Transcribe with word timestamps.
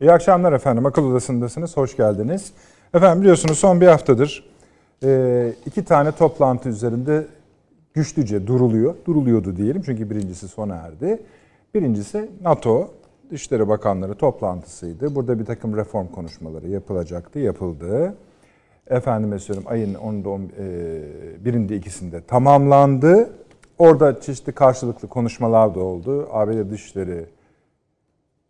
İyi 0.00 0.12
akşamlar 0.12 0.52
efendim. 0.52 0.86
Akıl 0.86 1.10
Odası'ndasınız. 1.10 1.76
Hoş 1.76 1.96
geldiniz. 1.96 2.52
Efendim 2.94 3.20
biliyorsunuz 3.20 3.58
son 3.58 3.80
bir 3.80 3.86
haftadır 3.86 4.50
e, 5.04 5.52
iki 5.66 5.84
tane 5.84 6.12
toplantı 6.12 6.68
üzerinde 6.68 7.26
güçlüce 7.94 8.46
duruluyor. 8.46 8.94
Duruluyordu 9.06 9.56
diyelim 9.56 9.82
çünkü 9.82 10.10
birincisi 10.10 10.48
sona 10.48 10.76
erdi. 10.76 11.22
Birincisi 11.74 12.30
NATO 12.42 12.90
Dışişleri 13.30 13.68
Bakanları 13.68 14.14
toplantısıydı. 14.14 15.14
Burada 15.14 15.38
bir 15.38 15.44
takım 15.44 15.76
reform 15.76 16.06
konuşmaları 16.06 16.68
yapılacaktı, 16.68 17.38
yapıldı. 17.38 18.14
Efendime 18.86 19.38
söyleyeyim 19.38 19.68
ayın 19.70 19.94
10'da 19.94 20.28
10, 20.28 20.40
e, 20.40 20.44
birinde 21.44 21.76
ikisinde 21.76 22.20
tamamlandı. 22.20 23.30
Orada 23.78 24.20
çeşitli 24.20 24.52
karşılıklı 24.52 25.08
konuşmalar 25.08 25.74
da 25.74 25.80
oldu. 25.80 26.28
ABD 26.32 26.70
Dışişleri 26.70 27.26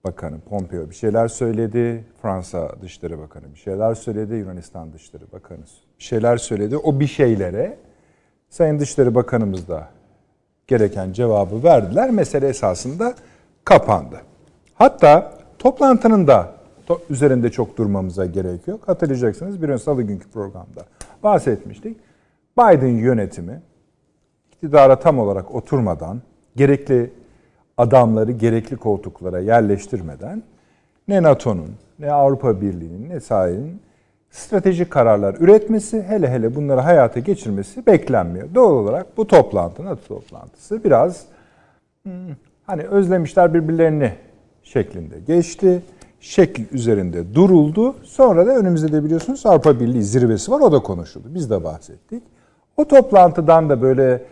Bakanı 0.04 0.40
Pompeo 0.40 0.90
bir 0.90 0.94
şeyler 0.94 1.28
söyledi. 1.28 2.04
Fransa 2.22 2.72
Dışişleri 2.82 3.18
Bakanı 3.18 3.44
bir 3.54 3.58
şeyler 3.58 3.94
söyledi. 3.94 4.34
Yunanistan 4.34 4.92
Dışişleri 4.92 5.32
Bakanı 5.32 5.60
bir 5.98 6.04
şeyler 6.04 6.36
söyledi. 6.36 6.76
O 6.76 7.00
bir 7.00 7.06
şeylere 7.06 7.78
Sayın 8.48 8.78
Dışişleri 8.78 9.14
Bakanımız 9.14 9.68
da 9.68 9.88
gereken 10.66 11.12
cevabı 11.12 11.64
verdiler. 11.64 12.10
Mesele 12.10 12.48
esasında 12.48 13.14
kapandı. 13.64 14.20
Hatta 14.74 15.38
toplantının 15.58 16.26
da 16.26 16.52
üzerinde 17.10 17.50
çok 17.50 17.76
durmamıza 17.76 18.26
gerek 18.26 18.68
yok. 18.68 18.88
Hatırlayacaksınız 18.88 19.62
bir 19.62 19.68
ön 19.68 19.76
salı 19.76 20.02
günkü 20.02 20.30
programda 20.30 20.84
bahsetmiştik. 21.22 21.96
Biden 22.58 22.88
yönetimi 22.88 23.62
iktidara 24.52 24.98
tam 24.98 25.18
olarak 25.18 25.54
oturmadan 25.54 26.22
gerekli 26.56 27.12
adamları 27.80 28.32
gerekli 28.32 28.76
koltuklara 28.76 29.38
yerleştirmeden 29.38 30.42
ne 31.08 31.22
NATO'nun 31.22 31.70
ne 31.98 32.12
Avrupa 32.12 32.60
Birliği'nin 32.60 33.10
ne 33.10 33.20
sahirin 33.20 33.80
stratejik 34.30 34.90
kararlar 34.90 35.36
üretmesi 35.40 36.02
hele 36.02 36.30
hele 36.30 36.54
bunları 36.54 36.80
hayata 36.80 37.20
geçirmesi 37.20 37.86
beklenmiyor. 37.86 38.54
Doğal 38.54 38.70
olarak 38.70 39.16
bu 39.16 39.26
toplantı, 39.26 39.84
NATO 39.84 40.08
toplantısı 40.08 40.84
biraz 40.84 41.24
hmm, 42.02 42.12
hani 42.66 42.82
özlemişler 42.82 43.54
birbirlerini 43.54 44.12
şeklinde 44.62 45.20
geçti. 45.26 45.82
Şekil 46.20 46.64
üzerinde 46.72 47.34
duruldu. 47.34 47.94
Sonra 48.02 48.46
da 48.46 48.56
önümüzde 48.56 48.92
de 48.92 49.04
biliyorsunuz 49.04 49.46
Avrupa 49.46 49.80
Birliği 49.80 50.02
zirvesi 50.02 50.52
var. 50.52 50.60
O 50.60 50.72
da 50.72 50.78
konuşuldu. 50.78 51.28
Biz 51.28 51.50
de 51.50 51.64
bahsettik. 51.64 52.22
O 52.76 52.84
toplantıdan 52.84 53.70
da 53.70 53.82
böyle 53.82 54.22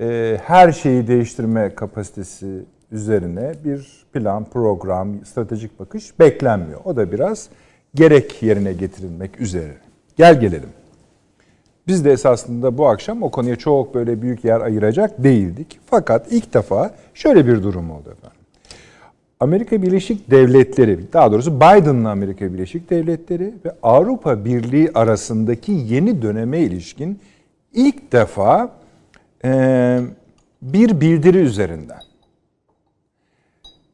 e, 0.00 0.38
her 0.44 0.72
şeyi 0.72 1.06
değiştirme 1.06 1.74
kapasitesi 1.74 2.64
üzerine 2.92 3.52
bir 3.64 4.04
plan, 4.12 4.44
program, 4.44 5.24
stratejik 5.24 5.80
bakış 5.80 6.18
beklenmiyor. 6.18 6.80
O 6.84 6.96
da 6.96 7.12
biraz 7.12 7.48
gerek 7.94 8.42
yerine 8.42 8.72
getirilmek 8.72 9.40
üzere. 9.40 9.74
Gel 10.16 10.40
gelelim. 10.40 10.68
Biz 11.86 12.04
de 12.04 12.12
esasında 12.12 12.78
bu 12.78 12.88
akşam 12.88 13.22
o 13.22 13.30
konuya 13.30 13.56
çok 13.56 13.94
böyle 13.94 14.22
büyük 14.22 14.44
yer 14.44 14.60
ayıracak 14.60 15.24
değildik. 15.24 15.80
Fakat 15.86 16.32
ilk 16.32 16.54
defa 16.54 16.94
şöyle 17.14 17.46
bir 17.46 17.62
durum 17.62 17.90
oldu 17.90 18.10
efendim. 18.10 18.40
Amerika 19.40 19.82
Birleşik 19.82 20.30
Devletleri, 20.30 21.12
daha 21.12 21.32
doğrusu 21.32 21.56
Biden'ın 21.56 22.04
Amerika 22.04 22.52
Birleşik 22.52 22.90
Devletleri 22.90 23.54
ve 23.64 23.74
Avrupa 23.82 24.44
Birliği 24.44 24.90
arasındaki 24.94 25.72
yeni 25.72 26.22
döneme 26.22 26.58
ilişkin 26.60 27.20
ilk 27.72 28.12
defa 28.12 28.70
bir 30.62 31.00
bildiri 31.00 31.38
üzerinden 31.38 32.00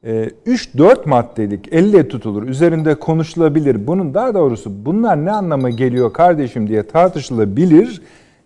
3-4 0.05 1.09
maddelik 1.09 1.73
elle 1.73 2.09
tutulur, 2.09 2.43
üzerinde 2.43 2.95
konuşulabilir. 2.95 3.87
Bunun 3.87 4.15
daha 4.15 4.35
doğrusu 4.35 4.85
bunlar 4.85 5.25
ne 5.25 5.33
anlama 5.33 5.71
geliyor 5.71 6.13
kardeşim 6.13 6.69
diye 6.69 6.83
tartışılabilir 6.83 8.03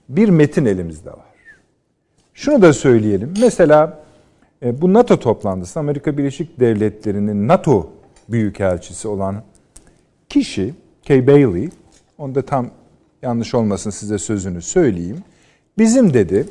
bir 0.09 0.29
metin 0.29 0.65
elimizde 0.65 1.11
var. 1.11 1.35
Şunu 2.35 2.63
da 2.63 2.73
söyleyelim. 2.73 3.35
Mesela 3.41 4.05
e, 4.63 4.83
bu 4.83 4.93
NATO 4.93 5.19
toplantısı 5.19 5.81
Amerika 5.81 6.19
Birleşik 6.19 6.61
Devletleri'nin 6.61 7.49
NATO 7.49 7.91
büyükelçisi 8.29 9.09
olan 9.09 9.43
kişi 10.29 10.75
Kay 11.09 11.27
Bailey, 11.27 11.69
onda 12.19 12.43
tam 12.43 12.71
yanlış 13.23 13.55
olmasın 13.55 13.91
size 13.91 14.19
sözünü 14.19 14.63
söyleyeyim. 14.63 15.19
Bizim 15.79 16.15
dedi, 16.15 16.47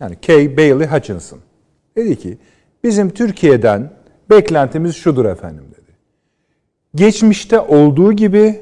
yani 0.00 0.16
Kay 0.26 0.56
Bailey 0.56 0.86
Hutchinson, 0.86 1.38
dedi 1.96 2.16
ki 2.16 2.38
bizim 2.84 3.10
Türkiye'den 3.10 3.90
beklentimiz 4.30 4.96
şudur 4.96 5.24
efendim 5.24 5.64
dedi. 5.72 5.96
Geçmişte 6.94 7.60
olduğu 7.60 8.12
gibi 8.12 8.60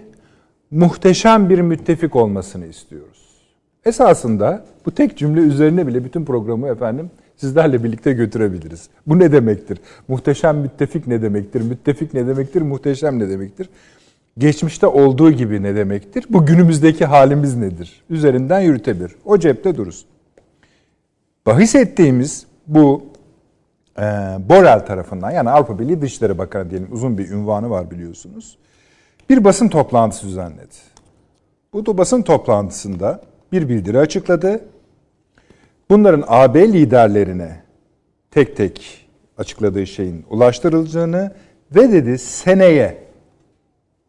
muhteşem 0.70 1.50
bir 1.50 1.58
müttefik 1.58 2.16
olmasını 2.16 2.66
istiyoruz. 2.66 3.24
Esasında 3.84 4.64
bu 4.86 4.90
tek 4.90 5.18
cümle 5.18 5.40
üzerine 5.40 5.86
bile 5.86 6.04
bütün 6.04 6.24
programı 6.24 6.68
efendim 6.68 7.10
sizlerle 7.36 7.84
birlikte 7.84 8.12
götürebiliriz. 8.12 8.88
Bu 9.06 9.18
ne 9.18 9.32
demektir? 9.32 9.78
Muhteşem 10.08 10.58
müttefik 10.58 11.06
ne 11.06 11.22
demektir? 11.22 11.60
Müttefik 11.60 12.14
ne 12.14 12.26
demektir? 12.26 12.62
Muhteşem 12.62 13.18
ne 13.18 13.28
demektir? 13.28 13.68
Geçmişte 14.38 14.86
olduğu 14.86 15.30
gibi 15.30 15.62
ne 15.62 15.76
demektir? 15.76 16.24
Bu 16.30 16.46
günümüzdeki 16.46 17.04
halimiz 17.04 17.56
nedir? 17.56 18.02
Üzerinden 18.10 18.60
yürütebilir. 18.60 19.12
O 19.24 19.38
cepte 19.38 19.76
dururuz. 19.76 20.06
Bahis 21.46 21.74
ettiğimiz 21.74 22.46
bu 22.66 23.02
e, 23.98 24.02
Borel 24.48 24.86
tarafından 24.86 25.30
yani 25.30 25.50
Avrupa 25.50 25.78
Birliği 25.78 26.00
Dışişleri 26.00 26.38
Bakanı 26.38 26.70
diyelim 26.70 26.88
uzun 26.92 27.18
bir 27.18 27.30
ünvanı 27.30 27.70
var 27.70 27.90
biliyorsunuz. 27.90 28.58
Bir 29.30 29.44
basın 29.44 29.68
toplantısı 29.68 30.26
düzenledi. 30.26 30.74
Bu 31.72 31.86
da 31.86 31.98
basın 31.98 32.22
toplantısında 32.22 33.22
bir 33.52 33.68
bildiri 33.68 33.98
açıkladı 33.98 34.60
bunların 35.90 36.24
AB 36.26 36.72
liderlerine 36.72 37.62
tek 38.30 38.56
tek 38.56 39.06
açıkladığı 39.38 39.86
şeyin 39.86 40.24
ulaştırılacağını 40.30 41.32
ve 41.74 41.92
dedi 41.92 42.18
seneye 42.18 43.04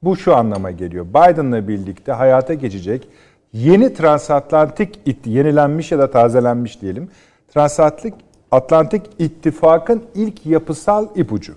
bu 0.03 0.17
şu 0.17 0.35
anlama 0.35 0.71
geliyor. 0.71 1.05
Biden'la 1.05 1.67
birlikte 1.67 2.11
hayata 2.11 2.53
geçecek 2.53 3.07
yeni 3.55 3.93
transatlantik 3.93 4.99
yenilenmiş 5.25 5.91
ya 5.91 5.99
da 5.99 6.11
tazelenmiş 6.11 6.81
diyelim. 6.81 7.09
Transatlantik 7.53 8.13
Atlantik 8.51 9.01
İttifak'ın 9.19 10.03
ilk 10.15 10.45
yapısal 10.45 11.07
ipucu. 11.15 11.53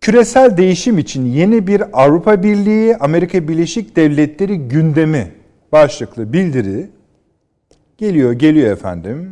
Küresel 0.00 0.56
değişim 0.56 0.98
için 0.98 1.24
yeni 1.24 1.66
bir 1.66 1.82
Avrupa 1.92 2.42
Birliği, 2.42 2.96
Amerika 2.96 3.48
Birleşik 3.48 3.96
Devletleri 3.96 4.58
gündemi 4.58 5.32
başlıklı 5.72 6.32
bildiri 6.32 6.90
Geliyor, 7.98 8.32
geliyor 8.32 8.72
efendim. 8.72 9.30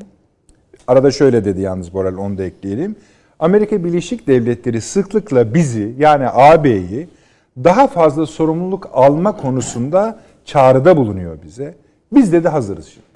Arada 0.87 1.11
şöyle 1.11 1.45
dedi 1.45 1.61
yalnız 1.61 1.95
Borel, 1.95 2.15
onu 2.15 2.39
da 2.39 2.45
ekleyelim. 2.45 2.97
Amerika 3.39 3.85
Birleşik 3.85 4.27
Devletleri 4.27 4.81
sıklıkla 4.81 5.55
bizi 5.55 5.95
yani 5.99 6.29
AB'yi 6.29 7.09
daha 7.65 7.87
fazla 7.87 8.27
sorumluluk 8.27 8.91
alma 8.93 9.37
konusunda 9.37 10.21
çağrıda 10.45 10.97
bulunuyor 10.97 11.43
bize. 11.43 11.75
Biz 12.13 12.33
de 12.33 12.45
de 12.45 12.49
hazırız 12.49 12.87
şimdi. 12.87 13.07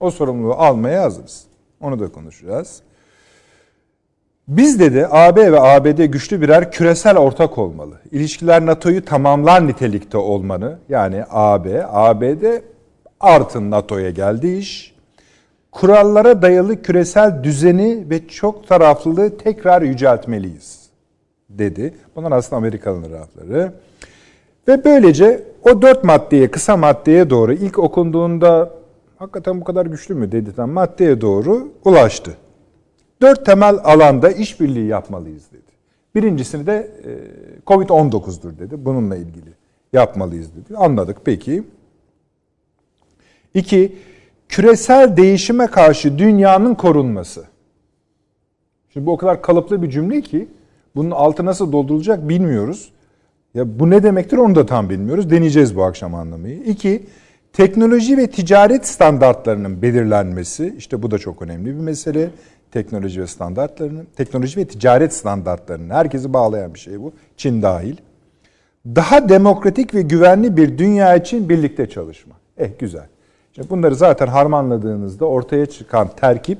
O 0.00 0.10
sorumluluğu 0.10 0.54
almaya 0.54 1.02
hazırız. 1.02 1.44
Onu 1.80 2.00
da 2.00 2.12
konuşacağız. 2.12 2.82
Biz 4.48 4.80
dedi 4.80 5.06
AB 5.10 5.52
ve 5.52 5.60
ABD 5.60 6.04
güçlü 6.04 6.40
birer 6.40 6.72
küresel 6.72 7.16
ortak 7.16 7.58
olmalı. 7.58 7.94
İlişkiler 8.12 8.66
NATO'yu 8.66 9.04
tamamlar 9.04 9.66
nitelikte 9.66 10.18
olmanı 10.18 10.78
yani 10.88 11.24
AB, 11.30 11.86
ABD 11.88 12.44
artın 13.20 13.70
NATO'ya 13.70 14.10
geldi 14.10 14.48
iş. 14.48 14.94
Kurallara 15.72 16.42
dayalı 16.42 16.82
küresel 16.82 17.44
düzeni 17.44 18.10
ve 18.10 18.28
çok 18.28 18.68
taraflılığı 18.68 19.38
tekrar 19.38 19.82
yüceltmeliyiz 19.82 20.90
dedi. 21.48 21.94
Bunlar 22.16 22.32
aslında 22.32 22.56
Amerikalı'nın 22.56 23.10
tarafları. 23.10 23.72
Ve 24.70 24.84
böylece 24.84 25.44
o 25.62 25.82
dört 25.82 26.04
maddeye, 26.04 26.50
kısa 26.50 26.76
maddeye 26.76 27.30
doğru 27.30 27.52
ilk 27.52 27.78
okunduğunda 27.78 28.70
hakikaten 29.16 29.60
bu 29.60 29.64
kadar 29.64 29.86
güçlü 29.86 30.14
mü 30.14 30.32
dedirten 30.32 30.68
maddeye 30.68 31.20
doğru 31.20 31.68
ulaştı. 31.84 32.36
Dört 33.22 33.46
temel 33.46 33.78
alanda 33.84 34.30
işbirliği 34.30 34.86
yapmalıyız 34.86 35.52
dedi. 35.52 35.70
Birincisini 36.14 36.66
de 36.66 36.90
e, 37.04 37.10
Covid-19'dur 37.66 38.58
dedi. 38.58 38.84
Bununla 38.84 39.16
ilgili 39.16 39.50
yapmalıyız 39.92 40.56
dedi. 40.56 40.76
Anladık 40.76 41.16
peki. 41.24 41.62
İki, 43.54 43.96
küresel 44.48 45.16
değişime 45.16 45.66
karşı 45.66 46.18
dünyanın 46.18 46.74
korunması. 46.74 47.44
Şimdi 48.92 49.06
bu 49.06 49.12
o 49.12 49.16
kadar 49.16 49.42
kalıplı 49.42 49.82
bir 49.82 49.90
cümle 49.90 50.20
ki 50.20 50.48
bunun 50.96 51.10
altı 51.10 51.44
nasıl 51.44 51.72
doldurulacak 51.72 52.28
bilmiyoruz. 52.28 52.92
Ya 53.54 53.78
bu 53.78 53.90
ne 53.90 54.02
demektir 54.02 54.38
onu 54.38 54.54
da 54.54 54.66
tam 54.66 54.90
bilmiyoruz. 54.90 55.30
Deneyeceğiz 55.30 55.76
bu 55.76 55.84
akşam 55.84 56.14
anlamayı. 56.14 56.62
İki, 56.62 57.06
teknoloji 57.52 58.16
ve 58.16 58.26
ticaret 58.26 58.86
standartlarının 58.86 59.82
belirlenmesi. 59.82 60.74
İşte 60.78 61.02
bu 61.02 61.10
da 61.10 61.18
çok 61.18 61.42
önemli 61.42 61.66
bir 61.66 61.80
mesele. 61.80 62.30
teknoloji 62.72 63.20
ve 63.20 63.26
standartlarını, 63.26 64.04
teknoloji 64.16 64.60
ve 64.60 64.64
ticaret 64.64 65.14
standartlarını 65.14 65.94
herkesi 65.94 66.32
bağlayan 66.32 66.74
bir 66.74 66.78
şey 66.78 67.00
bu. 67.00 67.12
Çin 67.36 67.62
dahil. 67.62 67.96
Daha 68.86 69.28
demokratik 69.28 69.94
ve 69.94 70.02
güvenli 70.02 70.56
bir 70.56 70.78
dünya 70.78 71.16
için 71.16 71.48
birlikte 71.48 71.88
çalışma. 71.88 72.34
Eh 72.58 72.68
güzel. 72.78 73.06
Şimdi 73.52 73.70
bunları 73.70 73.94
zaten 73.94 74.26
harmanladığınızda 74.26 75.24
ortaya 75.24 75.66
çıkan 75.66 76.08
terkip 76.16 76.58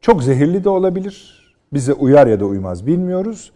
çok 0.00 0.22
zehirli 0.22 0.64
de 0.64 0.68
olabilir. 0.68 1.42
Bize 1.72 1.92
uyar 1.92 2.26
ya 2.26 2.40
da 2.40 2.44
uymaz 2.44 2.86
bilmiyoruz. 2.86 3.52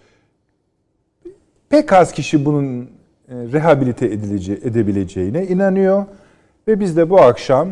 Pek 1.68 1.92
az 1.92 2.12
kişi 2.12 2.44
bunun 2.44 2.82
e, 2.82 2.88
rehabilite 3.28 4.06
edilece, 4.06 4.52
edebileceğine 4.52 5.46
inanıyor. 5.46 6.04
Ve 6.68 6.80
biz 6.80 6.96
de 6.96 7.10
bu 7.10 7.20
akşam 7.20 7.68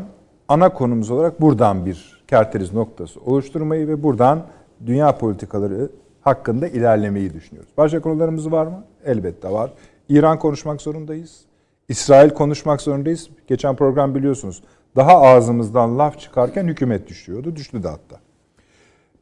ana 0.49 0.69
konumuz 0.69 1.11
olarak 1.11 1.41
buradan 1.41 1.87
bir 1.87 2.23
kerteriz 2.29 2.73
noktası 2.73 3.20
oluşturmayı 3.20 3.88
ve 3.88 4.02
buradan 4.02 4.43
dünya 4.87 5.19
politikaları 5.19 5.91
hakkında 6.20 6.69
ilerlemeyi 6.69 7.35
düşünüyoruz. 7.35 7.73
Başka 7.76 8.00
konularımız 8.00 8.52
var 8.52 8.67
mı? 8.67 8.85
Elbette 9.05 9.50
var. 9.50 9.73
İran 10.08 10.38
konuşmak 10.38 10.82
zorundayız. 10.82 11.41
İsrail 11.88 12.31
konuşmak 12.31 12.81
zorundayız. 12.81 13.29
Geçen 13.46 13.76
program 13.76 14.14
biliyorsunuz. 14.14 14.62
Daha 14.96 15.20
ağzımızdan 15.20 15.99
laf 15.99 16.20
çıkarken 16.20 16.69
hükümet 16.69 17.08
düşüyordu. 17.08 17.56
Düştü 17.56 17.82
de 17.82 17.88
hatta. 17.88 18.23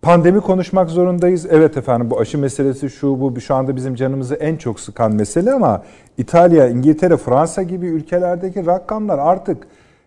Pandemi 0.03 0.41
konuşmak 0.41 0.91
zorundayız. 0.91 1.47
Evet 1.51 1.77
efendim 1.77 2.11
bu 2.11 2.21
aşı 2.21 2.39
meselesi 2.39 2.91
şu 2.91 3.21
bu 3.21 3.41
şu 3.41 3.55
anda 3.55 3.77
bizim 3.77 3.95
canımızı 3.95 4.35
en 4.35 4.57
çok 4.57 4.81
sıkan 4.81 5.15
mesele 5.15 5.53
ama 5.53 5.83
İtalya, 6.19 6.69
İngiltere, 6.69 7.17
Fransa 7.17 7.63
gibi 7.63 7.87
ülkelerdeki 7.87 8.67
rakamlar 8.67 9.19
artık 9.19 9.67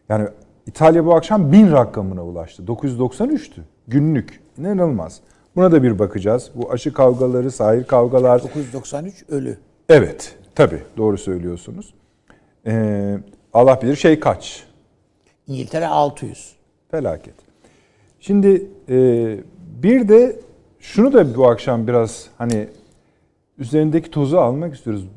yani 0.09 0.27
İtalya 0.67 1.05
bu 1.05 1.15
akşam 1.15 1.51
bin 1.51 1.71
rakamına 1.71 2.25
ulaştı. 2.25 2.63
993'tü 2.63 3.59
günlük. 3.87 4.41
İnanılmaz. 4.57 5.19
Buna 5.55 5.71
da 5.71 5.83
bir 5.83 5.99
bakacağız. 5.99 6.51
Bu 6.55 6.71
aşı 6.71 6.93
kavgaları, 6.93 7.51
sahil 7.51 7.83
kavgalar. 7.83 8.43
993 8.43 9.25
ölü. 9.29 9.57
Evet. 9.89 10.35
Tabii 10.55 10.79
doğru 10.97 11.17
söylüyorsunuz. 11.17 11.93
Ee, 12.67 13.17
Allah 13.53 13.81
bilir 13.81 13.95
şey 13.95 14.19
kaç? 14.19 14.63
İngiltere 15.47 15.87
600. 15.87 16.55
Felaket. 16.91 17.35
Şimdi 18.19 18.67
e, 18.89 19.37
bir 19.75 20.07
de 20.07 20.39
şunu 20.79 21.13
da 21.13 21.35
bu 21.35 21.47
akşam 21.47 21.87
biraz 21.87 22.27
hani 22.37 22.67
üzerindeki 23.57 24.11
tozu 24.11 24.37
almak 24.37 24.75
istiyoruz. 24.75 25.07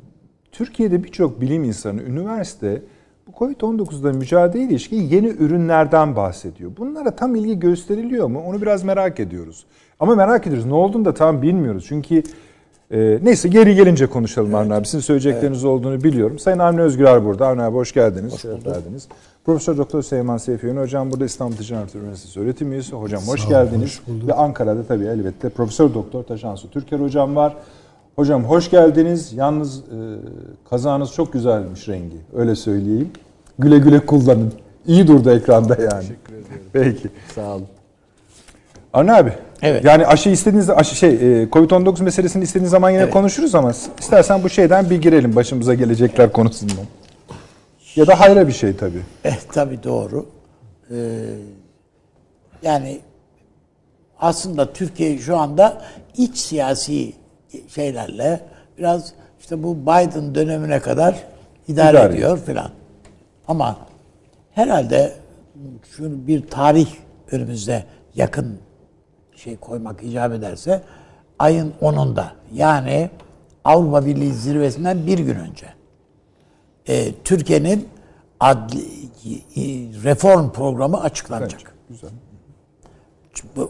Türkiye'de 0.51 1.03
birçok 1.03 1.41
bilim 1.41 1.63
insanı, 1.63 2.01
üniversite 2.01 2.81
bu 3.27 3.31
Covid-19'da 3.31 4.13
mücadele 4.13 4.63
ilişkin 4.63 5.01
yeni 5.01 5.27
ürünlerden 5.27 6.15
bahsediyor. 6.15 6.71
Bunlara 6.77 7.15
tam 7.15 7.35
ilgi 7.35 7.59
gösteriliyor 7.59 8.27
mu? 8.27 8.43
Onu 8.45 8.61
biraz 8.61 8.83
merak 8.83 9.19
ediyoruz. 9.19 9.65
Ama 9.99 10.15
merak 10.15 10.47
ediyoruz. 10.47 10.65
Ne 10.65 10.73
olduğunu 10.73 11.05
da 11.05 11.13
tam 11.13 11.41
bilmiyoruz. 11.41 11.85
Çünkü 11.87 12.23
e, 12.91 13.19
neyse 13.23 13.49
geri 13.49 13.75
gelince 13.75 14.07
konuşalım 14.07 14.49
evet. 14.49 14.59
Avni 14.59 14.73
abi. 14.73 14.85
Sizin 14.85 14.99
söyleyecekleriniz 14.99 15.63
evet. 15.63 15.71
olduğunu 15.71 16.03
biliyorum. 16.03 16.39
Sayın 16.39 16.59
Avni 16.59 16.81
Özgürer 16.81 17.25
burada. 17.25 17.47
Avni 17.47 17.61
abi 17.61 17.75
hoş 17.75 17.93
geldiniz. 17.93 18.33
Hoş 18.33 18.41
geldiniz. 18.41 19.07
Profesör 19.45 19.77
Doktor 19.77 20.01
Seyman 20.01 20.37
Seyfi 20.37 20.71
Hocam 20.71 21.11
burada 21.11 21.25
İstanbul 21.25 21.55
Ticaret 21.55 21.95
Üniversitesi 21.95 22.39
öğretim 22.39 22.71
üyesi. 22.71 22.95
Hocam 22.95 23.21
hoş 23.21 23.41
Sağ 23.41 23.49
geldiniz. 23.49 24.01
Hoş 24.05 24.27
Ve 24.27 24.33
Ankara'da 24.33 24.83
tabii 24.83 25.05
elbette 25.05 25.49
Profesör 25.49 25.93
Doktor 25.93 26.23
Taşansu 26.23 26.71
Türker 26.71 26.99
hocam 26.99 27.35
var. 27.35 27.55
Hocam 28.15 28.43
hoş 28.43 28.71
geldiniz. 28.71 29.33
Yalnız 29.33 29.79
e, 29.79 29.97
kazağınız 30.69 31.13
çok 31.13 31.33
güzelmiş 31.33 31.87
rengi. 31.89 32.17
Öyle 32.35 32.55
söyleyeyim. 32.55 33.11
Güle 33.59 33.77
güle 33.77 34.05
kullanın. 34.05 34.53
İyi 34.87 35.07
durdu 35.07 35.31
ekranda 35.31 35.77
yani. 35.81 36.01
Teşekkür 36.01 36.33
ederim. 36.33 36.63
Peki. 36.73 37.09
Sağ 37.35 37.55
olun. 37.55 37.67
Arne 38.93 39.13
abi. 39.13 39.33
Evet. 39.61 39.85
Yani 39.85 40.07
aşı 40.07 40.29
istediğiniz 40.29 40.69
aşı 40.69 40.95
şey 40.95 41.09
e, 41.09 41.43
Covid-19 41.43 42.03
meselesini 42.03 42.43
istediğiniz 42.43 42.71
zaman 42.71 42.89
yine 42.89 43.01
evet. 43.01 43.13
konuşuruz 43.13 43.55
ama 43.55 43.71
istersen 43.99 44.43
bu 44.43 44.49
şeyden 44.49 44.89
bir 44.89 45.01
girelim 45.01 45.35
başımıza 45.35 45.73
gelecekler 45.73 46.31
konusundan. 46.31 46.85
Ya 47.95 48.07
da 48.07 48.19
hayra 48.19 48.47
bir 48.47 48.53
şey 48.53 48.75
tabii. 48.75 49.01
Eh 49.23 49.37
tabii 49.51 49.83
doğru. 49.83 50.25
Ee, 50.91 50.95
yani 52.61 52.99
aslında 54.19 54.73
Türkiye 54.73 55.17
şu 55.17 55.37
anda 55.37 55.81
iç 56.17 56.37
siyasi 56.37 57.13
şeylerle 57.75 58.39
biraz 58.77 59.13
işte 59.39 59.63
bu 59.63 59.77
Biden 59.77 60.35
dönemine 60.35 60.79
kadar 60.79 61.15
idare, 61.67 61.97
idare. 61.97 62.13
ediyor 62.13 62.39
filan. 62.45 62.71
Ama 63.47 63.77
herhalde 64.51 65.13
şu 65.97 66.27
bir 66.27 66.47
tarih 66.47 66.87
önümüzde 67.31 67.83
yakın 68.15 68.59
şey 69.39 69.57
koymak 69.57 70.03
icap 70.03 70.33
ederse 70.33 70.83
ayın 71.39 71.73
10'unda 71.81 72.25
yani 72.53 73.09
Avrupa 73.63 74.05
Birliği 74.05 74.33
zirvesinden 74.33 75.07
bir 75.07 75.19
gün 75.19 75.35
önce 75.35 75.67
e, 76.87 77.13
Türkiye'nin 77.23 77.89
adli, 78.39 78.83
reform 80.03 80.49
programı 80.49 81.01
açıklanacak. 81.01 81.61
Evet, 81.63 81.73
güzel. 81.89 82.09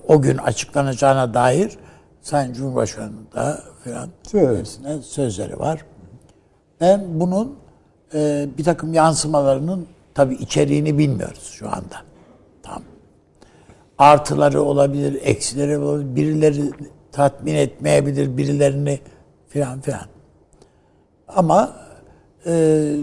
O 0.08 0.22
gün 0.22 0.38
açıklanacağına 0.38 1.34
dair 1.34 1.78
Sayın 2.22 2.54
Cumhurbaşkanı 2.54 3.12
da 3.36 3.64
filan 3.84 4.10
hepsine 4.32 5.02
sözleri 5.02 5.60
var. 5.60 5.86
Ben 6.82 7.20
bunun 7.20 7.56
e, 8.14 8.48
bir 8.58 8.64
takım 8.64 8.94
yansımalarının 8.94 9.88
tabi 10.14 10.36
içeriğini 10.36 10.98
bilmiyoruz 10.98 11.50
şu 11.54 11.68
anda. 11.68 12.09
Artıları 14.00 14.62
olabilir, 14.62 15.20
eksileri 15.24 15.78
olabilir, 15.78 16.16
birileri 16.16 16.72
tatmin 17.12 17.56
etmeyebilir, 17.56 18.38
birilerini 18.38 19.00
filan 19.50 19.82
filan. 19.82 20.06
Ama 21.28 21.76
e, 22.46 22.96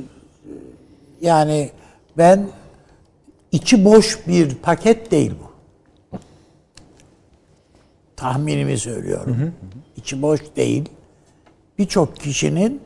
yani 1.20 1.70
ben 2.18 2.48
içi 3.52 3.84
boş 3.84 4.26
bir 4.26 4.54
paket 4.54 5.10
değil 5.10 5.34
bu. 5.42 5.46
Tahminimi 8.16 8.78
söylüyorum. 8.78 9.36
Hı 9.36 9.44
hı. 9.44 9.52
İçi 9.96 10.22
boş 10.22 10.40
değil. 10.56 10.88
Birçok 11.78 12.16
kişinin 12.16 12.80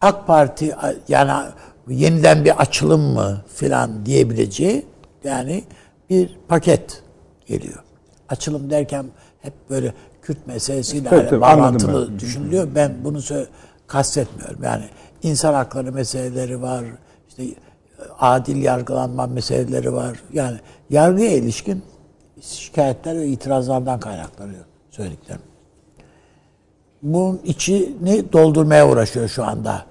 AK 0.00 0.26
Parti 0.26 0.76
yani 1.08 1.50
yeniden 1.88 2.44
bir 2.44 2.60
açılım 2.60 3.00
mı 3.00 3.44
filan 3.54 4.06
diyebileceği 4.06 4.86
yani 5.24 5.64
bir 6.10 6.38
paket 6.48 7.02
geliyor. 7.46 7.82
Açılım 8.28 8.70
derken 8.70 9.06
hep 9.40 9.52
böyle 9.70 9.94
Kürt 10.22 10.46
meselesiyle 10.46 11.08
evet, 11.12 11.32
hani 11.32 11.40
bağlantılı 11.40 12.08
ben. 12.10 12.18
düşünülüyor. 12.18 12.68
Ben 12.74 12.94
bunu 13.04 13.20
kastetmiyorum. 13.86 14.62
Yani 14.62 14.84
insan 15.22 15.54
hakları 15.54 15.92
meseleleri 15.92 16.62
var. 16.62 16.84
İşte 17.28 17.44
adil 18.18 18.62
yargılanma 18.62 19.26
meseleleri 19.26 19.92
var. 19.92 20.22
Yani 20.32 20.58
yargıya 20.90 21.32
ilişkin 21.32 21.82
şikayetler 22.40 23.16
ve 23.16 23.26
itirazlardan 23.26 24.00
kaynaklanıyor 24.00 24.64
söylediklerim. 24.90 25.42
Bunun 27.02 27.40
içini 27.44 28.32
doldurmaya 28.32 28.88
uğraşıyor 28.88 29.28
şu 29.28 29.44
anda 29.44 29.86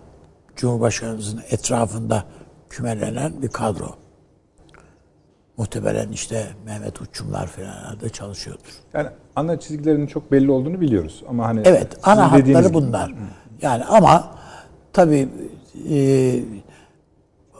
Cumhurbaşkanımızın 0.55 1.41
etrafında 1.49 2.23
kümelenen 2.69 3.41
bir 3.41 3.47
kadro. 3.47 4.00
Muhtemelen 5.57 6.11
işte 6.11 6.47
Mehmet 6.65 7.01
Uçumlar 7.01 7.47
falan 7.47 8.01
da 8.01 8.09
çalışıyordur. 8.09 8.71
Yani 8.93 9.07
ana 9.35 9.59
çizgilerinin 9.59 10.07
çok 10.07 10.31
belli 10.31 10.51
olduğunu 10.51 10.81
biliyoruz 10.81 11.23
ama 11.29 11.47
hani 11.47 11.61
Evet, 11.65 11.87
ana 12.03 12.31
hatları 12.31 12.73
bunlar. 12.73 13.07
Gibi. 13.07 13.19
Yani 13.61 13.85
ama 13.85 14.35
tabii 14.93 15.29
e, 15.89 16.39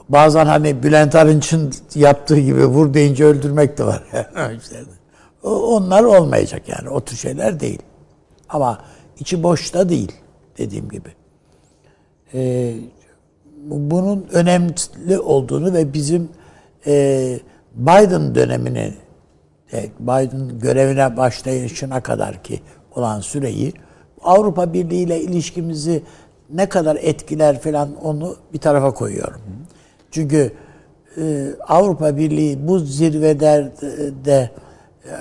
bazen 0.10 0.46
hani 0.46 0.84
Bülent 0.84 1.16
Arınç'ın 1.16 1.74
yaptığı 1.96 2.40
gibi 2.40 2.66
vur 2.66 2.94
deyince 2.94 3.26
öldürmek 3.26 3.78
de 3.78 3.86
var. 3.86 4.04
Onlar 5.44 6.04
olmayacak 6.04 6.70
yani. 6.70 6.90
O 6.90 7.02
tür 7.02 7.18
şeyler 7.18 7.60
değil. 7.60 7.82
Ama 8.50 8.78
içi 9.20 9.44
boşta 9.44 9.90
değil 9.90 10.12
dediğim 10.58 10.90
gibi. 10.90 11.10
Ee, 12.34 12.76
bunun 13.66 14.28
önemli 14.32 15.20
olduğunu 15.20 15.74
ve 15.74 15.94
bizim 15.94 16.30
e, 16.88 17.40
Biden 17.76 18.36
dönemini 18.36 18.94
e, 19.74 19.90
Biden 20.00 20.60
görevine 20.60 21.18
başlayışına 21.18 22.02
kadar 22.02 22.44
ki 22.44 22.62
olan 22.96 23.20
süreyi 23.20 23.74
Avrupa 24.24 24.74
Birliği 24.74 25.04
ile 25.04 25.22
ilişkimizi 25.22 26.04
ne 26.50 26.70
kadar 26.70 26.96
etkiler 27.02 27.60
falan 27.60 27.96
onu 27.96 28.36
bir 28.54 28.60
tarafa 28.60 28.94
koyuyorum. 28.94 29.42
Çünkü 30.12 30.54
e, 31.18 31.48
Avrupa 31.68 32.18
Birliği 32.18 32.68
bu 32.68 32.80
zirvede 32.80 33.72
de 34.26 34.50
e, 35.06 35.12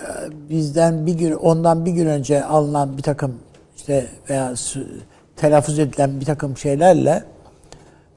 bizden 0.51 1.07
bir 1.07 1.15
gün 1.15 1.33
ondan 1.33 1.87
bir 1.87 1.93
gün 1.93 2.07
önce 2.07 2.45
alınan 2.45 2.97
bir 2.97 3.03
takım 3.03 3.35
işte 3.77 4.07
veya 4.31 4.55
telaffuz 5.37 5.79
edilen 5.79 6.21
bir 6.21 6.25
takım 6.25 6.57
şeylerle 6.57 7.25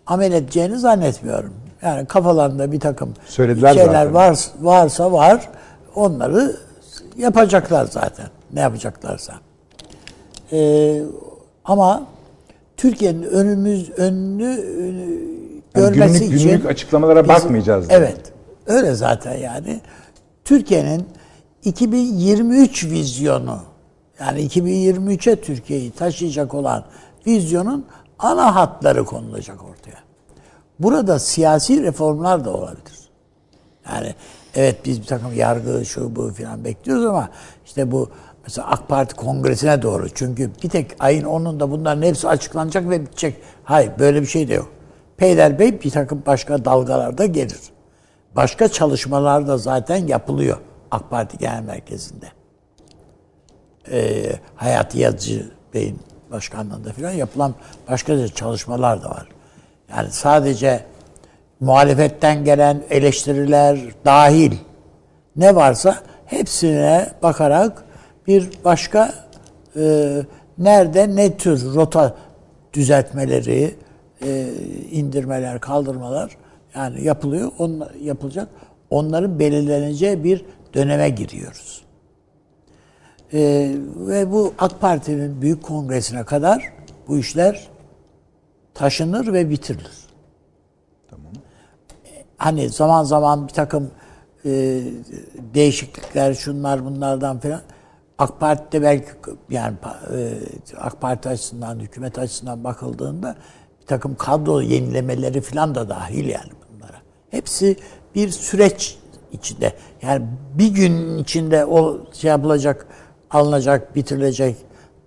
amel 0.05 0.31
edeceğini 0.31 0.79
zannetmiyorum. 0.79 1.53
Yani 1.83 2.05
kafalarında 2.05 2.71
bir 2.71 2.79
takım 2.79 3.13
Söylediler 3.25 3.73
şeyler 3.73 3.87
zaten. 3.93 4.13
var, 4.13 4.37
varsa 4.61 5.11
var 5.11 5.49
onları 5.95 6.55
yapacaklar 7.17 7.85
zaten. 7.85 8.25
Ne 8.53 8.59
yapacaklarsa. 8.59 9.33
Ee, 10.51 11.01
ama 11.65 12.03
Türkiye'nin 12.77 13.23
önümüz 13.23 13.89
önünü, 13.89 14.45
önü 15.73 15.93
görmesi 15.93 16.19
günlük- 16.19 16.35
için 16.39 16.49
günlük 16.49 16.65
açıklamalara 16.65 17.27
bakmayacağız 17.27 17.89
yani. 17.89 17.97
Evet. 18.03 18.19
Öyle 18.67 18.93
zaten 18.95 19.37
yani. 19.37 19.81
Türkiye'nin 20.45 21.05
2023 21.63 22.85
vizyonu 22.85 23.59
yani 24.19 24.41
2023'e 24.47 25.35
Türkiye'yi 25.35 25.91
taşıyacak 25.91 26.53
olan 26.53 26.85
vizyonun 27.27 27.85
ana 28.19 28.55
hatları 28.55 29.05
konulacak 29.05 29.63
ortaya. 29.63 30.02
Burada 30.79 31.19
siyasi 31.19 31.83
reformlar 31.83 32.45
da 32.45 32.53
olabilir. 32.53 33.09
Yani 33.91 34.15
evet 34.55 34.85
biz 34.85 35.01
bir 35.01 35.07
takım 35.07 35.33
yargı 35.33 35.85
şu 35.85 36.15
bu 36.15 36.33
filan 36.33 36.63
bekliyoruz 36.65 37.05
ama 37.05 37.29
işte 37.65 37.91
bu 37.91 38.09
mesela 38.43 38.67
AK 38.67 38.87
Parti 38.87 39.15
kongresine 39.15 39.81
doğru 39.81 40.09
çünkü 40.09 40.51
bir 40.63 40.69
tek 40.69 40.91
ayın 40.99 41.23
10'unda 41.23 41.71
bunların 41.71 42.01
hepsi 42.01 42.27
açıklanacak 42.27 42.89
ve 42.89 43.01
bitecek. 43.01 43.35
Hayır 43.63 43.91
böyle 43.99 44.21
bir 44.21 44.27
şey 44.27 44.47
de 44.47 44.53
yok. 44.53 44.71
Peyder 45.17 45.59
bir 45.59 45.91
takım 45.91 46.23
başka 46.25 46.65
dalgalarda 46.65 47.25
gelir. 47.25 47.59
Başka 48.35 48.67
çalışmalar 48.67 49.47
da 49.47 49.57
zaten 49.57 50.07
yapılıyor 50.07 50.57
AK 50.91 51.09
Parti 51.09 51.37
Genel 51.37 51.63
Merkezi'nde. 51.63 52.27
Ee, 53.91 54.39
Hayati 54.55 54.99
Yazıcı 54.99 55.51
Bey'in 55.73 55.99
başkanlığında 56.31 56.93
filan 56.93 57.11
yapılan 57.11 57.55
başka 57.89 58.27
çalışmalar 58.27 59.03
da 59.03 59.09
var. 59.09 59.27
Yani 59.97 60.11
sadece 60.11 60.79
muhalefetten 61.59 62.43
gelen 62.43 62.83
eleştiriler 62.89 63.79
dahil 64.05 64.51
ne 65.35 65.55
varsa 65.55 65.97
hepsine 66.25 67.09
bakarak 67.23 67.83
bir 68.27 68.49
başka 68.65 69.13
e, 69.75 70.11
nerede 70.57 71.15
ne 71.15 71.37
tür 71.37 71.73
rota 71.75 72.15
düzeltmeleri, 72.73 73.75
e, 74.25 74.47
indirmeler, 74.91 75.59
kaldırmalar 75.59 76.37
yani 76.75 77.03
yapılıyor, 77.03 77.51
onlar 77.59 77.93
yapılacak. 77.93 78.47
Onların 78.89 79.39
belirleneceği 79.39 80.23
bir 80.23 80.45
döneme 80.73 81.09
giriyoruz. 81.09 81.83
E, 83.33 83.71
ve 83.95 84.31
bu 84.31 84.53
AK 84.59 84.81
Parti'nin 84.81 85.41
büyük 85.41 85.63
kongresine 85.63 86.23
kadar 86.23 86.73
bu 87.07 87.17
işler 87.17 87.67
taşınır 88.73 89.33
ve 89.33 89.49
bitirilir 89.49 90.03
hani 92.43 92.69
zaman 92.69 93.03
zaman 93.03 93.47
bir 93.47 93.53
takım 93.53 93.91
e, 94.45 94.81
değişiklikler 95.53 96.33
şunlar 96.33 96.85
bunlardan 96.85 97.39
falan 97.39 97.61
AK 98.17 98.39
Parti'de 98.39 98.81
belki 98.81 99.09
yani 99.49 99.75
e, 100.15 100.33
AK 100.77 101.01
Parti 101.01 101.29
açısından 101.29 101.79
hükümet 101.79 102.19
açısından 102.19 102.63
bakıldığında 102.63 103.35
bir 103.81 103.85
takım 103.85 104.15
kadro 104.15 104.61
yenilemeleri 104.61 105.41
falan 105.41 105.75
da 105.75 105.89
dahil 105.89 106.29
yani 106.29 106.51
bunlara. 106.73 106.97
Hepsi 107.31 107.77
bir 108.15 108.29
süreç 108.29 108.97
içinde. 109.31 109.73
Yani 110.01 110.25
bir 110.53 110.67
gün 110.67 111.17
içinde 111.17 111.65
o 111.65 111.99
şey 112.13 112.29
yapılacak, 112.29 112.87
alınacak, 113.31 113.95
bitirilecek, 113.95 114.55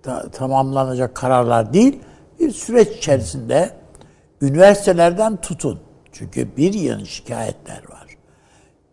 ta, 0.03 0.29
tamamlanacak 0.29 1.15
kararlar 1.15 1.73
değil. 1.73 1.99
Bir 2.39 2.51
süreç 2.51 2.97
içerisinde 2.97 3.71
üniversitelerden 4.41 5.37
tutun. 5.37 5.79
Çünkü 6.11 6.57
bir 6.57 6.73
yığın 6.73 7.03
şikayetler 7.03 7.81
var. 7.89 8.07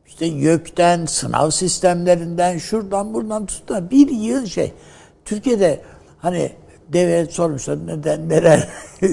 İşte 0.07 0.27
YÖK'ten, 0.27 1.07
sınav 1.07 1.51
sistemlerinden, 1.51 2.59
şuradan 2.59 3.15
buradan 3.15 3.47
tutun 3.47 3.91
bir 3.91 4.09
yığın 4.09 4.45
şey. 4.45 4.73
Türkiye'de 5.25 5.81
hani 6.19 6.53
devlet 6.93 7.33
sormuşlar 7.33 7.87
neden, 7.87 8.29
neler, 8.29 8.69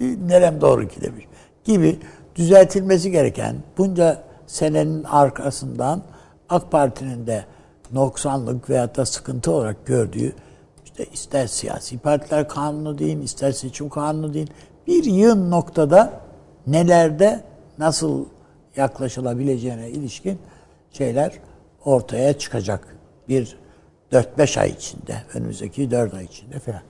nerem 0.00 0.60
doğru 0.60 0.88
ki 0.88 1.00
demiş 1.00 1.24
gibi 1.64 1.98
düzeltilmesi 2.36 3.10
gereken 3.10 3.56
bunca 3.78 4.22
senenin 4.46 5.04
arkasından 5.04 6.02
AK 6.48 6.70
Parti'nin 6.70 7.26
de 7.26 7.44
noksanlık 7.92 8.70
veyahut 8.70 8.96
da 8.96 9.06
sıkıntı 9.06 9.50
olarak 9.50 9.86
gördüğü 9.86 10.32
işte 10.98 11.12
ister 11.12 11.46
siyasi 11.46 11.98
partiler 11.98 12.48
kanunu 12.48 12.98
deyin, 12.98 13.22
ister 13.22 13.52
seçim 13.52 13.88
kanunu 13.88 14.34
deyin 14.34 14.48
bir 14.86 15.04
yığın 15.04 15.50
noktada 15.50 16.20
nelerde 16.66 17.40
nasıl 17.78 18.24
yaklaşılabileceğine 18.76 19.90
ilişkin 19.90 20.38
şeyler 20.92 21.32
ortaya 21.84 22.38
çıkacak. 22.38 22.96
Bir 23.28 23.56
4-5 24.12 24.60
ay 24.60 24.70
içinde, 24.70 25.16
önümüzdeki 25.34 25.90
4 25.90 26.14
ay 26.14 26.24
içinde 26.24 26.58
falan 26.58 26.80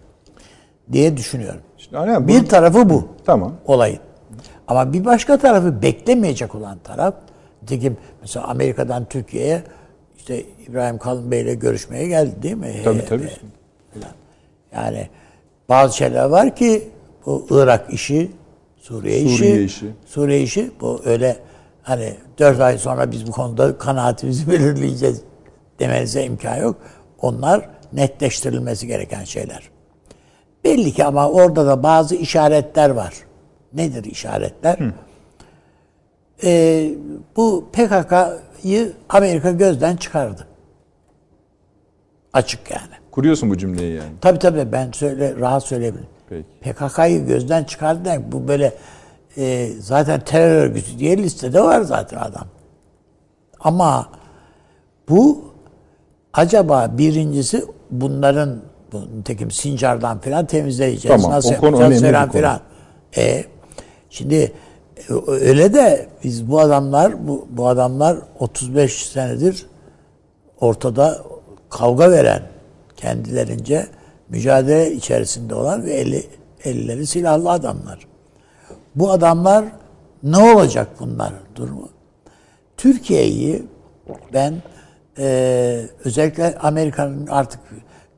diye 0.92 1.16
düşünüyorum. 1.16 1.60
İşte 1.78 1.96
hani 1.96 2.24
bu- 2.24 2.28
bir 2.28 2.46
tarafı 2.46 2.90
bu. 2.90 3.08
Tamam. 3.24 3.52
Olayın. 3.66 3.98
Ama 4.68 4.92
bir 4.92 5.04
başka 5.04 5.38
tarafı 5.38 5.82
beklemeyecek 5.82 6.54
olan 6.54 6.78
taraf, 6.84 7.14
nitekim 7.62 7.96
mesela 8.20 8.46
Amerika'dan 8.46 9.04
Türkiye'ye 9.04 9.62
işte 10.16 10.42
İbrahim 10.68 10.98
Kalın 10.98 11.30
Bey'le 11.30 11.54
görüşmeye 11.54 12.08
geldi 12.08 12.42
değil 12.42 12.56
mi? 12.56 12.74
Tabii 12.84 13.04
tabii. 13.04 13.30
Yani 14.74 15.08
bazı 15.68 15.96
şeyler 15.96 16.24
var 16.24 16.56
ki 16.56 16.88
bu 17.26 17.46
Irak 17.50 17.92
işi, 17.92 18.30
Suriye, 18.76 19.20
işi, 19.20 19.36
Suriye 19.36 19.64
işi. 19.64 19.86
Suriye 20.06 20.42
işi 20.42 20.70
bu 20.80 21.02
öyle 21.04 21.36
hani 21.82 22.14
dört 22.38 22.60
ay 22.60 22.78
sonra 22.78 23.10
biz 23.12 23.26
bu 23.26 23.30
konuda 23.30 23.78
kanaatimizi 23.78 24.50
belirleyeceğiz 24.50 25.20
demenize 25.78 26.24
imkan 26.24 26.56
yok. 26.56 26.76
Onlar 27.20 27.68
netleştirilmesi 27.92 28.86
gereken 28.86 29.24
şeyler. 29.24 29.70
Belli 30.64 30.92
ki 30.92 31.04
ama 31.04 31.28
orada 31.30 31.66
da 31.66 31.82
bazı 31.82 32.14
işaretler 32.14 32.90
var. 32.90 33.14
Nedir 33.72 34.04
işaretler? 34.04 34.78
Ee, 36.44 36.90
bu 37.36 37.68
PKK'yı 37.72 38.92
Amerika 39.08 39.50
gözden 39.50 39.96
çıkardı. 39.96 40.46
Açık 42.32 42.70
yani. 42.70 43.03
Kuruyorsun 43.14 43.50
bu 43.50 43.58
cümleyi 43.58 43.94
yani. 43.94 44.10
Tabii 44.20 44.38
tabii 44.38 44.72
ben 44.72 44.92
söyle 44.92 45.34
rahat 45.40 45.64
söyleyebilirim. 45.64 46.08
PKK'yı 46.60 47.26
gözden 47.26 47.64
çıkardı 47.64 48.04
demek 48.04 48.32
bu 48.32 48.48
böyle 48.48 48.72
e, 49.36 49.68
zaten 49.80 50.20
terör 50.20 50.62
örgütü 50.62 50.98
diye 50.98 51.18
listede 51.18 51.62
var 51.62 51.80
zaten 51.80 52.18
adam. 52.18 52.46
Ama 53.60 54.08
bu 55.08 55.44
acaba 56.32 56.98
birincisi 56.98 57.64
bunların 57.90 58.60
bu, 58.92 59.18
nitekim 59.18 59.50
Sincar'dan 59.50 60.18
falan 60.18 60.46
temizleyeceğiz. 60.46 61.22
Tamam, 61.22 61.36
Nasıl 61.36 61.54
o 61.54 61.60
konu 61.60 61.80
önemli 61.80 62.12
konu. 62.12 62.32
filan. 62.32 62.60
E, 63.16 63.44
şimdi 64.10 64.52
e, 65.08 65.12
öyle 65.26 65.74
de 65.74 66.08
biz 66.24 66.50
bu 66.50 66.60
adamlar 66.60 67.28
bu, 67.28 67.48
bu 67.50 67.68
adamlar 67.68 68.16
35 68.38 69.06
senedir 69.06 69.66
ortada 70.60 71.18
kavga 71.70 72.10
veren 72.10 72.53
kendilerince 73.04 73.86
mücadele 74.28 74.92
içerisinde 74.92 75.54
olan 75.54 75.84
ve 75.84 75.92
eli, 75.92 76.26
elleri 76.64 77.06
silahlı 77.06 77.50
adamlar. 77.50 77.98
Bu 78.94 79.10
adamlar 79.10 79.64
ne 80.22 80.38
olacak 80.38 80.88
bunların 81.00 81.38
durumu? 81.56 81.88
Türkiye'yi 82.76 83.62
ben 84.32 84.54
e, 85.18 85.86
özellikle 86.04 86.58
Amerika'nın 86.58 87.26
artık 87.26 87.60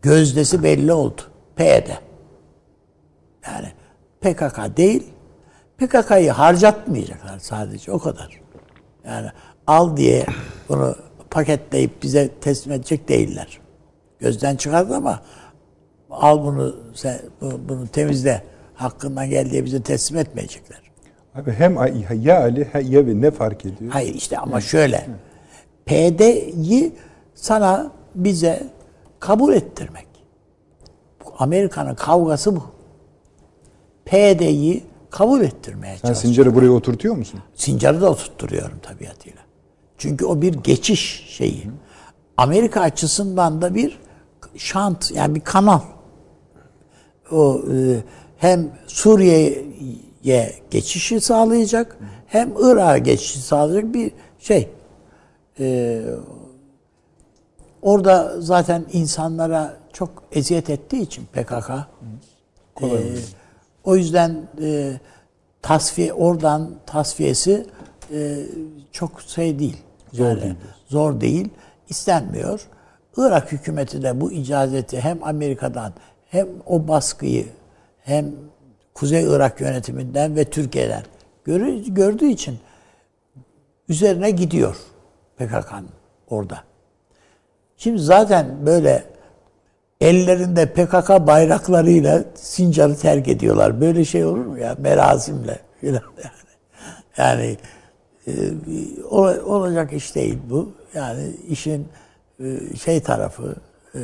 gözdesi 0.03 0.63
belli 0.63 0.93
oldu. 0.93 1.23
PYD. 1.57 1.89
Yani 3.47 3.73
PKK 4.21 4.77
değil, 4.77 5.03
PKK'yı 5.79 6.31
harcatmayacaklar 6.31 7.39
sadece 7.39 7.93
o 7.93 7.99
kadar. 7.99 8.41
Yani 9.07 9.29
al 9.67 9.97
diye 9.97 10.27
bunu 10.69 10.97
paketleyip 11.31 12.03
bize 12.03 12.29
teslim 12.29 12.73
edecek 12.73 13.09
değiller. 13.09 13.66
Gözden 14.21 14.57
çıkardı 14.57 14.95
ama 14.97 15.21
al 16.11 16.45
bunu 16.45 16.77
sen 16.95 17.21
bu- 17.41 17.61
bunu 17.69 17.87
temizle 17.89 18.43
hakkından 18.75 19.31
gel 19.31 19.51
diye 19.51 19.65
bize 19.65 19.83
teslim 19.83 20.19
etmeyecekler. 20.19 20.81
Abi 21.35 21.53
hem 21.53 21.77
ya 22.23 22.41
Ali 22.43 22.69
ya 22.85 23.07
ve 23.07 23.21
ne 23.21 23.31
fark 23.31 23.67
ediyor? 23.67 23.91
Hayır 23.93 24.15
işte 24.15 24.39
ama 24.39 24.61
şöyle. 24.61 25.07
PD'yi 25.87 26.93
sana 27.35 27.93
bize 28.15 28.67
kabul 29.21 29.53
ettirmek. 29.55 30.07
Amerika'nın 31.39 31.95
kavgası 31.95 32.57
bu. 32.57 32.63
PD'yi 34.05 34.85
kabul 35.11 35.41
ettirmeye 35.41 35.97
Sen 35.97 36.09
çalışıyor. 36.09 36.35
Sincar'ı 36.35 36.55
buraya 36.55 36.71
oturtuyor 36.71 37.17
musun? 37.17 37.41
Sincar'ı 37.55 38.01
da 38.01 38.11
oturtturuyorum 38.11 38.79
tabiatıyla. 38.79 39.39
Çünkü 39.99 40.25
o 40.25 40.43
bir 40.43 40.55
geçiş 40.55 41.27
şeyi. 41.29 41.71
Amerika 42.37 42.81
açısından 42.81 43.63
da 43.63 43.75
bir 43.75 43.99
şant 44.59 45.11
yani 45.11 45.35
bir 45.35 45.41
kanal. 45.41 45.81
O 47.33 47.61
e, 47.73 47.97
hem 48.37 48.71
Suriye'ye 48.87 50.55
geçişi 50.71 51.21
sağlayacak 51.21 51.99
hem 52.27 52.53
Irak'a 52.59 52.99
geçişi 52.99 53.39
sağlayacak 53.39 53.95
bir 53.95 54.13
şey. 54.39 54.69
E, 55.61 56.03
orada 57.83 58.41
zaten 58.41 58.85
insanlara 58.93 59.77
çok 59.93 60.23
eziyet 60.33 60.71
ettiği 60.71 61.03
için 61.03 61.25
PKK 61.25 61.71
e, 62.83 62.87
o 63.85 63.97
yüzden 63.97 64.49
e, 64.63 65.01
tasfiye 65.63 66.13
oradan 66.13 66.71
tasfiyesi 66.87 67.67
e, 68.13 68.47
çok 68.93 69.21
şey 69.21 69.59
değil. 69.59 69.77
Zor 70.13 70.41
değil. 70.41 70.55
Zor 70.89 71.21
değil. 71.21 71.49
istenmiyor. 71.89 72.69
Irak 73.17 73.53
hükümeti 73.53 74.03
de 74.03 74.21
bu 74.21 74.33
icazeti 74.33 75.01
hem 75.01 75.25
Amerika'dan 75.25 75.93
hem 76.31 76.49
o 76.67 76.89
baskıyı 76.89 77.47
hem 78.03 78.33
Kuzey 78.95 79.25
Irak 79.25 79.61
yönetiminden 79.61 80.37
ve 80.37 80.45
Türkiye'den 80.45 81.03
gördüğü 81.95 82.27
için 82.27 82.59
üzerine 83.89 84.31
gidiyor 84.31 84.77
PKK'nın 85.37 85.89
orada. 86.31 86.59
Şimdi 87.77 87.99
zaten 87.99 88.67
böyle 88.67 89.05
ellerinde 90.01 90.67
PKK 90.67 91.09
bayraklarıyla 91.27 92.25
Sincar'ı 92.35 92.97
terk 92.97 93.29
ediyorlar. 93.29 93.81
Böyle 93.81 94.05
şey 94.05 94.25
olur 94.25 94.47
mu 94.47 94.59
ya? 94.59 94.77
Merazimle 94.79 95.59
filan 95.81 96.03
yani. 96.25 96.33
Yani 97.17 97.57
e, 98.27 98.33
ol- 99.11 99.39
olacak 99.45 99.93
iş 99.93 100.15
değil 100.15 100.39
bu. 100.51 100.73
Yani 100.95 101.31
işin 101.49 101.89
şey 102.85 103.03
tarafı, 103.03 103.57
e, 103.95 104.01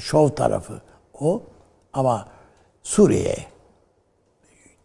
şov 0.00 0.28
tarafı 0.28 0.80
o. 1.20 1.42
Ama 1.92 2.28
Suriye'ye 2.82 3.46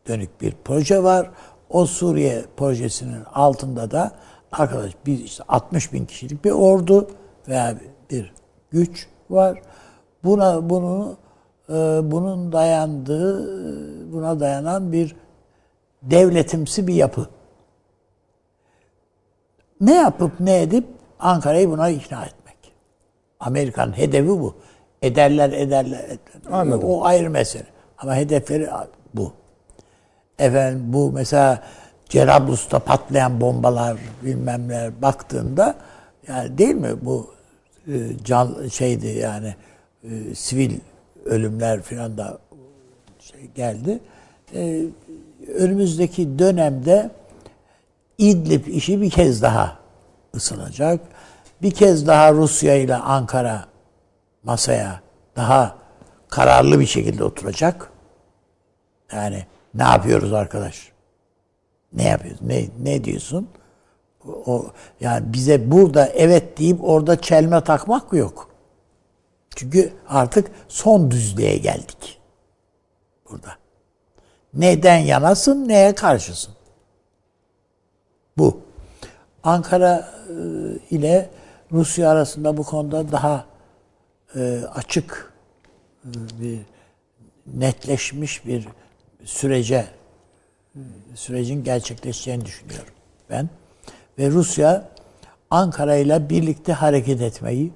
dönük 0.08 0.42
bir 0.42 0.56
proje 0.64 1.04
var. 1.04 1.30
O 1.70 1.86
Suriye 1.86 2.46
projesinin 2.58 3.24
altında 3.34 3.92
da 3.92 4.12
arkadaş 4.52 4.92
biz 5.06 5.22
işte 5.22 5.44
60 5.48 5.94
bin 5.94 6.06
kişilik 6.06 6.46
bir 6.46 6.52
ordu 6.52 7.08
veya 7.48 7.76
bir 8.10 8.34
güç 8.72 9.08
var. 9.30 9.62
Buna 10.24 10.70
bunu 10.70 11.18
e, 11.70 11.74
bunun 12.04 12.52
dayandığı 12.52 14.14
buna 14.14 14.40
dayanan 14.40 14.92
bir 14.92 15.16
devletimsi 16.02 16.88
bir 16.88 16.94
yapı. 16.94 17.28
Ne 19.82 19.94
yapıp 19.96 20.40
ne 20.40 20.62
edip 20.62 20.88
Ankara'yı 21.20 21.70
buna 21.70 21.90
ikna 21.90 22.26
etmek. 22.26 22.41
Amerika'nın 23.42 23.98
hedefi 23.98 24.28
bu. 24.28 24.56
Ederler 25.02 25.50
ederler. 25.50 26.00
ederler. 26.00 26.18
Anladım. 26.52 26.90
O 26.90 27.04
ayrı 27.04 27.30
mesele. 27.30 27.66
Ama 27.98 28.16
hedefleri 28.16 28.70
bu. 29.14 29.34
Efendim 30.40 30.84
bu 30.94 31.12
mesela 31.12 31.64
Cerablus'ta 32.10 32.80
patlayan 32.80 33.42
bombalar 33.42 33.98
bilmem 34.24 34.68
neler 34.68 35.02
baktığında 35.02 35.76
yani 36.28 36.58
değil 36.58 36.76
mi 36.76 36.90
bu 37.02 37.34
e, 37.88 37.94
can 38.24 38.68
şeydi 38.68 39.08
yani 39.08 39.56
e, 40.04 40.36
sivil 40.36 40.80
ölümler 41.26 41.82
filan 41.82 42.18
da 42.18 42.40
şey 43.20 43.48
geldi. 43.56 44.00
E, 44.56 44.84
önümüzdeki 45.56 46.40
dönemde 46.40 47.12
İdlib 48.18 48.68
işi 48.68 49.02
bir 49.02 49.10
kez 49.10 49.42
daha 49.42 49.78
ısınacak. 50.36 51.00
Bir 51.62 51.72
kez 51.72 52.08
daha 52.08 52.34
Rusya 52.34 52.76
ile 52.76 52.96
Ankara 52.96 53.66
masaya 54.44 55.02
daha 55.36 55.76
kararlı 56.30 56.80
bir 56.80 56.86
şekilde 56.86 57.24
oturacak. 57.24 57.92
Yani 59.14 59.46
ne 59.74 59.84
yapıyoruz 59.84 60.34
arkadaş? 60.34 60.92
Ne 61.94 62.04
yapıyoruz? 62.04 62.42
Ne 62.42 62.66
ne 62.80 63.04
diyorsun? 63.04 63.50
O, 64.26 64.66
yani 65.00 65.34
bize 65.34 65.72
burada 65.72 66.06
evet 66.06 66.58
deyip 66.58 66.84
orada 66.84 67.22
çelme 67.22 67.64
takmak 67.64 68.14
yok. 68.14 68.50
Çünkü 69.56 69.94
artık 70.08 70.52
son 70.68 71.12
düzlüğe 71.12 71.58
geldik. 71.58 72.22
Burada. 73.30 73.56
Neden 74.54 74.98
yanasın, 74.98 75.68
neye 75.68 75.96
karşısın? 75.96 76.54
Bu. 78.38 78.62
Ankara 79.44 80.12
e, 80.30 80.36
ile 80.96 81.30
Rusya 81.72 82.10
arasında 82.10 82.58
bu 82.58 82.64
konuda 82.64 83.12
daha 83.12 83.46
e, 84.36 84.62
açık 84.76 85.34
e, 86.06 86.10
bir 86.42 86.60
netleşmiş 87.48 88.46
bir 88.46 88.68
sürece 89.24 89.86
sürecin 91.16 91.64
gerçekleşeceğini 91.64 92.46
düşünüyorum 92.46 92.94
ben. 93.30 93.50
Ve 94.20 94.30
Rusya 94.30 94.90
Ankara 95.50 95.96
ile 95.96 96.30
birlikte 96.30 96.74
hareket 96.74 97.22
etmeyi 97.22 97.72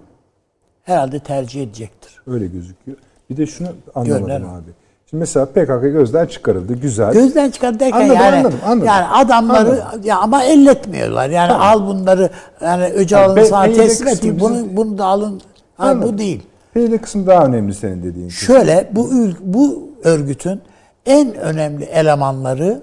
herhalde 0.84 1.20
tercih 1.20 1.64
edecektir. 1.64 2.22
Öyle 2.28 2.48
gözüküyor. 2.48 2.98
Bir 3.30 3.38
de 3.38 3.46
şunu 3.46 3.68
anlamadım 3.96 4.28
Görünen. 4.28 4.42
abi. 4.42 4.72
Şimdi 5.16 5.20
mesela 5.20 5.46
PKK 5.46 5.82
gözden 5.94 6.26
çıkarıldı. 6.26 6.74
Güzel. 6.74 7.14
Gözden 7.14 7.52
çıkar 7.52 7.80
derken 7.80 8.00
Anladım, 8.00 8.16
yani 8.16 8.36
anladım, 8.36 8.60
anladım. 8.66 8.88
yani 8.88 9.06
adamları 9.08 9.84
ya 10.04 10.18
ama 10.18 10.44
elletmiyorlar. 10.44 11.30
Yani 11.30 11.54
al 11.54 11.88
bunları 11.88 12.30
yani 12.62 12.86
Öcalan'ı 12.86 13.36
be- 13.36 13.46
sana 13.46 13.74
teslim 13.74 14.08
ettik. 14.08 14.24
bizim- 14.24 14.40
Bunu 14.40 14.78
bunu 14.78 14.98
da 14.98 15.06
alın. 15.06 15.42
Ha, 15.78 15.84
Anladım. 15.90 16.14
bu 16.14 16.18
değil. 16.18 16.44
Belli 16.76 16.98
kısım 16.98 17.28
daha 17.28 17.46
önemli 17.46 17.74
senin 17.74 18.04
dediğin. 18.04 18.30
Şöyle 18.30 18.90
bu 18.92 19.10
bu 19.42 19.90
örgütün 20.04 20.62
en 21.06 21.36
önemli 21.36 21.84
elemanları 21.84 22.82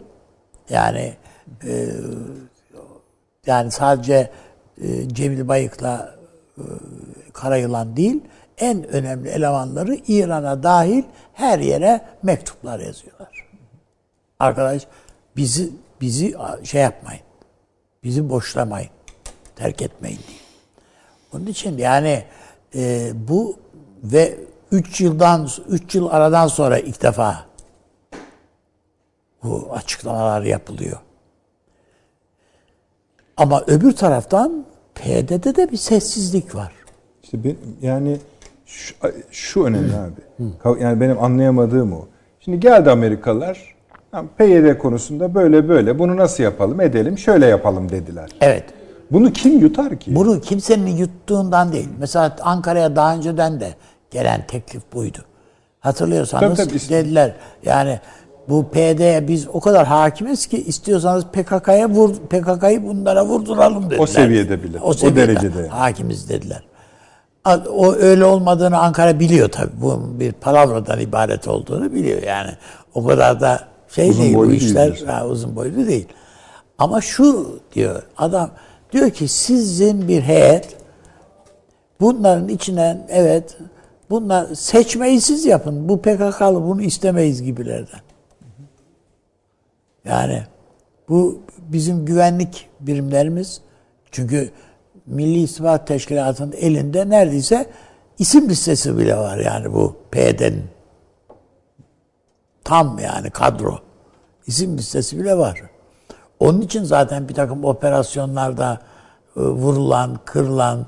yani 0.71 1.13
e, 1.67 1.87
yani 3.47 3.71
sadece 3.71 4.31
e, 4.83 5.09
Cemil 5.09 5.49
Bayık'la 5.49 6.15
e, 6.59 6.63
Karayılan 7.33 7.97
değil 7.97 8.21
en 8.59 8.89
önemli 8.89 9.29
elemanları 9.29 9.97
İran'a 10.09 10.63
dahil 10.63 11.03
her 11.33 11.59
yere 11.59 12.01
mektuplar 12.23 12.81
yazıyorlar. 12.81 13.49
Arkadaş 14.39 14.87
bizi 15.37 15.71
bizi 16.01 16.37
şey 16.65 16.83
yapmayın. 16.83 17.23
Bizi 18.05 18.31
boşlamayın. 18.31 18.91
Terk 19.57 19.83
etmeyin 19.83 20.19
diye. 20.29 20.39
Onun 21.33 21.47
için 21.47 21.79
yani 21.79 22.25
e, 22.75 23.11
bu 23.29 23.59
ve 24.03 24.39
3 24.71 25.01
yıldan 25.01 25.49
3 25.69 25.95
yıl 25.95 26.09
aradan 26.11 26.47
sonra 26.47 26.79
ilk 26.79 27.03
defa 27.03 27.47
bu 29.43 29.69
açıklamalar 29.73 30.43
yapılıyor. 30.43 30.99
Ama 33.37 33.63
öbür 33.67 33.93
taraftan 33.93 34.67
PYD'de 34.95 35.57
de 35.57 35.71
bir 35.71 35.77
sessizlik 35.77 36.55
var. 36.55 36.73
İşte 37.23 37.45
ben, 37.45 37.57
yani 37.83 38.19
şu, 38.73 38.95
şu 39.31 39.65
önemli 39.65 39.93
abi. 39.97 40.81
Yani 40.83 41.01
benim 41.01 41.23
anlayamadığım 41.25 41.93
o. 41.93 42.07
Şimdi 42.41 42.61
geldi 42.61 42.91
Amerikalılar. 42.91 43.75
"Tamam, 44.11 44.29
PYD 44.39 44.79
konusunda 44.79 45.35
böyle 45.35 45.69
böyle 45.69 45.99
bunu 45.99 46.17
nasıl 46.17 46.43
yapalım 46.43 46.81
edelim 46.81 47.19
şöyle 47.19 47.47
yapalım 47.47 47.89
dediler. 47.89 48.31
Evet. 48.41 48.65
Bunu 49.11 49.33
kim 49.33 49.59
yutar 49.61 49.97
ki? 49.97 50.15
Bunu 50.15 50.41
kimsenin 50.41 50.97
yuttuğundan 50.97 51.73
değil. 51.73 51.89
Mesela 51.99 52.37
Ankara'ya 52.43 52.97
daha 52.97 53.15
önceden 53.17 53.61
de 53.61 53.69
gelen 54.11 54.47
teklif 54.47 54.83
buydu. 54.95 55.19
Hatırlıyorsanız 55.81 56.59
Tabii, 56.59 56.69
tabii. 56.69 56.89
dediler 56.91 57.35
yani 57.65 58.01
bu 58.49 58.69
PD'ye 58.69 59.29
biz 59.29 59.49
o 59.53 59.61
kadar 59.61 59.87
hakimiz 59.87 60.47
ki 60.47 60.63
istiyorsanız 60.65 61.25
PKK'ya 61.33 61.89
vur 61.89 62.15
PKK'yı 62.15 62.83
bunlara 62.83 63.27
vurduralım 63.27 63.91
dediler. 63.91 64.07
seviyede 64.07 64.63
bile, 64.63 64.81
o 64.81 64.93
seviyede 64.93 65.29
derecede. 65.29 65.69
Hakimiz 65.69 66.29
dediler. 66.29 66.63
O 67.45 67.93
öyle 67.93 68.25
olmadığını 68.25 68.79
Ankara 68.79 69.21
biliyor 69.21 69.49
tabii. 69.49 69.81
Bu 69.81 70.21
bir 70.21 70.33
palavradan 70.33 71.01
ibaret 71.01 71.49
olduğunu 71.49 71.93
biliyor 71.93 72.23
yani. 72.23 72.51
O 72.95 73.07
kadar 73.07 73.41
da 73.41 73.69
şey 73.89 74.11
Uzun 74.11 74.23
değil 74.23 74.35
bu 74.35 74.51
değil 74.51 74.63
işler. 74.63 75.03
Ha, 75.07 75.27
uzun 75.27 75.57
boylu 75.57 75.87
değil. 75.87 76.09
Ama 76.79 77.01
şu 77.01 77.61
diyor 77.75 78.03
adam 78.17 78.51
diyor 78.93 79.11
ki 79.11 79.29
sizin 79.29 80.09
bir 80.09 80.23
heyet 80.23 80.77
bunların 82.01 82.49
içinden 82.49 83.07
evet 83.09 83.57
bunlar 84.11 84.55
seçmeyi 84.55 85.21
siz 85.21 85.45
yapın. 85.47 85.89
Bu 85.89 86.03
PKK'lı 86.03 86.63
bunu 86.63 86.83
istemeyiz 86.83 87.43
gibilerden. 87.43 88.01
Yani 90.05 90.43
bu 91.09 91.43
bizim 91.59 92.05
güvenlik 92.05 92.69
birimlerimiz 92.81 93.61
çünkü 94.11 94.51
Milli 95.07 95.43
İstihbarat 95.43 95.87
Teşkilatı'nın 95.87 96.53
elinde 96.53 97.09
neredeyse 97.09 97.71
isim 98.19 98.49
listesi 98.49 98.99
bile 98.99 99.17
var 99.17 99.39
yani 99.39 99.73
bu 99.73 99.97
PYD'nin. 100.11 100.65
Tam 102.65 102.99
yani 102.99 103.31
kadro. 103.31 103.79
İsim 104.47 104.79
listesi 104.79 105.19
bile 105.19 105.39
var. 105.39 105.63
Onun 106.41 106.61
için 106.61 106.85
zaten 106.85 107.29
bir 107.29 107.35
takım 107.35 107.65
operasyonlarda 107.65 108.81
e, 109.37 109.41
vurulan, 109.41 110.19
kırılanın 110.25 110.87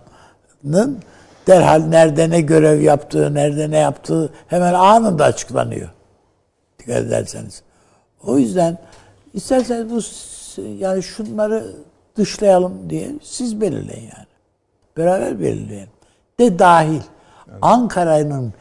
derhal 1.47 1.81
nerede 1.81 2.31
ne 2.31 2.41
görev 2.41 2.81
yaptığı, 2.81 3.35
nerede 3.35 3.71
ne 3.71 3.79
yaptığı 3.79 4.31
hemen 4.47 4.75
anında 4.75 5.25
açıklanıyor. 5.25 5.89
Dikkat 6.79 6.97
ederseniz. 6.97 7.63
O 8.23 8.39
yüzden 8.39 8.79
isterseniz 9.35 9.91
bu 9.91 10.01
yani 10.79 11.03
şunları 11.03 11.73
dışlayalım 12.17 12.91
diye 12.91 13.11
siz 13.23 13.61
belirleyin 13.61 14.03
yani. 14.03 14.27
Beraber 14.97 15.41
belirleyin. 15.41 15.89
de 16.41 16.59
dahil 16.59 17.01
Ankara'nın 17.63 18.53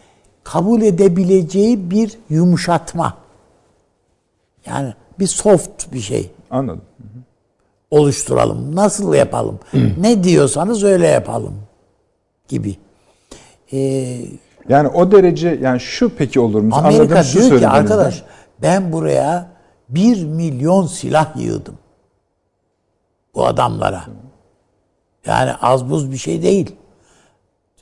kabul 0.44 0.82
edebileceği 0.82 1.92
bir 1.92 2.18
yumuşatma. 2.30 3.18
Yani 4.66 4.94
bir 5.20 5.28
soft 5.28 5.94
bir 5.94 6.00
şey 6.00 6.32
Anladım. 6.52 6.82
oluşturalım. 7.92 8.76
Nasıl 8.76 9.14
yapalım? 9.14 9.60
ne 10.00 10.24
diyorsanız 10.24 10.84
öyle 10.84 11.08
yapalım 11.08 11.56
gibi. 12.48 12.78
Ee, 13.74 14.26
Yani 14.70 14.88
o 14.88 15.12
derece 15.12 15.60
yani 15.62 15.80
şu 15.80 16.16
peki 16.16 16.40
olur 16.40 16.62
mu? 16.62 16.76
Amerika 16.76 17.04
Anladığım 17.04 17.24
şu 17.24 17.50
diyor 17.50 17.60
ki 17.60 17.68
arkadaş 17.68 18.24
ben 18.62 18.92
buraya 18.92 19.50
bir 19.90 20.26
milyon 20.26 20.88
silah 20.88 21.38
yığdım. 21.38 21.76
Bu 23.36 23.46
adamlara. 23.46 24.04
Yani 25.26 25.54
az 25.62 25.90
buz 25.90 26.12
bir 26.12 26.18
şey 26.18 26.42
değil. 26.44 26.76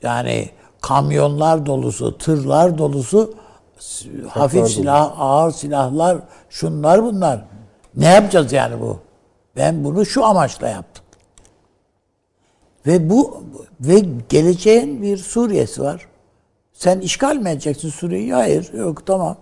Yani 0.02 0.50
kamyonlar 0.80 1.66
dolusu, 1.66 2.18
tırlar 2.18 2.78
dolusu 2.78 3.34
s- 3.78 4.08
hafif 4.28 4.60
dolu. 4.60 4.68
silah, 4.68 5.14
ağır 5.20 5.50
silahlar, 5.52 6.18
şunlar 6.50 7.02
bunlar. 7.04 7.44
Ne 7.96 8.06
yapacağız 8.08 8.52
yani 8.52 8.80
bu? 8.80 8.98
Ben 9.56 9.84
bunu 9.84 10.06
şu 10.06 10.24
amaçla 10.24 10.68
yaptım. 10.68 11.04
Ve 12.86 13.10
bu 13.10 13.44
ve 13.80 14.02
geleceğin 14.28 15.02
bir 15.02 15.16
Suriye'si 15.16 15.82
var. 15.82 16.06
Sen 16.72 17.00
işgal 17.00 17.36
mi 17.36 17.50
edeceksin 17.50 17.88
Suriye'yi? 17.90 18.34
Hayır. 18.34 18.72
Yok 18.72 19.06
tamam. 19.06 19.36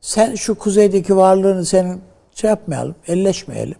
Sen 0.00 0.34
şu 0.34 0.54
kuzeydeki 0.54 1.16
varlığını 1.16 1.64
senin 1.64 2.02
şey 2.34 2.50
yapmayalım, 2.50 2.94
elleşmeyelim. 3.06 3.76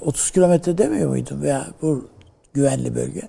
30 0.00 0.30
kilometre 0.30 0.78
demiyor 0.78 1.10
muydun 1.10 1.42
veya 1.42 1.66
bu 1.82 2.08
güvenli 2.54 2.94
bölge? 2.94 3.22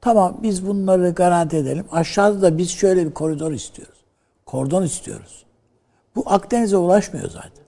Tamam 0.00 0.38
biz 0.42 0.66
bunları 0.66 1.10
garanti 1.10 1.56
edelim. 1.56 1.84
Aşağıda 1.92 2.42
da 2.42 2.58
biz 2.58 2.70
şöyle 2.70 3.06
bir 3.06 3.14
koridor 3.14 3.52
istiyoruz. 3.52 3.98
Kordon 4.46 4.82
istiyoruz. 4.82 5.44
Bu 6.16 6.22
Akdeniz'e 6.26 6.76
ulaşmıyor 6.76 7.30
zaten. 7.30 7.64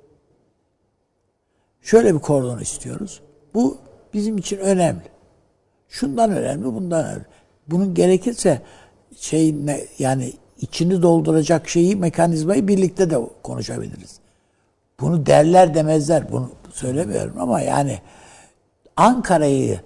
Şöyle 1.82 2.14
bir 2.14 2.20
kordon 2.20 2.58
istiyoruz. 2.58 3.20
Bu 3.54 3.78
bizim 4.14 4.38
için 4.38 4.58
önemli. 4.58 5.02
Şundan 5.88 6.30
önemli, 6.30 6.64
bundan 6.64 7.04
önemli. 7.04 7.24
Bunun 7.68 7.94
gerekirse 7.94 8.62
şey 9.16 9.66
ne, 9.66 9.80
yani 9.98 10.32
içini 10.60 11.02
dolduracak 11.02 11.68
şeyi, 11.68 11.96
mekanizmayı 11.96 12.68
birlikte 12.68 13.10
de 13.10 13.18
konuşabiliriz. 13.42 14.18
Bunu 15.00 15.26
derler 15.26 15.74
demezler, 15.74 16.32
bunu 16.32 16.50
söylemiyorum 16.72 17.40
ama 17.40 17.60
yani 17.60 18.00
Ankara'yı 18.96 19.80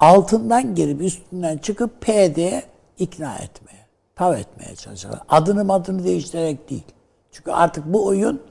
altından 0.00 0.74
girip 0.74 1.02
üstünden 1.02 1.58
çıkıp 1.58 2.00
PD'ye 2.00 2.62
ikna 2.98 3.34
etmeye, 3.36 3.86
tav 4.14 4.34
etmeye 4.34 4.76
çalışıyorlar. 4.76 5.22
Adını 5.28 5.72
adını 5.72 6.04
değiştirerek 6.04 6.70
değil. 6.70 6.84
Çünkü 7.32 7.50
artık 7.50 7.84
bu 7.86 8.06
oyun 8.06 8.42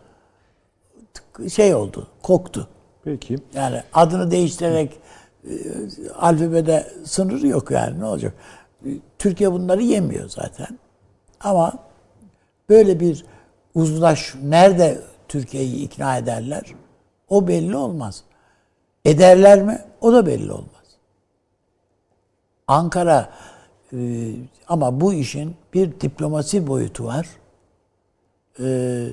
şey 1.54 1.76
oldu, 1.76 2.08
koktu. 2.22 2.68
Peki. 3.04 3.38
Yani 3.54 3.84
adını 3.94 4.32
değiştirerek 4.32 5.00
e, 5.44 5.54
alfabede 6.20 6.94
sınır 7.06 7.42
yok 7.42 7.72
yani 7.72 8.00
ne 8.00 8.06
olacak? 8.06 8.34
E, 8.86 8.90
Türkiye 9.20 9.52
bunları 9.52 9.82
yemiyor 9.82 10.30
zaten. 10.30 10.80
Ama 11.40 11.74
böyle 12.70 13.00
bir 13.00 13.26
uzlaş 13.76 14.36
nerede 14.44 15.02
Türkiye'yi 15.28 15.76
ikna 15.76 16.18
ederler? 16.18 16.64
O 17.30 17.48
belli 17.48 17.76
olmaz. 17.76 18.24
Ederler 19.06 19.64
mi? 19.64 19.82
O 20.02 20.14
da 20.14 20.26
belli 20.26 20.52
olmaz. 20.52 20.70
Ankara 22.68 23.30
e, 23.94 24.32
ama 24.68 25.02
bu 25.02 25.14
işin 25.14 25.56
bir 25.74 26.02
diplomasi 26.02 26.68
boyutu 26.68 27.06
var. 27.06 27.28
E, 28.60 29.08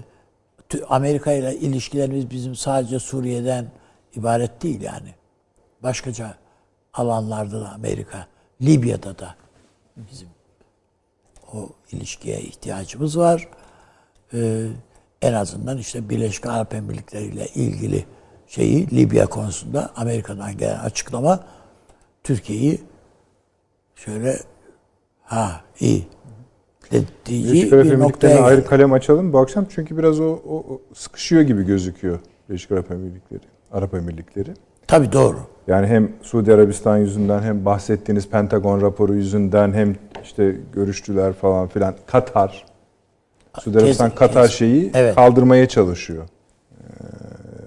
Amerika 0.89 1.33
ile 1.33 1.57
ilişkilerimiz 1.57 2.31
bizim 2.31 2.57
sadece 2.57 2.99
Suriye'den 2.99 3.67
ibaret 4.15 4.63
değil 4.63 4.81
yani. 4.81 5.15
Başkaca 5.83 6.35
alanlarda 6.95 7.61
da 7.61 7.73
Amerika, 7.73 8.27
Libya'da 8.61 9.19
da 9.19 9.35
bizim 9.97 10.29
o 11.53 11.69
ilişkiye 11.93 12.41
ihtiyacımız 12.41 13.19
var. 13.19 13.49
Ee, 14.35 14.67
en 15.23 15.33
azından 15.33 15.79
işte 15.79 16.09
Birleşik 16.09 16.47
Arap 16.47 16.75
Emirlikleri 16.75 17.25
ile 17.25 17.47
ilgili 17.47 18.07
şeyi 18.55 18.91
Libya 18.91 19.27
konusunda 19.27 19.91
Amerika'dan 19.97 20.57
gelen 20.57 20.79
açıklama 20.79 21.41
Türkiye'yi 22.25 22.81
şöyle 23.95 24.39
ha 25.23 25.61
iyi 25.81 26.07
dediği 26.91 27.73
bir 27.73 27.99
noktaya 27.99 28.43
ayrı 28.43 28.57
geldi. 28.57 28.69
kalem 28.69 28.93
açalım 28.93 29.33
bu 29.33 29.39
akşam 29.39 29.67
çünkü 29.71 29.99
biraz 29.99 30.21
o, 30.21 30.25
o, 30.25 30.57
o 30.57 30.81
sıkışıyor 30.95 31.43
gibi 31.43 31.67
gözüküyor 31.67 32.19
Birleşik 32.49 32.73
Arap 32.73 32.91
Emirlikleri. 32.91 33.41
Arap 33.73 33.95
Emirlikleri. 33.95 34.51
Tabii 34.87 35.13
doğru. 35.13 35.37
Yani 35.67 35.87
hem 35.87 36.13
Suudi 36.23 36.55
Arabistan 36.55 36.97
yüzünden 36.97 37.43
hem 37.43 37.65
bahsettiğiniz 37.65 38.29
Pentagon 38.29 38.81
raporu 38.81 39.15
yüzünden 39.15 39.73
hem 39.73 39.97
işte 40.23 40.57
görüştüler 40.73 41.33
falan 41.33 41.69
filan. 41.69 41.95
Katar. 42.07 42.65
Suudi 43.61 43.79
Arabistan 43.79 44.15
Katar 44.15 44.49
şeyi 44.49 44.91
Evet. 44.95 45.15
kaldırmaya 45.15 45.69
çalışıyor. 45.69 46.25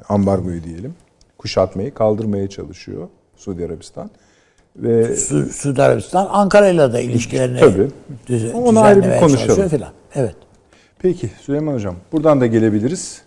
Ee, 0.09 0.13
ambargoyu 0.13 0.63
diyelim. 0.63 0.95
Kuşatmayı 1.37 1.93
kaldırmaya 1.93 2.49
çalışıyor 2.49 3.07
Suudi 3.35 3.65
Arabistan. 3.65 4.09
Ve 4.75 5.15
Su, 5.15 5.45
Suudi 5.45 5.81
Arabistan 5.81 6.27
Ankara'yla 6.31 6.93
da 6.93 6.99
ilişkilerini 6.99 7.59
Tabii. 7.59 8.51
Onu 8.53 8.79
ayrı 8.79 9.03
bir 9.03 9.19
konuşalım. 9.19 9.67
filan. 9.67 9.91
Evet. 10.15 10.35
Peki 10.99 11.29
Süleyman 11.41 11.73
Hocam 11.73 11.95
buradan 12.11 12.41
da 12.41 12.45
gelebiliriz. 12.45 13.21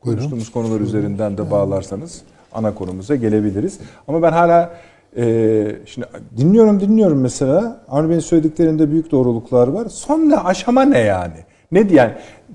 Konuştuğumuz 0.00 0.52
konular 0.52 0.80
üzerinden 0.80 1.38
de 1.38 1.50
bağlarsanız 1.50 2.22
ana 2.52 2.74
konumuza 2.74 3.16
gelebiliriz. 3.16 3.78
Ama 4.08 4.22
ben 4.22 4.32
hala 4.32 4.70
e, 5.16 5.76
şimdi 5.86 6.06
dinliyorum 6.36 6.80
dinliyorum 6.80 7.20
mesela 7.20 7.84
Avni 7.88 8.08
Bey'in 8.08 8.20
söylediklerinde 8.20 8.90
büyük 8.90 9.10
doğruluklar 9.10 9.68
var. 9.68 9.86
Son 9.88 10.18
ne 10.18 10.36
aşama 10.36 10.82
ne 10.82 10.98
yani? 10.98 11.44
Ne 11.72 11.88
diye 11.88 11.98
yani 11.98 12.12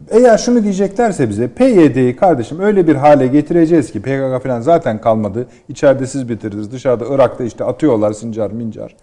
eğer 0.10 0.38
şunu 0.38 0.64
diyeceklerse 0.64 1.30
bize 1.30 1.48
PYD'yi 1.48 2.16
kardeşim 2.16 2.60
öyle 2.60 2.88
bir 2.88 2.96
hale 2.96 3.28
getireceğiz 3.28 3.92
ki 3.92 4.02
PKK 4.02 4.44
falan 4.44 4.62
zaten 4.62 5.02
kalmadı. 5.02 5.48
İçeride 5.70 6.08
siz 6.08 6.30
bitirdiniz. 6.30 6.72
Dışarıda 6.72 7.06
Irak'ta 7.10 7.44
işte 7.44 7.64
atıyorlar 7.64 8.14
sincar 8.14 8.52
mincar. 8.52 8.96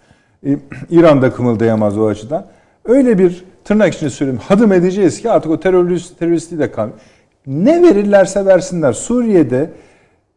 E, 0.45 0.49
İran'da 0.89 1.33
kımıldayamaz 1.33 1.97
o 1.97 2.07
açıdan. 2.07 2.45
Öyle 2.85 3.17
bir 3.17 3.45
tırnak 3.63 3.93
içinde 3.93 4.09
söyleyeyim 4.09 4.41
hadım 4.47 4.73
edeceğiz 4.73 5.21
ki 5.21 5.31
artık 5.31 5.51
o 5.51 5.59
terörist, 5.59 6.19
teröristliği 6.19 6.61
de 6.61 6.71
kalmıyor. 6.71 6.99
Ne 7.47 7.83
verirlerse 7.83 8.45
versinler. 8.45 8.93
Suriye'de 8.93 9.69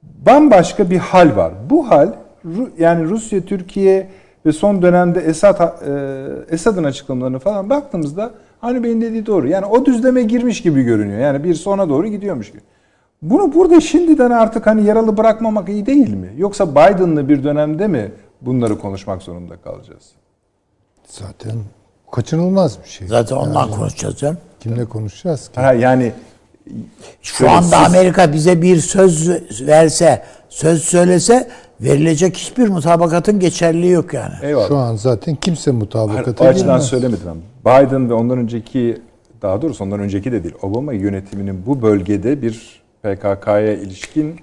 bambaşka 0.02 0.90
bir 0.90 0.98
hal 0.98 1.36
var. 1.36 1.52
Bu 1.70 1.90
hal 1.90 2.12
yani 2.78 3.04
Rusya, 3.04 3.40
Türkiye 3.40 4.08
ve 4.46 4.52
son 4.52 4.82
dönemde 4.82 5.20
Esad 5.20 5.60
e, 5.60 6.54
Esad'ın 6.54 6.84
açıklamalarına 6.84 7.38
falan 7.38 7.70
baktığımızda 7.70 8.30
hani 8.60 8.84
beyin 8.84 9.00
dediği 9.00 9.26
doğru. 9.26 9.48
Yani 9.48 9.66
o 9.66 9.86
düzleme 9.86 10.22
girmiş 10.22 10.62
gibi 10.62 10.82
görünüyor. 10.82 11.18
Yani 11.20 11.44
bir 11.44 11.54
sona 11.54 11.88
doğru 11.88 12.06
gidiyormuş 12.06 12.50
gibi. 12.50 12.60
Bunu 13.22 13.54
burada 13.54 13.80
şimdiden 13.80 14.30
artık 14.30 14.66
hani 14.66 14.84
yaralı 14.84 15.16
bırakmamak 15.16 15.68
iyi 15.68 15.86
değil 15.86 16.14
mi? 16.14 16.32
Yoksa 16.36 16.70
Biden'lı 16.70 17.28
bir 17.28 17.44
dönemde 17.44 17.86
mi 17.86 18.12
bunları 18.40 18.78
konuşmak 18.78 19.22
zorunda 19.22 19.56
kalacağız? 19.56 20.10
Zaten 21.06 21.56
kaçınılmaz 22.12 22.78
bir 22.84 22.88
şey. 22.88 23.08
Zaten 23.08 23.36
ondan 23.36 23.70
konuşacağız 23.70 24.16
canım. 24.16 24.38
Kimle 24.60 24.84
konuşacağız 24.84 25.48
ki? 25.48 25.60
Ha, 25.60 25.72
yani 25.72 26.12
Şu 27.22 27.34
Şöyle 27.36 27.52
anda 27.52 27.62
siz- 27.84 27.94
Amerika 27.96 28.32
bize 28.32 28.62
bir 28.62 28.76
söz 28.76 29.30
verse, 29.66 30.22
söz 30.48 30.82
söylese 30.82 31.48
verilecek 31.80 32.36
hiçbir 32.36 32.68
mutabakatın 32.68 33.40
geçerliği 33.40 33.92
yok 33.92 34.14
yani. 34.14 34.34
eyvallah. 34.42 34.68
Şu 34.68 34.76
an 34.76 34.96
zaten 34.96 35.34
kimse 35.34 35.70
o 35.70 35.74
mutabakata 35.74 36.44
açıdan 36.44 36.66
girmez. 36.66 36.86
söylemedim 36.86 37.20
ben. 37.26 37.86
Biden 37.86 38.10
ve 38.10 38.14
ondan 38.14 38.38
önceki 38.38 38.98
daha 39.42 39.62
doğrusu 39.62 39.84
ondan 39.84 40.00
önceki 40.00 40.32
de 40.32 40.42
değil. 40.42 40.54
Obama 40.62 40.92
yönetiminin 40.92 41.66
bu 41.66 41.82
bölgede 41.82 42.42
bir 42.42 42.82
PKK'ya 43.02 43.72
ilişkin 43.72 44.36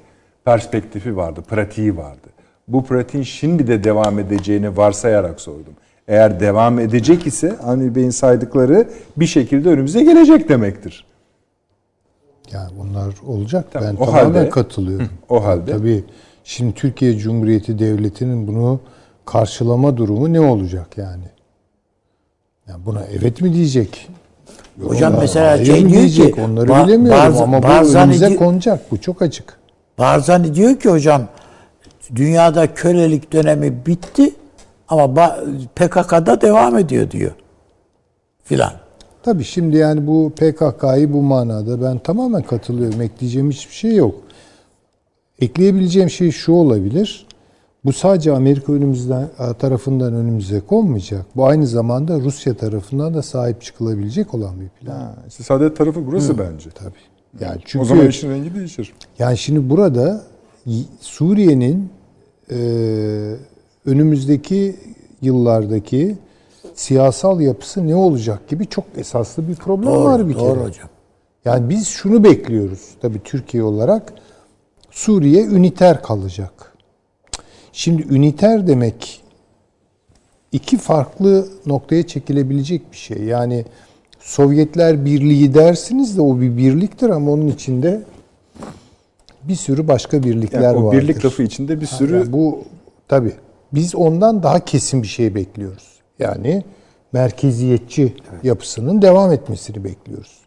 perspektifi 0.45 1.17
vardı, 1.17 1.41
pratiği 1.49 1.97
vardı. 1.97 2.27
Bu 2.67 2.85
pratiğin 2.85 3.23
şimdi 3.23 3.67
de 3.67 3.83
devam 3.83 4.19
edeceğini 4.19 4.77
varsayarak 4.77 5.41
sordum. 5.41 5.73
Eğer 6.07 6.39
devam 6.39 6.79
edecek 6.79 7.27
ise 7.27 7.55
Avni 7.65 7.95
Bey'in 7.95 8.09
saydıkları 8.09 8.87
bir 9.17 9.25
şekilde 9.27 9.69
önümüze 9.69 10.03
gelecek 10.03 10.49
demektir. 10.49 11.05
Yani 12.53 12.69
bunlar 12.79 13.13
olacak. 13.27 13.65
Tamam, 13.73 13.89
ben 13.89 13.95
o 14.03 14.05
tamamen 14.05 14.23
halde- 14.39 14.49
katılıyorum. 14.49 15.09
o 15.29 15.43
halde- 15.43 15.71
Tabii 15.71 16.03
şimdi 16.43 16.73
Türkiye 16.73 17.17
Cumhuriyeti 17.17 17.79
Devleti'nin 17.79 18.47
bunu 18.47 18.79
karşılama 19.25 19.97
durumu 19.97 20.33
ne 20.33 20.39
olacak 20.39 20.97
yani? 20.97 21.23
Yani 22.67 22.85
buna 22.85 23.03
evet 23.19 23.41
mi 23.41 23.53
diyecek? 23.53 24.09
Hocam 24.83 25.13
Ona 25.13 25.19
mesela 25.19 25.65
şey 25.65 25.79
diyor 25.79 25.89
diyecek? 25.89 26.35
ki 26.35 26.41
onları 26.41 26.69
Ba- 26.69 26.87
bilemiyorum 26.87 27.19
Barz- 27.21 27.41
ama 27.43 27.57
bu 27.59 27.63
Barzani 27.63 28.03
önümüze 28.03 28.29
di- 28.29 28.35
konacak. 28.35 28.91
Bu 28.91 29.01
çok 29.01 29.21
açık. 29.21 29.57
Barzani 29.97 30.55
diyor 30.55 30.79
ki 30.79 30.89
hocam 30.89 31.27
dünyada 32.15 32.73
kölelik 32.73 33.33
dönemi 33.33 33.85
bitti 33.85 34.33
Ama 34.89 35.03
ba- 35.03 35.65
PKK'da 35.75 36.41
devam 36.41 36.77
ediyor 36.77 37.11
diyor. 37.11 37.31
Filan. 38.43 38.73
Tabii 39.23 39.43
şimdi 39.43 39.77
yani 39.77 40.07
bu 40.07 40.31
PKK'yı 40.35 41.13
bu 41.13 41.21
manada 41.21 41.81
ben 41.81 41.99
tamamen 41.99 42.41
katılıyorum. 42.43 43.01
Ekleyeceğim 43.01 43.51
hiçbir 43.51 43.73
şey 43.73 43.95
yok. 43.95 44.15
Ekleyebileceğim 45.39 46.09
şey 46.09 46.31
şu 46.31 46.51
olabilir. 46.51 47.27
Bu 47.85 47.93
sadece 47.93 48.31
Amerika 48.31 48.73
önümüzden 48.73 49.27
tarafından 49.59 50.13
önümüze 50.13 50.59
konmayacak. 50.59 51.25
Bu 51.35 51.45
aynı 51.45 51.67
zamanda 51.67 52.19
Rusya 52.19 52.53
tarafından 52.53 53.13
da 53.13 53.21
sahip 53.21 53.61
çıkılabilecek 53.61 54.33
olan 54.33 54.61
bir 54.61 54.69
plan. 54.69 54.93
Ha, 54.95 55.15
işte 55.27 55.43
saadet 55.43 55.77
tarafı 55.77 56.07
burası 56.07 56.37
bence. 56.37 56.69
Tabii. 56.69 57.43
Yani 57.45 57.61
çünkü 57.65 57.83
O 57.83 57.85
zaman 57.85 58.07
işin 58.07 58.29
rengi 58.29 58.55
değişir. 58.55 58.93
yani 59.19 59.37
şimdi 59.37 59.69
burada 59.69 60.23
Suriye'nin 61.01 61.89
e, 62.51 62.57
önümüzdeki 63.85 64.75
yıllardaki 65.21 66.15
siyasal 66.73 67.41
yapısı 67.41 67.87
ne 67.87 67.95
olacak 67.95 68.47
gibi 68.47 68.67
çok 68.67 68.85
esaslı 68.97 69.47
bir 69.47 69.55
problem 69.55 69.93
Doğru, 69.93 70.03
var 70.03 70.27
bir 70.29 70.35
doğru 70.35 70.53
kere. 70.53 70.63
hocam. 70.63 70.89
Yani 71.45 71.69
biz 71.69 71.87
şunu 71.87 72.23
bekliyoruz 72.23 72.89
tabii 73.01 73.23
Türkiye 73.23 73.63
olarak. 73.63 74.13
Suriye 74.91 75.43
üniter 75.45 76.01
kalacak. 76.03 76.73
Şimdi 77.73 78.15
üniter 78.15 78.67
demek 78.67 79.21
iki 80.51 80.77
farklı 80.77 81.47
noktaya 81.65 82.07
çekilebilecek 82.07 82.91
bir 82.91 82.97
şey. 82.97 83.23
Yani 83.23 83.65
Sovyetler 84.19 85.05
Birliği 85.05 85.53
dersiniz 85.53 86.17
de 86.17 86.21
o 86.21 86.41
bir 86.41 86.57
birliktir 86.57 87.09
ama 87.09 87.31
onun 87.31 87.47
içinde 87.47 88.01
bir 89.43 89.55
sürü 89.55 89.87
başka 89.87 90.23
birlikler 90.23 90.61
Yani 90.61 90.77
o 90.77 90.83
vardır. 90.85 91.01
birlik 91.01 91.25
lafı 91.25 91.43
içinde 91.43 91.81
bir 91.81 91.85
sürü 91.85 92.15
Yani 92.15 92.33
bu 92.33 92.63
tabii 93.07 93.33
biz 93.73 93.95
ondan 93.95 94.43
daha 94.43 94.65
kesin 94.65 95.03
bir 95.03 95.07
şey 95.07 95.35
bekliyoruz. 95.35 95.92
Yani 96.19 96.63
merkeziyetçi 97.11 98.13
yapısının 98.43 99.01
devam 99.01 99.31
etmesini 99.31 99.83
bekliyoruz. 99.83 100.39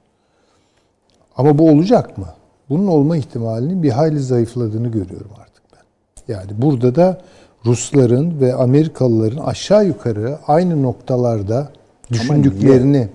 Ama 1.37 1.59
bu 1.59 1.71
olacak 1.71 2.19
mı? 2.19 2.27
Bunun 2.69 2.87
olma 2.87 3.17
ihtimalinin 3.17 3.83
bir 3.83 3.91
hayli 3.91 4.21
zayıfladığını 4.21 4.89
görüyorum 4.89 5.31
artık 5.41 5.63
ben. 5.73 6.35
Yani 6.35 6.51
burada 6.63 6.95
da 6.95 7.21
Rusların 7.67 8.41
ve 8.41 8.55
Amerikalıların 8.55 9.45
aşağı 9.45 9.87
yukarı 9.87 10.39
aynı 10.47 10.83
noktalarda 10.83 11.69
düşündüklerini 12.13 13.09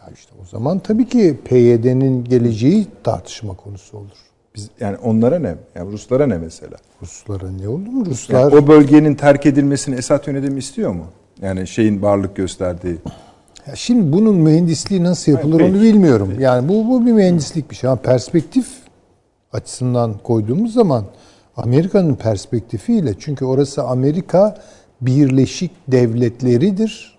ya 0.00 0.12
işte 0.14 0.32
o 0.42 0.44
zaman 0.44 0.78
tabii 0.78 1.08
ki 1.08 1.38
PYD'nin 1.44 2.24
geleceği 2.24 2.86
tartışma 3.04 3.54
konusu 3.54 3.98
olur. 3.98 4.18
biz 4.54 4.70
yani 4.80 4.96
onlara 4.96 5.38
ne? 5.38 5.54
Yani 5.74 5.92
Ruslara 5.92 6.26
ne 6.26 6.38
mesela? 6.38 6.76
Ruslara 7.02 7.50
ne 7.50 7.68
oldu 7.68 7.90
mu? 7.90 8.06
Ruslar 8.06 8.40
Yani 8.40 8.54
o 8.54 8.66
bölgenin 8.66 9.14
terk 9.14 9.46
edilmesini 9.46 9.94
Esad 9.94 10.26
yönetimi 10.26 10.58
istiyor 10.58 10.90
mu? 10.90 11.04
Yani 11.42 11.66
şeyin 11.66 12.02
varlık 12.02 12.36
gösterdiği. 12.36 12.96
Ya 13.66 13.76
şimdi 13.76 14.12
bunun 14.12 14.34
mühendisliği 14.36 15.04
nasıl 15.04 15.32
yapılır 15.32 15.60
Hayır, 15.60 15.74
onu 15.74 15.82
bilmiyorum. 15.82 16.34
Yani 16.38 16.68
bu 16.68 16.88
bu 16.88 17.06
bir 17.06 17.12
mühendislik 17.12 17.70
bir 17.70 17.76
şey. 17.76 17.90
Ama 17.90 18.00
perspektif 18.00 18.66
açısından 19.52 20.14
koyduğumuz 20.24 20.74
zaman 20.74 21.04
Amerika'nın 21.56 22.14
perspektifiyle 22.14 23.14
çünkü 23.18 23.44
orası 23.44 23.82
Amerika 23.82 24.58
Birleşik 25.00 25.70
Devletleri'dir. 25.88 27.18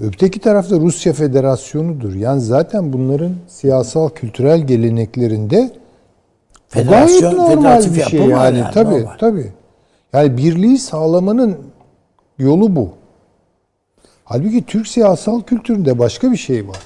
Öteki 0.00 0.40
tarafta 0.40 0.76
Rusya 0.76 1.12
Federasyonu'dur. 1.12 2.14
Yani 2.14 2.40
zaten 2.40 2.92
bunların 2.92 3.34
siyasal 3.48 4.08
kültürel 4.08 4.60
geleneklerinde 4.60 5.70
bu 6.74 6.84
gayet 6.84 7.10
Federasyon, 7.10 7.36
normal 7.36 7.56
federatif 7.56 7.96
bir 7.96 8.02
şey 8.02 8.20
yapı 8.20 8.32
var 8.32 8.44
yani. 8.44 8.58
yani, 8.58 8.70
tabii 8.74 8.94
normal. 8.94 9.18
tabii. 9.18 9.52
Yani 10.12 10.36
birliği 10.36 10.78
sağlamanın 10.78 11.56
yolu 12.38 12.76
bu. 12.76 12.90
Halbuki 14.24 14.66
Türk 14.66 14.88
siyasal 14.88 15.42
kültüründe 15.42 15.98
başka 15.98 16.32
bir 16.32 16.36
şey 16.36 16.68
var. 16.68 16.82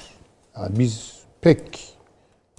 Yani 0.57 0.79
biz 0.79 1.13
pek 1.41 1.93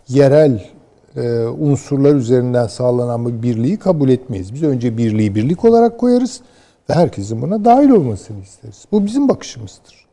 yerel 0.09 0.70
e, 1.16 1.46
unsurlar 1.46 2.14
üzerinden 2.14 2.66
sağlanan 2.66 3.24
bu 3.24 3.42
birliği 3.42 3.78
kabul 3.78 4.09
etmeyiz. 4.09 4.55
Biz 4.55 4.62
önce 4.62 4.96
birliği 4.96 5.35
birlik 5.35 5.64
olarak 5.64 6.00
koyarız 6.00 6.40
ve 6.90 6.94
herkesin 6.94 7.42
buna 7.42 7.64
dahil 7.64 7.90
olmasını 7.90 8.42
isteriz. 8.42 8.85
Bu 8.92 9.07
bizim 9.07 9.28
bakışımızdır. 9.28 10.07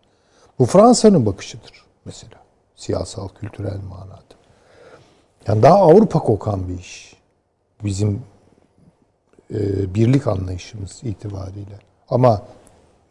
Bu 0.60 0.66
Fransa'nın 0.66 1.26
bakışıdır 1.26 1.86
mesela. 2.06 2.40
Siyasal, 2.76 3.28
kültürel 3.28 3.80
manada. 3.90 4.20
Yani 5.48 5.64
daha 5.64 5.76
Avrupa 5.76 6.20
kokan 6.20 6.70
bir 6.70 6.80
iş. 6.80 7.16
Bizim 7.84 8.22
e, 9.54 9.94
birlik 9.94 10.28
anlayışımız 10.28 11.00
itibariyle. 11.04 11.80
Ama 12.10 12.42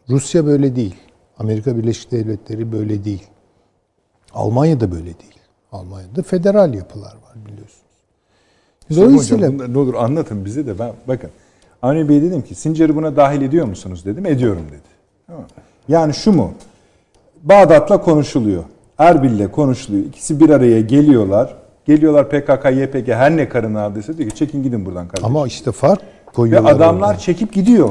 Rusya 0.09 0.45
böyle 0.45 0.75
değil. 0.75 0.95
Amerika 1.37 1.77
Birleşik 1.77 2.11
Devletleri 2.11 2.71
böyle 2.71 3.03
değil. 3.05 3.23
Almanya 4.33 4.79
da 4.79 4.91
böyle 4.91 5.03
değil. 5.05 5.35
Almanya'da 5.71 6.21
federal 6.23 6.73
yapılar 6.73 7.13
var 7.13 7.33
biliyorsunuz. 7.45 7.79
Dolayısıyla 8.95 9.47
Hocam, 9.47 9.53
bunları 9.59 9.73
ne 9.73 9.77
olur 9.77 9.93
anlatın 9.93 10.45
bize 10.45 10.67
de 10.67 10.79
ben 10.79 10.91
bakın. 11.07 11.29
Avni 11.81 12.09
Bey 12.09 12.21
dedim 12.21 12.41
ki 12.41 12.55
Sincar'ı 12.55 12.95
buna 12.95 13.15
dahil 13.15 13.41
ediyor 13.41 13.65
musunuz 13.65 14.05
dedim. 14.05 14.25
Ediyorum 14.25 14.65
dedi. 14.71 14.81
Tamam. 15.27 15.43
Yani 15.87 16.13
şu 16.13 16.31
mu? 16.31 16.51
Bağdat'la 17.43 18.01
konuşuluyor. 18.01 18.63
Erbil'le 18.97 19.47
konuşuluyor. 19.51 20.05
İkisi 20.05 20.39
bir 20.39 20.49
araya 20.49 20.81
geliyorlar. 20.81 21.55
Geliyorlar 21.85 22.29
PKK, 22.29 22.65
YPG 22.65 23.07
her 23.07 23.37
ne 23.37 23.49
karın 23.49 23.75
aldıysa 23.75 24.17
diyor 24.17 24.29
ki 24.29 24.35
çekin 24.35 24.63
gidin 24.63 24.85
buradan 24.85 25.07
kardeşim. 25.07 25.25
ama 25.35 25.47
işte 25.47 25.71
fark 25.71 26.01
Ve 26.01 26.05
koyuyorlar. 26.33 26.71
adamlar 26.75 27.07
orada. 27.07 27.19
çekip 27.19 27.53
gidiyor. 27.53 27.89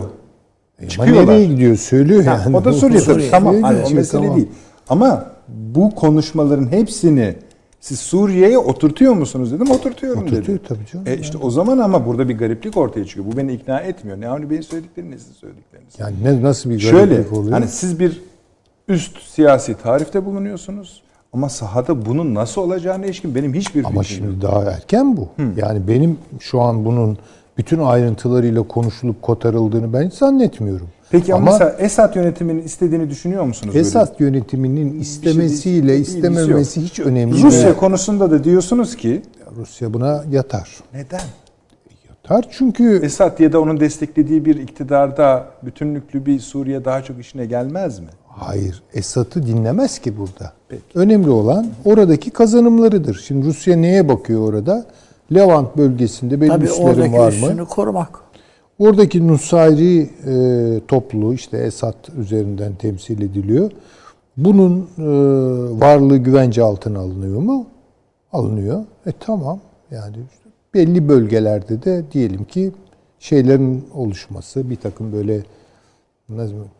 Ama 0.80 0.88
çıkıyorlar. 0.88 1.26
nereye 1.34 1.44
gidiyor 1.46 1.76
söylüyor 1.76 2.24
Ha, 2.24 2.40
yani. 2.44 2.56
o 2.56 2.64
da 2.64 2.72
Suriye 2.72 3.00
tabii. 3.00 3.30
Tamam. 3.30 3.62
Hani 3.62 3.78
o 3.84 3.90
mesele 3.90 4.20
tamam. 4.22 4.36
değil. 4.36 4.48
Ama 4.88 5.26
bu 5.48 5.94
konuşmaların 5.94 6.72
hepsini 6.72 7.34
siz 7.80 7.98
Suriye'ye 8.00 8.58
oturtuyor 8.58 9.12
musunuz 9.14 9.52
dedim. 9.52 9.70
Oturtuyorum 9.70 10.26
dedi. 10.26 10.34
Oturtuyor 10.34 10.58
tabii 10.68 10.86
canım. 10.92 11.06
E 11.08 11.16
işte 11.16 11.38
o 11.38 11.50
zaman 11.50 11.78
ama 11.78 12.06
burada 12.06 12.28
bir 12.28 12.38
gariplik 12.38 12.76
ortaya 12.76 13.04
çıkıyor. 13.04 13.26
Bu 13.32 13.36
beni 13.36 13.52
ikna 13.52 13.80
etmiyor. 13.80 14.20
Ne 14.20 14.28
Avni 14.28 14.50
Bey'in 14.50 14.62
söyledikleri 14.62 15.10
ne 15.10 15.18
sizin 15.18 15.32
söyledikleriniz. 15.32 15.94
Yani 15.98 16.14
ne, 16.24 16.42
nasıl 16.42 16.70
bir 16.70 16.78
Şöyle 16.78 17.14
gariplik 17.14 17.32
oluyor? 17.38 17.52
hani 17.52 17.68
siz 17.68 18.00
bir 18.00 18.20
üst 18.88 19.18
siyasi 19.22 19.74
tarifte 19.82 20.24
bulunuyorsunuz. 20.24 21.02
Ama 21.32 21.48
sahada 21.48 22.06
bunun 22.06 22.34
nasıl 22.34 22.60
olacağına 22.62 23.06
ilişkin 23.06 23.34
benim 23.34 23.54
hiçbir 23.54 23.84
Ama 23.84 24.02
fikrim 24.02 24.24
yok. 24.24 24.32
şimdi 24.34 24.42
daha 24.52 24.62
erken 24.70 25.16
bu. 25.16 25.28
Yani 25.56 25.88
benim 25.88 26.16
şu 26.40 26.60
an 26.60 26.84
bunun 26.84 27.18
bütün 27.58 27.78
ayrıntılarıyla 27.78 28.62
konuşulup 28.62 29.22
kotarıldığını 29.22 29.92
ben 29.92 30.06
hiç 30.06 30.14
zannetmiyorum. 30.14 30.88
Peki 31.10 31.34
ama, 31.34 31.42
ama 31.42 31.52
mesela 31.52 31.70
Esad 31.78 32.16
yönetiminin 32.16 32.62
istediğini 32.62 33.10
düşünüyor 33.10 33.44
musunuz? 33.44 33.74
böyle? 33.74 33.86
Esad 33.86 34.20
yönetiminin 34.20 35.00
istemesiyle 35.00 35.88
değil, 35.88 35.98
ilgisi 36.00 36.16
istememesi 36.16 36.80
hiç 36.82 37.00
önemli 37.00 37.42
Rusya 37.42 37.64
değil. 37.64 37.74
konusunda 37.74 38.30
da 38.30 38.44
diyorsunuz 38.44 38.96
ki 38.96 39.22
Rusya 39.56 39.94
buna 39.94 40.24
yatar. 40.30 40.76
neden? 40.94 41.20
Yatar 42.08 42.46
çünkü 42.50 43.00
Esad 43.02 43.38
ya 43.40 43.52
da 43.52 43.60
onun 43.60 43.80
desteklediği 43.80 44.44
bir 44.44 44.56
iktidarda 44.56 45.46
bütünlüklü 45.62 46.26
bir 46.26 46.40
Suriye 46.40 46.84
daha 46.84 47.02
çok 47.02 47.20
işine 47.20 47.46
gelmez 47.46 47.98
mi? 47.98 48.08
hayır 48.26 48.82
Esad'ı 48.94 49.46
dinlemez 49.46 49.98
ki 49.98 50.18
burada. 50.18 50.52
Önemli 50.94 51.30
olan 51.30 51.66
oradaki 51.84 52.30
kazanımlarıdır. 52.30 53.22
Şimdi 53.26 53.46
Rusya 53.46 53.76
neye 53.76 54.08
bakıyor 54.08 54.48
orada? 54.48 54.86
Levant 55.34 55.76
bölgesinde 55.76 56.40
benim 56.40 56.52
Tabii 56.52 56.64
üslerim 56.64 57.12
var 57.12 57.28
mı? 57.28 57.34
üstünü 57.34 57.64
korumak. 57.64 58.20
Oradaki 58.78 59.28
Nusayri 59.28 60.10
e, 60.26 60.80
topluluğu 60.88 61.34
işte 61.34 61.58
Esad 61.58 61.94
üzerinden 62.18 62.74
temsil 62.74 63.22
ediliyor. 63.22 63.70
Bunun 64.36 64.88
e, 64.98 65.02
varlığı 65.80 66.16
güvence 66.18 66.62
altına 66.62 66.98
alınıyor 66.98 67.40
mu? 67.40 67.66
Alınıyor. 68.32 68.84
E 69.06 69.12
tamam. 69.20 69.60
Yani 69.90 70.16
işte 70.32 70.48
belli 70.74 71.08
bölgelerde 71.08 71.82
de 71.82 72.04
diyelim 72.12 72.44
ki 72.44 72.72
şeylerin 73.18 73.84
oluşması 73.94 74.70
bir 74.70 74.76
takım 74.76 75.12
böyle 75.12 75.42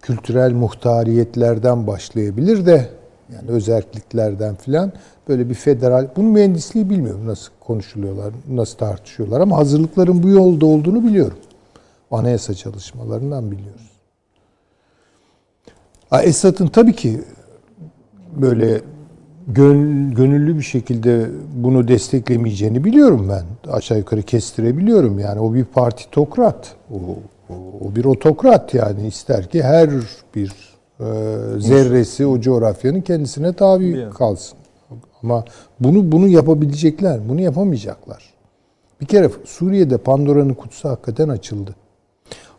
kültürel 0.02 0.52
muhtariyetlerden 0.52 1.86
başlayabilir 1.86 2.66
de 2.66 2.88
yani 3.34 3.50
özerkliklerden 3.50 4.54
filan 4.54 4.92
böyle 5.28 5.48
bir 5.48 5.54
federal 5.54 6.08
bunun 6.16 6.30
mühendisliği 6.30 6.90
bilmiyorum 6.90 7.26
nasıl 7.26 7.50
konuşuluyorlar, 7.60 8.32
nasıl 8.50 8.76
tartışıyorlar 8.78 9.40
ama 9.40 9.56
hazırlıkların 9.56 10.22
bu 10.22 10.28
yolda 10.28 10.66
olduğunu 10.66 11.04
biliyorum. 11.04 11.38
Anayasa 12.10 12.54
çalışmalarından 12.54 13.50
biliyoruz. 13.50 13.90
Esad'ın 16.22 16.66
tabii 16.66 16.92
ki 16.96 17.20
böyle 18.36 18.80
gön- 19.48 20.14
gönüllü 20.14 20.56
bir 20.58 20.62
şekilde 20.62 21.26
bunu 21.54 21.88
desteklemeyeceğini 21.88 22.84
biliyorum 22.84 23.28
ben. 23.28 23.72
Aşağı 23.72 23.98
yukarı 23.98 24.22
kestirebiliyorum. 24.22 25.18
Yani 25.18 25.40
o 25.40 25.54
bir 25.54 25.64
partitokrat. 25.64 26.74
O, 26.92 26.96
o- 27.50 27.86
o 27.88 27.96
bir 27.96 28.04
otokrat 28.04 28.74
yani 28.74 29.06
ister 29.06 29.50
ki 29.50 29.62
her 29.62 29.90
bir 30.34 30.52
zerresi 31.58 32.26
o 32.26 32.40
coğrafyanın 32.40 33.00
kendisine 33.00 33.52
tabi 33.52 34.10
kalsın. 34.10 34.58
Ama 35.22 35.44
bunu 35.80 36.12
bunu 36.12 36.28
yapabilecekler, 36.28 37.28
bunu 37.28 37.40
yapamayacaklar. 37.40 38.34
Bir 39.00 39.06
kere 39.06 39.30
Suriye'de 39.44 39.98
Pandora'nın 39.98 40.54
kutusu 40.54 40.88
hakikaten 40.88 41.28
açıldı. 41.28 41.74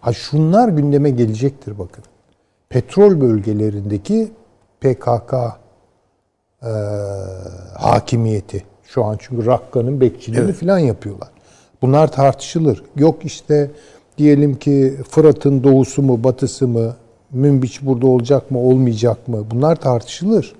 Ha 0.02 0.14
şunlar 0.14 0.70
gündeme 0.70 1.10
gelecektir 1.10 1.80
bakın. 1.80 2.04
petrol 2.70 3.22
bölgelerindeki 3.22 4.32
PKK 4.82 5.34
e, 6.64 6.70
hakimiyeti. 7.78 8.64
Şu 8.84 9.06
an 9.06 9.18
çünkü 9.20 9.46
Rakka'nın 9.46 10.02
bekçiliğini 10.02 10.54
falan 10.54 10.80
yapıyorlar. 10.80 11.30
Bunlar 11.82 12.12
tartışılır. 12.12 12.84
Yok 12.96 13.26
işte 13.26 13.72
diyelim 14.18 14.56
ki 14.60 14.98
Fırat'ın 15.10 15.64
doğusu 15.64 16.02
mu 16.02 16.24
batısı 16.24 16.68
mı, 16.68 16.96
Münbiç 17.32 17.82
burada 17.82 18.08
olacak 18.08 18.52
mı 18.52 18.60
olmayacak 18.60 19.28
mı 19.28 19.46
bunlar 19.52 19.76
tartışılır. 19.76 20.56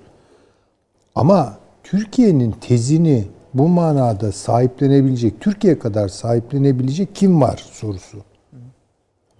Ama 1.14 1.56
Türkiye'nin 1.82 2.52
tezini 2.60 3.24
bu 3.54 3.68
manada 3.68 4.32
sahiplenebilecek, 4.32 5.40
Türkiye 5.40 5.78
kadar 5.78 6.08
sahiplenebilecek 6.08 7.14
kim 7.14 7.40
var 7.40 7.64
sorusu. 7.72 8.18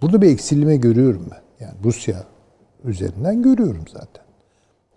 Burada 0.01 0.21
bir 0.21 0.29
eksilme 0.29 0.75
görüyorum 0.75 1.25
ben. 1.31 1.65
Yani 1.65 1.75
Rusya 1.83 2.23
üzerinden 2.85 3.43
görüyorum 3.43 3.83
zaten. 3.93 4.23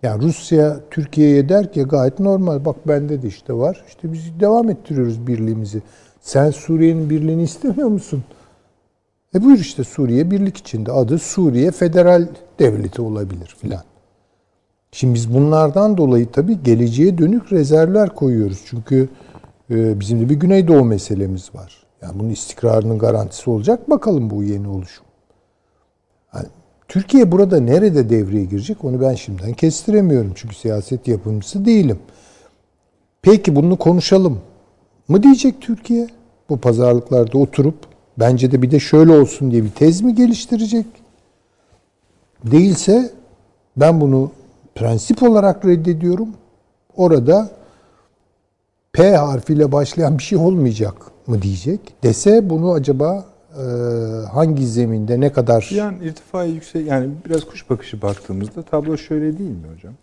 Yani 0.03 0.23
Rusya 0.23 0.79
Türkiye'ye 0.91 1.49
der 1.49 1.73
ki 1.73 1.83
gayet 1.83 2.19
normal. 2.19 2.65
Bak 2.65 2.87
bende 2.87 3.21
de 3.21 3.27
işte 3.27 3.53
var. 3.53 3.83
İşte 3.87 4.13
biz 4.13 4.39
devam 4.39 4.69
ettiriyoruz 4.69 5.27
birliğimizi. 5.27 5.81
Sen 6.21 6.51
Suriye'nin 6.51 7.09
birliğini 7.09 7.43
istemiyor 7.43 7.87
musun? 7.87 8.23
E 9.35 9.43
buyur 9.43 9.59
işte 9.59 9.83
Suriye 9.83 10.31
birlik 10.31 10.57
içinde. 10.57 10.91
Adı 10.91 11.19
Suriye 11.19 11.71
Federal 11.71 12.27
Devleti 12.59 13.01
olabilir 13.01 13.55
filan. 13.61 13.83
Şimdi 14.91 15.13
biz 15.13 15.33
bunlardan 15.33 15.97
dolayı 15.97 16.31
tabii 16.31 16.63
geleceğe 16.63 17.17
dönük 17.17 17.53
rezervler 17.53 18.09
koyuyoruz. 18.09 18.61
Çünkü 18.65 19.09
e, 19.69 19.99
bizim 19.99 20.19
de 20.19 20.29
bir 20.29 20.35
Güneydoğu 20.35 20.85
meselemiz 20.85 21.55
var. 21.55 21.83
Yani 22.01 22.19
bunun 22.19 22.29
istikrarının 22.29 22.99
garantisi 22.99 23.49
olacak. 23.49 23.89
Bakalım 23.89 24.29
bu 24.29 24.43
yeni 24.43 24.67
oluşum. 24.67 25.05
Yani 26.35 26.45
Türkiye 26.87 27.31
burada 27.31 27.59
nerede 27.59 28.09
devreye 28.09 28.45
girecek 28.45 28.83
onu 28.83 29.01
ben 29.01 29.13
şimdiden 29.15 29.53
kestiremiyorum. 29.53 30.31
Çünkü 30.35 30.55
siyaset 30.55 31.07
yapımcısı 31.07 31.65
değilim. 31.65 31.99
Peki 33.21 33.55
bunu 33.55 33.77
konuşalım 33.77 34.39
mı 35.07 35.23
diyecek 35.23 35.61
Türkiye? 35.61 36.07
Bu 36.49 36.57
pazarlıklarda 36.57 37.37
oturup 37.37 37.94
bence 38.19 38.51
de 38.51 38.61
bir 38.61 38.71
de 38.71 38.79
şöyle 38.79 39.11
olsun 39.11 39.51
diye 39.51 39.63
bir 39.63 39.71
tez 39.71 40.01
mi 40.01 40.15
geliştirecek? 40.15 40.85
Değilse 42.43 43.11
ben 43.77 44.01
bunu 44.01 44.31
prensip 44.75 45.23
olarak 45.23 45.65
reddediyorum. 45.65 46.29
Orada 46.95 47.49
P 48.93 49.15
harfiyle 49.15 49.71
başlayan 49.71 50.17
bir 50.17 50.23
şey 50.23 50.37
olmayacak 50.37 50.95
mı 51.27 51.41
diyecek. 51.41 51.79
Dese 52.03 52.49
bunu 52.49 52.71
acaba 52.71 53.25
e, 53.53 53.63
hangi 54.33 54.67
zeminde 54.67 55.19
ne 55.19 55.31
kadar 55.31 55.69
Yani 55.71 56.05
irtifai 56.05 56.51
yüksek 56.51 56.87
yani 56.87 57.09
biraz 57.25 57.45
kuş 57.45 57.69
bakışı 57.69 58.01
baktığımızda 58.01 58.61
tablo 58.61 58.97
şöyle 58.97 59.37
değil 59.37 59.49
mi 59.49 59.67
hocam? 59.75 59.93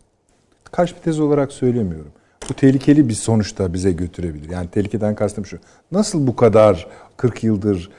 Karşı 0.64 0.96
bir 0.96 1.00
tez 1.00 1.20
olarak 1.20 1.52
söylemiyorum. 1.52 2.12
Bu 2.50 2.54
tehlikeli 2.54 3.08
bir 3.08 3.14
sonuçta 3.14 3.72
bize 3.74 3.92
götürebilir. 3.92 4.50
Yani 4.50 4.68
tehlikeden 4.68 5.14
kastım 5.14 5.46
şu. 5.46 5.58
Nasıl 5.92 6.26
bu 6.26 6.36
kadar 6.36 6.86
40 7.16 7.44
yıldır 7.44 7.90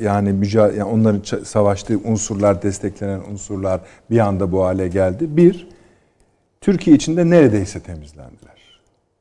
yani 0.00 0.32
mücadele 0.32 0.78
yani 0.78 0.90
onların 0.90 1.42
savaştığı 1.44 1.98
unsurlar, 2.04 2.62
desteklenen 2.62 3.20
unsurlar 3.32 3.80
bir 4.10 4.18
anda 4.18 4.52
bu 4.52 4.64
hale 4.64 4.88
geldi? 4.88 5.36
Bir, 5.36 5.68
Türkiye 6.60 6.96
içinde 6.96 7.30
neredeyse 7.30 7.80
temizlendiler. 7.80 8.56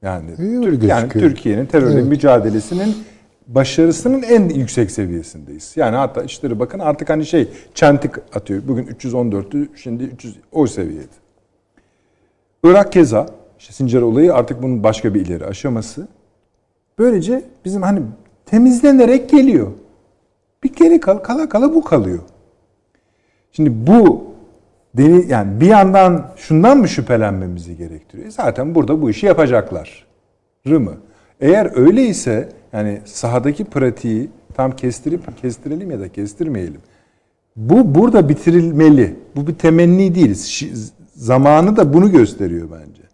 Yani, 0.01 0.35
Türk- 0.35 0.83
yani. 0.83 1.09
Türkiye'nin 1.09 1.65
terörle 1.65 1.93
Evet. 1.93 2.05
mücadelesinin 2.05 2.95
başarısının 3.47 4.21
en 4.21 4.49
yüksek 4.49 4.91
seviyesindeyiz. 4.91 5.73
Yani 5.75 5.95
hatta 5.95 6.23
işleri 6.23 6.59
bakın 6.59 6.79
artık 6.79 7.09
hani 7.09 7.25
şey 7.25 7.47
çentik 7.73 8.11
atıyor. 8.35 8.61
Bugün 8.67 8.85
314'tü 8.87 9.67
şimdi 9.75 10.03
300 10.03 10.35
o 10.51 10.67
seviyede. 10.67 11.07
Irak 12.63 12.91
keza 12.91 13.25
işte 13.65 13.73
Sincar 13.73 14.01
olayı 14.01 14.33
artık 14.33 14.63
bunun 14.63 14.83
başka 14.83 15.13
bir 15.13 15.25
ileri 15.25 15.45
aşaması. 15.45 16.07
Böylece 16.99 17.43
bizim 17.65 17.81
hani 17.81 18.01
temizlenerek 18.45 19.29
geliyor. 19.29 19.71
Bir 20.63 20.73
geri 20.73 20.99
kal, 20.99 21.17
kala 21.17 21.49
kala 21.49 21.75
bu 21.75 21.83
kalıyor. 21.83 22.19
Şimdi 23.51 23.87
bu 23.87 24.23
deni, 24.97 25.25
yani 25.31 25.61
bir 25.61 25.67
yandan 25.67 26.31
şundan 26.35 26.77
mı 26.77 26.87
şüphelenmemizi 26.87 27.77
gerektiriyor? 27.77 28.27
E 28.27 28.31
Zaten 28.31 28.75
burada 28.75 29.01
bu 29.01 29.09
işi 29.09 29.25
yapacaklar. 29.25 30.05
mı? 30.65 30.97
Eğer 31.41 31.71
öyleyse 31.75 32.49
yani 32.73 33.01
sahadaki 33.05 33.65
pratiği 33.65 34.29
tam 34.53 34.75
kestirip 34.75 35.41
kestirelim 35.41 35.91
ya 35.91 35.99
da 35.99 36.09
kestirmeyelim. 36.09 36.81
Bu 37.55 37.95
burada 37.95 38.29
bitirilmeli. 38.29 39.15
Bu 39.35 39.47
bir 39.47 39.55
temenni 39.55 40.15
değil. 40.15 40.35
Zamanı 41.15 41.77
da 41.77 41.93
bunu 41.93 42.11
gösteriyor 42.11 42.69
bence. 42.71 43.04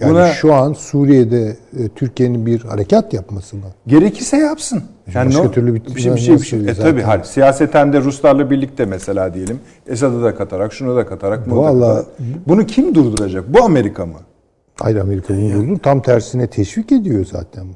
Yani 0.00 0.10
Buna 0.12 0.28
şu 0.32 0.54
an 0.54 0.72
Suriye'de 0.72 1.56
e, 1.78 1.88
Türkiye'nin 1.88 2.46
bir 2.46 2.60
harekat 2.60 3.14
yapması 3.14 3.56
mı? 3.56 3.62
gerekirse 3.86 4.36
yapsın. 4.36 4.82
Başka 5.06 5.42
no- 5.42 5.50
türlü 5.50 5.74
bir- 5.74 5.94
bir 5.94 6.00
şey 6.00 6.14
bir 6.14 6.18
şey, 6.20 6.34
bir 6.36 6.44
şey. 6.44 6.60
E 6.60 6.74
tabii 6.74 7.02
hayır. 7.02 7.22
Siyaseten 7.24 7.92
de 7.92 8.00
Ruslarla 8.00 8.50
birlikte 8.50 8.84
mesela 8.84 9.34
diyelim. 9.34 9.60
Esad'ı 9.86 10.22
da 10.22 10.34
katarak, 10.34 10.72
şunu 10.72 10.96
da 10.96 11.06
katarak, 11.06 11.50
bunu 11.50 11.56
da 11.56 11.60
Vallahi- 11.62 11.96
katarak. 11.96 12.06
Bunu 12.48 12.66
kim 12.66 12.94
durduracak? 12.94 13.54
Bu 13.54 13.64
Amerika 13.64 14.06
mı? 14.06 14.18
Hayır 14.80 14.96
Amerika 14.96 15.34
bunu 15.34 15.52
durdu. 15.52 15.78
Tam 15.82 16.02
tersine 16.02 16.46
teşvik 16.46 16.92
ediyor 16.92 17.24
zaten. 17.32 17.66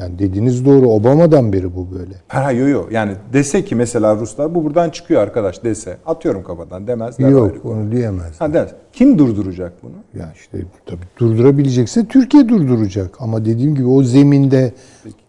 Yani 0.00 0.18
dediğiniz 0.18 0.64
doğru. 0.64 0.88
Obama'dan 0.88 1.52
beri 1.52 1.76
bu 1.76 1.90
böyle. 1.90 2.14
Ha 2.28 2.52
yo 2.52 2.68
yo. 2.68 2.84
Yani 2.90 3.12
dese 3.32 3.64
ki 3.64 3.74
mesela 3.74 4.16
Ruslar 4.16 4.54
bu 4.54 4.64
buradan 4.64 4.90
çıkıyor 4.90 5.22
arkadaş 5.22 5.64
dese. 5.64 5.96
Atıyorum 6.06 6.42
kafadan 6.42 6.86
demezler. 6.86 7.28
Yok 7.28 7.50
ayrı. 7.52 7.74
onu 7.74 7.92
diyemez. 7.92 8.40
Ha 8.40 8.52
demez. 8.54 8.70
Kim 8.92 9.18
durduracak 9.18 9.72
bunu? 9.82 10.20
Ya 10.22 10.32
işte 10.36 10.58
tabii 10.86 11.04
durdurabilecekse 11.18 12.06
Türkiye 12.06 12.48
durduracak. 12.48 13.16
Ama 13.20 13.44
dediğim 13.44 13.74
gibi 13.74 13.86
o 13.86 14.02
zeminde 14.02 14.72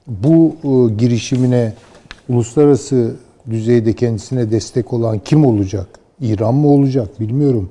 bu 0.08 0.56
e, 0.64 0.94
girişimine 0.94 1.74
uluslararası 2.30 3.16
düzeyde 3.50 3.94
kendisine 3.94 4.52
destek 4.52 4.94
olan 4.94 5.20
kim 5.20 5.46
olacak? 5.46 5.88
İran 6.22 6.56
mı 6.56 6.68
olacak? 6.68 7.20
Bilmiyorum. 7.20 7.70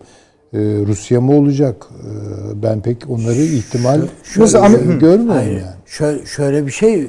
E, 0.53 0.59
Rusya 0.59 1.21
mı 1.21 1.33
olacak? 1.33 1.87
E, 1.91 2.63
ben 2.63 2.83
pek 2.83 3.11
onları 3.11 3.35
ihtimal 3.35 4.01
Şöyle- 4.23 4.45
Nasıl, 4.45 4.59
görmüyorum 4.75 5.29
Hayır, 5.29 5.53
yani. 5.53 5.75
şöyle, 5.87 6.27
şöyle 6.27 6.67
bir 6.67 6.71
şey 6.73 7.03
e, 7.03 7.09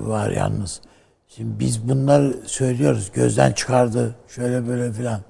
var 0.00 0.30
yalnız. 0.30 0.80
Şimdi 1.28 1.60
biz 1.60 1.88
bunları 1.88 2.36
söylüyoruz. 2.46 3.10
Gözden 3.14 3.52
çıkardı. 3.52 4.14
Şöyle 4.28 4.68
böyle 4.68 4.92
filan. 4.92 5.20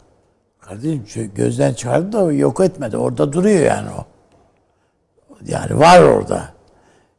Kardeşim 0.60 1.30
gözden 1.34 1.74
çıkardı 1.74 2.12
da 2.12 2.32
yok 2.32 2.60
etmedi. 2.60 2.96
Orada 2.96 3.32
duruyor 3.32 3.60
yani 3.60 3.88
o. 3.90 4.06
Yani 5.46 5.78
var 5.78 6.02
orada. 6.02 6.48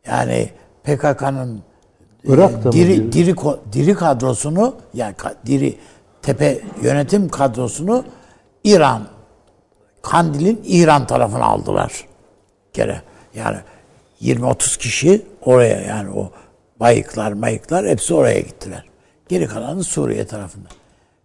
Yani 0.08 0.50
PKK'nın 0.84 1.62
Irak'ta 2.24 2.69
mı 2.69 2.72
diri, 2.72 3.12
diri, 3.12 3.36
diri 3.74 3.93
kadrosunu 3.93 4.76
yani 4.93 5.15
diri 5.46 5.78
tepe 6.22 6.62
yönetim 6.82 7.30
kadrosunu 7.30 8.04
İran 8.63 9.02
Kandil'in 10.04 10.62
İran 10.66 11.08
tarafına 11.08 11.46
aldılar. 11.46 12.06
Kere 12.74 13.02
yani 13.36 13.58
20-30 14.22 14.78
kişi 14.80 15.26
oraya 15.42 15.82
yani 15.82 16.10
o 16.10 16.32
bayıklar 16.80 17.32
mayıklar 17.32 17.88
hepsi 17.88 18.13
oraya 18.13 18.39
gittiler. 18.39 18.84
Geri 19.30 19.48
kalanı 19.48 19.84
Suriye 19.84 20.28
tarafında. 20.28 20.68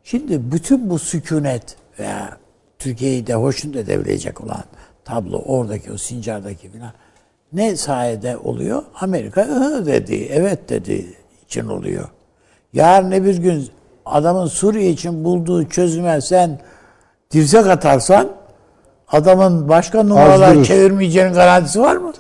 Şimdi 0.05 0.53
bütün 0.53 0.91
bu 0.91 0.99
sükunet 0.99 1.77
veya 1.99 2.37
Türkiye'yi 2.79 3.27
de 3.27 3.35
hoşnut 3.35 3.77
edebilecek 3.77 4.41
olan 4.41 4.65
tablo 5.05 5.39
oradaki 5.39 5.93
o 5.93 5.97
Sincar'daki 5.97 6.71
filan 6.71 6.93
ne 7.53 7.77
sayede 7.77 8.37
oluyor? 8.37 8.83
Amerika 9.01 9.47
dedi, 9.87 10.29
evet 10.31 10.69
dedi 10.69 11.17
için 11.45 11.69
oluyor. 11.69 12.09
Yarın 12.73 13.25
bir 13.25 13.37
gün 13.37 13.69
adamın 14.07 14.47
Suriye 14.47 14.91
için 14.91 15.25
bulduğu 15.25 15.69
çözüme 15.69 16.21
sen 16.21 16.61
dirsek 17.31 17.67
atarsan 17.67 18.29
adamın 19.13 19.69
başka 19.69 20.03
numaralar 20.03 20.49
Azdırır. 20.49 20.65
çevirmeyeceğinin 20.65 21.33
garantisi 21.35 21.81
var 21.81 21.97
mı? 21.97 22.13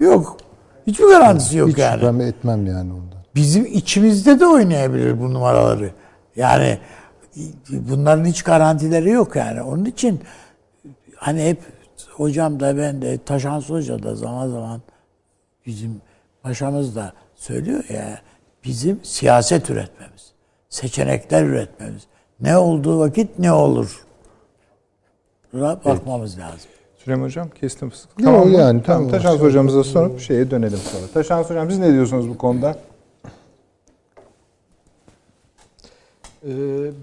Yok. 0.00 0.36
Hiçbir 0.86 1.04
garantisi 1.08 1.56
yok 1.56 1.68
Hiç 1.68 1.78
yani 1.78 1.94
şüphem 2.00 2.20
etmem 2.20 2.66
yani 2.66 2.92
ondan. 2.92 3.18
bizim 3.34 3.66
içimizde 3.66 4.40
de 4.40 4.46
oynayabilir 4.46 5.20
bu 5.20 5.34
numaraları. 5.34 5.90
Yani 6.36 6.78
bunların 7.70 8.24
hiç 8.24 8.42
garantileri 8.42 9.10
yok 9.10 9.36
yani. 9.36 9.62
Onun 9.62 9.84
için 9.84 10.20
hani 11.16 11.44
hep 11.44 11.60
hocam 12.12 12.60
da 12.60 12.76
ben 12.76 13.02
de 13.02 13.18
Taşan 13.18 13.60
Hoca 13.60 14.02
da 14.02 14.14
zaman 14.14 14.48
zaman 14.48 14.80
bizim 15.66 16.00
paşamız 16.42 16.96
da 16.96 17.12
söylüyor 17.34 17.84
ya 17.88 18.18
bizim 18.64 19.00
siyaset 19.02 19.70
üretmemiz, 19.70 20.32
seçenekler 20.68 21.44
üretmemiz. 21.44 22.02
Ne 22.40 22.56
olduğu 22.56 22.98
vakit 23.00 23.38
ne 23.38 23.52
olur? 23.52 24.05
Buna 25.56 25.80
bakmamız 25.84 26.38
lazım. 26.38 26.70
Süleyman 26.96 27.24
Hocam 27.24 27.48
kestim. 27.60 27.92
Yok, 28.18 28.46
mı? 28.46 28.52
yani 28.52 28.82
tamam. 28.86 29.08
Taşans 29.08 29.40
Hocamıza 29.40 29.84
sorup 29.84 30.20
şeye 30.20 30.50
dönelim 30.50 30.78
sonra. 30.78 31.06
Taşans 31.14 31.50
Hocam 31.50 31.70
siz 31.70 31.78
ne 31.78 31.92
diyorsunuz 31.92 32.28
bu 32.28 32.38
konuda? 32.38 32.76
Ee, 36.44 36.50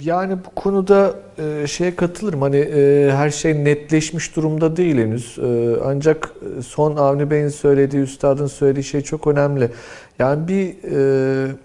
Yani 0.04 0.38
bu 0.45 0.49
konuda 0.56 1.14
e, 1.38 1.68
şeye 1.68 1.95
katılırım. 1.95 2.41
Hani 2.41 2.58
e, 2.58 3.12
her 3.12 3.30
şey 3.30 3.64
netleşmiş 3.64 4.36
durumda 4.36 4.78
değil 4.78 4.97
henüz. 4.97 5.39
E, 5.39 5.76
Ancak 5.86 6.32
son 6.66 6.95
Avni 6.95 7.32
Bey'in 7.32 7.47
söylediği, 7.49 8.04
üstadın 8.04 8.47
söylediği 8.47 8.84
şey 8.84 9.01
çok 9.01 9.28
önemli. 9.28 9.70
Yani 10.20 10.47
bir 10.47 10.76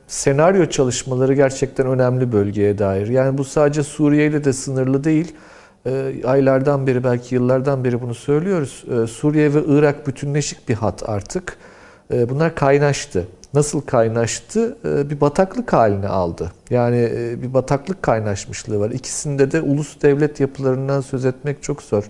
senaryo 0.06 0.66
çalışmaları 0.66 1.34
gerçekten 1.34 1.86
önemli 1.86 2.32
bölgeye 2.32 2.78
dair. 2.78 3.06
Yani 3.06 3.38
bu 3.38 3.44
sadece 3.44 3.82
Suriye 3.82 4.26
ile 4.26 4.44
de 4.44 4.52
sınırlı 4.52 5.04
değil. 5.04 5.34
E, 5.88 6.26
Aylardan 6.26 6.86
beri 6.86 7.04
belki 7.04 7.34
yıllardan 7.34 7.84
beri 7.84 8.02
bunu 8.02 8.14
söylüyoruz. 8.14 8.84
E, 8.90 9.06
Suriye 9.06 9.54
ve 9.54 9.62
Irak 9.66 10.06
bütünleşik 10.06 10.68
bir 10.68 10.74
hat 10.74 11.08
artık. 11.08 11.56
E, 12.12 12.28
Bunlar 12.28 12.54
kaynaştı. 12.54 13.24
Nasıl 13.54 13.80
kaynaştı? 13.80 14.76
Bir 14.84 15.20
bataklık 15.20 15.72
haline 15.72 16.08
aldı. 16.08 16.52
Yani 16.70 17.10
e, 17.14 17.42
bir 17.42 17.54
bataklık 17.54 18.02
kaynaşmışlığı 18.02 18.80
var. 18.80 18.90
İkisinde 18.90 19.50
de 19.52 19.60
ulus 19.60 20.02
devlet 20.02 20.40
yapılarından 20.40 21.00
söz 21.00 21.24
etmek 21.24 21.62
çok 21.62 21.82
zor. 21.82 22.04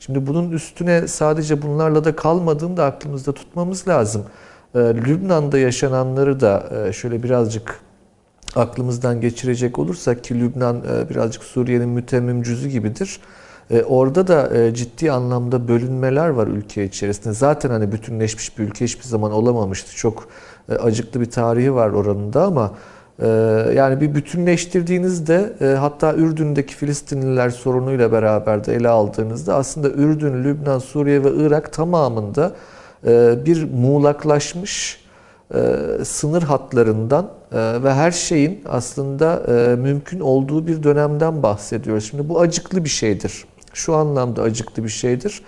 Şimdi 0.00 0.26
bunun 0.26 0.50
üstüne 0.50 1.08
sadece 1.08 1.62
bunlarla 1.62 2.04
da 2.04 2.16
kalmadığını 2.16 2.76
da 2.76 2.84
aklımızda 2.84 3.32
tutmamız 3.32 3.88
lazım. 3.88 4.24
Lübnan'da 4.76 5.58
yaşananları 5.58 6.40
da 6.40 6.68
e, 6.88 6.92
şöyle 6.92 7.22
birazcık 7.22 7.80
aklımızdan 8.56 9.20
geçirecek 9.20 9.78
olursak 9.78 10.24
ki 10.24 10.40
Lübnan 10.40 10.76
e, 10.76 11.10
birazcık 11.10 11.44
Suriye'nin 11.44 11.88
mütemmim 11.88 12.42
cüzü 12.42 12.68
gibidir. 12.68 13.20
E, 13.70 13.82
Orada 13.82 14.26
da 14.26 14.56
e, 14.56 14.74
ciddi 14.74 15.12
anlamda 15.12 15.68
bölünmeler 15.68 16.28
var 16.28 16.46
ülke 16.46 16.84
içerisinde. 16.84 17.34
Zaten 17.34 17.70
hani 17.70 17.92
bütünleşmiş 17.92 18.58
bir 18.58 18.64
ülke 18.64 18.84
hiçbir 18.84 19.04
zaman 19.04 19.32
olamamıştı. 19.32 19.96
Çok 19.96 20.28
acıklı 20.82 21.20
bir 21.20 21.30
tarihi 21.30 21.74
var 21.74 21.90
oranın 21.90 22.32
da 22.32 22.44
ama 22.44 22.72
yani 23.74 24.00
bir 24.00 24.14
bütünleştirdiğinizde 24.14 25.52
hatta 25.80 26.14
Ürdün'deki 26.14 26.74
Filistinliler 26.74 27.50
sorunuyla 27.50 28.12
beraber 28.12 28.64
de 28.64 28.74
ele 28.74 28.88
aldığınızda 28.88 29.54
aslında 29.54 29.90
Ürdün, 29.90 30.44
Lübnan, 30.44 30.78
Suriye 30.78 31.24
ve 31.24 31.30
Irak 31.36 31.72
tamamında 31.72 32.52
bir 33.46 33.72
muğlaklaşmış 33.72 35.05
e, 35.54 35.58
sınır 36.04 36.42
hatlarından 36.42 37.30
e, 37.52 37.82
ve 37.82 37.94
her 37.94 38.10
şeyin 38.10 38.62
aslında 38.68 39.42
e, 39.48 39.76
mümkün 39.76 40.20
olduğu 40.20 40.66
bir 40.66 40.82
dönemden 40.82 41.42
bahsediyoruz. 41.42 42.08
Şimdi 42.10 42.28
bu 42.28 42.40
acıklı 42.40 42.84
bir 42.84 42.88
şeydir. 42.88 43.44
Şu 43.72 43.94
anlamda 43.94 44.42
acıklı 44.42 44.84
bir 44.84 44.88
şeydir. 44.88 45.42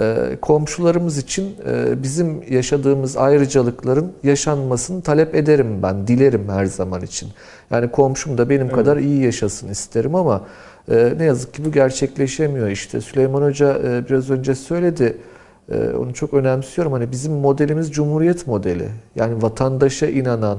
E, 0.00 0.36
komşularımız 0.42 1.18
için 1.18 1.56
e, 1.66 2.02
bizim 2.02 2.52
yaşadığımız 2.52 3.16
ayrıcalıkların 3.16 4.12
yaşanmasını 4.22 5.02
talep 5.02 5.34
ederim 5.34 5.82
ben, 5.82 6.06
dilerim 6.06 6.48
her 6.48 6.64
zaman 6.64 7.02
için. 7.02 7.28
Yani 7.70 7.90
komşum 7.90 8.38
da 8.38 8.50
benim 8.50 8.68
kadar 8.68 8.96
iyi 8.96 9.24
yaşasın 9.24 9.68
isterim 9.68 10.14
ama 10.14 10.42
e, 10.90 11.14
ne 11.18 11.24
yazık 11.24 11.54
ki 11.54 11.64
bu 11.64 11.72
gerçekleşemiyor 11.72 12.68
işte. 12.68 13.00
Süleyman 13.00 13.42
Hoca 13.42 13.78
e, 13.84 14.08
biraz 14.08 14.30
önce 14.30 14.54
söyledi. 14.54 15.16
Ee, 15.72 15.90
onu 15.98 16.14
çok 16.14 16.34
önemsiyorum. 16.34 16.92
Hani 16.92 17.10
bizim 17.10 17.32
modelimiz 17.32 17.92
cumhuriyet 17.92 18.46
modeli. 18.46 18.88
Yani 19.16 19.42
vatandaşa 19.42 20.06
inanan, 20.06 20.58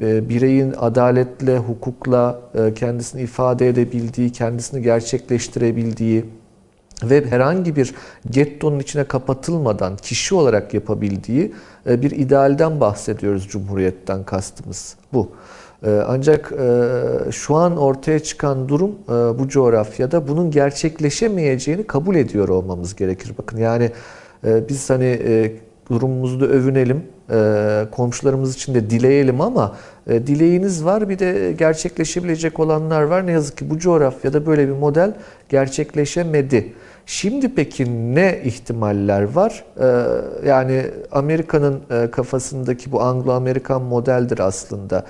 e, 0.00 0.28
bireyin 0.28 0.74
adaletle, 0.78 1.58
hukukla 1.58 2.40
e, 2.54 2.74
kendisini 2.74 3.22
ifade 3.22 3.68
edebildiği, 3.68 4.32
kendisini 4.32 4.82
gerçekleştirebildiği 4.82 6.24
ve 7.02 7.26
herhangi 7.26 7.76
bir 7.76 7.94
gettonun 8.30 8.78
içine 8.78 9.04
kapatılmadan 9.04 9.96
kişi 9.96 10.34
olarak 10.34 10.74
yapabildiği 10.74 11.52
e, 11.86 12.02
bir 12.02 12.10
idealden 12.10 12.80
bahsediyoruz 12.80 13.48
cumhuriyetten 13.48 14.24
kastımız 14.24 14.96
bu. 15.12 15.30
Ancak 16.06 16.52
şu 17.30 17.54
an 17.54 17.76
ortaya 17.76 18.18
çıkan 18.18 18.68
durum 18.68 18.90
bu 19.38 19.48
coğrafyada 19.48 20.28
bunun 20.28 20.50
gerçekleşemeyeceğini 20.50 21.86
kabul 21.86 22.14
ediyor 22.14 22.48
olmamız 22.48 22.96
gerekir. 22.96 23.32
Bakın 23.38 23.58
yani 23.58 23.90
biz 24.44 24.90
hani 24.90 25.04
e, 25.04 25.52
durumumuzda 25.90 26.46
övünelim, 26.46 27.02
e, 27.30 27.86
komşularımız 27.90 28.54
için 28.54 28.74
de 28.74 28.90
dileyelim 28.90 29.40
ama 29.40 29.76
e, 30.06 30.26
dileğiniz 30.26 30.84
var 30.84 31.08
bir 31.08 31.18
de 31.18 31.52
gerçekleşebilecek 31.52 32.60
olanlar 32.60 33.02
var. 33.02 33.26
Ne 33.26 33.32
yazık 33.32 33.58
ki 33.58 33.70
bu 33.70 33.78
coğrafyada 33.78 34.46
böyle 34.46 34.68
bir 34.68 34.72
model 34.72 35.14
gerçekleşemedi. 35.48 36.72
Şimdi 37.06 37.54
peki 37.54 38.14
ne 38.14 38.40
ihtimaller 38.44 39.22
var? 39.22 39.64
E, 39.80 39.86
yani 40.48 40.84
Amerika'nın 41.12 41.80
kafasındaki 42.10 42.92
bu 42.92 43.02
Anglo-Amerikan 43.02 43.82
modeldir 43.82 44.38
aslında. 44.38 45.04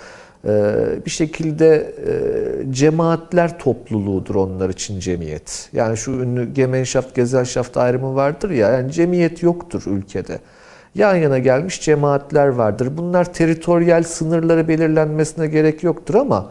E, 0.46 0.74
bir 1.06 1.10
şekilde 1.10 1.94
e, 2.06 2.72
cemaatler 2.72 3.58
topluluğudur 3.58 4.34
onlar 4.34 4.70
için 4.70 5.00
cemiyet. 5.00 5.68
Yani 5.72 5.96
şu 5.96 6.10
ünlü 6.10 6.52
Gemeinschaft, 6.52 7.14
Gesellschaft 7.14 7.76
ayrımı 7.76 8.14
vardır 8.14 8.50
ya, 8.50 8.70
yani 8.70 8.92
cemiyet 8.92 9.42
yoktur 9.42 9.82
ülkede. 9.86 10.38
Yan 10.94 11.16
yana 11.16 11.38
gelmiş 11.38 11.80
cemaatler 11.82 12.48
vardır. 12.48 12.88
Bunlar 12.96 13.32
teritoryal 13.32 14.02
sınırları 14.02 14.68
belirlenmesine 14.68 15.46
gerek 15.46 15.82
yoktur 15.82 16.14
ama 16.14 16.50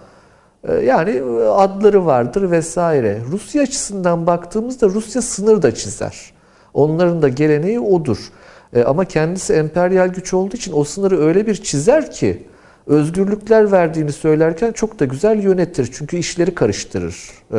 e, 0.68 0.74
yani 0.74 1.22
adları 1.50 2.06
vardır 2.06 2.52
vesaire. 2.52 3.20
Rusya 3.32 3.62
açısından 3.64 4.28
baktığımızda 4.28 4.88
Rusya 4.88 5.22
sınır 5.22 5.62
da 5.62 5.76
çizer. 5.76 6.34
Onların 6.74 7.22
da 7.22 7.30
geleneği 7.30 7.80
odur. 7.80 8.18
E, 8.74 8.84
Ama 8.84 9.06
kendisi 9.06 9.54
emperyal 9.54 10.08
güç 10.08 10.34
olduğu 10.34 10.56
için 10.56 10.74
o 10.76 10.84
sınırı 10.84 11.20
öyle 11.20 11.48
bir 11.48 11.56
çizer 11.56 12.12
ki 12.12 12.44
özgürlükler 12.88 13.72
verdiğini 13.72 14.12
söylerken 14.12 14.72
çok 14.72 15.00
da 15.00 15.06
güzel 15.06 15.44
yönetir. 15.44 15.90
Çünkü 15.94 16.18
işleri 16.18 16.56
karıştırır 16.56 17.30
e, 17.52 17.56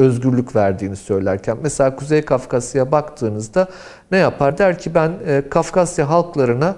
özgürlük 0.00 0.56
verdiğini 0.56 0.96
söylerken. 0.96 1.58
Mesela 1.62 1.96
Kuzey 1.96 2.22
Kafkasya'ya 2.24 2.92
baktığınızda 2.92 3.68
ne 4.10 4.18
yapar? 4.18 4.58
Der 4.58 4.78
ki 4.78 4.94
ben 4.94 5.12
e, 5.26 5.42
Kafkasya 5.50 6.08
halklarına 6.08 6.76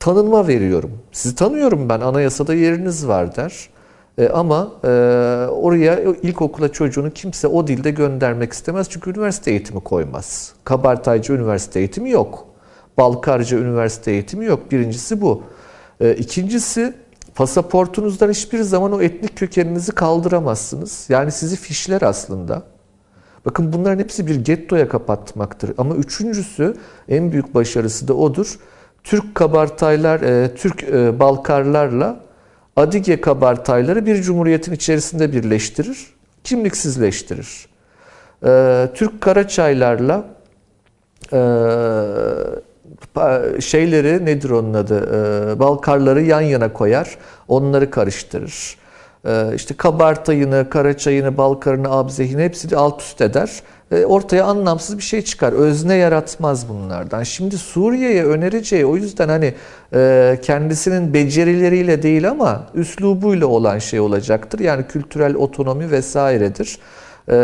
tanınma 0.00 0.48
veriyorum. 0.48 0.98
Sizi 1.12 1.34
tanıyorum 1.34 1.88
ben 1.88 2.00
anayasada 2.00 2.54
yeriniz 2.54 3.08
var 3.08 3.36
der. 3.36 3.68
E, 4.18 4.28
ama 4.28 4.72
e, 4.84 4.88
oraya 5.50 6.00
ilkokula 6.00 6.72
çocuğunu 6.72 7.10
kimse 7.10 7.46
o 7.46 7.66
dilde 7.66 7.90
göndermek 7.90 8.52
istemez. 8.52 8.86
Çünkü 8.90 9.10
üniversite 9.10 9.50
eğitimi 9.50 9.80
koymaz. 9.80 10.52
Kabartaycı 10.64 11.32
üniversite 11.32 11.78
eğitimi 11.78 12.10
yok. 12.10 12.46
Balkarca 12.98 13.58
üniversite 13.58 14.10
eğitimi 14.10 14.44
yok. 14.44 14.72
Birincisi 14.72 15.20
bu. 15.20 15.42
E, 16.00 16.14
ikincisi 16.14 16.94
pasaportunuzdan 17.34 18.30
hiçbir 18.30 18.62
zaman 18.62 18.92
o 18.92 19.02
etnik 19.02 19.36
kökeninizi 19.36 19.92
kaldıramazsınız. 19.92 21.06
Yani 21.08 21.32
sizi 21.32 21.56
fişler 21.56 22.02
aslında. 22.02 22.62
Bakın 23.44 23.72
bunların 23.72 23.98
hepsi 23.98 24.26
bir 24.26 24.34
gettoya 24.34 24.88
kapatmaktır. 24.88 25.72
Ama 25.78 25.94
üçüncüsü 25.94 26.76
en 27.08 27.32
büyük 27.32 27.54
başarısı 27.54 28.08
da 28.08 28.14
odur. 28.14 28.58
Türk 29.04 29.34
kabartaylar, 29.34 30.20
e, 30.20 30.54
Türk 30.54 30.82
e, 30.84 31.20
Balkarlarla 31.20 32.20
Adige 32.76 33.20
kabartayları 33.20 34.06
bir 34.06 34.22
cumhuriyetin 34.22 34.72
içerisinde 34.72 35.32
birleştirir, 35.32 36.06
kimliksizleştirir. 36.44 37.66
E, 38.44 38.88
Türk 38.94 39.20
Karaçaylarla 39.20 40.24
e, 41.32 41.38
şeyleri 43.60 44.24
nedir 44.24 44.50
onun 44.50 44.74
adı? 44.74 44.98
E, 45.54 45.60
Balkarları 45.60 46.22
yan 46.22 46.40
yana 46.40 46.72
koyar, 46.72 47.18
onları 47.48 47.90
karıştırır. 47.90 48.76
E, 49.26 49.54
işte 49.54 49.74
kabartayını, 49.74 50.70
Karaçayını, 50.70 51.36
Balkarını, 51.36 51.90
Abzehini 51.90 52.42
hepsini 52.44 52.76
alt 52.76 53.00
üst 53.02 53.20
eder. 53.20 53.62
E, 53.92 54.04
ortaya 54.04 54.44
anlamsız 54.44 54.98
bir 54.98 55.02
şey 55.02 55.22
çıkar. 55.22 55.52
Özne 55.52 55.94
yaratmaz 55.94 56.68
bunlardan. 56.68 57.22
Şimdi 57.22 57.58
Suriye'ye 57.58 58.24
önereceği 58.24 58.86
o 58.86 58.96
yüzden 58.96 59.28
hani 59.28 59.54
e, 59.94 60.38
kendisinin 60.42 61.14
becerileriyle 61.14 62.02
değil 62.02 62.30
ama 62.30 62.66
üslubuyla 62.74 63.46
olan 63.46 63.78
şey 63.78 64.00
olacaktır. 64.00 64.58
Yani 64.58 64.86
kültürel 64.86 65.34
otonomi 65.34 65.90
vesairedir. 65.90 66.78
E, 67.28 67.34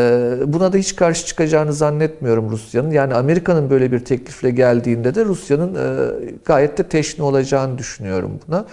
Buna 0.46 0.72
da 0.72 0.76
hiç 0.76 0.96
karşı 0.96 1.26
çıkacağını 1.26 1.72
zannetmiyorum 1.72 2.50
Rusya'nın. 2.50 2.90
Yani 2.90 3.14
Amerika'nın 3.14 3.70
böyle 3.70 3.92
bir 3.92 4.04
teklifle 4.04 4.50
geldiğinde 4.50 5.14
de 5.14 5.24
Rusya'nın 5.24 5.74
e, 5.74 6.10
gayet 6.44 6.78
de 6.78 6.82
teşne 6.82 7.24
olacağını 7.24 7.78
düşünüyorum 7.78 8.40
buna. 8.48 8.64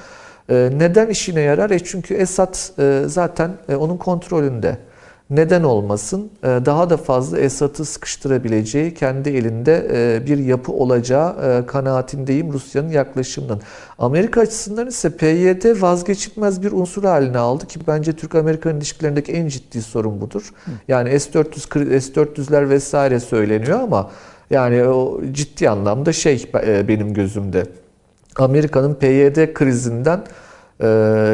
E, 0.50 0.70
Neden 0.78 1.08
işine 1.10 1.42
yarar? 1.42 1.70
E 1.70 1.80
çünkü 1.80 2.14
Esad 2.14 2.56
e, 2.80 3.08
zaten 3.08 3.52
e, 3.70 3.76
onun 3.76 3.98
kontrolünde. 3.98 4.78
Neden 5.30 5.64
olmasın? 5.64 6.30
E, 6.44 6.48
Daha 6.48 6.90
da 6.90 6.98
fazla 6.98 7.40
Esad'ı 7.40 7.86
sıkıştırabileceği, 7.86 8.94
kendi 8.94 9.30
elinde 9.30 9.88
e, 9.94 10.26
bir 10.26 10.38
yapı 10.38 10.72
olacağı 10.72 11.60
e, 11.62 11.66
kanaatindeyim 11.66 12.54
Rusya'nın 12.54 12.90
yaklaşımından. 12.90 13.60
Amerika 14.00 14.42
açısından 14.42 14.88
ise 14.88 15.10
PYD 15.18 15.82
vazgeçilmez 15.82 16.64
bir 16.64 16.72
unsur 16.72 17.04
haline 17.04 17.38
aldı 17.38 17.68
ki 17.68 17.80
bence 17.88 18.14
Türk-Amerikan 18.14 18.78
ilişkilerindeki 18.78 19.32
en 19.32 19.48
ciddi 19.48 19.82
sorun 19.82 20.22
budur. 20.22 20.54
Yani 20.88 21.20
S-400, 21.20 22.00
S-400'ler 22.00 22.70
vesaire 22.70 23.20
söyleniyor 23.20 23.80
ama 23.80 24.12
yani 24.50 24.84
o 24.84 25.22
ciddi 25.32 25.70
anlamda 25.70 26.14
şey 26.14 26.52
e, 26.66 26.88
benim 26.88 27.14
gözümde. 27.14 27.64
Amerika'nın 28.36 28.94
PYD 28.94 29.54
krizinden 29.54 30.24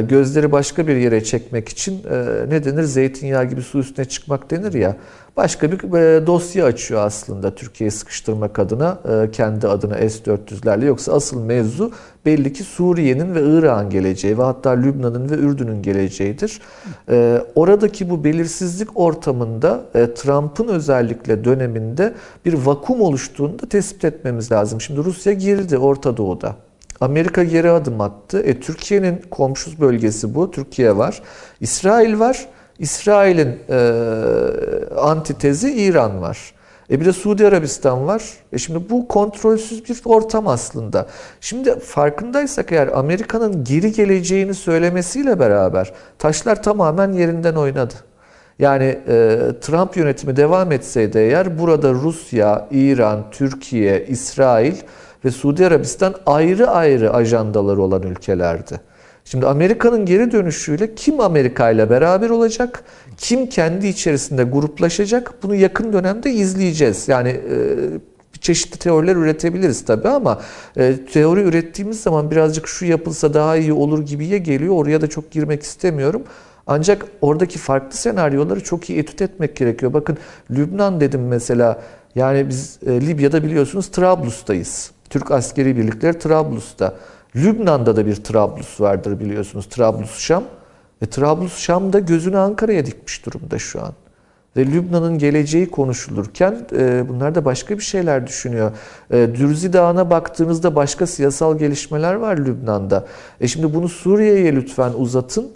gözleri 0.09 0.51
başka 0.51 0.87
bir 0.87 0.95
yere 0.95 1.23
çekmek 1.23 1.69
için 1.69 2.03
e, 2.11 2.45
ne 2.49 2.63
denir 2.63 2.83
zeytinyağı 2.83 3.45
gibi 3.45 3.61
su 3.61 3.79
üstüne 3.79 4.05
çıkmak 4.05 4.51
denir 4.51 4.73
ya 4.73 4.97
başka 5.37 5.71
bir 5.71 5.77
e, 5.77 6.27
dosya 6.27 6.65
açıyor 6.65 7.01
aslında 7.05 7.55
Türkiye'yi 7.55 7.91
sıkıştırmak 7.91 8.59
adına 8.59 8.99
e, 9.09 9.31
kendi 9.31 9.67
adına 9.67 9.95
S-400'lerle 10.09 10.85
yoksa 10.85 11.13
asıl 11.13 11.41
mevzu 11.45 11.91
belli 12.25 12.53
ki 12.53 12.63
Suriye'nin 12.63 13.35
ve 13.35 13.41
Irak'ın 13.43 13.89
geleceği 13.89 14.37
ve 14.37 14.43
hatta 14.43 14.69
Lübnan'ın 14.69 15.29
ve 15.29 15.35
Ürdün'ün 15.35 15.81
geleceğidir. 15.81 16.61
Oradaki 17.55 18.09
bu 18.09 18.23
belirsizlik 18.23 18.99
ortamında 18.99 19.81
Trump'ın 20.15 20.67
özellikle 20.67 21.43
döneminde 21.43 22.13
bir 22.45 22.53
vakum 22.53 23.01
oluştuğunu 23.01 23.59
da 23.59 23.69
tespit 23.69 24.05
etmemiz 24.05 24.51
lazım. 24.51 24.81
Şimdi 24.81 25.03
Rusya 25.03 25.33
girdi 25.33 25.77
Orta 25.77 26.17
Doğu'da. 26.17 26.55
Amerika 27.01 27.43
geri 27.43 27.71
adım 27.71 28.01
attı. 28.01 28.39
E, 28.39 28.59
Türkiye'nin 28.59 29.21
komşu 29.31 29.79
bölgesi 29.81 30.35
bu. 30.35 30.51
Türkiye 30.51 30.97
var. 30.97 31.21
İsrail 31.59 32.19
var. 32.19 32.47
İsrail'in 32.79 33.59
e, 33.69 33.77
antitezi 34.95 35.73
İran 35.73 36.21
var. 36.21 36.53
E 36.91 36.99
bir 36.99 37.05
de 37.05 37.13
Suudi 37.13 37.47
Arabistan 37.47 38.07
var. 38.07 38.23
E 38.53 38.57
şimdi 38.57 38.89
bu 38.89 39.07
kontrolsüz 39.07 39.89
bir 39.89 40.01
ortam 40.05 40.47
aslında. 40.47 41.07
Şimdi 41.41 41.79
farkındaysak 41.79 42.71
eğer 42.71 42.87
Amerika'nın 42.87 43.63
geri 43.63 43.91
geleceğini 43.91 44.53
söylemesiyle 44.53 45.39
beraber 45.39 45.93
taşlar 46.19 46.63
tamamen 46.63 47.13
yerinden 47.13 47.55
oynadı. 47.55 47.93
Yani 48.59 48.99
e, 49.07 49.39
Trump 49.61 49.97
yönetimi 49.97 50.35
devam 50.35 50.71
etseydi 50.71 51.17
eğer 51.17 51.59
burada 51.59 51.93
Rusya, 51.93 52.67
İran, 52.71 53.23
Türkiye, 53.31 54.05
İsrail 54.07 54.75
ve 55.25 55.31
Suudi 55.31 55.65
Arabistan 55.65 56.15
ayrı 56.25 56.69
ayrı 56.69 57.13
ajandaları 57.13 57.81
olan 57.81 58.03
ülkelerdi. 58.03 58.81
Şimdi 59.25 59.47
Amerika'nın 59.47 60.05
geri 60.05 60.31
dönüşüyle 60.31 60.95
kim 60.95 61.19
Amerika 61.19 61.71
ile 61.71 61.89
beraber 61.89 62.29
olacak, 62.29 62.83
kim 63.17 63.49
kendi 63.49 63.87
içerisinde 63.87 64.43
gruplaşacak 64.43 65.33
bunu 65.43 65.55
yakın 65.55 65.93
dönemde 65.93 66.31
izleyeceğiz. 66.31 67.07
Yani 67.07 67.29
e, 67.29 67.57
çeşitli 68.41 68.79
teoriler 68.79 69.15
üretebiliriz 69.15 69.85
tabii 69.85 70.07
ama 70.07 70.41
e, 70.77 71.05
teori 71.05 71.41
ürettiğimiz 71.41 72.01
zaman 72.01 72.31
birazcık 72.31 72.67
şu 72.67 72.85
yapılsa 72.85 73.33
daha 73.33 73.57
iyi 73.57 73.73
olur 73.73 74.05
gibiye 74.05 74.37
geliyor. 74.37 74.75
Oraya 74.75 75.01
da 75.01 75.07
çok 75.07 75.31
girmek 75.31 75.63
istemiyorum. 75.63 76.23
Ancak 76.67 77.05
oradaki 77.21 77.59
farklı 77.59 77.97
senaryoları 77.97 78.63
çok 78.63 78.89
iyi 78.89 78.99
etüt 78.99 79.21
etmek 79.21 79.55
gerekiyor. 79.55 79.93
Bakın 79.93 80.17
Lübnan 80.51 81.01
dedim 81.01 81.27
mesela. 81.27 81.81
Yani 82.15 82.49
biz 82.49 82.79
e, 82.85 83.01
Libya'da 83.01 83.43
biliyorsunuz 83.43 83.87
Trablus'tayız. 83.87 84.91
Türk 85.11 85.31
askeri 85.31 85.77
birlikleri 85.77 86.19
Trablus'ta. 86.19 86.93
Lübnan'da 87.35 87.95
da 87.95 88.05
bir 88.05 88.15
Trablus 88.15 88.81
vardır 88.81 89.19
biliyorsunuz. 89.19 89.65
Trablus 89.65 90.19
Şam. 90.19 90.43
E, 91.01 91.05
Trablus 91.05 91.57
Şam 91.57 91.93
da 91.93 91.99
gözünü 91.99 92.37
Ankara'ya 92.37 92.85
dikmiş 92.85 93.25
durumda 93.25 93.59
şu 93.59 93.81
an. 93.81 93.93
Ve 94.57 94.65
Lübnan'ın 94.65 95.17
geleceği 95.17 95.71
konuşulurken 95.71 96.67
e, 96.73 97.09
bunlar 97.09 97.35
da 97.35 97.45
başka 97.45 97.77
bir 97.77 97.83
şeyler 97.83 98.27
düşünüyor. 98.27 98.71
E, 99.11 99.29
Dürzi 99.35 99.73
Dağı'na 99.73 100.09
baktığınızda 100.09 100.75
başka 100.75 101.07
siyasal 101.07 101.57
gelişmeler 101.57 102.13
var 102.13 102.37
Lübnan'da. 102.37 103.07
E 103.41 103.47
şimdi 103.47 103.73
bunu 103.73 103.89
Suriye'ye 103.89 104.55
lütfen 104.55 104.91
uzatın. 104.97 105.51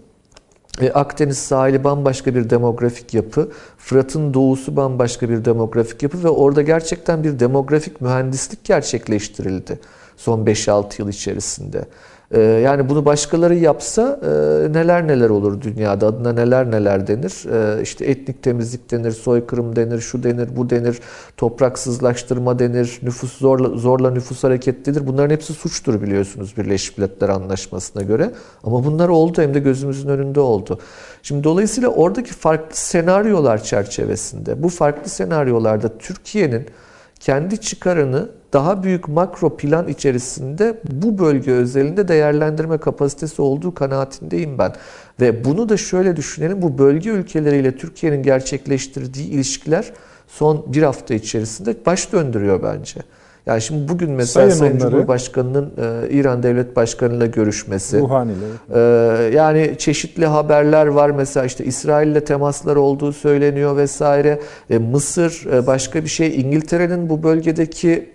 E, 0.81 0.91
Akdeniz 0.91 1.37
sahili 1.37 1.83
bambaşka 1.83 2.35
bir 2.35 2.49
demografik 2.49 3.13
yapı, 3.13 3.51
Fırat'ın 3.77 4.33
doğusu 4.33 4.75
bambaşka 4.75 5.29
bir 5.29 5.45
demografik 5.45 6.03
yapı 6.03 6.23
ve 6.23 6.29
orada 6.29 6.61
gerçekten 6.61 7.23
bir 7.23 7.39
demografik 7.39 8.01
mühendislik 8.01 8.63
gerçekleştirildi 8.63 9.79
son 10.17 10.45
5-6 10.45 11.01
yıl 11.01 11.09
içerisinde. 11.09 11.85
E, 12.35 12.39
yani 12.41 12.89
bunu 12.89 13.05
başkaları 13.05 13.55
yapsa 13.55 14.19
e, 14.23 14.27
neler 14.73 15.07
neler 15.07 15.29
olur 15.29 15.61
dünyada, 15.61 16.07
adına 16.07 16.33
neler 16.33 16.71
neler 16.71 17.07
denir. 17.07 17.53
E, 17.53 17.81
işte 17.81 18.05
etnik 18.05 18.43
temizlik 18.43 18.91
denir, 18.91 19.11
soykırım 19.11 19.75
denir, 19.75 19.99
şu 19.99 20.23
denir, 20.23 20.49
bu 20.55 20.69
denir, 20.69 20.99
topraksızlaştırma 21.37 22.59
denir, 22.59 22.99
nüfus 23.03 23.37
zorla, 23.37 23.77
zorla 23.77 24.11
nüfus 24.11 24.43
hareketlidir. 24.43 25.07
Bunların 25.07 25.33
hepsi 25.33 25.53
suçtur 25.53 26.01
biliyorsunuz 26.01 26.57
Birleşmiş 26.57 26.97
Milletler 26.97 27.29
Anlaşması'na 27.29 28.03
göre. 28.03 28.31
Ama 28.63 28.85
bunlar 28.85 29.09
oldu 29.09 29.41
hem 29.41 29.53
de 29.53 29.59
gözümüzün 29.59 30.09
önünde 30.09 30.39
oldu. 30.39 30.79
Şimdi 31.23 31.43
dolayısıyla 31.43 31.89
oradaki 31.89 32.33
farklı 32.33 32.75
senaryolar 32.75 33.63
çerçevesinde, 33.63 34.63
bu 34.63 34.69
farklı 34.69 35.09
senaryolarda 35.09 35.97
Türkiye'nin 35.97 36.65
kendi 37.19 37.57
çıkarını 37.57 38.29
daha 38.55 38.83
büyük 38.83 39.07
makro 39.07 39.57
plan 39.57 39.87
içerisinde 39.87 40.81
bu 40.91 41.17
bölge 41.17 41.51
özelinde 41.51 42.07
değerlendirme 42.07 42.77
kapasitesi 42.77 43.41
olduğu 43.41 43.73
kanaatindeyim 43.73 44.57
ben. 44.57 44.73
Ve 45.21 45.45
bunu 45.45 45.69
da 45.69 45.77
şöyle 45.77 46.15
düşünelim. 46.15 46.61
Bu 46.61 46.77
bölge 46.77 47.09
ülkeleriyle 47.09 47.77
Türkiye'nin 47.77 48.23
gerçekleştirdiği 48.23 49.27
ilişkiler 49.27 49.93
son 50.27 50.65
bir 50.67 50.83
hafta 50.83 51.13
içerisinde 51.13 51.75
baş 51.85 52.13
döndürüyor 52.13 52.63
bence. 52.63 52.99
Yani 53.45 53.61
şimdi 53.61 53.87
bugün 53.87 54.11
mesela 54.11 54.51
Sayın 54.51 54.59
Sayın 54.59 54.75
onları. 54.75 54.91
Cumhurbaşkanı'nın 54.91 55.71
e, 55.77 56.09
İran 56.09 56.43
Devlet 56.43 56.75
Başkanı'yla 56.75 57.25
görüşmesi. 57.25 57.99
Ruhani 57.99 58.31
ile. 58.31 58.45
Ee, 58.75 59.35
yani 59.35 59.75
çeşitli 59.77 60.25
haberler 60.25 60.87
var 60.87 61.09
mesela 61.09 61.45
işte 61.45 61.65
İsrail 61.65 62.07
ile 62.07 62.23
temaslar 62.23 62.75
olduğu 62.75 63.13
söyleniyor 63.13 63.77
vesaire. 63.77 64.39
E, 64.69 64.77
Mısır 64.77 65.47
e, 65.53 65.67
başka 65.67 66.03
bir 66.03 66.09
şey. 66.09 66.41
İngiltere'nin 66.41 67.09
bu 67.09 67.23
bölgedeki 67.23 67.91
e, 67.91 68.14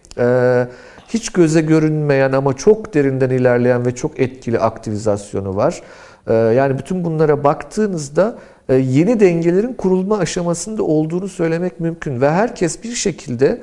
hiç 1.08 1.30
göze 1.30 1.60
görünmeyen 1.60 2.32
ama 2.32 2.56
çok 2.56 2.94
derinden 2.94 3.30
ilerleyen 3.30 3.86
ve 3.86 3.94
çok 3.94 4.20
etkili 4.20 4.58
aktivizasyonu 4.58 5.56
var. 5.56 5.82
E, 6.26 6.34
yani 6.34 6.78
bütün 6.78 7.04
bunlara 7.04 7.44
baktığınızda 7.44 8.38
e, 8.68 8.74
yeni 8.74 9.20
dengelerin 9.20 9.74
kurulma 9.74 10.18
aşamasında 10.18 10.82
olduğunu 10.82 11.28
söylemek 11.28 11.80
mümkün 11.80 12.20
ve 12.20 12.30
herkes 12.30 12.82
bir 12.84 12.94
şekilde 12.94 13.60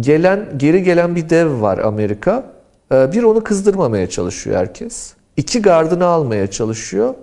gelen 0.00 0.46
geri 0.56 0.82
gelen 0.82 1.16
bir 1.16 1.30
dev 1.30 1.60
var 1.60 1.78
Amerika. 1.78 2.58
Ee, 2.92 3.12
Bir 3.12 3.22
onu 3.22 3.44
kızdırmamaya 3.44 4.10
çalışıyor 4.10 4.56
herkes. 4.56 5.14
İki 5.36 5.62
gardını 5.62 6.04
almaya 6.04 6.50
çalışıyor. 6.50 7.14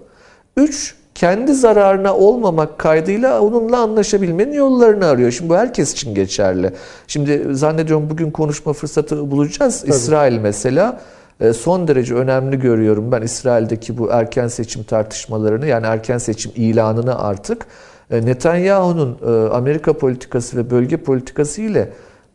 Üç 0.58 0.96
kendi 1.16 1.54
zararına 1.54 2.16
olmamak 2.16 2.80
kaydıyla 2.80 3.42
onunla 3.42 3.78
anlaşabilmenin 3.78 4.54
yollarını 4.54 5.06
arıyor. 5.06 5.32
Şimdi 5.32 5.50
bu 5.50 5.56
herkes 5.56 5.94
için 5.94 6.16
geçerli. 6.16 6.72
Şimdi 7.08 7.48
zannediyorum 7.52 8.10
bugün 8.10 8.32
konuşma 8.32 8.74
fırsatı 8.74 9.32
bulacağız. 9.32 9.84
İsrail 9.88 10.38
mesela 10.38 11.02
e, 11.40 11.54
son 11.54 11.88
derece 11.88 12.16
önemli 12.16 12.60
görüyorum 12.60 13.12
ben 13.12 13.22
İsrail'deki 13.22 13.98
bu 13.98 14.10
erken 14.12 14.48
seçim 14.48 14.84
tartışmalarını 14.84 15.68
yani 15.68 15.86
erken 15.86 16.18
seçim 16.18 16.52
ilanını 16.56 17.20
artık 17.20 17.68
E, 18.12 18.26
Netanyahu'nun 18.26 19.18
e, 19.28 19.50
Amerika 19.50 19.94
politikası 19.94 20.58
ve 20.58 20.70
bölge 20.70 20.98
politikası 20.98 21.62
ile 21.62 21.90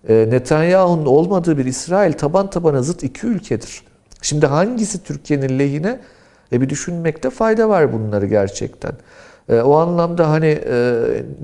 Netanyahu'nun 0.08 1.06
olmadığı 1.06 1.58
bir 1.58 1.64
İsrail 1.64 2.12
taban 2.12 2.50
tabana 2.50 2.82
zıt 2.82 3.02
iki 3.02 3.26
ülkedir. 3.26 3.82
Şimdi 4.22 4.46
hangisi 4.46 5.02
Türkiye'nin 5.04 5.58
lehine? 5.58 6.00
E 6.52 6.60
bir 6.60 6.68
düşünmekte 6.68 7.30
fayda 7.30 7.68
var 7.68 7.92
bunları 7.92 8.26
gerçekten. 8.26 8.92
E, 9.48 9.60
o 9.60 9.76
anlamda 9.76 10.30
hani 10.30 10.58
e, 10.70 11.02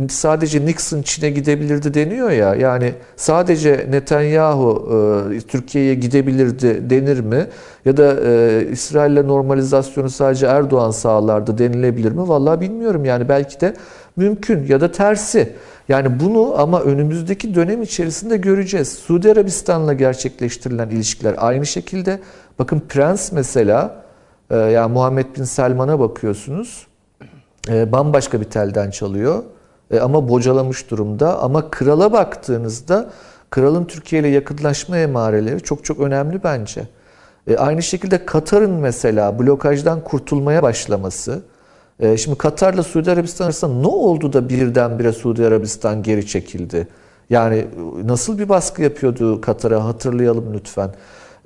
sadece 0.09 0.67
Nixon 0.67 1.03
Çin'e 1.03 1.31
gidebilirdi 1.31 1.95
deniyor 1.95 2.31
ya. 2.31 2.55
Yani 2.55 2.95
sadece 3.17 3.87
Netanyahu 3.91 4.89
e, 5.35 5.41
Türkiye'ye 5.41 5.95
gidebilirdi 5.95 6.91
denir 6.91 7.21
mi? 7.21 7.47
Ya 7.85 7.97
da 7.97 8.17
e, 8.25 8.67
İsrail'le 8.73 9.29
normalizasyonu 9.29 10.11
sadece 10.11 10.47
Erdoğan 10.47 10.91
sağlardı 10.91 11.59
denilebilir 11.59 12.13
mi? 12.13 12.29
Vallahi 12.29 12.61
bilmiyorum. 12.61 13.05
Yani 13.05 13.29
belki 13.29 13.61
de 13.61 13.75
mümkün 14.17 14.67
ya 14.67 14.81
da 14.81 14.93
tersi. 14.93 15.53
Yani 15.89 16.21
bunu 16.21 16.55
ama 16.61 16.81
önümüzdeki 16.83 17.55
dönem 17.55 17.83
içerisinde 17.83 18.37
göreceğiz. 18.37 18.89
Suudi 18.93 19.33
Arabistan'la 19.33 19.93
gerçekleştirilen 19.93 20.89
ilişkiler 20.89 21.35
aynı 21.39 21.67
şekilde. 21.67 22.19
Bakın 22.59 22.83
Prens 22.89 23.33
mesela, 23.33 24.06
e, 24.51 24.57
yani 24.57 24.93
Muhammed 24.93 25.27
Bin 25.37 25.45
Selman'a 25.45 26.01
bakıyorsunuz. 26.01 26.87
E, 27.69 27.93
bambaşka 27.93 28.41
bir 28.41 28.45
telden 28.45 28.91
çalıyor. 28.91 29.43
E, 29.91 30.01
ama 30.01 30.29
bocalamış 30.29 30.91
durumda. 30.91 31.43
Ama 31.43 31.71
krala 31.71 32.13
baktığınızda 32.13 33.11
kralın 33.51 33.85
Türkiye 33.85 34.21
ile 34.21 34.29
yakınlaşma 34.29 34.99
emareleri 34.99 35.61
çok 35.61 35.85
çok 35.85 36.01
önemli 36.01 36.45
bence. 36.45 36.83
Aynı 37.59 37.83
şekilde 37.83 38.27
Katar'ın 38.27 38.71
mesela 38.71 39.39
blokajdan 39.39 40.05
kurtulmaya 40.05 40.63
başlaması. 40.63 41.43
Şimdi 42.17 42.39
Katar'la 42.39 42.83
Suudi 42.83 43.11
Arabistan 43.11 43.45
arasında 43.45 43.81
ne 43.81 43.87
oldu 43.87 44.33
da 44.33 44.49
birdenbire 44.49 45.13
Suudi 45.13 45.47
Arabistan 45.47 46.03
geri 46.03 46.27
çekildi? 46.27 46.89
Yani 47.31 47.67
nasıl 48.05 48.39
bir 48.39 48.49
baskı 48.49 48.83
yapıyordu 48.83 49.41
Katar'a 49.41 49.85
hatırlayalım 49.85 50.55
lütfen. 50.55 50.91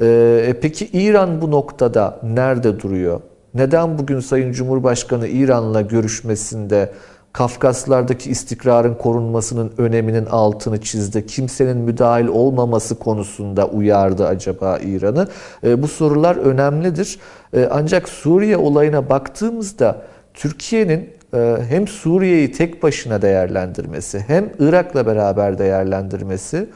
E, 0.00 0.54
peki 0.62 0.86
İran 0.92 1.42
bu 1.42 1.50
noktada 1.50 2.18
nerede 2.22 2.80
duruyor? 2.80 3.20
Neden 3.54 3.98
bugün 3.98 4.20
Sayın 4.20 4.52
Cumhurbaşkanı 4.52 5.28
İran'la 5.28 5.80
görüşmesinde 5.80 6.92
Kafkaslardaki 7.32 8.30
istikrarın 8.30 8.94
korunmasının 8.94 9.72
öneminin 9.78 10.26
altını 10.26 10.80
çizdi. 10.80 11.26
Kimsenin 11.26 11.76
müdahil 11.76 12.26
olmaması 12.26 12.98
konusunda 12.98 13.66
uyardı 13.66 14.26
acaba 14.26 14.78
İran'ı. 14.78 15.28
E, 15.64 15.82
bu 15.82 15.88
sorular 15.88 16.36
önemlidir. 16.36 17.18
E, 17.54 17.68
ancak 17.70 18.08
Suriye 18.08 18.56
olayına 18.56 19.08
baktığımızda 19.08 20.02
Türkiye'nin 20.34 21.10
e, 21.34 21.56
hem 21.68 21.88
Suriye'yi 21.88 22.52
tek 22.52 22.82
başına 22.82 23.22
değerlendirmesi 23.22 24.24
hem 24.26 24.50
Irak'la 24.58 25.06
beraber 25.06 25.58
değerlendirmesi 25.58 26.68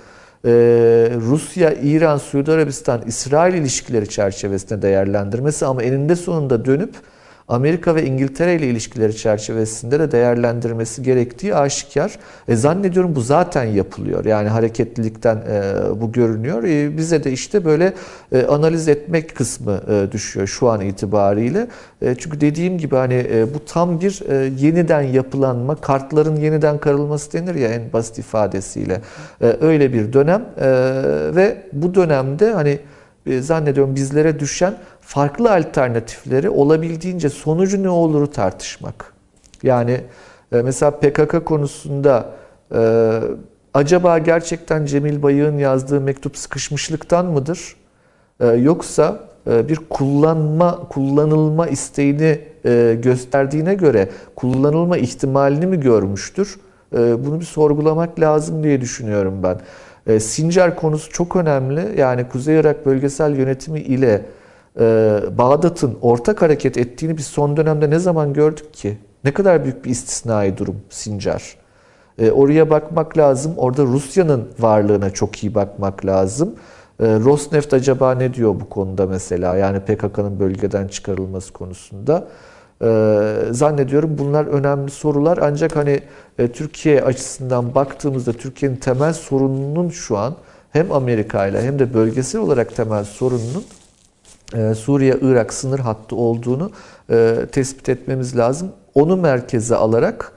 e, 0.45 0.51
Rusya, 1.21 1.73
İran, 1.73 2.17
Suudi 2.17 2.53
Arabistan, 2.53 3.03
İsrail 3.07 3.55
ilişkileri 3.55 4.09
çerçevesinde 4.09 4.83
değerlendirmesi 4.83 5.67
ama 5.67 5.83
eninde 5.83 6.17
sonunda 6.17 6.65
dönüp 6.65 6.95
Amerika 7.49 7.95
ve 7.95 8.07
İngiltere 8.07 8.55
ile 8.55 8.67
ilişkileri 8.67 9.17
çerçevesinde 9.17 10.01
de 10.01 10.13
değerlendirmesi 10.13 11.03
gerektiği 11.03 11.55
aşikar. 11.55 12.19
E, 12.49 12.57
zannediyorum 12.57 13.17
bu 13.17 13.21
zaten 13.21 13.65
yapılıyor. 13.65 14.25
Yani 14.25 14.49
hareketlilikten 14.49 15.37
e, 15.37 15.73
bu 16.01 16.13
görünüyor. 16.13 16.65
E, 16.65 16.97
bize 16.97 17.25
de 17.25 17.33
işte 17.33 17.65
böyle 17.65 17.93
e, 18.33 18.43
analiz 18.47 18.89
etmek 18.89 19.37
kısmı 19.37 19.81
e, 19.89 20.13
düşüyor 20.13 20.47
şu 20.47 20.69
an 20.69 20.81
itibariyle. 20.81 21.67
E, 22.03 22.15
çünkü 22.15 22.41
dediğim 22.41 22.79
gibi 22.79 22.97
hani 22.97 23.27
e, 23.33 23.55
bu 23.55 23.65
tam 23.65 24.01
bir 24.01 24.23
e, 24.31 24.51
yeniden 24.59 25.03
yapılanma, 25.03 25.75
kartların 25.75 26.37
yeniden 26.37 26.79
karılması 26.79 27.33
denir 27.33 27.55
ya 27.55 27.69
en 27.69 27.93
basit 27.93 28.19
ifadesiyle. 28.19 29.01
E, 29.41 29.57
öyle 29.61 29.93
bir 29.93 30.13
dönem 30.13 30.45
e, 30.61 30.67
ve 31.37 31.57
bu 31.73 31.95
dönemde 31.95 32.53
hani 32.53 32.79
e, 33.27 33.41
zannediyorum 33.41 33.95
bizlere 33.95 34.41
düşen 34.41 34.75
farklı 35.05 35.53
alternatifleri 35.53 36.51
olabildiğince 36.51 37.29
sonucu 37.29 37.83
ne 37.83 37.89
oluru 37.89 38.31
tartışmak. 38.31 39.13
Yani 39.63 40.01
e, 40.53 40.63
mesela 40.63 40.91
PKK 40.91 41.47
konusunda 41.47 42.27
e, 42.75 43.21
acaba 43.75 44.19
gerçekten 44.19 44.87
Cemil 44.87 45.23
Bayık'ın 45.23 45.59
yazdığı 45.59 46.01
mektup 46.01 46.37
sıkışmışlıktan 46.37 47.27
mıdır? 47.27 47.77
E, 48.41 48.47
yoksa 48.47 49.21
bir 49.47 49.77
kullanma, 49.91 50.89
kullanılma 50.89 51.67
isteğini 51.67 52.41
gösterdiğine 53.03 53.75
göre 53.75 54.09
kullanılma 54.37 54.97
ihtimalini 54.97 55.67
mi 55.67 55.81
görmüştür? 55.81 56.59
Bunu 56.93 57.41
bir 57.41 57.45
sorgulamak 57.45 58.21
lazım 58.21 58.63
diye 58.65 58.81
düşünüyorum 58.81 59.35
ben. 59.43 59.61
E, 60.07 60.21
Sincar 60.21 60.77
konusu 60.77 61.11
çok 61.11 61.37
önemli. 61.37 62.01
Yani 62.01 62.29
Kuzey 62.29 62.61
Irak 62.61 62.87
bölgesel 62.87 63.37
yönetimi 63.37 63.81
ile 63.81 64.23
Bağdat'ın 65.39 65.99
ortak 66.03 66.43
hareket 66.43 66.77
ettiğini 66.77 67.17
biz 67.17 67.27
son 67.27 67.57
dönemde 67.57 67.91
ne 67.91 67.99
zaman 67.99 68.33
gördük 68.33 68.75
ki? 68.75 68.99
Ne 69.25 69.33
kadar 69.33 69.65
büyük 69.65 69.85
bir 69.85 69.91
istisnai 69.91 70.59
durum 70.59 70.77
Sincar. 70.91 71.57
E, 72.19 72.31
oraya 72.31 72.71
bakmak 72.71 73.19
lazım. 73.19 73.55
Orada 73.57 73.83
Rusya'nın 73.83 74.49
varlığına 74.59 75.11
çok 75.11 75.45
iyi 75.45 75.55
bakmak 75.55 76.07
lazım. 76.07 76.55
E, 77.01 77.05
Rosneft 77.07 77.75
acaba 77.75 78.15
ne 78.15 78.35
diyor 78.35 78.55
bu 78.61 78.69
konuda 78.69 79.07
mesela? 79.07 79.57
Yani 79.57 79.81
PKK'nın 79.81 80.41
bölgeden 80.41 80.89
çıkarılması 80.89 81.53
konusunda. 81.53 82.29
Zannediyorum 83.51 84.19
bunlar 84.19 84.47
önemli 84.47 84.91
sorular 84.91 85.39
ancak 85.43 85.77
hani 85.77 86.01
e, 86.39 86.53
Türkiye 86.53 87.03
açısından 87.03 87.75
baktığımızda 87.75 88.33
Türkiye'nin 88.33 88.77
temel 88.77 89.13
sorununun 89.13 89.89
şu 89.89 90.19
an 90.19 90.35
hem 90.71 90.93
Amerika 90.93 91.47
ile 91.47 91.63
hem 91.63 91.79
de 91.79 91.95
bölgesel 91.95 92.41
olarak 92.41 92.77
temel 92.77 93.05
sorununun 93.05 93.65
e, 93.65 93.84
Suriye-Irak 94.75 95.53
sınır 95.53 95.79
hattı 95.79 96.17
olduğunu 96.17 96.71
e, 97.11 97.37
tespit 97.53 97.89
etmemiz 97.89 98.37
lazım. 98.37 98.69
Onu 98.95 99.17
merkeze 99.17 99.77
alarak 99.77 100.33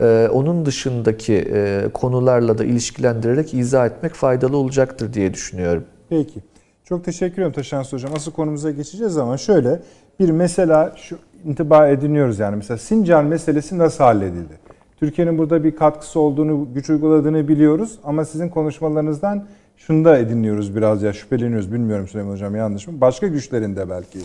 e, 0.00 0.28
onun 0.32 0.66
dışındaki 0.66 1.34
e, 1.34 1.88
konularla 1.94 2.58
da 2.58 2.64
ilişkilendirerek 2.64 3.54
izah 3.54 3.86
etmek 3.86 4.14
faydalı 4.14 4.56
olacaktır 4.56 5.12
diye 5.12 5.34
düşünüyorum. 5.34 5.84
Peki. 6.08 6.40
Çok 6.84 7.04
teşekkür 7.04 7.36
ederim 7.36 7.52
Taşans 7.52 7.92
Hocam. 7.92 8.12
Asıl 8.16 8.32
konumuza 8.32 8.70
geçeceğiz 8.70 9.16
ama 9.16 9.36
şöyle 9.36 9.80
bir 10.20 10.30
mesela 10.30 10.94
şu 10.96 11.18
intiba 11.44 11.88
ediniyoruz 11.88 12.38
yani 12.38 12.56
mesela 12.56 12.78
Sincar 12.78 13.24
meselesi 13.24 13.78
nasıl 13.78 14.04
halledildi? 14.04 14.68
Türkiye'nin 14.96 15.38
burada 15.38 15.64
bir 15.64 15.76
katkısı 15.76 16.20
olduğunu, 16.20 16.68
güç 16.74 16.90
uyguladığını 16.90 17.48
biliyoruz 17.48 17.98
ama 18.04 18.24
sizin 18.24 18.48
konuşmalarınızdan 18.48 19.46
şunu 19.78 20.04
da 20.04 20.18
ediniyoruz 20.18 20.76
biraz 20.76 21.02
ya 21.02 21.12
şüpheleniyoruz. 21.12 21.72
Bilmiyorum 21.72 22.08
Süleyman 22.08 22.32
Hocam 22.32 22.56
yanlış 22.56 22.86
mı? 22.86 23.00
Başka 23.00 23.26
güçlerin 23.26 23.76
de 23.76 23.90
belki 23.90 24.18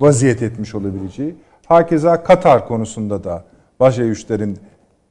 vaziyet 0.00 0.42
etmiş 0.42 0.74
olabileceği. 0.74 1.34
Hakeza 1.66 2.22
Katar 2.22 2.68
konusunda 2.68 3.24
da 3.24 3.44
başka 3.80 4.06
güçlerin 4.06 4.58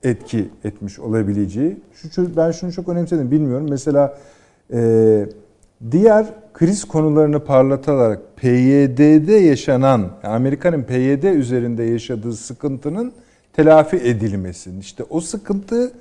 etki 0.04 0.50
etmiş 0.64 1.00
olabileceği. 1.00 1.78
Şu, 1.93 2.36
ben 2.38 2.52
şunu 2.52 2.74
çok 2.74 2.89
önemsedim 2.89 3.32
bilmiyorum. 3.32 3.68
Mesela 3.70 4.18
e, 4.74 5.26
diğer 5.91 6.26
kriz 6.54 6.86
konularını 6.86 7.39
parlatarak 7.45 8.20
PYD'de 8.36 9.34
yaşanan, 9.34 10.12
Amerika'nın 10.24 10.84
PYD 10.84 11.24
üzerinde 11.24 11.84
yaşadığı 11.84 12.34
sıkıntının 12.34 13.12
telafi 13.54 13.97
edilmesi. 13.97 14.72
İşte 14.80 15.04
o 15.10 15.22
sıkıntı 15.22 15.91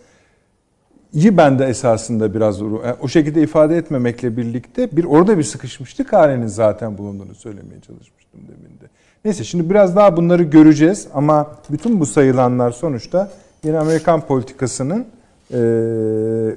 iyi 1.12 1.36
ben 1.36 1.58
de 1.58 1.64
esasında 1.66 2.34
biraz 2.34 2.62
o 3.00 3.08
şekilde 3.08 3.42
ifade 3.42 3.76
etmemekle 3.76 4.36
birlikte 4.36 4.96
bir 4.96 5.04
orada 5.04 5.38
bir 5.38 5.42
sıkışmışlık 5.42 6.12
halinin 6.12 6.46
zaten 6.46 6.98
bulunduğunu 6.98 7.34
söylemeye 7.34 7.80
çalışmıştım 7.80 8.40
demin 8.48 8.80
de. 8.80 8.84
Neyse 9.24 9.44
şimdi 9.44 9.70
biraz 9.70 9.96
daha 9.96 10.16
bunları 10.16 10.42
göreceğiz 10.42 11.08
ama 11.14 11.50
bütün 11.70 12.00
bu 12.00 12.06
sayılanlar 12.06 12.70
sonuçta 12.70 13.30
yine 13.64 13.78
Amerikan 13.78 14.20
politikasının 14.20 15.06
e, 15.52 15.58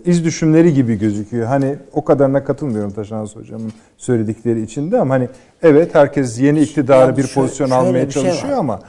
iz 0.05 0.25
düşümleri 0.25 0.73
gibi 0.73 0.95
gözüküyor. 0.95 1.47
Hani 1.47 1.75
o 1.93 2.05
kadarına 2.05 2.43
katılmıyorum 2.43 2.91
Taşansı 2.91 3.39
Hocam'ın 3.39 3.73
söyledikleri 3.97 4.61
içinde 4.61 4.99
ama 4.99 5.13
hani 5.13 5.29
evet 5.63 5.95
herkes 5.95 6.39
yeni 6.39 6.61
iktidarı 6.61 7.17
bir 7.17 7.27
pozisyon 7.27 7.67
şöyle 7.67 7.81
almaya 7.81 8.11
şey 8.11 8.23
çalışıyor 8.23 8.53
var. 8.53 8.59
ama 8.59 8.79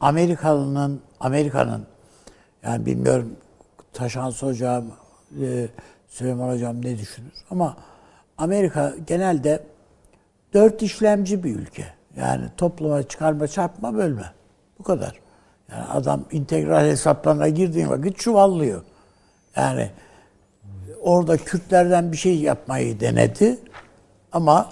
Amerikalı'nın 0.00 1.00
Amerika'nın 1.20 1.82
yani 2.62 2.86
bilmiyorum 2.86 3.28
Taşans 3.92 4.42
Hocam, 4.42 4.84
e, 5.42 5.68
Süleyman 6.08 6.54
Hocam 6.54 6.84
ne 6.84 6.98
düşünür 6.98 7.32
ama 7.50 7.76
Amerika 8.38 8.94
genelde 9.06 9.62
dört 10.54 10.82
işlemci 10.82 11.44
bir 11.44 11.56
ülke. 11.56 11.86
Yani 12.16 12.44
topluma 12.56 13.02
çıkarma, 13.02 13.46
çarpma, 13.46 13.94
bölme. 13.94 14.32
Bu 14.78 14.82
kadar. 14.82 15.20
Yani 15.70 15.84
adam 15.84 16.24
integral 16.30 16.84
hesaplarına 16.84 17.48
girdiğin 17.48 17.88
vakit 17.88 18.18
çuvallıyor. 18.18 18.82
Yani 19.56 19.90
orada 21.00 21.36
Kürtlerden 21.36 22.12
bir 22.12 22.16
şey 22.16 22.40
yapmayı 22.40 23.00
denedi 23.00 23.58
ama 24.32 24.70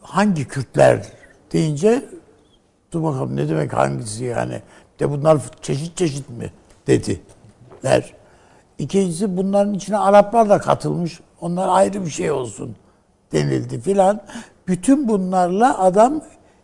hangi 0.00 0.48
Kürtler 0.48 1.06
deyince 1.52 2.04
dur 2.92 3.02
bakalım 3.02 3.36
ne 3.36 3.48
demek 3.48 3.72
hangisi 3.72 4.24
yani 4.24 4.62
de 5.00 5.10
bunlar 5.10 5.40
çeşit 5.62 5.96
çeşit 5.96 6.28
mi 6.28 6.52
dediler. 6.86 8.14
İkincisi 8.78 9.36
bunların 9.36 9.74
içine 9.74 9.98
Araplar 9.98 10.48
da 10.48 10.58
katılmış. 10.58 11.20
Onlar 11.40 11.68
ayrı 11.68 12.04
bir 12.04 12.10
şey 12.10 12.30
olsun 12.30 12.76
denildi 13.32 13.80
filan. 13.80 14.20
Bütün 14.68 15.08
bunlarla 15.08 15.78
adam 15.78 16.20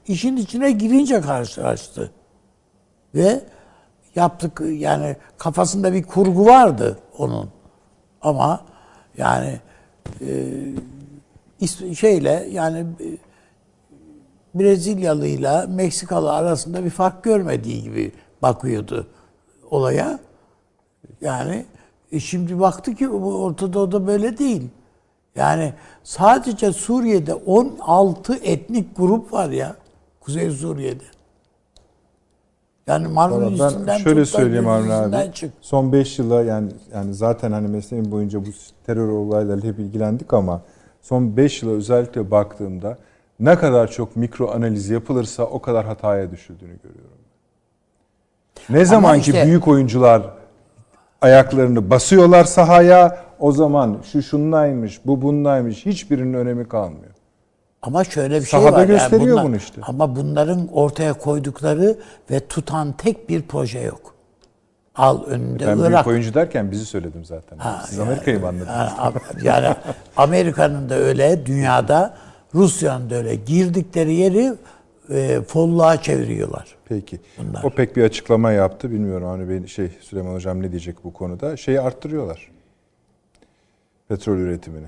işin 0.07 0.37
içine 0.37 0.71
girince 0.71 1.21
karşılaştı. 1.21 2.11
Ve 3.15 3.41
yaptık 4.15 4.63
yani 4.67 5.17
kafasında 5.39 5.93
bir 5.93 6.03
kurgu 6.03 6.47
vardı 6.47 6.99
onun. 7.19 7.51
Ama 8.23 8.65
yani 9.19 9.61
e, 11.61 11.95
şeyle 11.95 12.49
yani 12.51 12.79
e, 12.79 13.07
Brezilyalıyla 14.55 15.67
Meksikalı 15.67 16.33
arasında 16.33 16.85
bir 16.85 16.91
fark 16.91 17.25
görmediği 17.25 17.83
gibi 17.83 18.13
bakıyordu 18.43 19.07
olaya. 19.71 20.19
Yani 21.21 21.67
e 22.15 22.21
şimdi 22.21 22.61
baktı 22.61 22.95
ki 22.95 23.09
Orta 23.09 23.73
Doğu'da 23.73 24.07
böyle 24.07 24.39
değil. 24.39 24.69
Yani 25.37 25.73
sadece 26.03 26.73
Suriye'de 26.73 27.35
16 27.35 28.35
etnik 28.35 28.97
grup 28.97 29.33
var 29.33 29.51
ya. 29.51 29.77
Kuzey 30.21 30.51
Suriye'de. 30.51 31.05
Yani 32.87 33.09
Marmara 33.09 33.87
ben 33.87 33.97
şöyle 33.97 34.25
söyleyeyim 34.25 34.67
Harun 34.67 34.91
abi. 34.91 35.33
çık. 35.33 35.53
Son 35.61 35.93
5 35.93 36.19
yıla 36.19 36.43
yani 36.43 36.73
yani 36.95 37.15
zaten 37.15 37.53
hani 37.53 37.69
mesleğim 37.69 38.11
boyunca 38.13 38.41
bu 38.41 38.49
terör 38.87 39.09
olaylarıyla 39.09 39.69
hep 39.69 39.79
ilgilendik 39.79 40.33
ama 40.33 40.63
son 41.03 41.37
5 41.37 41.63
yıla 41.63 41.73
özellikle 41.75 42.31
baktığımda 42.31 42.99
ne 43.41 43.59
kadar 43.59 43.91
çok 43.91 44.17
mikro 44.17 44.51
analiz 44.51 44.91
yapılırsa 44.91 45.45
o 45.45 45.61
kadar 45.61 45.87
hataya 45.87 46.31
düşüldüğünü 46.31 46.77
görüyorum. 46.83 47.11
Ne 48.71 48.85
zaman 48.85 49.21
ki 49.21 49.31
işte- 49.31 49.47
büyük 49.47 49.69
oyuncular 49.69 50.23
ayaklarını 51.25 51.91
basıyorlar 51.91 52.45
sahaya 52.45 53.17
o 53.39 53.53
zaman 53.53 53.97
şu 54.13 54.23
şunlaymış, 54.23 55.01
bu 55.07 55.23
bundaymış 55.23 55.87
hiçbirinin 55.87 56.35
önemi 56.35 56.69
kalmıyor. 56.69 57.15
Ama 57.83 58.05
şöyle 58.05 58.35
bir 58.41 58.47
şey 58.47 58.61
Sahada 58.61 58.73
var. 58.73 58.79
yani 58.79 58.87
gösteriyor 58.89 59.33
bunlar- 59.33 59.45
bunu 59.45 59.57
işte. 59.57 59.81
Ama 59.85 60.17
bunların 60.17 60.69
ortaya 60.73 61.13
koydukları 61.13 61.99
ve 62.31 62.41
tutan 62.41 62.93
tek 62.93 63.29
bir 63.29 63.43
proje 63.43 63.81
yok. 63.81 64.15
Al 64.97 65.25
önünde 65.27 65.67
Ben 65.67 65.79
büyük 65.79 65.91
Irak. 65.91 66.07
oyuncu 66.07 66.35
derken 66.35 66.71
bizi 66.71 66.87
söyledim 66.87 67.25
zaten. 67.25 67.59
Siz 67.87 68.01
Amerika'yı 68.01 68.41
mı 68.41 68.49
anladınız? 68.49 68.69
Yani, 68.69 69.67
yani 69.67 69.75
Amerika'nın 70.17 70.89
da 70.89 70.95
öyle, 70.95 71.47
dünyada 71.47 72.15
Rusya'nın 72.55 73.11
da 73.11 73.15
öyle. 73.15 73.35
Girdikleri 73.35 74.15
yeri 74.15 74.53
e, 75.11 75.41
folluğa 75.47 76.03
çeviriyorlar. 76.03 76.77
Peki. 76.85 77.21
Bunlar. 77.39 77.65
O 77.65 77.71
pek 77.71 77.97
bir 77.97 78.05
açıklama 78.05 78.53
yaptı. 78.53 78.91
Bilmiyorum 78.91 79.29
hani 79.29 79.49
ben 79.49 79.67
şey 79.67 79.89
Süleyman 80.01 80.35
Hocam 80.35 80.63
ne 80.63 80.71
diyecek 80.71 81.05
bu 81.05 81.13
konuda? 81.13 81.57
Şeyi 81.57 81.81
arttırıyorlar. 81.81 82.51
Petrol 84.09 84.39
üretimini. 84.39 84.87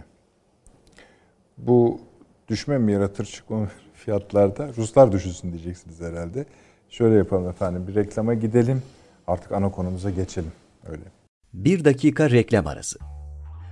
Bu 1.58 2.00
düşme 2.48 2.78
mi 2.78 2.92
yaratır 2.92 3.24
çıkma 3.24 3.68
fiyatlarda? 3.94 4.68
Ruslar 4.76 5.12
düşünsün 5.12 5.52
diyeceksiniz 5.52 6.00
herhalde. 6.00 6.44
Şöyle 6.88 7.14
yapalım 7.16 7.48
efendim. 7.48 7.86
Bir 7.88 7.94
reklama 7.94 8.34
gidelim. 8.34 8.82
Artık 9.26 9.52
ana 9.52 9.70
konumuza 9.70 10.10
geçelim. 10.10 10.52
Öyle. 10.88 11.02
Bir 11.54 11.84
dakika 11.84 12.30
reklam 12.30 12.66
arası. 12.66 12.98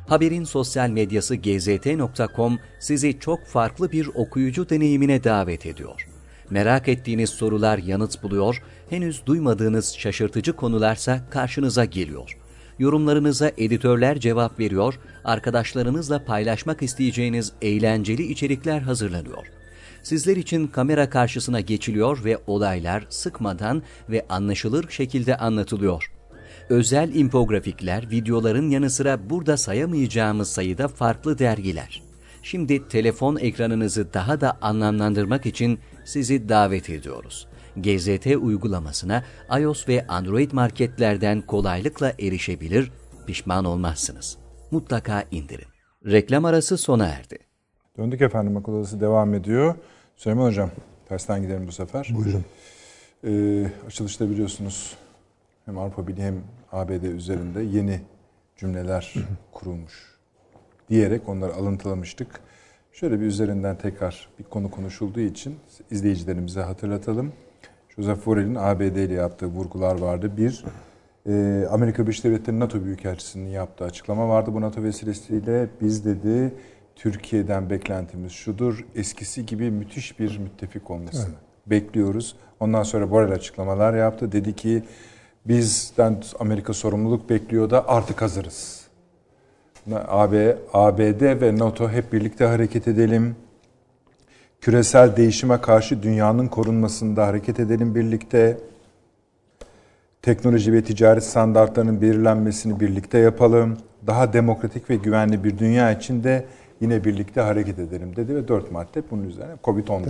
Haberin 0.08 0.44
sosyal 0.44 0.90
medyası 0.90 1.36
gzt.com 1.36 2.58
sizi 2.80 3.18
çok 3.18 3.46
farklı 3.46 3.92
bir 3.92 4.06
okuyucu 4.14 4.68
deneyimine 4.68 5.24
davet 5.24 5.66
ediyor. 5.66 6.08
Merak 6.50 6.88
ettiğiniz 6.88 7.30
sorular 7.30 7.78
yanıt 7.78 8.22
buluyor, 8.22 8.62
henüz 8.90 9.26
duymadığınız 9.26 9.94
şaşırtıcı 9.98 10.52
konularsa 10.52 11.20
karşınıza 11.30 11.84
geliyor. 11.84 12.38
Yorumlarınıza 12.78 13.52
editörler 13.58 14.20
cevap 14.20 14.58
veriyor, 14.58 14.94
arkadaşlarınızla 15.24 16.24
paylaşmak 16.24 16.82
isteyeceğiniz 16.82 17.52
eğlenceli 17.62 18.22
içerikler 18.22 18.80
hazırlanıyor. 18.80 19.46
Sizler 20.02 20.36
için 20.36 20.66
kamera 20.66 21.10
karşısına 21.10 21.60
geçiliyor 21.60 22.24
ve 22.24 22.38
olaylar 22.46 23.06
sıkmadan 23.08 23.82
ve 24.08 24.26
anlaşılır 24.28 24.90
şekilde 24.90 25.36
anlatılıyor. 25.36 26.10
Özel 26.68 27.14
infografikler, 27.14 28.10
videoların 28.10 28.70
yanı 28.70 28.90
sıra 28.90 29.30
burada 29.30 29.56
sayamayacağımız 29.56 30.48
sayıda 30.48 30.88
farklı 30.88 31.38
dergiler. 31.38 32.02
Şimdi 32.42 32.88
telefon 32.88 33.36
ekranınızı 33.36 34.14
daha 34.14 34.40
da 34.40 34.58
anlamlandırmak 34.62 35.46
için 35.46 35.78
sizi 36.04 36.48
davet 36.48 36.90
ediyoruz. 36.90 37.48
GZT 37.76 38.26
uygulamasına 38.26 39.24
iOS 39.60 39.88
ve 39.88 40.06
Android 40.06 40.52
marketlerden 40.52 41.40
kolaylıkla 41.40 42.12
erişebilir, 42.18 42.92
pişman 43.26 43.64
olmazsınız. 43.64 44.38
Mutlaka 44.70 45.24
indirin. 45.30 45.68
Reklam 46.06 46.44
arası 46.44 46.78
sona 46.78 47.06
erdi. 47.06 47.38
Döndük 47.98 48.20
efendim 48.20 48.56
akıl 48.56 48.72
odası 48.72 49.00
devam 49.00 49.34
ediyor. 49.34 49.74
Süleyman 50.16 50.46
Hocam 50.46 50.70
tersten 51.08 51.42
gidelim 51.42 51.66
bu 51.66 51.72
sefer. 51.72 52.12
Buyurun. 52.14 52.44
Ee, 53.26 53.70
açılışta 53.86 54.30
biliyorsunuz 54.30 54.96
hem 55.64 55.78
Avrupa 55.78 56.06
Birliği 56.06 56.22
hem 56.22 56.42
ABD 56.72 57.02
üzerinde 57.02 57.62
yeni 57.62 58.00
cümleler 58.56 59.14
kurulmuş 59.52 60.14
diyerek 60.88 61.28
onları 61.28 61.54
alıntılamıştık. 61.54 62.40
Şöyle 62.94 63.20
bir 63.20 63.26
üzerinden 63.26 63.78
tekrar 63.78 64.28
bir 64.38 64.44
konu 64.44 64.70
konuşulduğu 64.70 65.20
için 65.20 65.56
izleyicilerimize 65.90 66.60
hatırlatalım. 66.60 67.32
Joseph 67.88 68.26
Borrell'in 68.26 68.54
ABD 68.54 68.80
ile 68.80 69.14
yaptığı 69.14 69.46
vurgular 69.46 70.00
vardı. 70.00 70.36
Bir, 70.36 70.64
e, 71.26 71.66
Amerika 71.70 72.02
Birleşik 72.02 72.24
Devletleri 72.24 72.60
NATO 72.60 72.84
Büyükelçisi'nin 72.84 73.50
yaptığı 73.50 73.84
açıklama 73.84 74.28
vardı 74.28 74.50
bu 74.54 74.60
NATO 74.60 74.82
vesilesiyle. 74.82 75.68
Biz 75.80 76.04
dedi 76.04 76.54
Türkiye'den 76.96 77.70
beklentimiz 77.70 78.32
şudur, 78.32 78.84
eskisi 78.94 79.46
gibi 79.46 79.70
müthiş 79.70 80.18
bir 80.18 80.38
müttefik 80.38 80.90
olmasını 80.90 81.34
bekliyoruz. 81.66 82.36
Ondan 82.60 82.82
sonra 82.82 83.10
Borrell 83.10 83.32
açıklamalar 83.32 83.94
yaptı. 83.94 84.32
Dedi 84.32 84.56
ki 84.56 84.82
bizden 85.46 86.22
Amerika 86.38 86.72
sorumluluk 86.72 87.30
bekliyor 87.30 87.70
da 87.70 87.88
artık 87.88 88.22
hazırız. 88.22 88.83
AB, 89.92 90.56
ABD 90.72 91.40
ve 91.40 91.58
NATO 91.58 91.88
hep 91.88 92.12
birlikte 92.12 92.44
hareket 92.44 92.88
edelim. 92.88 93.36
Küresel 94.60 95.16
değişime 95.16 95.60
karşı 95.60 96.02
dünyanın 96.02 96.48
korunmasında 96.48 97.26
hareket 97.26 97.60
edelim 97.60 97.94
birlikte. 97.94 98.58
Teknoloji 100.22 100.72
ve 100.72 100.84
ticaret 100.84 101.24
standartlarının 101.24 102.00
belirlenmesini 102.00 102.80
birlikte 102.80 103.18
yapalım. 103.18 103.78
Daha 104.06 104.32
demokratik 104.32 104.90
ve 104.90 104.96
güvenli 104.96 105.44
bir 105.44 105.58
dünya 105.58 105.92
için 105.92 106.24
de 106.24 106.44
yine 106.80 107.04
birlikte 107.04 107.40
hareket 107.40 107.78
edelim 107.78 108.16
dedi 108.16 108.34
ve 108.34 108.48
dört 108.48 108.72
madde 108.72 109.02
bunun 109.10 109.24
üzerine. 109.28 109.52
Covid-19 109.64 110.08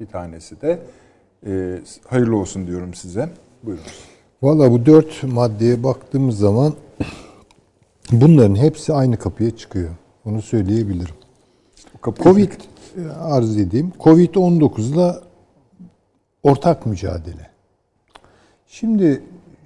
bir 0.00 0.06
tanesi 0.06 0.60
de. 0.60 0.78
Ee, 1.46 1.78
hayırlı 2.08 2.36
olsun 2.36 2.66
diyorum 2.66 2.94
size. 2.94 3.28
Buyurunuz. 3.62 4.04
Valla 4.42 4.70
bu 4.70 4.86
dört 4.86 5.22
maddeye 5.22 5.82
baktığımız 5.82 6.38
zaman 6.38 6.74
bunların 8.12 8.54
hepsi 8.54 8.92
aynı 8.92 9.16
kapıya 9.16 9.56
çıkıyor. 9.56 9.90
Onu 10.24 10.42
söyleyebilirim. 10.42 11.14
Covid 12.02 12.52
arz 13.20 13.56
edeyim. 13.56 13.92
Covid-19'la 14.00 15.22
ortak 16.42 16.86
mücadele. 16.86 17.50
Şimdi 18.66 19.22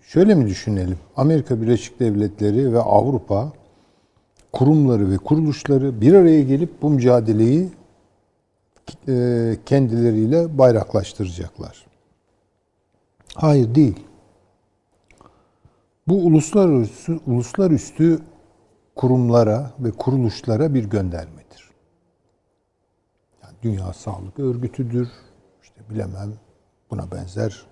şöyle 0.07 0.34
mi 0.34 0.47
düşünelim? 0.47 0.99
Amerika 1.16 1.62
Birleşik 1.62 2.01
Devletleri 2.01 2.72
ve 2.72 2.80
Avrupa 2.80 3.53
kurumları 4.53 5.11
ve 5.11 5.16
kuruluşları 5.16 6.01
bir 6.01 6.14
araya 6.14 6.42
gelip 6.42 6.82
bu 6.82 6.90
mücadeleyi 6.90 7.68
e, 9.09 9.57
kendileriyle 9.66 10.59
bayraklaştıracaklar. 10.59 11.86
Hayır 13.34 13.74
değil. 13.74 14.01
Bu 16.09 16.14
uluslararası 16.14 17.20
uluslararası 17.26 18.20
kurumlara 18.97 19.70
ve 19.78 19.90
kuruluşlara 19.90 20.74
bir 20.74 20.84
göndermedir. 20.84 21.70
Yani 23.42 23.55
Dünya 23.62 23.92
Sağlık 23.92 24.38
Örgütü'dür. 24.38 25.09
işte 25.62 25.80
bilemem 25.90 26.32
buna 26.90 27.11
benzer 27.11 27.66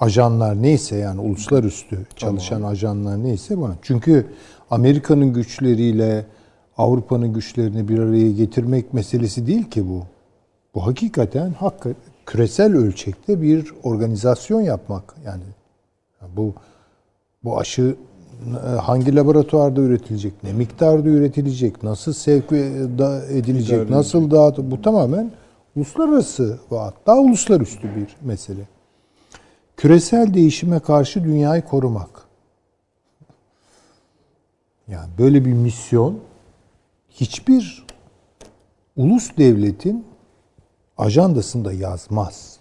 ajanlar 0.00 0.62
neyse 0.62 0.96
yani 0.96 1.20
uluslararası 1.20 1.86
çalışan 2.16 2.62
ajanlar 2.62 3.24
neyse 3.24 3.58
buna. 3.58 3.76
Çünkü 3.82 4.26
Amerika'nın 4.70 5.32
güçleriyle 5.32 6.26
Avrupa'nın 6.76 7.32
güçlerini 7.32 7.88
bir 7.88 7.98
araya 7.98 8.32
getirmek 8.32 8.94
meselesi 8.94 9.46
değil 9.46 9.70
ki 9.70 9.88
bu. 9.88 10.02
Bu 10.74 10.86
hakikaten 10.86 11.52
hakkı 11.52 11.94
küresel 12.26 12.76
ölçekte 12.76 13.42
bir 13.42 13.74
organizasyon 13.82 14.60
yapmak 14.60 15.14
yani 15.24 15.42
bu 16.36 16.54
bu 17.44 17.58
aşı 17.58 17.96
hangi 18.80 19.16
laboratuvarda 19.16 19.80
üretilecek, 19.80 20.42
ne 20.42 20.52
miktarda 20.52 21.08
üretilecek, 21.08 21.82
nasıl 21.82 22.12
sevk 22.12 22.52
e, 22.52 22.56
edilecek, 23.30 23.90
nasıl 23.90 24.30
dağıt 24.30 24.58
bu 24.58 24.82
tamamen 24.82 25.32
uluslararası 25.76 26.58
ve 26.72 26.78
hatta 26.78 27.18
uluslararası 27.18 27.78
bir 27.82 28.16
mesele. 28.26 28.68
Küresel 29.76 30.34
değişime 30.34 30.78
karşı 30.78 31.24
dünyayı 31.24 31.62
korumak. 31.62 32.22
Yani 34.88 35.08
böyle 35.18 35.44
bir 35.44 35.52
misyon 35.52 36.18
hiçbir 37.10 37.86
ulus 38.96 39.36
devletin 39.38 40.04
ajandasında 40.98 41.72
yazmaz. 41.72 42.56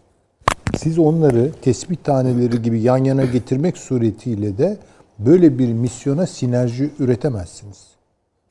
Siz 0.77 0.99
onları 0.99 1.51
tespit 1.61 2.03
taneleri 2.03 2.61
gibi 2.61 2.81
yan 2.81 3.03
yana 3.03 3.25
getirmek 3.25 3.77
suretiyle 3.77 4.57
de 4.57 4.77
böyle 5.25 5.59
bir 5.59 5.73
misyona 5.73 6.27
sinerji 6.27 6.89
üretemezsiniz. 6.99 7.87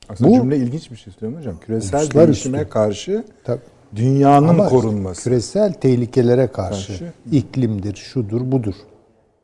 Aslında 0.09 0.29
Bu- 0.29 0.35
cümle 0.35 0.57
ilginç 0.57 0.91
bir 0.91 0.95
şey 0.95 1.13
Süleyman 1.13 1.39
Hocam. 1.39 1.55
Küresel 1.65 2.11
değişime 2.11 2.69
karşı 2.69 3.23
Tabii. 3.43 3.59
dünyanın 3.95 4.47
Ama 4.47 4.67
korunması. 4.69 5.23
Küresel 5.23 5.73
tehlikelere 5.73 6.47
karşı, 6.47 6.87
Karşı. 6.87 7.11
iklimdir, 7.31 7.95
şudur, 7.95 8.51
budur. 8.51 8.75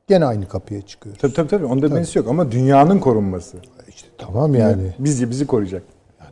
Gene 0.08 0.26
aynı 0.26 0.48
kapıya 0.48 0.82
çıkıyoruz. 0.82 1.22
Tabii 1.22 1.34
tabii 1.34 1.48
tabii. 1.48 1.66
Onda 1.66 1.90
demesi 1.92 2.20
yok 2.20 2.28
ama 2.28 2.52
dünyanın 2.52 3.00
korunması. 3.00 3.58
İşte 3.90 4.08
tamam 4.18 4.56
yani. 4.56 4.84
Bizi 5.00 5.30
bizi 5.30 5.48
koruyacak. 5.48 5.84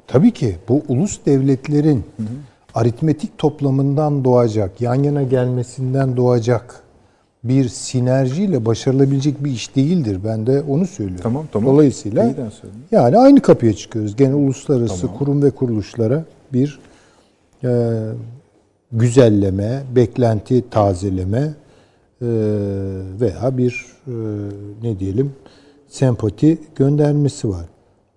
Tabii 0.07 0.31
ki 0.31 0.55
bu 0.69 0.83
ulus 0.87 1.19
devletlerin 1.25 2.03
aritmetik 2.73 3.37
toplamından 3.37 4.23
doğacak, 4.23 4.81
yan 4.81 5.03
yana 5.03 5.23
gelmesinden 5.23 6.17
doğacak 6.17 6.83
bir 7.47 7.69
sinerjiyle 7.69 8.65
başarılabilecek 8.65 9.43
bir 9.43 9.51
iş 9.51 9.75
değildir. 9.75 10.19
Ben 10.25 10.47
de 10.47 10.61
onu 10.61 10.87
söylüyorum. 10.87 11.23
Tamam, 11.23 11.45
tamam. 11.51 11.73
Dolayısıyla 11.73 12.33
yani 12.91 13.17
aynı 13.17 13.41
kapıya 13.41 13.73
çıkıyoruz. 13.73 14.15
Gene 14.15 14.35
uluslararası 14.35 15.07
kurum 15.07 15.43
ve 15.43 15.51
kuruluşlara 15.51 16.25
bir 16.53 16.79
e, 17.63 17.99
güzelleme, 18.91 19.83
beklenti 19.95 20.69
tazeleme 20.69 21.53
e, 22.21 22.27
veya 23.21 23.57
bir 23.57 23.85
e, 24.07 24.13
ne 24.83 24.99
diyelim 24.99 25.33
sempati 25.87 26.57
göndermesi 26.75 27.49
var. 27.49 27.65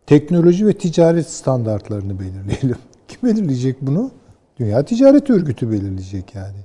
Teknoloji 0.07 0.67
ve 0.67 0.73
ticaret 0.73 1.31
standartlarını 1.31 2.21
belirleyelim. 2.21 2.77
Kim 3.09 3.31
belirleyecek 3.31 3.77
bunu? 3.83 4.11
Dünya 4.59 4.83
Ticaret 4.83 5.31
Örgütü 5.31 5.71
belirleyecek 5.71 6.35
yani. 6.35 6.57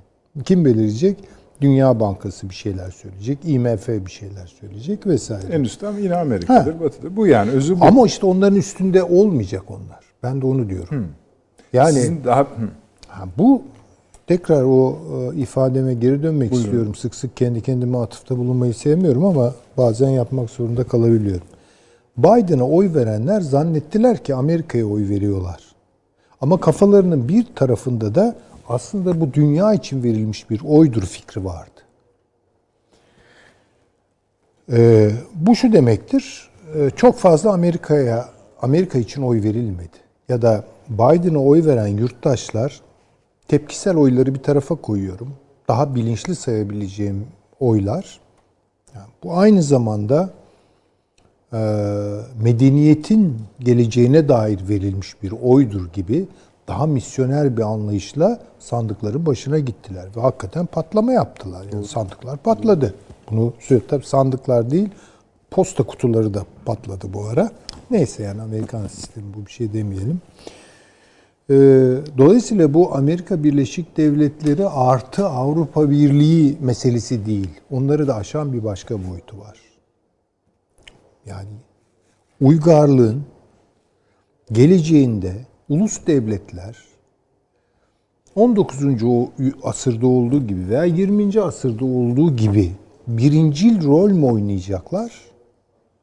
Kim 0.44 0.64
belirleyecek? 0.64 1.18
Dünya 1.64 2.00
Bankası 2.00 2.50
bir 2.50 2.54
şeyler 2.54 2.90
söyleyecek, 2.90 3.38
IMF 3.44 3.88
bir 3.88 4.10
şeyler 4.10 4.46
söyleyecek 4.60 5.06
vesaire. 5.06 5.46
En 5.52 5.60
üstte 5.60 5.86
ama 5.86 5.98
yine 5.98 6.16
Amerika'dır, 6.16 6.80
Batı'dır. 6.80 7.16
Bu 7.16 7.26
yani 7.26 7.50
özü 7.50 7.80
bu. 7.80 7.84
Ama 7.84 8.06
işte 8.06 8.26
onların 8.26 8.58
üstünde 8.58 9.02
olmayacak 9.02 9.70
onlar. 9.70 10.00
Ben 10.22 10.42
de 10.42 10.46
onu 10.46 10.68
diyorum. 10.68 11.08
Yani 11.72 11.92
Sizin 11.92 12.24
daha... 12.24 12.40
Hı. 12.40 12.46
ha, 13.08 13.24
bu 13.38 13.62
tekrar 14.26 14.62
o 14.62 14.98
e, 15.34 15.36
ifademe 15.36 15.94
geri 15.94 16.22
dönmek 16.22 16.52
istiyorum. 16.52 16.94
Sık 16.94 17.14
sık 17.14 17.36
kendi 17.36 17.60
kendime 17.60 17.98
atıfta 17.98 18.38
bulunmayı 18.38 18.74
sevmiyorum 18.74 19.24
ama 19.24 19.54
bazen 19.76 20.10
yapmak 20.10 20.50
zorunda 20.50 20.84
kalabiliyorum. 20.84 21.46
Biden'a 22.16 22.64
oy 22.64 22.94
verenler 22.94 23.40
zannettiler 23.40 24.24
ki 24.24 24.34
Amerika'ya 24.34 24.86
oy 24.86 25.08
veriyorlar. 25.08 25.60
Ama 26.40 26.60
kafalarının 26.60 27.28
bir 27.28 27.46
tarafında 27.54 28.14
da 28.14 28.36
aslında 28.68 29.20
bu 29.20 29.34
dünya 29.34 29.74
için 29.74 30.02
verilmiş 30.02 30.50
bir 30.50 30.60
oydur 30.64 31.02
fikri 31.02 31.44
vardı. 31.44 31.70
Ee, 34.72 35.10
bu 35.34 35.56
şu 35.56 35.72
demektir. 35.72 36.50
e, 36.74 36.90
Çok 36.90 37.18
fazla 37.18 37.52
Amerika'ya 37.52 38.28
Amerika 38.62 38.98
için 38.98 39.22
oy 39.22 39.42
verilmedi. 39.42 39.96
Ya 40.28 40.42
da 40.42 40.64
Biden'a 40.88 41.38
oy 41.38 41.64
veren 41.66 41.86
yurttaşlar 41.86 42.80
tepkisel 43.48 43.96
oyları 43.96 44.34
bir 44.34 44.42
tarafa 44.42 44.74
koyuyorum. 44.74 45.34
Daha 45.68 45.94
bilinçli 45.94 46.34
sayabileceğim 46.34 47.26
oylar. 47.60 48.20
Yani 48.94 49.06
bu 49.22 49.36
aynı 49.36 49.62
zamanda 49.62 50.30
e, 51.52 51.58
medeniyetin 52.42 53.36
geleceğine 53.60 54.28
dair 54.28 54.68
verilmiş 54.68 55.22
bir 55.22 55.32
oydur 55.42 55.92
gibi 55.92 56.26
daha 56.68 56.86
misyoner 56.86 57.56
bir 57.56 57.62
anlayışla 57.62 58.40
sandıkların 58.58 59.26
başına 59.26 59.58
gittiler 59.58 60.06
ve 60.16 60.20
hakikaten 60.20 60.66
patlama 60.66 61.12
yaptılar. 61.12 61.66
Yani 61.72 61.84
sandıklar 61.84 62.36
patladı. 62.36 62.94
Bunu 63.30 63.52
tabii 63.88 64.06
sandıklar 64.06 64.70
değil, 64.70 64.88
posta 65.50 65.82
kutuları 65.82 66.34
da 66.34 66.44
patladı 66.66 67.12
bu 67.14 67.24
ara. 67.24 67.50
Neyse 67.90 68.22
yani 68.22 68.42
Amerikan 68.42 68.86
sistemi 68.86 69.34
bu 69.34 69.46
bir 69.46 69.50
şey 69.50 69.72
demeyelim. 69.72 70.20
Ee, 71.50 71.54
Dolayısıyla 72.18 72.74
bu 72.74 72.94
Amerika 72.94 73.44
Birleşik 73.44 73.96
Devletleri 73.96 74.68
artı 74.68 75.26
Avrupa 75.26 75.90
Birliği 75.90 76.58
meselesi 76.60 77.26
değil. 77.26 77.50
Onları 77.70 78.08
da 78.08 78.16
aşan 78.16 78.52
bir 78.52 78.64
başka 78.64 78.94
boyutu 78.94 79.38
var. 79.38 79.58
Yani 81.26 81.48
uygarlığın 82.40 83.24
geleceğinde 84.52 85.34
ulus 85.68 86.06
devletler 86.06 86.76
19. 88.34 89.04
o- 89.04 89.28
asırda 89.62 90.06
olduğu 90.06 90.46
gibi 90.46 90.68
veya 90.68 90.84
20. 90.84 91.40
asırda 91.40 91.84
olduğu 91.84 92.36
gibi 92.36 92.72
birincil 93.06 93.84
rol 93.84 94.10
mü 94.10 94.26
oynayacaklar? 94.26 95.12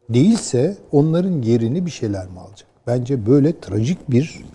Değilse 0.09 0.77
onların 0.91 1.41
yerini 1.41 1.85
bir 1.85 1.91
şeyler 1.91 2.27
mi 2.27 2.39
alacak? 2.39 2.67
Bence 2.87 3.25
böyle 3.25 3.59
trajik 3.59 4.11
bir 4.11 4.45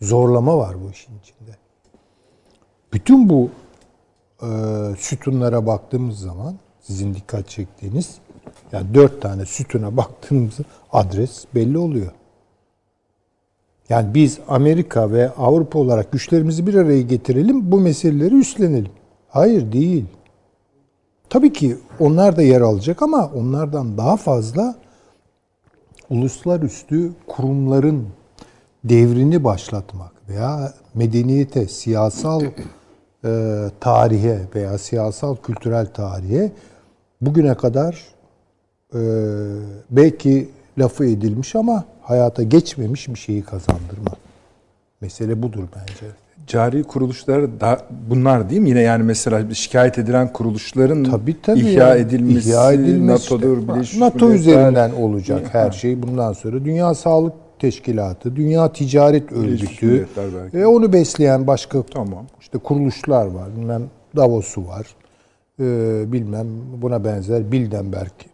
zorlama 0.00 0.58
var 0.58 0.76
bu 0.84 0.90
işin 0.90 1.12
içinde. 1.18 1.56
Bütün 2.92 3.28
bu 3.28 3.50
e, 4.42 4.48
sütunlara 4.98 5.66
baktığımız 5.66 6.18
zaman 6.18 6.54
sizin 6.80 7.14
dikkat 7.14 7.48
çektiğiniz 7.48 8.18
yani 8.72 8.94
dört 8.94 9.22
tane 9.22 9.46
sütuna 9.46 9.96
baktığımız 9.96 10.54
adres 10.92 11.44
belli 11.54 11.78
oluyor. 11.78 12.12
Yani 13.88 14.14
biz 14.14 14.38
Amerika 14.48 15.12
ve 15.12 15.30
Avrupa 15.30 15.78
olarak 15.78 16.12
güçlerimizi 16.12 16.66
bir 16.66 16.74
araya 16.74 17.02
getirelim, 17.02 17.72
bu 17.72 17.80
meseleleri 17.80 18.34
üstlenelim. 18.34 18.92
Hayır 19.28 19.72
değil. 19.72 20.04
Tabii 21.30 21.52
ki 21.52 21.76
onlar 22.00 22.36
da 22.36 22.42
yer 22.42 22.60
alacak 22.60 23.02
ama 23.02 23.30
onlardan 23.34 23.98
daha 23.98 24.16
fazla 24.16 24.74
uluslararası 26.10 27.10
kurumların 27.26 28.06
devrini 28.84 29.44
başlatmak 29.44 30.12
veya 30.28 30.74
medeniyete, 30.94 31.68
siyasal 31.68 32.42
e, 33.24 33.64
tarihe 33.80 34.40
veya 34.54 34.78
siyasal 34.78 35.36
kültürel 35.36 35.86
tarihe 35.86 36.52
bugüne 37.20 37.54
kadar 37.54 38.04
e, 38.94 39.00
belki 39.90 40.48
lafı 40.78 41.04
edilmiş 41.04 41.56
ama 41.56 41.84
hayata 42.02 42.42
geçmemiş 42.42 43.08
bir 43.08 43.18
şeyi 43.18 43.42
kazandırmak. 43.42 44.16
Mesele 45.00 45.42
budur 45.42 45.64
bence. 45.76 46.06
Cari 46.46 46.82
kuruluşlar 46.84 47.60
da 47.60 47.78
bunlar 48.10 48.50
değil 48.50 48.60
mi? 48.60 48.68
Yine 48.68 48.80
yani 48.80 49.02
mesela 49.02 49.54
şikayet 49.54 49.98
edilen 49.98 50.32
kuruluşların 50.32 51.04
Tabii 51.04 51.36
tabii. 51.42 51.60
ihya 51.60 51.88
yani. 51.88 52.00
edilmesi, 52.00 52.48
İhya 52.48 52.72
edilmesi 52.72 53.06
NATO'dur, 53.34 53.58
işte. 53.58 53.72
Birleşmiş 53.74 54.00
NATO 54.00 54.30
üzerinden 54.30 54.90
olacak 54.90 55.54
her 55.54 55.70
şey 55.70 56.02
bundan 56.02 56.32
sonra. 56.32 56.64
Dünya 56.64 56.94
Sağlık 56.94 57.32
Teşkilatı, 57.58 58.36
Dünya 58.36 58.72
Ticaret 58.72 59.32
Örgütü 59.32 60.06
ve 60.54 60.66
onu 60.66 60.92
besleyen 60.92 61.46
başka 61.46 61.82
Tamam. 61.82 62.26
işte 62.40 62.58
kuruluşlar 62.58 63.26
var. 63.26 63.48
Bilmem 63.56 63.82
Davos'u 64.16 64.66
var. 64.66 64.86
Ee, 65.60 66.12
bilmem 66.12 66.46
buna 66.82 67.04
benzer 67.04 67.52
Bilderberg 67.52 68.08
t- 68.18 68.26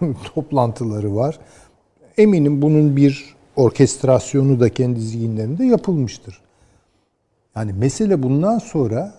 toplantıları 0.34 1.16
var. 1.16 1.38
Eminim 2.18 2.62
bunun 2.62 2.96
bir 2.96 3.36
orkestrasyonu 3.56 4.60
da 4.60 4.68
kendi 4.68 5.00
zihinlerinde 5.00 5.64
yapılmıştır. 5.64 6.40
Yani 7.56 7.72
mesele 7.72 8.22
bundan 8.22 8.58
sonra 8.58 9.14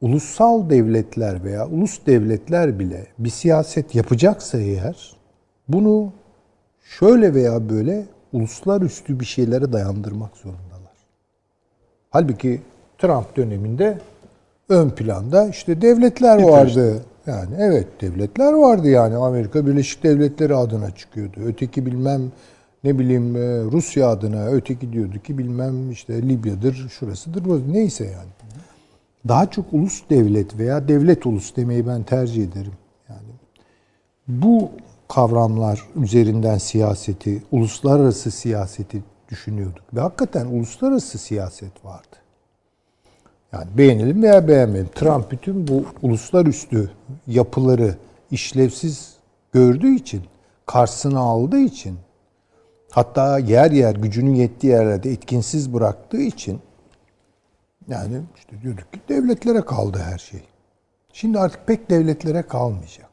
ulusal 0.00 0.70
devletler 0.70 1.44
veya 1.44 1.68
ulus 1.68 2.06
devletler 2.06 2.78
bile 2.78 3.06
bir 3.18 3.30
siyaset 3.30 3.94
yapacaksa 3.94 4.58
eğer 4.60 5.16
bunu 5.68 6.12
şöyle 6.98 7.34
veya 7.34 7.70
böyle 7.70 8.06
uluslararası 8.32 9.20
bir 9.20 9.24
şeylere 9.24 9.72
dayandırmak 9.72 10.36
zorundalar. 10.36 10.92
Halbuki 12.10 12.60
Trump 12.98 13.36
döneminde 13.36 13.98
ön 14.68 14.90
planda 14.90 15.48
işte 15.48 15.82
devletler 15.82 16.42
vardı. 16.42 17.02
Yani 17.26 17.54
evet 17.58 17.86
devletler 18.00 18.52
vardı 18.52 18.88
yani 18.88 19.16
Amerika 19.16 19.66
Birleşik 19.66 20.02
Devletleri 20.02 20.54
adına 20.54 20.90
çıkıyordu. 20.90 21.40
Öteki 21.44 21.86
bilmem 21.86 22.32
ne 22.84 22.98
bileyim 22.98 23.36
e, 23.36 23.64
Rusya 23.64 24.08
adına 24.08 24.46
öteki 24.46 24.92
diyordu 24.92 25.18
ki 25.18 25.38
bilmem 25.38 25.90
işte 25.90 26.22
Libya'dır, 26.22 26.88
şurasıdır, 26.88 27.44
burası 27.44 27.72
neyse 27.72 28.04
yani. 28.04 28.30
Daha 29.28 29.50
çok 29.50 29.72
ulus 29.72 30.02
devlet 30.10 30.58
veya 30.58 30.88
devlet 30.88 31.26
ulus 31.26 31.56
demeyi 31.56 31.86
ben 31.86 32.02
tercih 32.02 32.44
ederim. 32.44 32.72
Yani 33.08 33.28
bu 34.28 34.70
kavramlar 35.08 35.82
üzerinden 35.96 36.58
siyaseti, 36.58 37.42
uluslararası 37.52 38.30
siyaseti 38.30 39.02
düşünüyorduk. 39.28 39.84
Ve 39.94 40.00
hakikaten 40.00 40.46
uluslararası 40.46 41.18
siyaset 41.18 41.84
vardı. 41.84 42.21
Yani 43.52 43.78
beğenelim 43.78 44.22
veya 44.22 44.48
beğenmeyelim. 44.48 44.90
Trump 44.94 45.30
bütün 45.30 45.68
bu 45.68 45.84
uluslararası 46.02 46.90
yapıları 47.26 47.96
işlevsiz 48.30 49.16
gördüğü 49.52 49.94
için, 49.94 50.22
karşısına 50.66 51.20
aldığı 51.20 51.60
için, 51.60 51.98
hatta 52.90 53.38
yer 53.38 53.70
yer 53.70 53.94
gücünün 53.94 54.34
yettiği 54.34 54.72
yerlerde 54.72 55.10
etkinsiz 55.10 55.74
bıraktığı 55.74 56.20
için 56.20 56.60
yani 57.88 58.20
işte 58.36 58.62
diyorduk 58.62 58.92
ki 58.92 59.00
devletlere 59.08 59.60
kaldı 59.60 59.98
her 59.98 60.18
şey. 60.18 60.40
Şimdi 61.12 61.38
artık 61.38 61.66
pek 61.66 61.90
devletlere 61.90 62.42
kalmayacak. 62.42 63.10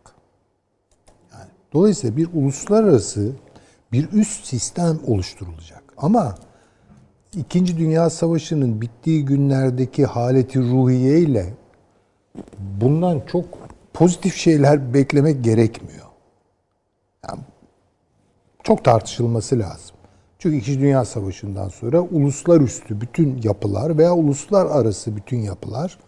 Yani 1.33 1.49
dolayısıyla 1.73 2.17
bir 2.17 2.29
uluslararası 2.33 3.31
bir 3.91 4.11
üst 4.11 4.45
sistem 4.45 4.99
oluşturulacak. 5.07 5.83
Ama 5.97 6.35
İkinci 7.35 7.77
Dünya 7.77 8.09
Savaşı'nın 8.09 8.81
bittiği 8.81 9.25
günlerdeki 9.25 10.05
haleti 10.05 10.59
ruhiye 10.59 11.19
ile 11.19 11.53
bundan 12.59 13.21
çok 13.27 13.45
pozitif 13.93 14.35
şeyler 14.35 14.93
beklemek 14.93 15.43
gerekmiyor. 15.43 16.05
Yani 17.27 17.39
çok 18.63 18.83
tartışılması 18.83 19.59
lazım. 19.59 19.95
Çünkü 20.39 20.57
İkinci 20.57 20.79
Dünya 20.79 21.05
Savaşı'ndan 21.05 21.69
sonra 21.69 22.01
uluslararası 22.01 23.01
bütün 23.01 23.41
yapılar 23.43 23.97
veya 23.97 24.13
uluslararası 24.15 25.15
bütün 25.15 25.37
yapılar 25.37 25.99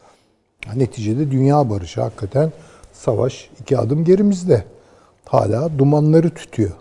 neticede 0.76 1.32
dünya 1.32 1.70
barışı 1.70 2.02
hakikaten 2.02 2.52
savaş 2.94 3.50
iki 3.60 3.78
adım 3.78 4.04
gerimizde. 4.04 4.66
Hala 5.26 5.80
dumanları 5.80 6.30
tütüyor. 6.30 6.72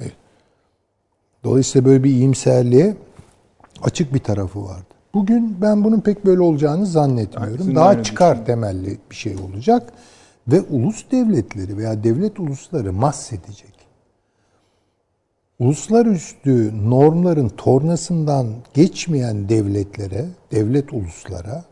Evet. 0.00 0.16
Dolayısıyla 1.44 1.88
böyle 1.88 2.04
bir 2.04 2.10
iyimserliğe 2.10 2.96
açık 3.82 4.14
bir 4.14 4.18
tarafı 4.18 4.64
vardı. 4.64 4.94
Bugün 5.14 5.56
ben 5.62 5.84
bunun 5.84 6.00
pek 6.00 6.26
böyle 6.26 6.40
olacağını 6.40 6.86
zannetmiyorum. 6.86 7.74
Daha 7.74 8.02
çıkar 8.02 8.46
temelli 8.46 8.98
bir 9.10 9.16
şey 9.16 9.36
olacak 9.36 9.92
ve 10.48 10.60
ulus 10.60 11.10
devletleri 11.10 11.76
veya 11.76 12.04
devlet 12.04 12.40
ulusları 12.40 12.92
mahsedecek. 12.92 13.74
Uluslararası 15.58 16.90
normların 16.90 17.48
tornasından 17.48 18.46
geçmeyen 18.74 19.48
devletlere, 19.48 20.24
devlet 20.52 20.92
uluslara 20.92 21.64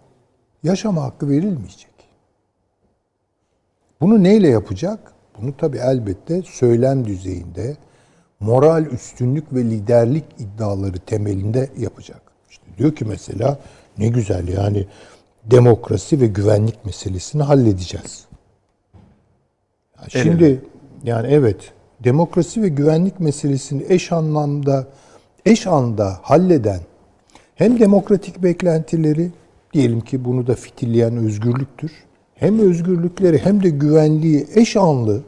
yaşama 0.63 1.03
hakkı 1.03 1.29
verilmeyecek. 1.29 1.97
Bunu 4.01 4.23
neyle 4.23 4.49
yapacak? 4.49 5.13
Bunu 5.41 5.57
tabii 5.57 5.79
elbette 5.79 6.43
söylem 6.43 7.05
düzeyinde, 7.05 7.77
moral 8.41 8.87
üstünlük 8.87 9.55
ve 9.55 9.65
liderlik 9.65 10.25
iddiaları 10.39 10.99
temelinde 10.99 11.71
yapacak. 11.79 12.21
İşte 12.51 12.65
diyor 12.79 12.95
ki 12.95 13.05
mesela 13.05 13.59
ne 13.99 14.09
güzel 14.09 14.49
yani 14.49 14.87
demokrasi 15.45 16.21
ve 16.21 16.27
güvenlik 16.27 16.85
meselesini 16.85 17.43
halledeceğiz. 17.43 18.27
Ya 19.99 20.09
şimdi 20.09 20.61
yani 21.05 21.27
evet 21.31 21.73
demokrasi 22.05 22.63
ve 22.63 22.69
güvenlik 22.69 23.21
meselesini 23.21 23.85
eş 23.89 24.13
anlamda 24.13 24.87
eş 25.47 25.67
anda 25.67 26.19
halleden 26.23 26.81
hem 27.55 27.81
demokratik 27.81 28.43
beklentileri 28.43 29.31
diyelim 29.73 30.01
ki 30.01 30.25
bunu 30.25 30.47
da 30.47 30.55
fitilleyen 30.55 31.17
özgürlüktür. 31.17 31.93
Hem 32.35 32.59
özgürlükleri 32.59 33.39
hem 33.39 33.63
de 33.63 33.69
güvenliği 33.69 34.47
eş 34.55 34.77
anlı 34.77 35.23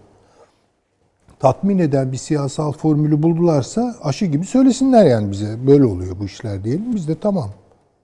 tatmin 1.41 1.79
eden 1.79 2.13
bir 2.13 2.17
siyasal 2.17 2.73
formülü 2.73 3.23
buldularsa 3.23 3.95
aşı 4.03 4.27
gibi 4.27 4.45
söylesinler 4.45 5.07
yani 5.07 5.31
bize. 5.31 5.67
Böyle 5.67 5.85
oluyor 5.85 6.17
bu 6.21 6.25
işler 6.25 6.65
diyelim. 6.65 6.95
Biz 6.95 7.09
de 7.09 7.15
tamam. 7.15 7.51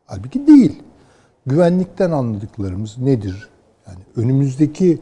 Halbuki 0.07 0.47
değil. 0.47 0.83
Güvenlikten 1.47 2.11
anladıklarımız 2.11 2.99
nedir? 2.99 3.49
Yani 3.87 3.99
önümüzdeki 4.17 4.99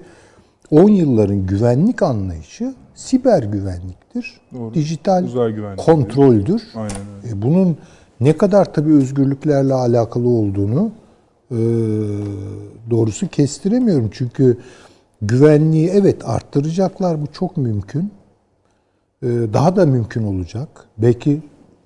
10 0.71 0.89
yılların 0.89 1.47
güvenlik 1.47 2.03
anlayışı 2.03 2.75
siber 2.95 3.43
güvenliktir. 3.43 4.41
Doğru. 4.55 4.75
Dijital 4.75 5.27
kontroldür. 5.77 6.63
Aynen 6.75 6.91
öyle. 7.23 7.35
E, 7.35 7.43
bunun 7.43 7.77
ne 8.21 8.37
kadar 8.37 8.75
tabii 8.75 8.93
özgürlüklerle 8.93 9.75
alakalı 9.75 10.29
olduğunu 10.29 10.91
e, 11.51 11.59
doğrusu 12.91 13.29
kestiremiyorum. 13.29 14.11
Çünkü 14.13 14.59
güvenliği 15.23 15.89
evet 15.89 16.29
arttıracaklar 16.29 17.23
bu 17.23 17.27
çok 17.27 17.57
mümkün. 17.57 18.13
E, 19.23 19.27
daha 19.27 19.77
da 19.77 19.87
mümkün 19.87 20.25
olacak. 20.25 20.69
Belki 20.99 21.43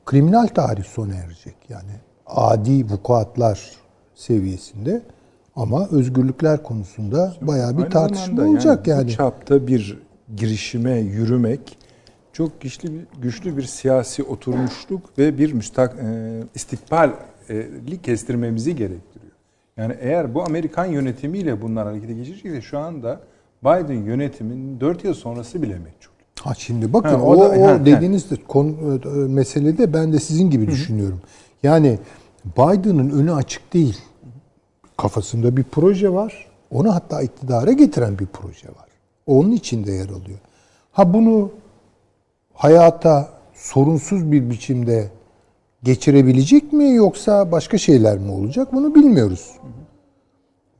kriminal 0.06 0.46
tarih 0.46 0.84
sona 0.84 1.14
erecek. 1.14 1.54
Yani 1.68 1.90
adi 2.26 2.84
vukuatlar 2.84 3.70
seviyesinde 4.14 5.02
ama 5.56 5.88
özgürlükler 5.88 6.62
konusunda 6.62 7.34
bayağı 7.40 7.78
bir 7.78 7.90
tartışma 7.90 8.42
olacak 8.42 8.86
yani. 8.86 9.06
Bu 9.06 9.10
çapta 9.10 9.66
bir 9.66 9.98
girişime 10.36 10.98
yürümek 10.98 11.78
çok 12.32 12.60
güçlü 12.60 12.92
bir, 12.92 13.06
güçlü 13.22 13.56
bir 13.56 13.62
siyasi 13.62 14.22
oturmuşluk 14.22 15.18
ve 15.18 15.38
bir 15.38 15.52
müstak 15.52 15.96
e, 15.98 16.40
istikbali 16.54 17.12
kestirmemizi 18.02 18.76
gerektiriyor. 18.76 19.32
Yani 19.76 19.96
eğer 20.00 20.34
bu 20.34 20.42
Amerikan 20.42 20.84
yönetimiyle 20.84 21.62
bunlar 21.62 21.86
harekete 21.86 22.14
geçecekse 22.14 22.60
şu 22.60 22.78
anda 22.78 23.20
Biden 23.62 24.02
yönetiminin 24.02 24.80
4 24.80 25.04
yıl 25.04 25.14
sonrası 25.14 25.62
bile 25.62 25.78
meçhul. 25.78 26.15
Ha 26.40 26.54
şimdi 26.54 26.92
bakın 26.92 27.08
Ha, 27.08 27.22
o, 27.22 27.30
o 27.36 27.38
da- 27.40 27.48
o 27.58 27.66
ha, 27.66 27.72
ha. 27.72 27.86
dediğiniz 27.86 28.30
de 28.30 28.36
konu, 28.48 28.74
e, 29.04 29.08
meselede 29.08 29.92
ben 29.92 30.12
de 30.12 30.20
sizin 30.20 30.50
gibi 30.50 30.66
düşünüyorum. 30.66 31.20
Yani 31.62 31.98
Biden'ın 32.44 33.10
önü 33.10 33.32
açık 33.34 33.74
değil. 33.74 33.98
Kafasında 34.96 35.56
bir 35.56 35.62
proje 35.64 36.12
var. 36.12 36.46
Onu 36.70 36.94
hatta 36.94 37.22
iktidara 37.22 37.72
getiren 37.72 38.18
bir 38.18 38.26
proje 38.26 38.68
var. 38.68 38.86
Onun 39.26 39.52
içinde 39.52 39.92
yer 39.92 40.08
alıyor. 40.08 40.38
Ha 40.92 41.14
bunu 41.14 41.50
hayata 42.54 43.28
sorunsuz 43.54 44.32
bir 44.32 44.50
biçimde 44.50 45.08
geçirebilecek 45.82 46.72
mi 46.72 46.94
yoksa 46.94 47.52
başka 47.52 47.78
şeyler 47.78 48.18
mi 48.18 48.30
olacak 48.30 48.72
bunu 48.72 48.94
bilmiyoruz. 48.94 49.50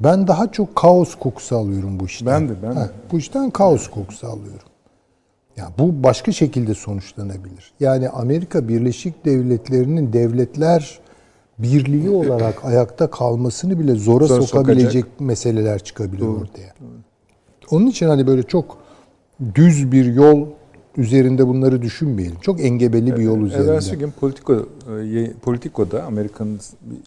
Ben 0.00 0.26
daha 0.26 0.52
çok 0.52 0.76
kaos 0.76 1.14
kokusu 1.14 1.56
alıyorum 1.56 2.00
bu 2.00 2.06
işten. 2.06 2.26
Ben 2.42 2.48
de, 2.48 2.62
ben 2.62 2.70
de. 2.76 2.78
Ha, 2.78 2.90
bu 3.12 3.18
işten 3.18 3.50
kaos 3.50 3.88
kokusu 3.88 4.26
alıyorum. 4.26 4.68
Ya 5.56 5.72
bu 5.78 6.02
başka 6.02 6.32
şekilde 6.32 6.74
sonuçlanabilir. 6.74 7.72
Yani 7.80 8.08
Amerika 8.08 8.68
Birleşik 8.68 9.24
Devletleri'nin 9.24 10.12
devletler 10.12 10.98
birliği 11.58 12.10
olarak 12.10 12.64
ayakta 12.64 13.10
kalmasını 13.10 13.80
bile 13.80 13.94
zora 13.94 14.26
Zor 14.26 14.42
sokabilecek 14.42 15.04
sokacak. 15.04 15.20
meseleler 15.20 15.84
çıkabilir 15.84 16.26
ortaya. 16.26 16.74
Onun 17.70 17.86
için 17.86 18.06
hani 18.06 18.26
böyle 18.26 18.42
çok 18.42 18.78
düz 19.54 19.92
bir 19.92 20.04
yol 20.04 20.46
üzerinde 20.96 21.46
bunları 21.46 21.82
düşünmeyelim. 21.82 22.40
Çok 22.40 22.60
engebeli 22.60 23.16
bir 23.16 23.22
yol 23.22 23.40
üzerinde. 23.40 23.70
Evvelsi 23.70 23.98
gün 23.98 24.10
Politico, 24.10 24.68
e, 25.14 25.32
Politico'da 25.32 26.04
Amerika'nın 26.04 26.60
bir 26.82 26.98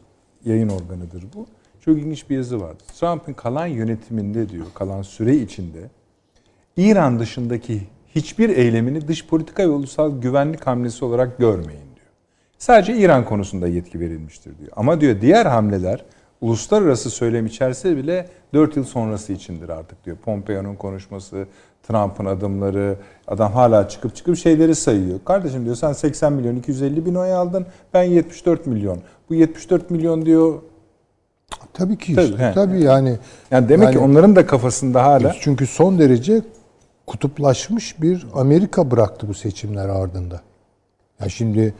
yayın 0.51 0.69
organıdır 0.69 1.23
bu. 1.35 1.45
Çok 1.81 1.97
ilginç 1.97 2.29
bir 2.29 2.35
yazı 2.35 2.61
vardı. 2.61 2.83
Trump'ın 2.99 3.33
kalan 3.33 3.67
yönetiminde 3.67 4.49
diyor, 4.49 4.65
kalan 4.73 5.01
süre 5.01 5.35
içinde 5.35 5.89
İran 6.77 7.19
dışındaki 7.19 7.81
hiçbir 8.19 8.49
eylemini 8.49 9.07
dış 9.07 9.27
politika 9.27 9.63
ve 9.63 9.67
ulusal 9.67 10.21
güvenlik 10.21 10.67
hamlesi 10.67 11.05
olarak 11.05 11.37
görmeyin 11.37 11.81
diyor. 11.95 12.07
Sadece 12.57 12.97
İran 12.97 13.25
konusunda 13.25 13.67
yetki 13.67 13.99
verilmiştir 13.99 14.57
diyor. 14.59 14.71
Ama 14.75 15.01
diyor 15.01 15.21
diğer 15.21 15.45
hamleler 15.45 16.05
uluslararası 16.41 17.09
söylem 17.09 17.45
içerse 17.45 17.97
bile 17.97 18.29
4 18.53 18.77
yıl 18.77 18.83
sonrası 18.83 19.33
içindir 19.33 19.69
artık 19.69 20.05
diyor. 20.05 20.17
Pompeo'nun 20.17 20.75
konuşması, 20.75 21.45
Trump'ın 21.87 22.25
adımları, 22.25 22.95
adam 23.27 23.51
hala 23.53 23.89
çıkıp 23.89 24.15
çıkıp 24.15 24.37
şeyleri 24.37 24.75
sayıyor. 24.75 25.19
Kardeşim 25.25 25.65
diyor 25.65 25.75
sen 25.75 25.93
80 25.93 26.33
milyon 26.33 26.55
250 26.55 27.05
bin 27.05 27.15
oy 27.15 27.33
aldın, 27.33 27.65
ben 27.93 28.03
74 28.03 28.65
milyon. 28.67 28.97
Bu 29.29 29.35
74 29.35 29.91
milyon 29.91 30.25
diyor. 30.25 30.59
Tabii 31.73 31.97
ki 31.97 32.15
Tabii, 32.15 32.25
işte. 32.25 32.37
he. 32.37 32.53
Tabii 32.53 32.81
yani. 32.81 33.17
Yani 33.51 33.69
demek 33.69 33.89
ki 33.89 33.95
Yani- 33.97 34.05
onların 34.11 34.35
da 34.35 34.45
kafasında 34.45 35.03
hala 35.03 35.33
Çünkü 35.39 35.67
son 35.67 35.99
derece 35.99 36.41
kutuplaşmış 37.09 38.01
bir 38.01 38.27
Amerika 38.33 38.91
bıraktı 38.91 39.27
bu 39.27 39.33
seçimler 39.33 39.89
ardında. 39.89 40.41
Ya 41.21 41.29
şimdi 41.29 41.73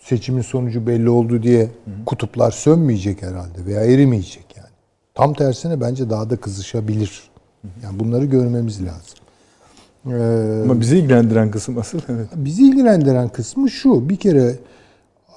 seçimin 0.00 0.42
sonucu 0.42 0.86
belli 0.86 1.10
oldu 1.10 1.42
diye 1.42 1.68
kutuplar 2.06 2.50
sönmeyecek 2.50 3.22
herhalde 3.22 3.66
veya 3.66 3.80
erimeyecek 3.80 4.44
yani. 4.56 4.68
Tam 5.14 5.34
tersine 5.34 5.80
bence 5.80 6.10
daha 6.10 6.30
da 6.30 6.36
kızışabilir. 6.36 7.30
Yani 7.82 8.00
bunları 8.00 8.24
görmemiz 8.24 8.80
lazım. 8.84 9.18
Ee, 10.06 10.62
ama 10.64 10.80
bizi 10.80 10.98
ilgilendiren 10.98 11.50
kısım 11.50 11.78
asıl 11.78 12.00
evet. 12.08 12.28
Bizi 12.34 12.62
ilgilendiren 12.62 13.28
kısmı 13.28 13.70
şu. 13.70 14.08
Bir 14.08 14.16
kere 14.16 14.54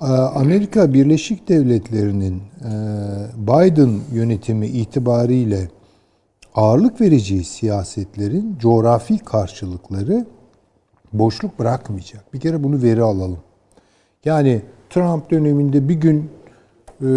e, 0.01 0.05
Amerika 0.05 0.93
Birleşik 0.93 1.49
Devletleri'nin 1.49 2.41
e, 2.61 2.71
Biden 3.37 3.99
yönetimi 4.11 4.67
itibariyle 4.67 5.67
ağırlık 6.55 7.01
vereceği 7.01 7.43
siyasetlerin 7.43 8.57
coğrafi 8.59 9.17
karşılıkları 9.17 10.25
boşluk 11.13 11.59
bırakmayacak. 11.59 12.33
Bir 12.33 12.39
kere 12.39 12.63
bunu 12.63 12.81
veri 12.81 13.01
alalım. 13.01 13.39
Yani 14.25 14.61
Trump 14.89 15.31
döneminde 15.31 15.89
bir 15.89 15.95
gün 15.95 16.29
e, 17.01 17.07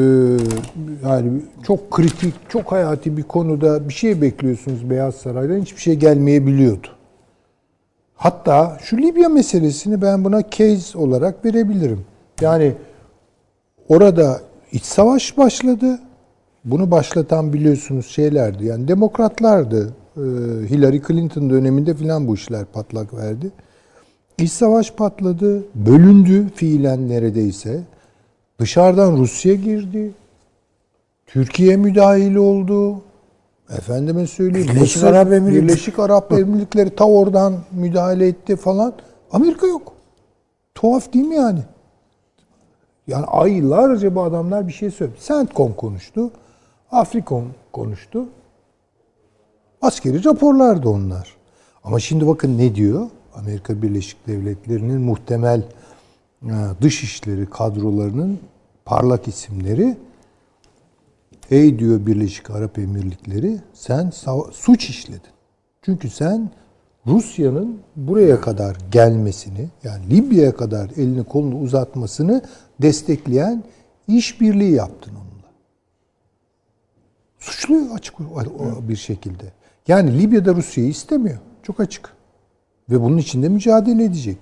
yani 1.04 1.42
çok 1.66 1.90
kritik, 1.90 2.34
çok 2.48 2.72
hayati 2.72 3.16
bir 3.16 3.22
konuda 3.22 3.88
bir 3.88 3.94
şey 3.94 4.22
bekliyorsunuz 4.22 4.90
Beyaz 4.90 5.14
Saray'dan 5.14 5.60
hiçbir 5.60 5.80
şey 5.80 5.94
gelmeyebiliyordu. 5.94 6.88
Hatta 8.14 8.78
şu 8.82 8.96
Libya 8.96 9.28
meselesini 9.28 10.02
ben 10.02 10.24
buna 10.24 10.50
case 10.50 10.98
olarak 10.98 11.44
verebilirim. 11.44 12.04
Yani 12.40 12.72
orada 13.88 14.40
iç 14.72 14.84
savaş 14.84 15.38
başladı. 15.38 15.98
Bunu 16.66 16.90
başlatan 16.90 17.52
biliyorsunuz 17.52 18.06
şeylerdi. 18.06 18.64
Yani 18.64 18.88
demokratlardı. 18.88 19.94
Ee, 20.16 20.20
Hillary 20.70 21.00
Clinton 21.08 21.50
döneminde 21.50 21.94
filan 21.94 22.28
bu 22.28 22.34
işler 22.34 22.64
patlak 22.64 23.14
verdi. 23.14 23.50
İç 24.38 24.50
savaş 24.50 24.92
patladı. 24.92 25.62
Bölündü 25.74 26.48
fiilen 26.54 27.08
neredeyse. 27.08 27.80
Dışarıdan 28.58 29.16
Rusya 29.16 29.54
girdi. 29.54 30.10
Türkiye 31.26 31.76
müdahil 31.76 32.34
oldu. 32.34 33.00
Efendime 33.70 34.26
söyleyeyim. 34.26 34.68
Birleşik 34.68 34.96
Mısır, 34.96 35.06
Arap 35.06 35.32
Emirlikleri. 35.32 35.68
Birleşik 35.68 35.98
Arap 35.98 36.32
Emirlikleri 36.32 36.90
ta 36.90 37.04
oradan 37.04 37.54
müdahale 37.72 38.26
etti 38.26 38.56
falan. 38.56 38.92
Amerika 39.32 39.66
yok. 39.66 39.92
Tuhaf 40.74 41.12
değil 41.12 41.26
mi 41.26 41.36
yani? 41.36 41.60
Yani 43.06 43.26
aylarca 43.26 44.14
bu 44.14 44.22
adamlar 44.22 44.68
bir 44.68 44.72
şey 44.72 44.90
söyledi. 44.90 45.16
CENTCOM 45.26 45.72
konuştu. 45.72 46.30
Afrikon 46.90 47.48
konuştu. 47.72 48.28
Askeri 49.82 50.24
raporlardı 50.24 50.88
onlar. 50.88 51.36
Ama 51.84 52.00
şimdi 52.00 52.26
bakın 52.26 52.58
ne 52.58 52.74
diyor? 52.74 53.10
Amerika 53.34 53.82
Birleşik 53.82 54.26
Devletleri'nin 54.26 55.00
muhtemel 55.00 55.62
e, 56.42 56.52
dışişleri 56.82 57.50
kadrolarının 57.50 58.38
parlak 58.84 59.28
isimleri 59.28 59.96
Ey 61.50 61.78
diyor 61.78 62.06
Birleşik 62.06 62.50
Arap 62.50 62.78
Emirlikleri 62.78 63.60
sen 63.74 64.12
suç 64.52 64.90
işledin. 64.90 65.20
Çünkü 65.82 66.10
sen 66.10 66.50
Rusya'nın 67.06 67.78
buraya 67.96 68.40
kadar 68.40 68.76
gelmesini 68.92 69.68
yani 69.82 70.10
Libya'ya 70.10 70.56
kadar 70.56 70.90
elini 70.96 71.24
kolunu 71.24 71.58
uzatmasını 71.58 72.42
destekleyen 72.82 73.64
işbirliği 74.08 74.72
yaptın 74.72 75.12
onunla. 75.14 75.25
Suçlu 77.50 77.76
açık 77.94 78.14
bir 78.88 78.96
şekilde. 78.96 79.44
Yani 79.88 80.18
Libya'da 80.18 80.54
Rusya'yı 80.54 80.90
istemiyor. 80.90 81.38
Çok 81.62 81.80
açık. 81.80 82.08
Ve 82.90 83.00
bunun 83.02 83.16
içinde 83.18 83.48
mücadele 83.48 84.04
edecek. 84.04 84.38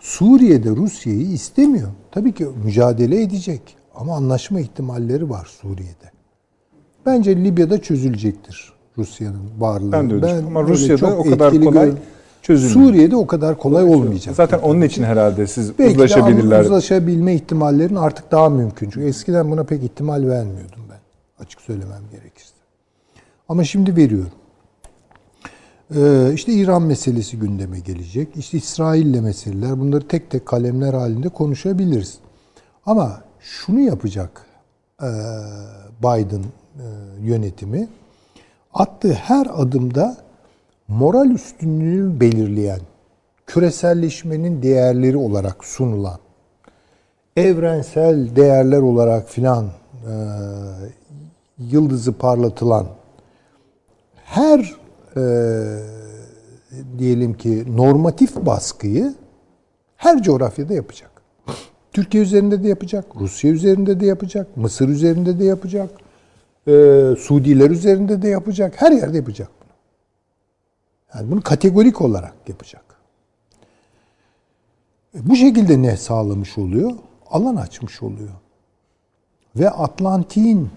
Suriye'de 0.00 0.70
Rusya'yı 0.70 1.20
istemiyor. 1.32 1.88
Tabii 2.10 2.32
ki 2.32 2.46
mücadele 2.64 3.22
edecek. 3.22 3.76
Ama 3.94 4.16
anlaşma 4.16 4.60
ihtimalleri 4.60 5.30
var 5.30 5.48
Suriye'de. 5.62 6.10
Bence 7.06 7.36
Libya'da 7.36 7.82
çözülecektir 7.82 8.72
Rusya'nın 8.98 9.40
varlığı. 9.58 9.92
Ben 9.92 10.10
de 10.10 10.14
öyle 10.14 10.22
düşünüyorum. 10.26 10.56
Ama 10.56 10.68
Rusya'da 10.68 11.16
o 11.16 11.24
kadar 11.24 11.60
kolay 11.60 11.86
gör- 11.86 11.96
çözülmüyor. 12.42 12.86
Suriye'de 12.90 13.16
o 13.16 13.26
kadar 13.26 13.58
kolay 13.58 13.84
olmayacak. 13.84 14.34
Zaten 14.36 14.58
onun 14.58 14.80
için 14.80 15.02
herhalde 15.02 15.46
siz 15.46 15.78
Belki 15.78 15.92
uzlaşabilirler. 15.94 16.60
uzlaşabilme 16.60 17.34
ihtimallerin 17.34 17.94
artık 17.94 18.32
daha 18.32 18.48
mümkün. 18.50 18.90
Çünkü 18.90 19.06
eskiden 19.06 19.50
buna 19.50 19.64
pek 19.64 19.82
ihtimal 19.82 20.26
vermiyordum 20.28 20.78
ben. 20.78 20.81
Açık 21.42 21.60
söylemem 21.60 22.02
gerekirse. 22.10 22.54
Ama 23.48 23.64
şimdi 23.64 23.96
veriyorum. 23.96 24.32
Ee, 25.96 26.32
işte 26.34 26.52
İran 26.52 26.82
meselesi 26.82 27.38
gündeme 27.38 27.80
gelecek. 27.80 28.36
İşte 28.36 28.58
İsrail'le 28.58 29.20
meseleler. 29.20 29.80
Bunları 29.80 30.08
tek 30.08 30.30
tek 30.30 30.46
kalemler 30.46 30.94
halinde 30.94 31.28
konuşabiliriz. 31.28 32.18
Ama 32.86 33.22
şunu 33.40 33.80
yapacak 33.80 34.46
e, 35.02 35.08
Biden 36.00 36.42
e, 36.42 36.84
yönetimi. 37.20 37.88
Attığı 38.74 39.12
her 39.12 39.46
adımda 39.54 40.16
moral 40.88 41.30
üstünlüğünü 41.30 42.20
belirleyen, 42.20 42.80
küreselleşmenin 43.46 44.62
değerleri 44.62 45.16
olarak 45.16 45.64
sunulan, 45.64 46.18
evrensel 47.36 48.36
değerler 48.36 48.78
olarak 48.80 49.28
filan 49.28 49.64
e, 49.64 50.12
yıldızı 51.70 52.12
parlatılan 52.12 52.86
her 54.14 54.76
e, 55.16 55.22
diyelim 56.98 57.34
ki 57.34 57.64
normatif 57.76 58.36
baskıyı 58.36 59.14
her 59.96 60.22
coğrafyada 60.22 60.74
yapacak. 60.74 61.10
Türkiye 61.92 62.22
üzerinde 62.22 62.62
de 62.62 62.68
yapacak, 62.68 63.04
Rusya 63.16 63.50
üzerinde 63.50 64.00
de 64.00 64.06
yapacak, 64.06 64.56
Mısır 64.56 64.88
üzerinde 64.88 65.38
de 65.38 65.44
yapacak, 65.44 65.90
e, 66.66 66.72
Suudiler 67.18 67.70
üzerinde 67.70 68.22
de 68.22 68.28
yapacak, 68.28 68.82
her 68.82 68.92
yerde 68.92 69.16
yapacak 69.16 69.48
bunu. 69.60 69.70
Yani 71.14 71.30
bunu 71.30 71.42
kategorik 71.42 72.00
olarak 72.00 72.34
yapacak. 72.48 72.84
E, 75.14 75.28
Bu 75.28 75.36
şekilde 75.36 75.82
ne 75.82 75.96
sağlamış 75.96 76.58
oluyor? 76.58 76.92
Alan 77.30 77.56
açmış 77.56 78.02
oluyor. 78.02 78.32
Ve 79.56 79.70
Atlantik'in 79.70 80.70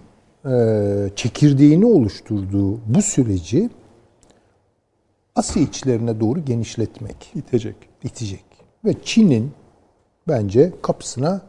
çekirdeğini 1.16 1.86
oluşturduğu 1.86 2.80
bu 2.86 3.02
süreci 3.02 3.70
Asya 5.36 5.64
içlerine 5.64 6.20
doğru 6.20 6.46
genişletmek, 6.46 7.32
İtecek. 7.36 7.76
itecek. 8.04 8.43
Ve 8.86 8.96
Çin'in 9.04 9.52
bence 10.28 10.74
kapısına 10.82 11.41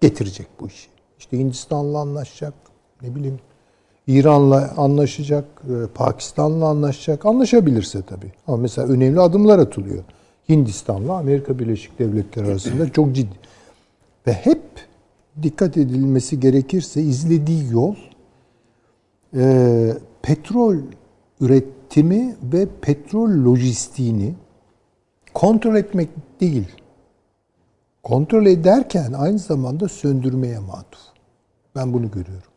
getirecek 0.00 0.46
bu 0.60 0.66
işi. 0.66 0.88
İşte 1.18 1.38
Hindistan'la 1.38 1.98
anlaşacak, 1.98 2.54
ne 3.02 3.14
bileyim 3.14 3.38
İran'la 4.06 4.74
anlaşacak, 4.76 5.44
e, 5.64 5.86
Pakistan'la 5.94 6.66
anlaşacak. 6.66 7.26
Anlaşabilirse 7.26 8.02
tabii. 8.02 8.32
Ama 8.46 8.56
mesela 8.56 8.88
önemli 8.88 9.20
adımlar 9.20 9.58
atılıyor. 9.58 10.04
Hindistan'la 10.48 11.12
Amerika 11.12 11.58
Birleşik 11.58 11.98
Devletleri 11.98 12.46
arasında 12.46 12.92
çok 12.92 13.14
ciddi. 13.14 13.36
Ve 14.26 14.32
hep 14.32 14.62
dikkat 15.42 15.76
edilmesi 15.76 16.40
gerekirse 16.40 17.02
izlediği 17.02 17.72
yol 17.72 17.94
e, 19.36 19.92
petrol 20.22 20.76
üretimi 21.40 22.36
ve 22.42 22.66
petrol 22.80 23.44
lojistiğini 23.44 24.34
kontrol 25.34 25.76
etmek 25.76 26.08
değil. 26.40 26.68
Kontrol 28.02 28.46
ederken 28.46 29.12
aynı 29.12 29.38
zamanda 29.38 29.88
söndürmeye 29.88 30.58
matuf. 30.58 31.00
Ben 31.76 31.92
bunu 31.92 32.10
görüyorum. 32.10 32.48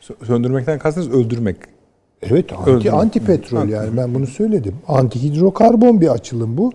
Sö- 0.00 0.26
Söndürmekten 0.26 0.78
kastınız 0.78 1.10
öldürmek. 1.10 1.56
Evet 2.22 2.52
anti, 2.52 2.70
Öldürmek. 2.70 2.94
anti 2.94 3.24
petrol 3.24 3.68
yani 3.68 3.96
ben 3.96 4.14
bunu 4.14 4.26
söyledim. 4.26 4.74
Anti 4.88 5.22
hidrokarbon 5.22 6.00
bir 6.00 6.08
açılım 6.08 6.56
bu 6.58 6.72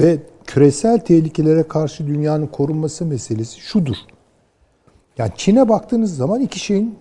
ve 0.00 0.18
küresel 0.46 0.98
tehlikelere 0.98 1.62
karşı 1.62 2.06
dünyanın 2.06 2.46
korunması 2.46 3.06
meselesi 3.06 3.60
şudur. 3.60 3.96
Yani 5.18 5.30
Çin'e 5.36 5.68
baktığınız 5.68 6.16
zaman 6.16 6.40
iki 6.40 6.58
şeyin 6.58 6.94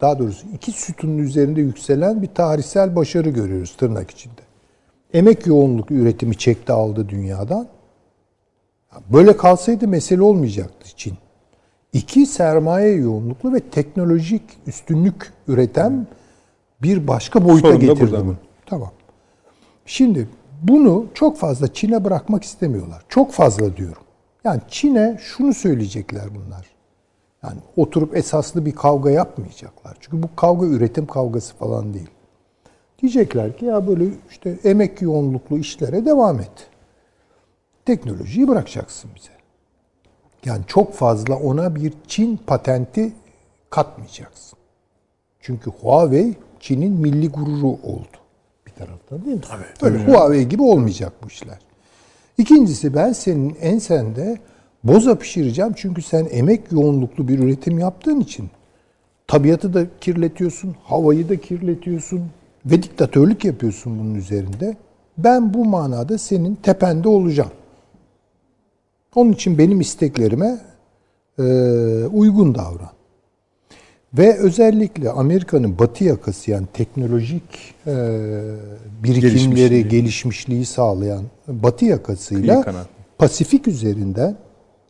daha 0.00 0.18
doğrusu 0.18 0.46
iki 0.54 0.72
sütunun 0.72 1.18
üzerinde 1.18 1.60
yükselen 1.60 2.22
bir 2.22 2.26
tarihsel 2.26 2.96
başarı 2.96 3.30
görüyoruz 3.30 3.76
tırnak 3.76 4.10
içinde. 4.10 4.40
Emek 5.12 5.46
yoğunluk 5.46 5.90
üretimi 5.90 6.36
çekti 6.36 6.72
aldı 6.72 7.08
dünyadan. 7.08 7.68
Böyle 9.12 9.36
kalsaydı 9.36 9.88
mesele 9.88 10.22
olmayacaktı 10.22 10.88
Çin. 10.96 11.14
İki 11.92 12.26
sermaye 12.26 12.92
yoğunluklu 12.92 13.54
ve 13.54 13.60
teknolojik 13.60 14.42
üstünlük 14.66 15.32
üreten 15.48 16.06
bir 16.82 17.08
başka 17.08 17.44
boyuta 17.44 17.68
Sorun 17.68 17.80
getirdi 17.80 18.12
bunu. 18.12 18.36
Tamam. 18.66 18.90
Şimdi 19.86 20.28
bunu 20.62 21.06
çok 21.14 21.38
fazla 21.38 21.74
Çin'e 21.74 22.04
bırakmak 22.04 22.44
istemiyorlar. 22.44 23.02
Çok 23.08 23.32
fazla 23.32 23.76
diyorum. 23.76 24.02
Yani 24.44 24.60
Çin'e 24.68 25.18
şunu 25.20 25.54
söyleyecekler 25.54 26.24
bunlar. 26.34 26.69
Yani 27.42 27.58
oturup 27.76 28.16
esaslı 28.16 28.66
bir 28.66 28.72
kavga 28.72 29.10
yapmayacaklar. 29.10 29.96
Çünkü 30.00 30.22
bu 30.22 30.36
kavga 30.36 30.66
üretim 30.66 31.06
kavgası 31.06 31.54
falan 31.54 31.94
değil. 31.94 32.10
Diyecekler 33.02 33.56
ki 33.56 33.64
ya 33.64 33.88
böyle 33.88 34.04
işte 34.30 34.58
emek 34.64 35.02
yoğunluklu 35.02 35.58
işlere 35.58 36.04
devam 36.06 36.40
et. 36.40 36.68
Teknolojiyi 37.84 38.48
bırakacaksın 38.48 39.10
bize. 39.16 39.32
Yani 40.44 40.62
çok 40.66 40.94
fazla 40.94 41.36
ona 41.36 41.74
bir 41.74 41.92
Çin 42.06 42.36
patenti 42.36 43.12
katmayacaksın. 43.70 44.58
Çünkü 45.40 45.70
Huawei 45.70 46.34
Çin'in 46.60 46.92
milli 46.92 47.28
gururu 47.28 47.66
oldu 47.66 48.16
bir 48.66 48.72
taraftan 48.72 49.24
değil 49.24 49.36
mi? 49.36 49.42
Tabii. 49.78 49.94
Öyle 49.94 50.04
Huawei 50.04 50.48
gibi 50.48 50.62
olmayacak 50.62 51.12
bu 51.24 51.28
işler. 51.28 51.58
İkincisi 52.38 52.94
ben 52.94 53.12
senin 53.12 53.56
ensende 53.60 54.38
boza 54.84 55.18
pişireceğim 55.18 55.72
çünkü 55.76 56.02
sen 56.02 56.28
emek 56.30 56.72
yoğunluklu 56.72 57.28
bir 57.28 57.38
üretim 57.38 57.78
yaptığın 57.78 58.20
için 58.20 58.50
tabiatı 59.26 59.74
da 59.74 59.86
kirletiyorsun, 60.00 60.76
havayı 60.84 61.28
da 61.28 61.36
kirletiyorsun 61.36 62.22
ve 62.66 62.82
diktatörlük 62.82 63.44
yapıyorsun 63.44 63.98
bunun 63.98 64.14
üzerinde. 64.14 64.76
Ben 65.18 65.54
bu 65.54 65.64
manada 65.64 66.18
senin 66.18 66.54
tepende 66.54 67.08
olacağım. 67.08 67.50
Onun 69.14 69.32
için 69.32 69.58
benim 69.58 69.80
isteklerime 69.80 70.58
e, 71.38 71.42
uygun 72.12 72.54
davran. 72.54 72.90
Ve 74.14 74.38
özellikle 74.38 75.10
Amerika'nın 75.10 75.78
batı 75.78 76.04
yakası 76.04 76.50
yani 76.50 76.66
teknolojik 76.72 77.74
e, 77.86 77.94
birikimleri, 79.02 79.88
Gelişmişliği. 79.88 80.66
sağlayan 80.66 81.24
batı 81.48 81.84
yakasıyla. 81.84 82.64
Pasifik 83.18 83.68
üzerinden 83.68 84.36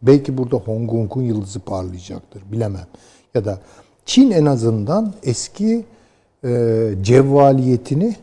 belki 0.02 0.38
burada 0.38 0.56
Hong 0.56 0.90
Kong'un 0.90 1.22
yıldızı 1.22 1.60
parlayacaktır 1.60 2.42
bilemem. 2.52 2.86
Ya 3.34 3.44
da 3.44 3.58
Çin 4.04 4.30
en 4.30 4.46
azından 4.46 5.14
eski 5.22 5.84
e, 6.44 6.92
cevvaliyetini 7.02 8.16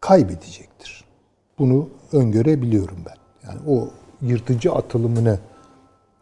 kaybedecektir. 0.00 1.04
Bunu 1.58 1.88
öngörebiliyorum 2.12 2.96
ben. 3.06 3.48
Yani 3.48 3.60
o 3.68 3.88
yırtıcı 4.22 4.72
atılımını 4.72 5.38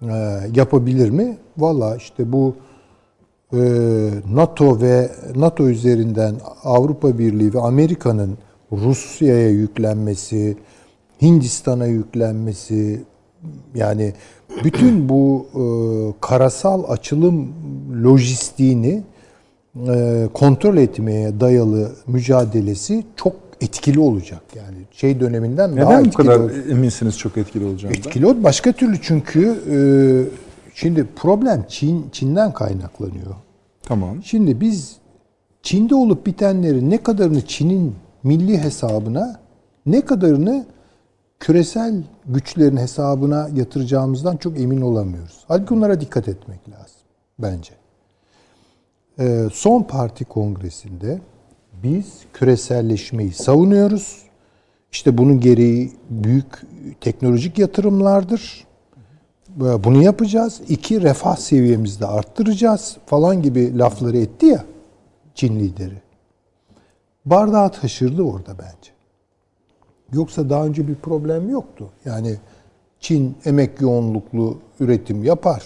e, 0.02 0.40
yapabilir 0.54 1.10
mi? 1.10 1.38
Valla 1.58 1.96
işte 1.96 2.32
bu 2.32 2.56
e, 3.52 3.58
NATO 4.32 4.80
ve 4.80 5.10
NATO 5.36 5.68
üzerinden 5.68 6.34
Avrupa 6.64 7.18
Birliği 7.18 7.54
ve 7.54 7.60
Amerika'nın 7.60 8.38
Rusya'ya 8.72 9.50
yüklenmesi, 9.50 10.56
Hindistan'a 11.22 11.86
yüklenmesi, 11.86 13.04
yani 13.74 14.14
bütün 14.64 15.08
bu 15.08 15.46
e, 15.54 15.62
karasal 16.20 16.84
açılım 16.90 17.52
lojistiğini 18.04 19.02
e, 19.88 20.28
kontrol 20.34 20.76
etmeye 20.76 21.40
dayalı 21.40 21.92
mücadelesi 22.06 23.04
çok 23.16 23.32
etkili 23.60 24.00
olacak. 24.00 24.42
Yani 24.56 24.76
şey 24.92 25.20
döneminden 25.20 25.76
daha 25.76 25.90
Neden 25.90 26.04
bu 26.04 26.08
etkili 26.08 26.26
kadar 26.26 26.40
olacak. 26.40 26.64
eminsiniz 26.70 27.18
çok 27.18 27.36
etkili 27.36 27.64
olacağından? 27.64 27.98
Etkili 27.98 28.26
ol- 28.26 28.44
başka 28.44 28.72
türlü 28.72 28.96
çünkü 29.02 29.48
e, 29.70 29.78
şimdi 30.74 31.06
problem 31.16 31.64
Çin 31.68 32.06
Çin'den 32.12 32.52
kaynaklanıyor. 32.52 33.34
Tamam. 33.82 34.22
Şimdi 34.24 34.60
biz 34.60 34.96
Çin'de 35.62 35.94
olup 35.94 36.26
bitenleri 36.26 36.90
ne 36.90 36.98
kadarını 37.02 37.40
Çin'in 37.46 37.94
milli 38.22 38.58
hesabına 38.58 39.40
ne 39.86 40.00
kadarını 40.00 40.66
küresel 41.40 42.02
güçlerin 42.26 42.76
hesabına 42.76 43.48
yatıracağımızdan 43.54 44.36
çok 44.36 44.60
emin 44.60 44.80
olamıyoruz. 44.80 45.44
Halbuki 45.48 45.70
bunlara 45.70 46.00
dikkat 46.00 46.28
etmek 46.28 46.68
lazım 46.68 47.00
bence. 47.38 47.72
Ee, 49.18 49.46
son 49.52 49.82
parti 49.82 50.24
kongresinde 50.24 51.20
Biz 51.82 52.06
küreselleşmeyi 52.32 53.32
savunuyoruz. 53.32 54.22
İşte 54.92 55.18
bunun 55.18 55.40
gereği 55.40 55.92
büyük 56.10 56.62
teknolojik 57.00 57.58
yatırımlardır. 57.58 58.66
Bunu 59.56 60.02
yapacağız. 60.02 60.60
İki, 60.68 61.02
refah 61.02 61.36
seviyemizi 61.36 62.00
de 62.00 62.06
arttıracağız 62.06 62.96
falan 63.06 63.42
gibi 63.42 63.78
lafları 63.78 64.18
etti 64.18 64.46
ya 64.46 64.64
Çin 65.34 65.60
lideri. 65.60 66.02
Bardağı 67.24 67.72
taşırdı 67.72 68.22
orada 68.22 68.58
bence. 68.58 68.89
Yoksa 70.12 70.50
daha 70.50 70.66
önce 70.66 70.88
bir 70.88 70.94
problem 70.94 71.50
yoktu. 71.50 71.88
Yani 72.04 72.36
Çin 73.00 73.36
emek 73.44 73.80
yoğunluklu 73.80 74.58
üretim 74.80 75.24
yapar. 75.24 75.62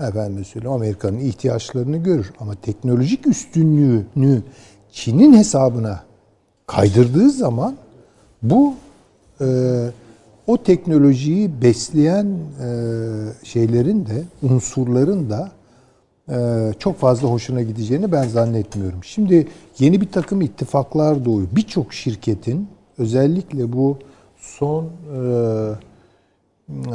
Efendim 0.00 0.44
söyleyeyim 0.44 0.74
Amerika'nın 0.74 1.18
ihtiyaçlarını 1.18 1.96
görür. 1.96 2.32
Ama 2.40 2.54
teknolojik 2.54 3.26
üstünlüğünü 3.26 4.42
Çin'in 4.92 5.32
hesabına 5.32 6.00
kaydırdığı 6.66 7.30
zaman 7.30 7.76
bu 8.42 8.74
e, 9.40 9.46
o 10.46 10.62
teknolojiyi 10.62 11.62
besleyen 11.62 12.26
e, 12.26 12.68
şeylerin 13.42 14.06
de 14.06 14.22
unsurların 14.42 15.30
da 15.30 15.50
e, 16.28 16.72
çok 16.78 16.98
fazla 16.98 17.28
hoşuna 17.28 17.62
gideceğini 17.62 18.12
ben 18.12 18.28
zannetmiyorum. 18.28 19.04
Şimdi 19.04 19.48
yeni 19.78 20.00
bir 20.00 20.08
takım 20.08 20.40
ittifaklar 20.40 21.24
doğuyor. 21.24 21.48
Birçok 21.52 21.94
şirketin 21.94 22.68
özellikle 22.98 23.72
bu 23.72 23.98
son 24.36 24.84
e, 24.84 24.90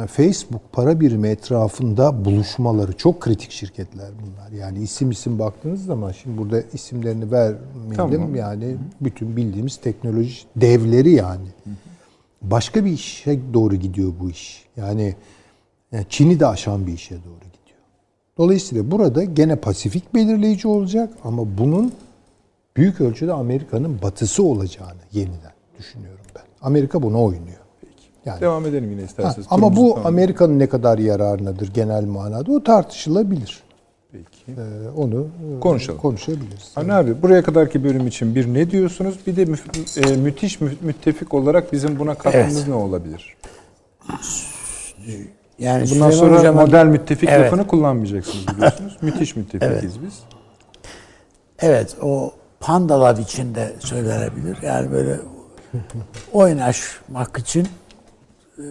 Facebook 0.06 0.72
para 0.72 1.00
birimi 1.00 1.28
etrafında 1.28 2.24
buluşmaları 2.24 2.92
çok 2.92 3.20
kritik 3.20 3.50
şirketler 3.50 4.10
bunlar. 4.22 4.50
Yani 4.50 4.82
isim 4.82 5.10
isim 5.10 5.38
baktığınız 5.38 5.84
zaman 5.84 6.12
şimdi 6.12 6.38
burada 6.38 6.62
isimlerini 6.72 7.32
vermeyelim. 7.32 7.96
Tamam. 7.96 8.34
Yani 8.34 8.76
bütün 9.00 9.36
bildiğimiz 9.36 9.76
teknoloji 9.76 10.42
devleri 10.56 11.10
yani. 11.10 11.48
Başka 12.42 12.84
bir 12.84 12.90
işe 12.90 13.40
doğru 13.54 13.76
gidiyor 13.76 14.12
bu 14.20 14.30
iş. 14.30 14.64
Yani 14.76 15.14
yani 15.92 16.06
Çin'i 16.08 16.40
de 16.40 16.46
aşan 16.46 16.86
bir 16.86 16.92
işe 16.92 17.14
doğru 17.14 17.38
gidiyor. 17.38 17.80
Dolayısıyla 18.38 18.90
burada 18.90 19.24
gene 19.24 19.56
Pasifik 19.56 20.14
belirleyici 20.14 20.68
olacak 20.68 21.14
ama 21.24 21.58
bunun 21.58 21.92
büyük 22.76 23.00
ölçüde 23.00 23.32
Amerika'nın 23.32 24.02
batısı 24.02 24.42
olacağını 24.42 25.00
yeniden 25.12 25.51
düşünüyorum 25.78 26.20
ben. 26.36 26.42
Amerika 26.62 27.02
bunu 27.02 27.22
oynuyor. 27.24 27.56
Yani 28.24 28.40
Devam 28.40 28.66
edelim 28.66 28.90
yine 28.90 29.00
Ha, 29.00 29.06
isterseniz. 29.06 29.46
ama 29.50 29.76
bu. 29.76 29.98
Amerika'nın 30.04 30.58
ne 30.58 30.68
kadar 30.68 30.98
yararınadır 30.98 31.74
genel 31.74 32.04
manada 32.04 32.52
o 32.52 32.62
tartışılabilir. 32.62 33.62
Peki. 34.12 34.26
Ee, 34.60 34.88
onu 34.96 35.26
e, 35.56 35.60
Konuşalım. 35.60 36.00
konuşabiliriz. 36.00 36.70
Hani 36.74 36.92
abi 36.92 37.22
buraya 37.22 37.42
kadarki 37.42 37.84
bölüm 37.84 38.06
için 38.06 38.34
bir 38.34 38.54
ne 38.54 38.70
diyorsunuz? 38.70 39.18
Bir 39.26 39.36
de 39.36 39.42
müf- 39.42 40.12
e, 40.12 40.16
müthiş 40.16 40.60
mü- 40.60 40.76
müttefik 40.80 41.34
olarak 41.34 41.72
bizim 41.72 41.98
buna 41.98 42.14
katkımız 42.14 42.56
Evet. 42.56 42.68
ne 42.68 42.74
olabilir? 42.74 43.36
Yani 45.58 45.80
Bundan 45.80 45.84
Süleyman 45.86 46.10
sonra 46.10 46.38
Hocam'ın- 46.38 46.66
model 46.66 46.86
müttefik 46.86 47.28
Evet. 47.28 47.46
lafını 47.46 47.66
kullanmayacaksınız 47.66 48.46
biliyorsunuz. 48.56 48.96
müthiş 49.02 49.36
müttefikiz 49.36 50.02
biz. 50.02 50.18
Evet 51.58 51.96
o 52.02 52.32
pandalar 52.60 53.16
içinde 53.16 53.72
söylenebilir. 53.78 54.58
Yani 54.62 54.92
böyle 54.92 55.16
oynaşmak 56.32 57.38
için 57.38 57.68
e, 58.58 58.64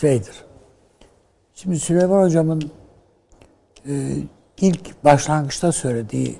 şeydir. 0.00 0.44
Şimdi 1.54 1.78
Süleyman 1.78 2.22
Hocam'ın 2.22 2.70
e, 3.88 4.14
ilk 4.60 5.04
başlangıçta 5.04 5.72
söylediği 5.72 6.38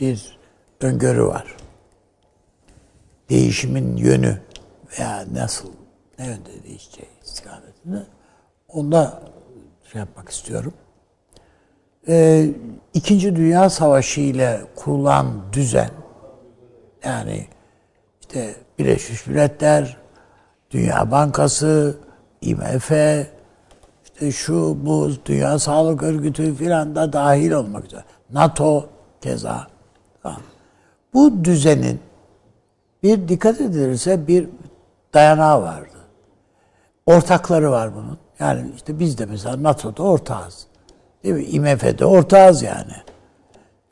bir 0.00 0.38
öngörü 0.80 1.24
var. 1.24 1.56
Değişimin 3.30 3.96
yönü 3.96 4.40
veya 4.98 5.24
nasıl, 5.32 5.68
ne 6.18 6.26
yönde 6.26 6.64
değişeceği 6.64 7.08
istikametinde. 7.24 8.06
Onda 8.68 9.22
şey 9.92 9.98
yapmak 9.98 10.28
istiyorum. 10.28 10.74
Ee, 12.08 12.50
İkinci 12.94 13.36
Dünya 13.36 13.70
Savaşı 13.70 14.20
ile 14.20 14.60
kurulan 14.76 15.52
düzen 15.52 15.90
yani 17.04 17.46
işte 18.20 18.54
Birleşmiş 18.78 19.26
Milletler, 19.26 19.96
Dünya 20.70 21.10
Bankası, 21.10 21.96
IMF, 22.40 22.90
işte 24.04 24.32
şu 24.32 24.86
bu 24.86 25.10
Dünya 25.26 25.58
Sağlık 25.58 26.02
Örgütü 26.02 26.54
filan 26.54 26.96
da 26.96 27.12
dahil 27.12 27.50
olmak 27.52 27.84
üzere. 27.84 28.04
NATO 28.30 28.88
keza. 29.20 29.66
Bu 31.14 31.44
düzenin 31.44 32.00
bir 33.02 33.28
dikkat 33.28 33.60
edilirse 33.60 34.26
bir 34.26 34.48
dayanağı 35.14 35.62
vardı. 35.62 35.88
Ortakları 37.06 37.70
var 37.70 37.94
bunun. 37.94 38.18
Yani 38.38 38.70
işte 38.76 38.98
biz 38.98 39.18
de 39.18 39.26
mesela 39.26 39.62
NATO'da 39.62 40.02
ortağız. 40.02 40.66
Değil 41.24 41.34
mi? 41.34 41.44
IMF'de 41.44 42.04
ortağız 42.04 42.62
yani. 42.62 42.92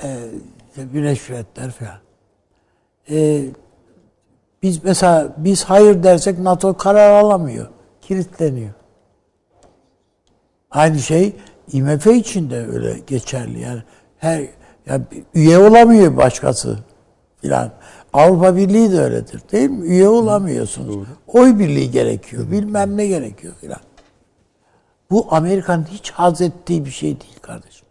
Ee, 0.02 0.28
Birleşmiş 0.76 1.28
Milletler 1.30 1.70
falan. 1.70 1.98
Ee, 3.10 3.44
biz 4.62 4.84
mesela 4.84 5.34
biz 5.36 5.64
hayır 5.64 6.02
dersek 6.02 6.38
NATO 6.38 6.76
karar 6.76 7.10
alamıyor. 7.10 7.66
Kilitleniyor. 8.00 8.72
Aynı 10.70 10.98
şey 10.98 11.36
IMF 11.72 12.06
için 12.06 12.50
de 12.50 12.66
öyle 12.66 12.98
geçerli. 13.06 13.60
Yani 13.60 13.82
her 14.18 14.42
yani 14.86 15.04
üye 15.34 15.58
olamıyor 15.58 16.16
başkası 16.16 16.78
filan. 17.40 17.70
Avrupa 18.12 18.56
Birliği 18.56 18.92
de 18.92 19.00
öyledir 19.00 19.42
değil 19.52 19.70
mi? 19.70 19.86
Üye 19.86 20.08
olamıyorsunuz. 20.08 21.06
Oy 21.26 21.58
birliği 21.58 21.90
gerekiyor. 21.90 22.50
Bilmem 22.50 22.96
ne 22.96 23.06
gerekiyor 23.06 23.54
filan. 23.60 23.80
Bu 25.10 25.26
Amerika'nın 25.30 25.84
hiç 25.84 26.10
haz 26.10 26.40
ettiği 26.40 26.84
bir 26.84 26.90
şey 26.90 27.20
değil 27.20 27.40
kardeşim. 27.42 27.86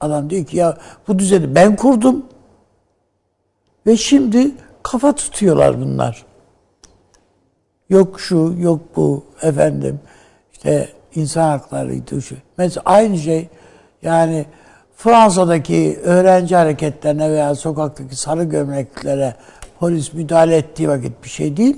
Adam 0.00 0.30
diyor 0.30 0.46
ki 0.46 0.56
ya 0.56 0.78
bu 1.08 1.18
düzeni 1.18 1.54
ben 1.54 1.76
kurdum 1.76 2.26
ve 3.86 3.96
şimdi 3.96 4.50
kafa 4.82 5.14
tutuyorlar 5.14 5.80
bunlar. 5.80 6.24
Yok 7.90 8.20
şu, 8.20 8.54
yok 8.58 8.80
bu 8.96 9.24
efendim. 9.42 10.00
işte 10.52 10.88
insan 11.14 11.48
haklarıydı 11.48 12.22
şu. 12.22 12.36
Mesela 12.58 12.82
aynı 12.84 13.18
şey 13.18 13.48
yani 14.02 14.46
Fransa'daki 14.96 16.00
öğrenci 16.02 16.56
hareketlerine 16.56 17.30
veya 17.30 17.54
sokaktaki 17.54 18.16
sarı 18.16 18.44
gömleklere 18.44 19.34
polis 19.78 20.12
müdahale 20.12 20.56
ettiği 20.56 20.88
vakit 20.88 21.24
bir 21.24 21.28
şey 21.28 21.56
değil. 21.56 21.76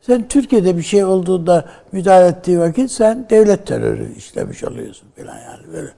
Sen 0.00 0.28
Türkiye'de 0.28 0.76
bir 0.76 0.82
şey 0.82 1.04
olduğunda 1.04 1.64
müdahale 1.92 2.26
ettiği 2.26 2.60
vakit 2.60 2.90
sen 2.90 3.26
devlet 3.30 3.66
terörü 3.66 4.14
işlemiş 4.16 4.64
oluyorsun 4.64 5.08
falan 5.16 5.38
yani 5.38 5.72
böyle. 5.72 5.90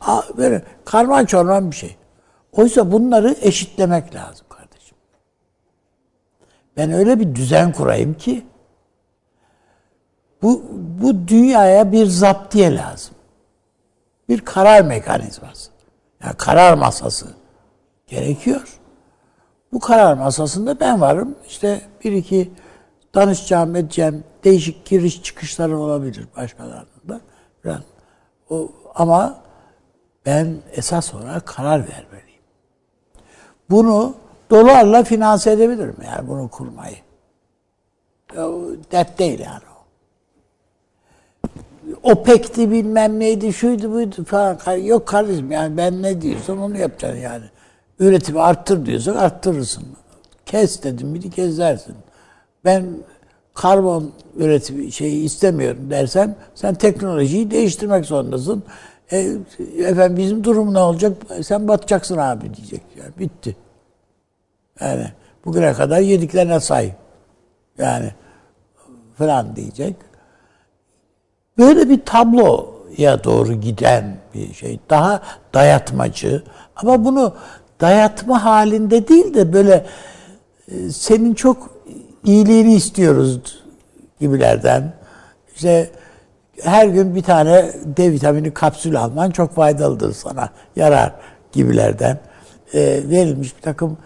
Aa, 0.00 0.22
böyle 0.36 0.62
karman 0.84 1.24
çorman 1.24 1.70
bir 1.70 1.76
şey. 1.76 1.96
Oysa 2.52 2.92
bunları 2.92 3.36
eşitlemek 3.40 4.14
lazım. 4.14 4.43
Ben 6.76 6.92
öyle 6.92 7.20
bir 7.20 7.34
düzen 7.34 7.72
kurayım 7.72 8.14
ki 8.14 8.46
bu, 10.42 10.62
bu 11.02 11.28
dünyaya 11.28 11.92
bir 11.92 12.06
zaptiye 12.06 12.76
lazım. 12.76 13.14
Bir 14.28 14.40
karar 14.40 14.82
mekanizması. 14.82 15.70
Yani 16.24 16.34
karar 16.36 16.74
masası 16.74 17.34
gerekiyor. 18.06 18.80
Bu 19.72 19.80
karar 19.80 20.14
masasında 20.14 20.80
ben 20.80 21.00
varım. 21.00 21.34
İşte 21.46 21.80
bir 22.04 22.12
iki 22.12 22.52
danışacağım, 23.14 23.76
edeceğim 23.76 24.24
değişik 24.44 24.86
giriş 24.86 25.22
çıkışları 25.22 25.78
olabilir 25.78 26.28
başkalarının 26.36 27.08
da. 27.08 27.20
Falan. 27.62 27.82
O, 28.50 28.72
ama 28.94 29.38
ben 30.26 30.56
esas 30.72 31.14
olarak 31.14 31.46
karar 31.46 31.80
vermeliyim. 31.80 32.42
Bunu 33.70 34.14
dolarla 34.50 35.04
finanse 35.04 35.50
edebilirim 35.50 35.96
yani 36.06 36.28
bunu 36.28 36.48
kurmayı. 36.48 36.96
Dert 38.92 39.18
değil 39.18 39.38
yani 39.40 39.62
o. 39.70 39.74
OPEC'ti 42.02 42.70
bilmem 42.70 43.20
neydi, 43.20 43.52
şuydu 43.52 43.92
buydu 43.92 44.24
falan. 44.24 44.76
Yok 44.76 45.06
kardeşim 45.06 45.52
yani 45.52 45.76
ben 45.76 46.02
ne 46.02 46.22
diyorsam 46.22 46.62
onu 46.62 46.78
yapacaksın 46.78 47.20
yani. 47.20 47.44
Üretimi 47.98 48.40
arttır 48.40 48.86
diyorsak 48.86 49.16
arttırırsın. 49.16 49.84
Kes 50.46 50.82
dedim 50.82 51.14
bir 51.14 51.30
kesersin. 51.30 51.94
Ben 52.64 52.84
karbon 53.54 54.10
üretimi 54.36 54.92
şeyi 54.92 55.24
istemiyorum 55.24 55.90
dersem 55.90 56.36
sen 56.54 56.74
teknolojiyi 56.74 57.50
değiştirmek 57.50 58.04
zorundasın. 58.04 58.62
E, 59.12 59.36
efendim 59.78 60.16
bizim 60.16 60.44
durum 60.44 60.74
ne 60.74 60.78
olacak? 60.78 61.16
Sen 61.42 61.68
batacaksın 61.68 62.16
abi 62.16 62.54
diyecek. 62.54 62.82
Yani 62.98 63.12
bitti. 63.18 63.56
Yani 64.80 65.06
bugüne 65.44 65.72
kadar 65.72 66.00
yediklerine 66.00 66.60
say. 66.60 66.92
Yani 67.78 68.12
falan 69.18 69.56
diyecek. 69.56 69.96
Böyle 71.58 71.88
bir 71.88 72.04
tabloya 72.04 73.24
doğru 73.24 73.52
giden 73.52 74.16
bir 74.34 74.54
şey. 74.54 74.80
Daha 74.90 75.22
dayatmacı. 75.54 76.42
Ama 76.76 77.04
bunu 77.04 77.34
dayatma 77.80 78.44
halinde 78.44 79.08
değil 79.08 79.34
de 79.34 79.52
böyle 79.52 79.86
e, 80.68 80.90
senin 80.90 81.34
çok 81.34 81.70
iyiliğini 82.24 82.74
istiyoruz 82.74 83.62
gibilerden. 84.20 84.92
İşte 85.54 85.90
her 86.62 86.86
gün 86.86 87.14
bir 87.14 87.22
tane 87.22 87.72
D 87.84 88.12
vitamini 88.12 88.54
kapsül 88.54 89.00
alman 89.00 89.30
çok 89.30 89.54
faydalıdır 89.54 90.12
sana, 90.12 90.48
yarar 90.76 91.12
gibilerden 91.52 92.18
e, 92.74 92.80
verilmiş 93.10 93.56
bir 93.56 93.62
takım 93.62 93.98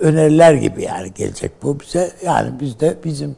öneriler 0.00 0.54
gibi 0.54 0.82
yani 0.82 1.14
gelecek 1.14 1.62
bu 1.62 1.80
bize. 1.80 2.12
Yani 2.24 2.60
biz 2.60 2.80
de 2.80 2.96
bizim 3.04 3.36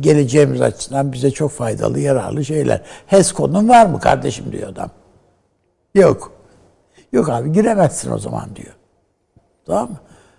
geleceğimiz 0.00 0.60
açısından 0.60 1.12
bize 1.12 1.30
çok 1.30 1.50
faydalı, 1.50 2.00
yararlı 2.00 2.44
şeyler. 2.44 2.82
HESCO'nun 3.06 3.68
var 3.68 3.86
mı 3.86 4.00
kardeşim 4.00 4.52
diyor 4.52 4.68
adam. 4.68 4.90
Yok. 5.94 6.32
Yok 7.12 7.28
abi 7.28 7.52
giremezsin 7.52 8.10
o 8.10 8.18
zaman 8.18 8.56
diyor. 8.56 8.74
Tamam 9.66 9.90
mı? 9.90 9.96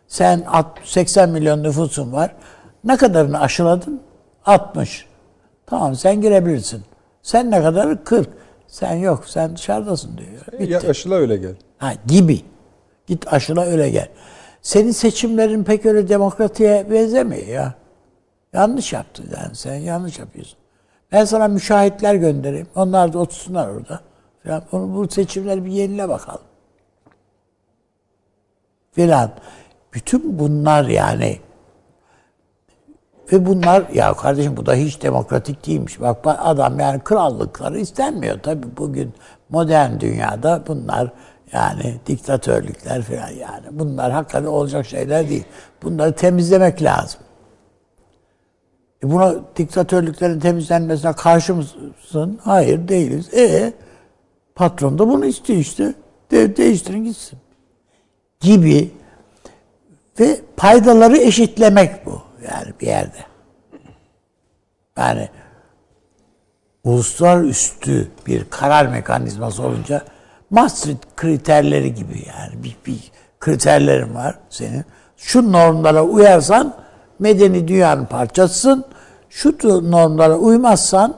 Sen 0.07 0.41
alt- 0.47 0.79
80 0.83 1.29
milyon 1.29 1.63
nüfusun 1.63 2.13
var. 2.13 2.35
Ne 2.83 2.97
kadarını 2.97 3.39
aşıladın? 3.41 4.01
60. 4.45 5.05
Tamam 5.65 5.95
sen 5.95 6.21
girebilirsin. 6.21 6.83
Sen 7.21 7.51
ne 7.51 7.61
kadarı? 7.61 8.03
40. 8.03 8.29
Sen 8.67 8.93
yok. 8.95 9.23
Sen 9.27 9.55
dışarıdasın 9.55 10.17
diyor. 10.17 10.59
Bitti. 10.59 10.71
Ya 10.85 10.89
aşıla 10.91 11.15
öyle 11.15 11.37
gel. 11.37 11.55
Ha, 11.77 11.93
gibi. 12.07 12.41
Git 13.07 13.33
aşıla 13.33 13.65
öyle 13.65 13.89
gel. 13.89 14.07
Senin 14.61 14.91
seçimlerin 14.91 15.64
pek 15.64 15.86
öyle 15.86 16.10
demokratiye 16.10 16.91
benzemiyor 16.91 17.48
ya. 17.48 17.73
Yanlış 18.53 18.94
yaptın 18.94 19.30
yani 19.41 19.56
sen 19.56 19.76
yanlış 19.76 20.19
yapıyorsun. 20.19 20.57
Ben 21.11 21.26
sana 21.26 21.48
müşahitler 21.48 22.15
göndereyim. 22.15 22.68
Onlar 22.76 23.14
da 23.14 23.19
otursunlar 23.19 23.68
orada. 23.68 23.99
Falan. 24.44 24.64
Onu, 24.72 24.95
bu 24.95 25.10
seçimleri 25.10 25.65
bir 25.65 25.72
yenile 25.72 26.10
bakalım. 26.10 26.41
Filan. 28.91 29.31
Bütün 29.94 30.40
bunlar 30.40 30.86
yani 30.86 31.40
ve 33.31 33.45
bunlar 33.45 33.90
ya 33.94 34.14
kardeşim 34.14 34.57
bu 34.57 34.65
da 34.65 34.73
hiç 34.73 35.02
demokratik 35.02 35.68
değilmiş. 35.68 36.02
Bak 36.02 36.18
adam 36.26 36.80
yani 36.80 36.99
krallıkları 36.99 37.80
istenmiyor 37.80 38.40
tabii 38.40 38.68
bugün 38.77 39.14
modern 39.49 39.99
dünyada 39.99 40.64
bunlar 40.68 41.11
yani 41.53 41.99
diktatörlükler 42.05 43.01
falan 43.01 43.30
yani 43.30 43.65
bunlar 43.71 44.11
hakikaten 44.11 44.47
olacak 44.47 44.85
şeyler 44.85 45.30
değil. 45.30 45.43
Bunları 45.84 46.15
temizlemek 46.15 46.84
lazım. 46.84 47.19
E 49.03 49.11
buna 49.11 49.35
diktatörlüklerin 49.55 50.39
temizlenmesine 50.39 51.13
karşı 51.13 51.55
mısın? 51.55 52.39
Hayır 52.43 52.88
değiliz. 52.88 53.34
E 53.34 53.73
patron 54.55 54.99
da 54.99 55.07
bunu 55.07 55.26
istiyor 55.26 55.59
işte. 55.59 55.93
De, 56.31 56.57
değiştirin 56.57 57.03
gitsin. 57.03 57.39
Gibi 58.39 58.91
ve 60.19 60.41
paydaları 60.57 61.17
eşitlemek 61.17 62.05
bu 62.05 62.21
yani 62.51 62.73
bir 62.81 62.88
yerde. 62.88 63.17
Yani 64.97 65.30
uluslararası 66.84 68.07
bir 68.27 68.49
karar 68.49 68.85
mekanizması 68.85 69.63
olunca 69.63 70.03
Maastricht 70.49 71.15
kriterleri 71.15 71.93
gibi 71.93 72.23
yani 72.27 72.63
bir, 72.63 72.77
bir 72.85 73.11
kriterlerin 73.39 74.15
var 74.15 74.39
senin. 74.49 74.85
Şu 75.17 75.51
normlara 75.51 76.03
uyarsan 76.03 76.73
medeni 77.19 77.67
dünyanın 77.67 78.05
parçasısın. 78.05 78.85
Şu 79.30 79.57
normlara 79.91 80.38
uymazsan 80.38 81.15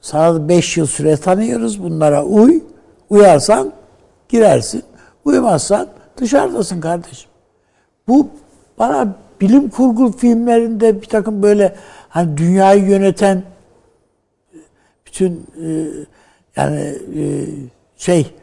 sana 0.00 0.48
5 0.48 0.76
yıl 0.76 0.86
süre 0.86 1.16
tanıyoruz. 1.16 1.82
Bunlara 1.82 2.24
uy. 2.24 2.62
Uyarsan 3.10 3.72
girersin. 4.28 4.82
Uymazsan 5.24 5.88
dışarıdasın 6.16 6.80
kardeşim. 6.80 7.30
Bu 8.08 8.28
bana 8.78 9.16
bilim 9.40 9.68
kurgu 9.70 10.12
filmlerinde 10.12 11.02
bir 11.02 11.06
takım 11.06 11.42
böyle 11.42 11.76
hani 12.08 12.36
dünyayı 12.36 12.84
yöneten 12.84 13.42
bütün 15.06 15.46
e, 15.64 15.68
yani 16.56 16.98
e, 17.16 17.22
şey 17.98 18.34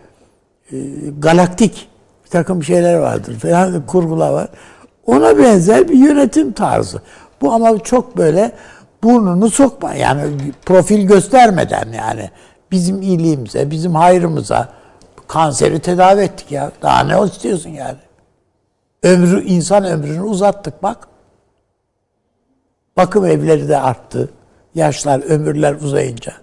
e, 0.72 0.76
galaktik 1.20 1.90
bir 2.26 2.30
takım 2.30 2.64
şeyler 2.64 2.96
vardır 2.96 3.40
falan 3.40 3.86
kurgular 3.86 4.32
var. 4.32 4.50
Ona 5.06 5.38
benzer 5.38 5.90
bir 5.90 5.98
yönetim 5.98 6.52
tarzı. 6.52 7.02
Bu 7.42 7.54
ama 7.54 7.80
çok 7.80 8.18
böyle 8.18 8.52
burnunu 9.04 9.50
sokma 9.50 9.94
yani 9.94 10.22
profil 10.66 11.08
göstermeden 11.08 11.92
yani 11.92 12.30
bizim 12.72 13.02
iyiliğimize, 13.02 13.72
bizim 13.72 13.96
hayrımıza 13.96 14.70
kanseri 15.28 15.80
tedavi 15.80 16.22
ettik 16.22 16.52
ya. 16.52 16.72
Daha 16.82 17.04
ne 17.04 17.26
istiyorsun 17.26 17.70
yani? 17.70 17.98
Ömrü, 19.04 19.44
insan 19.44 19.86
ömrünü 19.86 20.22
uzattık 20.22 20.84
bak. 20.84 21.08
Bakım 22.98 23.26
evleri 23.26 23.70
de 23.70 23.78
arttı. 23.78 24.30
Yaşlar, 24.76 25.20
ömürler 25.30 25.74
uzayınca. 25.74 26.34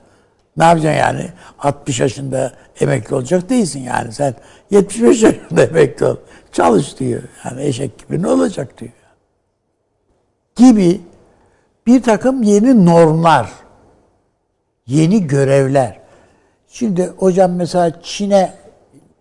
Ne 0.57 0.65
yapacaksın 0.65 1.01
yani? 1.01 1.31
60 1.59 2.01
yaşında 2.01 2.53
emekli 2.81 3.15
olacak 3.15 3.49
değilsin 3.49 3.81
yani. 3.81 4.13
Sen 4.13 4.35
75 4.71 5.23
yaşında 5.23 5.65
emekli 5.65 6.07
ol. 6.07 6.17
Çalış 6.53 6.99
diyor. 6.99 7.23
Yani 7.45 7.63
eşek 7.65 8.09
gibi 8.09 8.23
ne 8.23 8.29
olacak 8.29 8.79
diyor. 8.81 8.93
Gibi 10.57 11.01
bir 11.87 12.03
takım 12.03 12.43
yeni 12.43 12.87
normlar, 12.87 13.53
yeni 14.87 15.27
görevler. 15.27 16.01
Şimdi 16.69 17.07
hocam 17.07 17.53
mesela 17.53 18.03
Çin'e 18.03 18.55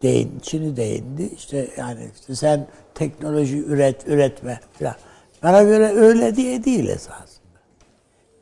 değin, 0.01 0.39
Çin'i 0.39 0.75
değindi. 0.77 1.29
İşte 1.35 1.67
yani 1.77 2.09
işte 2.19 2.35
sen 2.35 2.67
teknoloji 2.95 3.57
üret, 3.57 4.07
üretme 4.07 4.59
falan. 4.79 4.95
Bana 5.43 5.63
göre 5.63 5.87
öyle 5.87 6.35
diye 6.35 6.63
değil 6.63 6.89
esasında. 6.89 7.30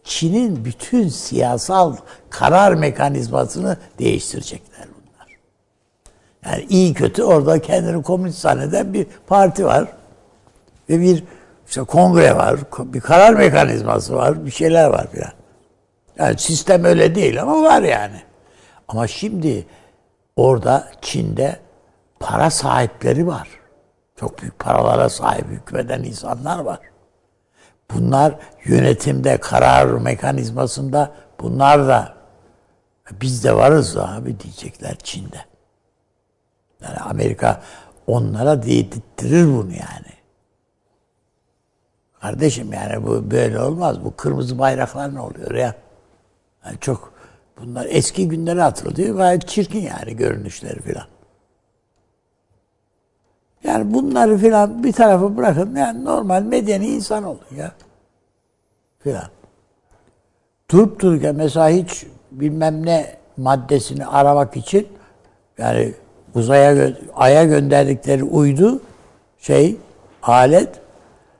Çin'in 0.09 0.65
bütün 0.65 1.07
siyasal 1.07 1.95
karar 2.29 2.73
mekanizmasını 2.73 3.77
değiştirecekler 3.99 4.87
bunlar. 4.87 5.37
Yani 6.45 6.65
iyi 6.69 6.93
kötü 6.93 7.23
orada 7.23 7.61
kendini 7.61 8.03
komünist 8.03 8.39
zanneden 8.39 8.93
bir 8.93 9.07
parti 9.27 9.65
var. 9.65 9.87
Ve 10.89 11.01
bir 11.01 11.23
işte 11.67 11.83
kongre 11.83 12.35
var, 12.35 12.59
bir 12.79 13.01
karar 13.01 13.33
mekanizması 13.33 14.15
var, 14.15 14.45
bir 14.45 14.51
şeyler 14.51 14.87
var 14.87 15.07
filan. 15.11 15.31
Yani 16.17 16.39
sistem 16.39 16.83
öyle 16.83 17.15
değil 17.15 17.41
ama 17.41 17.61
var 17.63 17.81
yani. 17.81 18.21
Ama 18.87 19.07
şimdi 19.07 19.65
orada 20.35 20.87
Çin'de 21.01 21.59
para 22.19 22.49
sahipleri 22.49 23.27
var. 23.27 23.47
Çok 24.19 24.41
büyük 24.41 24.59
paralara 24.59 25.09
sahip 25.09 25.45
hükmeden 25.47 26.03
insanlar 26.03 26.59
var. 26.59 26.79
Bunlar 27.93 28.35
yönetimde, 28.65 29.37
karar 29.37 29.85
mekanizmasında 29.85 31.11
bunlar 31.39 31.87
da 31.87 32.13
biz 33.11 33.43
de 33.43 33.55
varız 33.55 33.97
abi 33.97 34.39
diyecekler 34.39 34.95
Çin'de. 35.03 35.45
Yani 36.83 36.97
Amerika 36.97 37.61
onlara 38.07 38.63
dedirttirir 38.63 39.45
bunu 39.45 39.71
yani. 39.71 40.19
Kardeşim 42.21 42.73
yani 42.73 43.05
bu 43.05 43.31
böyle 43.31 43.59
olmaz. 43.59 44.03
Bu 44.03 44.15
kırmızı 44.15 44.59
bayraklar 44.59 45.15
ne 45.15 45.19
oluyor 45.19 45.51
ya? 45.51 45.75
Yani 46.65 46.77
çok 46.81 47.13
bunlar 47.57 47.87
eski 47.89 48.27
günlere 48.27 48.61
hatırlıyor. 48.61 49.15
Gayet 49.15 49.47
çirkin 49.47 49.81
yani 49.81 50.15
görünüşleri 50.15 50.81
filan. 50.81 51.07
Yani 53.63 53.93
bunları 53.93 54.37
filan 54.37 54.83
bir 54.83 54.91
tarafa 54.91 55.37
bırakın. 55.37 55.75
Yani 55.75 56.05
normal 56.05 56.43
medeni 56.43 56.87
insan 56.87 57.23
olun 57.23 57.39
ya. 57.57 57.71
Filan. 58.99 59.27
Durup 60.71 60.99
dururken 60.99 61.35
mesela 61.35 61.69
hiç 61.69 62.05
bilmem 62.31 62.85
ne 62.85 63.15
maddesini 63.37 64.05
aramak 64.05 64.57
için 64.57 64.87
yani 65.57 65.93
uzaya 66.35 66.93
aya 67.15 67.45
gönderdikleri 67.45 68.23
uydu 68.23 68.81
şey 69.39 69.77
alet 70.23 70.69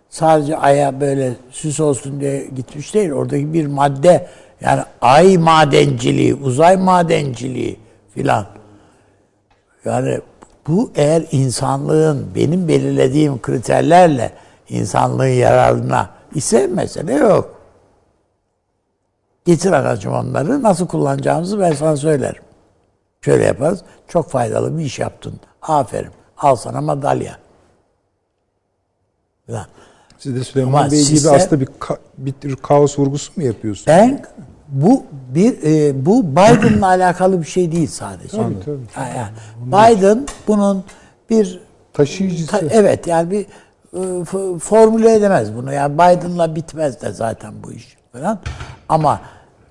sadece 0.10 0.58
aya 0.58 1.02
böyle 1.02 1.34
süs 1.52 1.80
olsun 1.80 2.22
diye 2.22 2.46
gitmiş 2.56 2.94
değil. 2.94 3.12
Oradaki 3.12 3.54
bir 3.54 3.66
madde 3.66 4.28
yani 4.62 4.82
ay 5.02 5.38
madenciliği, 5.38 6.36
uzay 6.36 6.78
madenciliği 6.78 7.80
filan. 8.14 8.46
Yani 9.86 10.20
bu 10.70 10.92
eğer 10.96 11.26
insanlığın 11.32 12.28
benim 12.36 12.68
belirlediğim 12.68 13.42
kriterlerle 13.42 14.32
insanlığın 14.70 15.26
yararına 15.28 16.10
ise 16.36 16.68
mesele 16.68 17.14
yok. 17.14 17.56
Getir 19.46 19.72
anacığım 19.72 20.14
onları. 20.14 20.64
Nasıl 20.64 20.88
kullanacağımızı 20.88 21.60
ben 21.60 21.74
sana 21.74 21.98
söylerim. 21.98 22.42
Şöyle 23.22 23.44
yaparız. 23.46 23.82
Çok 24.08 24.30
faydalı 24.30 24.78
bir 24.78 24.84
iş 24.86 25.00
yaptın. 25.00 25.40
Aferin. 25.62 26.12
Al 26.38 26.56
sana 26.56 26.82
madalya. 26.82 27.38
Falan. 29.48 29.66
Siz 30.18 30.36
de 30.36 30.44
Süleyman 30.44 30.74
Ama 30.82 30.92
Bey 30.92 31.00
gibi 31.00 31.18
sistem- 31.18 31.34
aslında 31.36 31.62
bir, 31.62 31.66
ka- 31.66 31.98
bir 32.18 32.34
tür 32.34 32.56
kaos 32.56 33.00
vurgusu 33.00 33.32
mu 33.36 33.44
yapıyorsunuz? 33.44 33.88
Ben 33.88 34.26
bu 34.72 35.04
bir 35.36 35.64
e, 35.64 36.06
bu 36.06 36.32
Biden'la 36.32 36.88
alakalı 36.88 37.42
bir 37.42 37.48
şey 37.48 37.72
değil 37.72 37.88
sadece. 37.88 38.38
Tabii, 38.38 38.60
tabii, 38.66 38.78
Ha, 38.94 39.08
yani 39.18 39.32
Biden 39.98 40.26
bunun 40.48 40.84
bir 41.30 41.60
Taşıyıcısı. 41.94 42.52
Ta- 42.52 42.62
evet 42.72 43.08
yani 43.08 43.32
bir 43.32 43.46
e, 43.94 44.26
formüle 44.60 45.14
edemez 45.16 45.56
bunu. 45.56 45.74
Yani 45.74 45.94
Biden'la 45.94 46.56
bitmez 46.56 47.02
de 47.02 47.12
zaten 47.12 47.54
bu 47.64 47.72
iş 47.72 47.98
falan. 48.14 48.40
Ama 48.90 49.22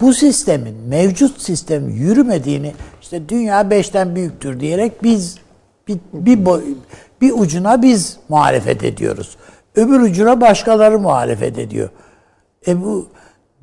bu 0.00 0.14
sistemin 0.14 0.74
mevcut 0.88 1.40
sistem 1.42 1.88
yürümediğini 1.88 2.74
işte 3.02 3.28
dünya 3.28 3.70
beşten 3.70 4.16
büyüktür 4.16 4.60
diyerek 4.60 5.02
biz 5.02 5.38
bir, 5.88 5.98
bir, 6.12 6.46
boy- 6.46 6.64
bir 7.20 7.32
ucuna 7.32 7.82
biz 7.82 8.16
muhalefet 8.28 8.84
ediyoruz. 8.84 9.36
Öbür 9.76 10.00
ucuna 10.00 10.40
başkaları 10.40 10.98
muhalefet 10.98 11.58
ediyor. 11.58 11.88
E 12.66 12.82
bu 12.82 13.08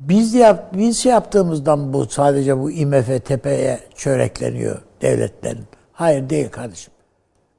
biz 0.00 0.34
yap, 0.34 0.70
biz 0.74 0.98
şey 0.98 1.12
yaptığımızdan 1.12 1.92
bu 1.92 2.06
sadece 2.06 2.58
bu 2.58 2.70
IMF 2.70 3.24
tepeye 3.24 3.80
çörekleniyor 3.94 4.82
devletlerin. 5.02 5.64
Hayır 5.92 6.30
değil 6.30 6.48
kardeşim. 6.48 6.92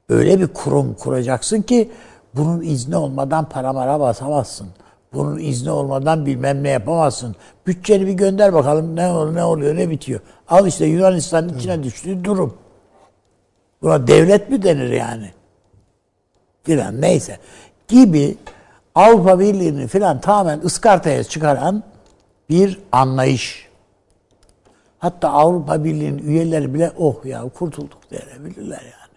Öyle 0.10 0.40
bir 0.40 0.48
kurum 0.48 0.94
kuracaksın 0.94 1.62
ki 1.62 1.92
bunun 2.34 2.62
izni 2.62 2.98
olmadan 2.98 3.50
paramara 3.50 4.00
basamazsın. 4.00 4.68
Bunun 5.14 5.40
izni 5.40 5.72
olmadan 5.72 6.26
bilmem 6.26 6.64
ne 6.64 6.70
yapamazsın. 6.70 7.36
Bütçeni 7.68 8.08
bir 8.08 8.14
gönder 8.14 8.54
bakalım 8.54 8.96
ne 8.96 9.12
oluyor, 9.12 9.36
ne 9.36 9.44
oluyor, 9.44 9.76
ne 9.76 9.90
bitiyor. 9.90 10.20
Al 10.48 10.68
işte 10.68 10.86
Yunanistan'ın 10.86 11.58
içine 11.58 11.84
düştüğü 11.84 12.24
durum. 12.24 12.58
Buna 13.82 14.08
devlet 14.08 14.50
mi 14.50 14.64
denir 14.64 14.90
yani? 14.90 15.32
Filan 16.64 17.02
neyse. 17.02 17.38
Gibi 17.88 18.38
Avrupa 18.96 19.40
Birliği'ni 19.40 19.88
filan 19.88 20.22
tamamen 20.22 20.60
ıskartaya 20.60 21.24
çıkaran 21.24 21.84
bir 22.50 22.80
anlayış. 22.92 23.68
Hatta 25.00 25.30
Avrupa 25.30 25.84
Birliği'nin 25.84 26.18
üyeleri 26.18 26.74
bile 26.74 26.92
oh 26.98 27.26
ya 27.26 27.42
kurtulduk 27.42 27.98
diyebilirler 28.12 28.82
yani. 28.82 29.08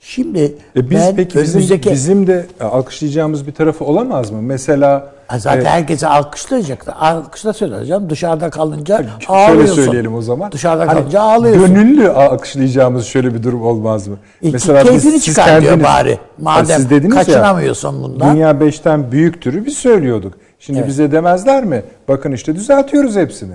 Şimdi 0.00 0.54
E 0.76 0.90
biz 0.90 1.00
ben 1.00 1.16
peki 1.16 1.38
bizim, 1.38 1.60
önümüzdeki- 1.60 1.90
bizim 1.92 2.26
de 2.26 2.46
alkışlayacağımız 2.60 3.46
bir 3.46 3.54
tarafı 3.54 3.84
olamaz 3.84 4.30
mı? 4.30 4.42
Mesela 4.42 5.12
zaten 5.38 5.64
e, 5.64 5.68
herkese 5.68 6.06
alkışlayacaktı. 6.08 6.92
Alkışla 6.92 7.52
söyleyeceğim. 7.52 8.10
Dışarıda 8.10 8.50
kalınca 8.50 8.96
şöyle 8.96 9.10
ağlıyorsun. 9.28 9.74
söyleyelim 9.74 10.14
o 10.14 10.22
zaman. 10.22 10.52
Dışarıda 10.52 10.86
Hani 10.88 10.98
kalınca 10.98 11.20
ağlıyorsun. 11.20 11.74
Gönüllü 11.74 12.10
alkışlayacağımız 12.10 13.06
şöyle 13.06 13.34
bir 13.34 13.42
durum 13.42 13.62
olmaz 13.62 14.08
mı? 14.08 14.16
İki 14.42 14.58
keyfini 14.58 15.20
çıkar 15.20 15.60
diyor 15.62 15.82
bari. 15.82 16.18
Madem 16.38 16.76
siz 16.76 16.90
dediniz 16.90 17.14
kaçınamıyorsun 17.14 18.02
bundan. 18.02 18.34
Dünya 18.34 18.60
beşten 18.60 19.12
büyüktürü 19.12 19.66
biz 19.66 19.76
söylüyorduk. 19.76 20.34
Şimdi 20.66 20.78
Evet. 20.78 20.88
bize 20.88 21.12
demezler 21.12 21.64
mi? 21.64 21.84
Bakın 22.08 22.32
işte 22.32 22.54
düzeltiyoruz 22.54 23.16
hepsini. 23.16 23.54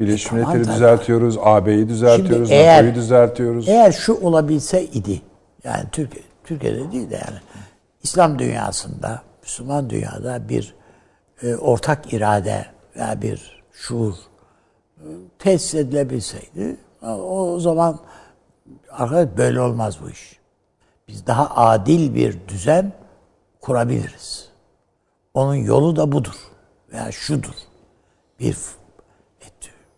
Birleşmiş 0.00 0.26
E, 0.26 0.28
tamam 0.28 0.40
Milletleri 0.42 0.64
tabii. 0.64 0.74
düzeltiyoruz, 0.74 1.38
AB'yi 1.42 1.88
düzeltiyoruz, 1.88 2.50
NATO'yu 2.50 2.94
düzeltiyoruz. 2.94 3.68
Eğer 3.68 3.92
şu 3.92 4.14
olabilse 4.22 4.84
idi, 4.84 5.22
yani 5.64 5.84
Türkiye, 5.92 6.24
Türkiye'de 6.44 6.92
değil 6.92 7.10
de 7.10 7.14
yani 7.14 7.38
İslam 8.02 8.38
dünyasında, 8.38 9.22
Müslüman 9.42 9.90
dünyada 9.90 10.48
bir 10.48 10.74
e, 11.42 11.56
ortak 11.56 12.12
irade 12.12 12.66
veya 12.96 13.22
bir 13.22 13.62
şuur 13.72 14.14
e, 14.98 15.06
tesis 15.38 15.74
edilebilseydi 15.74 16.76
o, 17.02 17.52
o 17.52 17.60
zaman 17.60 17.98
arkadaş 18.90 19.28
böyle 19.36 19.60
olmaz 19.60 19.98
bu 20.04 20.10
iş. 20.10 20.38
Biz 21.08 21.26
daha 21.26 21.56
adil 21.56 22.14
bir 22.14 22.38
düzen 22.48 22.92
kurabiliriz. 23.60 24.51
Onun 25.34 25.54
yolu 25.54 25.96
da 25.96 26.12
budur 26.12 26.36
veya 26.92 27.12
şudur. 27.12 27.54
Bir 28.40 28.56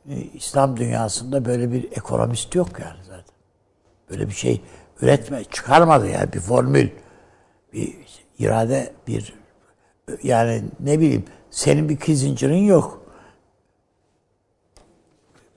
e, 0.09 0.17
İslam 0.17 0.77
dünyasında 0.77 1.45
böyle 1.45 1.73
bir 1.73 1.93
ekonomist 1.93 2.55
yok 2.55 2.69
yani 2.81 3.05
zaten. 3.05 3.35
Böyle 4.11 4.29
bir 4.29 4.35
şey 4.35 4.61
üretme, 5.01 5.45
çıkarmadı 5.45 6.09
yani 6.09 6.33
bir 6.33 6.41
formül, 6.41 6.89
bir 7.73 7.97
irade, 8.39 8.93
bir 9.07 9.35
yani 10.23 10.65
ne 10.81 11.01
bileyim 11.01 11.25
senin 11.51 11.89
bir 11.89 11.97
Kissinger'ın 11.97 12.55
yok. 12.55 13.05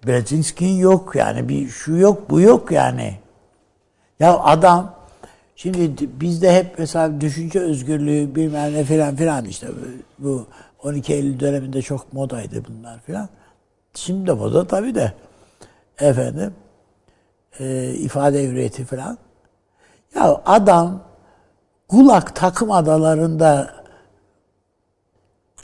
Brzezinski'nin 0.08 0.78
yok 0.78 1.16
yani 1.16 1.50
bir 1.50 1.68
şu 1.68 1.98
yok 1.98 2.30
bu 2.30 2.42
yok 2.42 2.72
yani. 2.72 3.20
Ya 4.20 4.40
adam 4.40 4.97
şimdi 5.58 6.10
bizde 6.22 6.54
hep 6.56 6.80
mesela 6.80 7.22
düşünce 7.22 7.60
özgürlüğü 7.60 8.36
bilmem 8.36 8.74
ne 8.74 8.84
filan 8.84 9.16
filan 9.16 9.46
işte 9.46 9.68
bu- 10.20 10.26
bu 10.28 10.48
12 10.84 11.14
Eylül 11.14 11.40
döneminde 11.40 11.82
çok 11.82 12.14
modaydı 12.14 12.64
bunlar 12.70 13.00
filan. 13.00 13.30
Şimdi 13.94 14.28
de 14.28 14.34
moda 14.34 14.68
tabii 14.68 14.96
de 14.96 15.14
efendim 16.00 16.54
e, 17.60 17.94
ifade 17.94 18.44
hürriyeti 18.44 18.86
filan. 18.86 19.18
Ya 20.16 20.42
adam 20.46 21.04
Gulag 21.90 22.36
takım 22.36 22.72
adalarında 22.72 23.74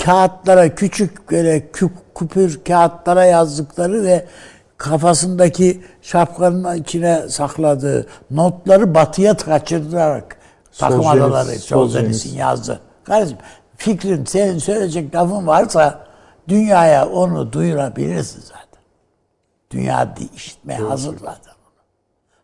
kağıtlara 0.03 0.75
küçük 0.75 1.31
böyle 1.31 1.71
küp, 1.71 1.91
küpür 2.15 2.63
kağıtlara 2.63 3.25
yazdıkları 3.25 4.03
ve 4.03 4.25
kafasındaki 4.83 5.83
şapkanın 6.01 6.75
içine 6.75 7.29
sakladığı 7.29 8.07
notları 8.31 8.95
batıya 8.95 9.37
kaçırdırarak 9.37 10.37
takım 10.77 11.07
adaları 11.07 11.59
Solzhenitsyn 11.59 12.35
yazdı. 12.37 12.79
Kardeşim 13.03 13.37
fikrin 13.77 14.25
senin 14.25 14.57
söyleyecek 14.57 15.15
lafın 15.15 15.47
varsa 15.47 16.07
dünyaya 16.47 17.09
onu 17.09 17.53
duyurabilirsin 17.53 18.41
zaten. 18.41 18.83
Dünya 19.71 20.15
işitmeye 20.35 20.79
hazır 20.79 21.19
zaten. 21.19 21.53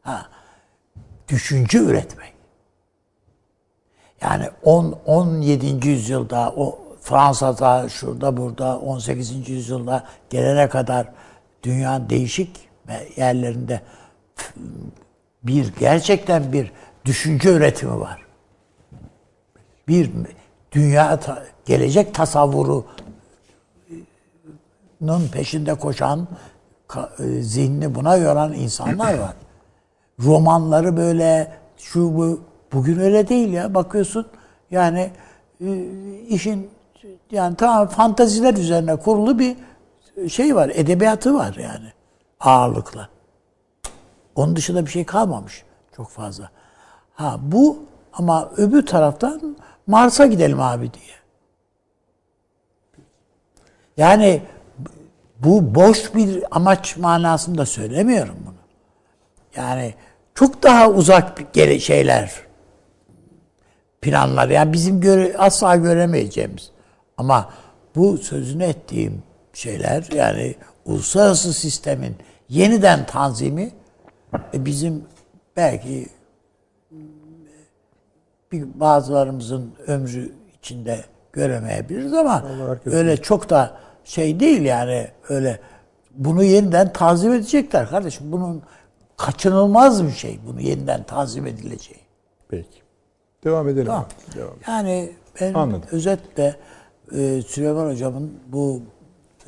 Ha. 0.02 0.26
Düşünce 1.28 1.78
üretmek. 1.78 2.34
Yani 4.22 4.49
10 4.64 4.95
17. 5.06 5.88
yüzyılda 5.88 6.53
o 6.57 6.80
Fransa'da 7.02 7.90
şurada 7.90 8.38
burada 8.38 8.80
18. 8.80 9.49
yüzyılda 9.49 10.03
gelene 10.30 10.70
kadar 10.70 11.07
dünyanın 11.64 12.10
değişik 12.10 12.69
yerlerinde 13.15 13.81
bir 15.44 15.73
gerçekten 15.80 16.53
bir 16.53 16.72
düşünce 17.06 17.49
üretimi 17.53 17.99
var. 17.99 18.26
Bir 19.88 20.11
dünya 20.72 21.19
gelecek 21.65 22.14
tasavvuru 22.14 22.86
nun 25.02 25.27
peşinde 25.27 25.76
koşan 25.76 26.27
e, 26.95 27.41
zihnini 27.41 27.95
buna 27.95 28.15
yoran 28.15 28.53
insanlar 28.53 29.14
var. 29.14 29.34
Romanları 30.19 30.98
böyle 30.98 31.52
şu 31.77 32.18
bu 32.18 32.41
bugün 32.73 32.99
öyle 32.99 33.27
değil 33.27 33.53
ya 33.53 33.73
bakıyorsun 33.73 34.27
yani 34.72 35.11
e, 35.61 35.86
işin 36.27 36.69
yani 37.31 37.56
tamam 37.56 37.88
fantaziler 37.88 38.53
üzerine 38.53 38.95
kurulu 38.95 39.40
bir 39.40 39.57
şey 40.29 40.55
var 40.55 40.71
edebiyatı 40.73 41.33
var 41.33 41.55
yani 41.55 41.93
ağırlıkla. 42.39 43.09
Onun 44.35 44.55
dışında 44.55 44.85
bir 44.85 44.91
şey 44.91 45.05
kalmamış 45.05 45.63
çok 45.95 46.09
fazla. 46.09 46.49
Ha 47.13 47.37
bu 47.41 47.79
ama 48.13 48.51
öbür 48.57 48.85
taraftan 48.85 49.57
Mars'a 49.87 50.25
gidelim 50.25 50.61
abi 50.61 50.93
diye. 50.93 51.15
Yani 53.97 54.41
bu 55.39 55.75
boş 55.75 56.15
bir 56.15 56.43
amaç 56.51 56.97
manasında 56.97 57.65
söylemiyorum 57.65 58.35
bunu. 58.45 58.55
Yani 59.55 59.93
çok 60.35 60.63
daha 60.63 60.89
uzak 60.89 61.55
şeyler, 61.79 62.31
planlar. 64.01 64.49
Yani 64.49 64.73
bizim 64.73 65.01
göre, 65.01 65.35
asla 65.37 65.75
göremeyeceğimiz. 65.75 66.71
Ama 67.17 67.49
bu 67.95 68.17
sözünü 68.17 68.63
ettiğim 68.63 69.23
şeyler 69.60 70.07
yani 70.14 70.56
uluslararası 70.86 71.53
sistemin 71.53 72.15
yeniden 72.49 73.06
tanzimi 73.06 73.72
e, 74.53 74.65
bizim 74.65 75.03
belki 75.57 76.07
bir 78.52 78.80
bazılarımızın 78.80 79.73
ömrü 79.88 80.31
içinde 80.60 81.06
göremeyebiliriz 81.34 82.14
ama 82.14 82.45
öyle 82.86 83.18
çok 83.18 83.49
da 83.49 83.77
şey 84.03 84.40
değil 84.40 84.61
yani 84.61 85.07
öyle 85.30 85.60
bunu 86.11 86.44
yeniden 86.44 86.94
tanzim 86.94 87.34
edecekler 87.34 87.90
kardeşim. 87.90 88.31
Bunun 88.31 88.64
kaçınılmaz 89.18 90.07
bir 90.07 90.11
şey 90.11 90.40
bunu 90.48 90.61
yeniden 90.61 91.03
tanzim 91.03 91.48
edileceği. 91.48 92.02
Peki. 92.49 92.80
Devam 93.44 93.69
edelim. 93.69 93.86
Tamam. 93.86 94.07
Devam. 94.36 94.56
Yani 94.68 95.11
ben 95.41 95.53
Anladım. 95.53 95.90
özetle 95.91 96.56
e, 97.15 97.41
Süleyman 97.41 97.90
Hocam'ın 97.91 98.34
bu 98.48 98.81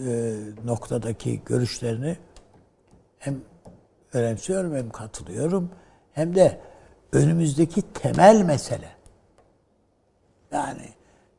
e, 0.08 0.36
noktadaki 0.66 1.42
görüşlerini 1.46 2.18
hem 3.20 3.42
önemsiyorum 4.14 4.76
hem 4.76 4.90
katılıyorum 4.90 5.70
hem 6.14 6.36
de 6.36 6.60
önümüzdeki 7.12 7.82
temel 7.94 8.42
mesele. 8.42 8.90
Yani 10.52 10.90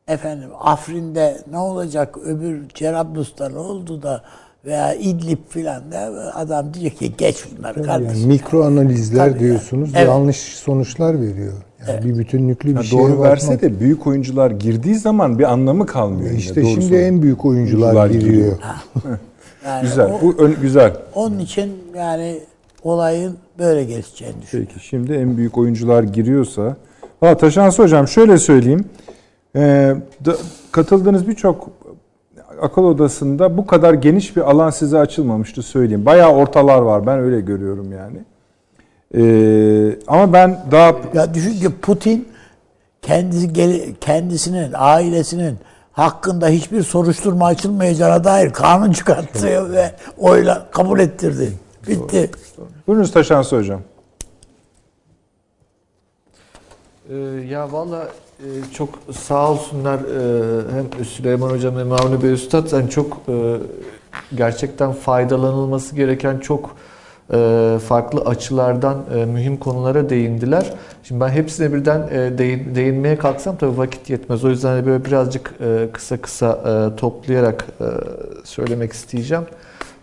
efendim 0.07 0.51
Afrin'de 0.59 1.43
ne 1.51 1.57
olacak, 1.57 2.17
öbür 2.17 2.69
Cerablus'ta 2.69 3.49
ne 3.49 3.57
oldu 3.57 4.01
da 4.01 4.23
veya 4.65 4.93
İdlib 4.93 5.37
filan 5.49 5.91
da 5.91 6.31
adam 6.35 6.73
diyecek 6.73 6.99
ki 6.99 7.11
geç 7.17 7.45
bunları 7.57 7.79
Yani 7.79 7.87
kardeşim. 7.87 8.27
mikro 8.27 8.63
analizler 8.63 9.29
Tabii 9.29 9.39
diyorsunuz 9.39 9.89
yani. 9.93 9.97
Evet. 9.97 10.07
yanlış 10.09 10.37
sonuçlar 10.37 11.21
veriyor. 11.21 11.53
Yani 11.87 12.05
bir 12.05 12.17
bütünlüklü 12.17 12.69
bir 12.69 12.75
Ha, 12.75 12.83
şeye 12.83 12.97
doğru 12.97 13.21
verse 13.21 13.47
bakmak- 13.47 13.61
de 13.61 13.79
büyük 13.79 14.07
oyuncular 14.07 14.51
girdiği 14.51 14.95
zaman 14.95 15.39
bir 15.39 15.43
anlamı 15.43 15.85
kalmıyor. 15.85 16.29
yine, 16.29 16.39
İşte 16.39 16.61
doğru 16.61 16.69
şimdi 16.71 16.95
en 16.95 17.21
büyük 17.21 17.45
oyuncular, 17.45 17.83
Oyuncular 17.95 18.09
giriyor. 18.09 18.33
giriyor. 18.33 18.57
Yani 19.65 19.81
Güzel. 19.81 20.05
o- 20.11 20.21
Bu 20.21 20.35
ön- 20.37 20.55
güzel. 20.61 20.93
onun 21.15 21.39
için 21.39 21.71
yani 21.97 22.39
olayın 22.83 23.37
böyle 23.59 23.83
gelişeceğini 23.83 24.41
düşünüyorum. 24.41 24.73
Peki 24.75 24.87
şimdi 24.87 25.13
en 25.13 25.37
büyük 25.37 25.57
oyuncular 25.57 26.03
giriyorsa. 26.03 26.77
Valla 27.21 27.37
Taşansı 27.37 27.83
Hocam 27.83 28.07
şöyle 28.07 28.37
söyleyeyim. 28.37 28.85
Ee, 29.55 29.95
da- 30.25 30.35
katıldığınız 30.71 31.27
birçok 31.27 31.69
akıl 32.63 32.83
odasında 32.83 33.57
bu 33.57 33.67
kadar 33.67 33.93
geniş 33.93 34.35
bir 34.35 34.41
alan 34.41 34.69
size 34.69 34.99
açılmamıştı 34.99 35.63
söyleyeyim. 35.63 36.05
Bayağı 36.05 36.31
ortalar 36.31 36.81
var 36.81 37.07
ben 37.07 37.19
öyle 37.19 37.41
görüyorum 37.41 37.91
yani. 37.91 38.17
Ee, 39.15 39.99
ama 40.07 40.33
ben 40.33 40.59
daha 40.71 40.95
Ya 41.13 41.33
düşün 41.33 41.59
ki 41.59 41.69
Putin 41.81 42.27
kendisi 43.01 43.53
kendisinin, 44.01 44.71
ailesinin 44.75 45.57
hakkında 45.91 46.47
hiçbir 46.47 46.83
soruşturma 46.83 47.45
açılmayacağına 47.45 48.23
dair 48.23 48.53
kanun 48.53 48.91
çıkarttı 48.91 49.71
ve 49.71 49.91
oyla 50.17 50.67
kabul 50.71 50.99
ettirdi. 50.99 51.53
Bitti. 51.87 52.31
buyurunuz 52.87 53.11
Taşansı 53.11 53.57
Hocam. 53.57 53.81
Ee, 57.09 57.15
ya 57.49 57.71
valla 57.71 58.07
çok 58.73 58.89
sağ 59.11 59.51
olsunlar 59.51 59.99
e, 59.99 60.61
hem 60.75 61.05
Süleyman 61.05 61.49
Hocam 61.49 61.77
hem 61.77 61.91
Avni 61.91 62.23
Bey 62.23 62.31
Üstad 62.31 62.71
yani 62.71 62.89
çok 62.89 63.21
e, 63.27 63.57
gerçekten 64.35 64.91
faydalanılması 64.93 65.95
gereken 65.95 66.39
çok 66.39 66.75
e, 67.33 67.77
farklı 67.87 68.21
açılardan 68.21 68.97
mühim 69.27 69.57
konulara 69.57 70.09
değindiler. 70.09 70.73
Şimdi 71.03 71.21
ben 71.21 71.29
hepsine 71.29 71.73
birden 71.73 72.09
değin, 72.37 72.75
değinmeye 72.75 73.17
kalksam 73.17 73.57
tabii 73.57 73.77
vakit 73.77 74.09
yetmez. 74.09 74.45
O 74.45 74.49
yüzden 74.49 74.69
hani 74.69 74.85
böyle 74.85 75.05
birazcık 75.05 75.53
kısa 75.93 76.17
kısa 76.17 76.95
toplayarak 76.95 77.65
söylemek 78.43 78.93
isteyeceğim 78.93 79.43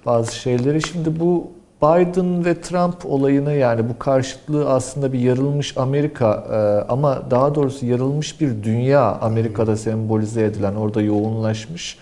bazı 0.06 0.34
şeyleri. 0.34 0.82
Şimdi 0.82 1.20
bu 1.20 1.50
Biden 1.82 2.44
ve 2.44 2.60
Trump 2.60 3.06
olayını 3.06 3.52
yani 3.52 3.88
bu 3.88 3.98
karşıtlığı 3.98 4.70
aslında 4.70 5.12
bir 5.12 5.18
yarılmış 5.18 5.76
Amerika 5.76 6.44
e, 6.50 6.92
ama 6.92 7.30
daha 7.30 7.54
doğrusu 7.54 7.86
yarılmış 7.86 8.40
bir 8.40 8.62
dünya 8.62 9.02
Amerika'da 9.02 9.76
sembolize 9.76 10.44
edilen 10.44 10.74
orada 10.74 11.02
yoğunlaşmış 11.02 11.98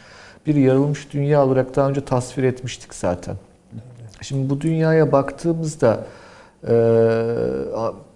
bir 0.46 0.55
yarılmış 0.55 1.12
dünya 1.12 1.44
olarak 1.44 1.76
daha 1.76 1.88
önce 1.88 2.00
tasvir 2.00 2.44
etmiştik 2.44 2.94
zaten. 2.94 3.36
Şimdi 4.20 4.50
bu 4.50 4.60
dünyaya 4.60 5.12
baktığımızda 5.12 6.05
e, 6.68 6.74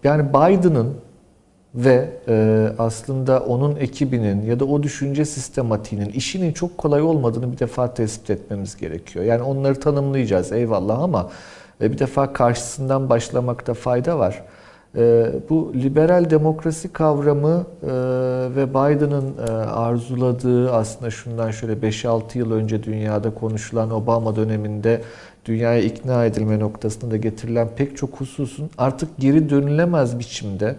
yani 0.04 0.28
Biden'ın 0.28 0.94
ve 1.74 2.10
e, 2.28 2.68
aslında 2.78 3.40
onun 3.40 3.76
ekibinin 3.76 4.42
ya 4.42 4.60
da 4.60 4.64
o 4.64 4.82
düşünce 4.82 5.24
sistematiğinin 5.24 6.08
işinin 6.08 6.52
çok 6.52 6.78
kolay 6.78 7.02
olmadığını 7.02 7.52
bir 7.52 7.58
defa 7.58 7.94
tespit 7.94 8.30
etmemiz 8.30 8.76
gerekiyor. 8.76 9.24
Yani 9.24 9.42
onları 9.42 9.80
tanımlayacağız 9.80 10.52
eyvallah 10.52 10.98
ama 10.98 11.30
e, 11.80 11.92
bir 11.92 11.98
defa 11.98 12.32
karşısından 12.32 13.10
başlamakta 13.10 13.74
fayda 13.74 14.18
var. 14.18 14.42
E, 14.96 15.32
bu 15.50 15.72
liberal 15.74 16.30
demokrasi 16.30 16.92
kavramı 16.92 17.66
e, 17.82 17.88
ve 18.56 18.70
Biden'ın 18.70 19.34
e, 19.48 19.50
arzuladığı 19.52 20.72
aslında 20.72 21.10
şundan 21.10 21.50
şöyle 21.50 21.72
5-6 21.72 22.38
yıl 22.38 22.52
önce 22.52 22.82
dünyada 22.82 23.34
konuşulan 23.34 23.90
Obama 23.90 24.36
döneminde 24.36 25.02
dünyaya 25.44 25.82
ikna 25.82 26.24
edilme 26.24 26.58
noktasında 26.58 27.16
getirilen 27.16 27.68
pek 27.76 27.96
çok 27.96 28.20
hususun 28.20 28.70
artık 28.78 29.08
geri 29.18 29.50
dönülemez 29.50 30.18
biçimde 30.18 30.76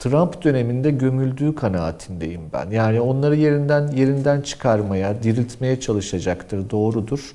Trump 0.00 0.44
döneminde 0.44 0.90
gömüldüğü 0.90 1.54
kanaatindeyim 1.54 2.40
ben. 2.52 2.70
Yani 2.70 3.00
onları 3.00 3.36
yerinden 3.36 3.88
yerinden 3.88 4.40
çıkarmaya, 4.40 5.22
diriltmeye 5.22 5.80
çalışacaktır, 5.80 6.70
doğrudur. 6.70 7.32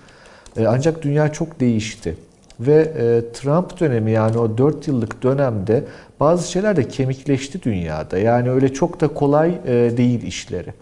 E, 0.57 0.67
Ancak 0.67 1.01
dünya 1.01 1.31
çok 1.33 1.59
değişti. 1.59 2.17
Ve 2.59 2.75
e, 2.75 3.33
Trump 3.33 3.79
dönemi 3.79 4.11
yani 4.11 4.37
o 4.37 4.57
4 4.57 4.87
yıllık 4.87 5.23
dönemde 5.23 5.83
bazı 6.19 6.51
şeyler 6.51 6.75
de 6.75 6.87
kemikleşti 6.87 7.63
dünyada. 7.63 8.17
Yani 8.17 8.49
öyle 8.51 8.73
çok 8.73 9.01
da 9.01 9.07
kolay 9.07 9.59
e, 9.65 9.97
değil 9.97 10.23
işleri. 10.23 10.73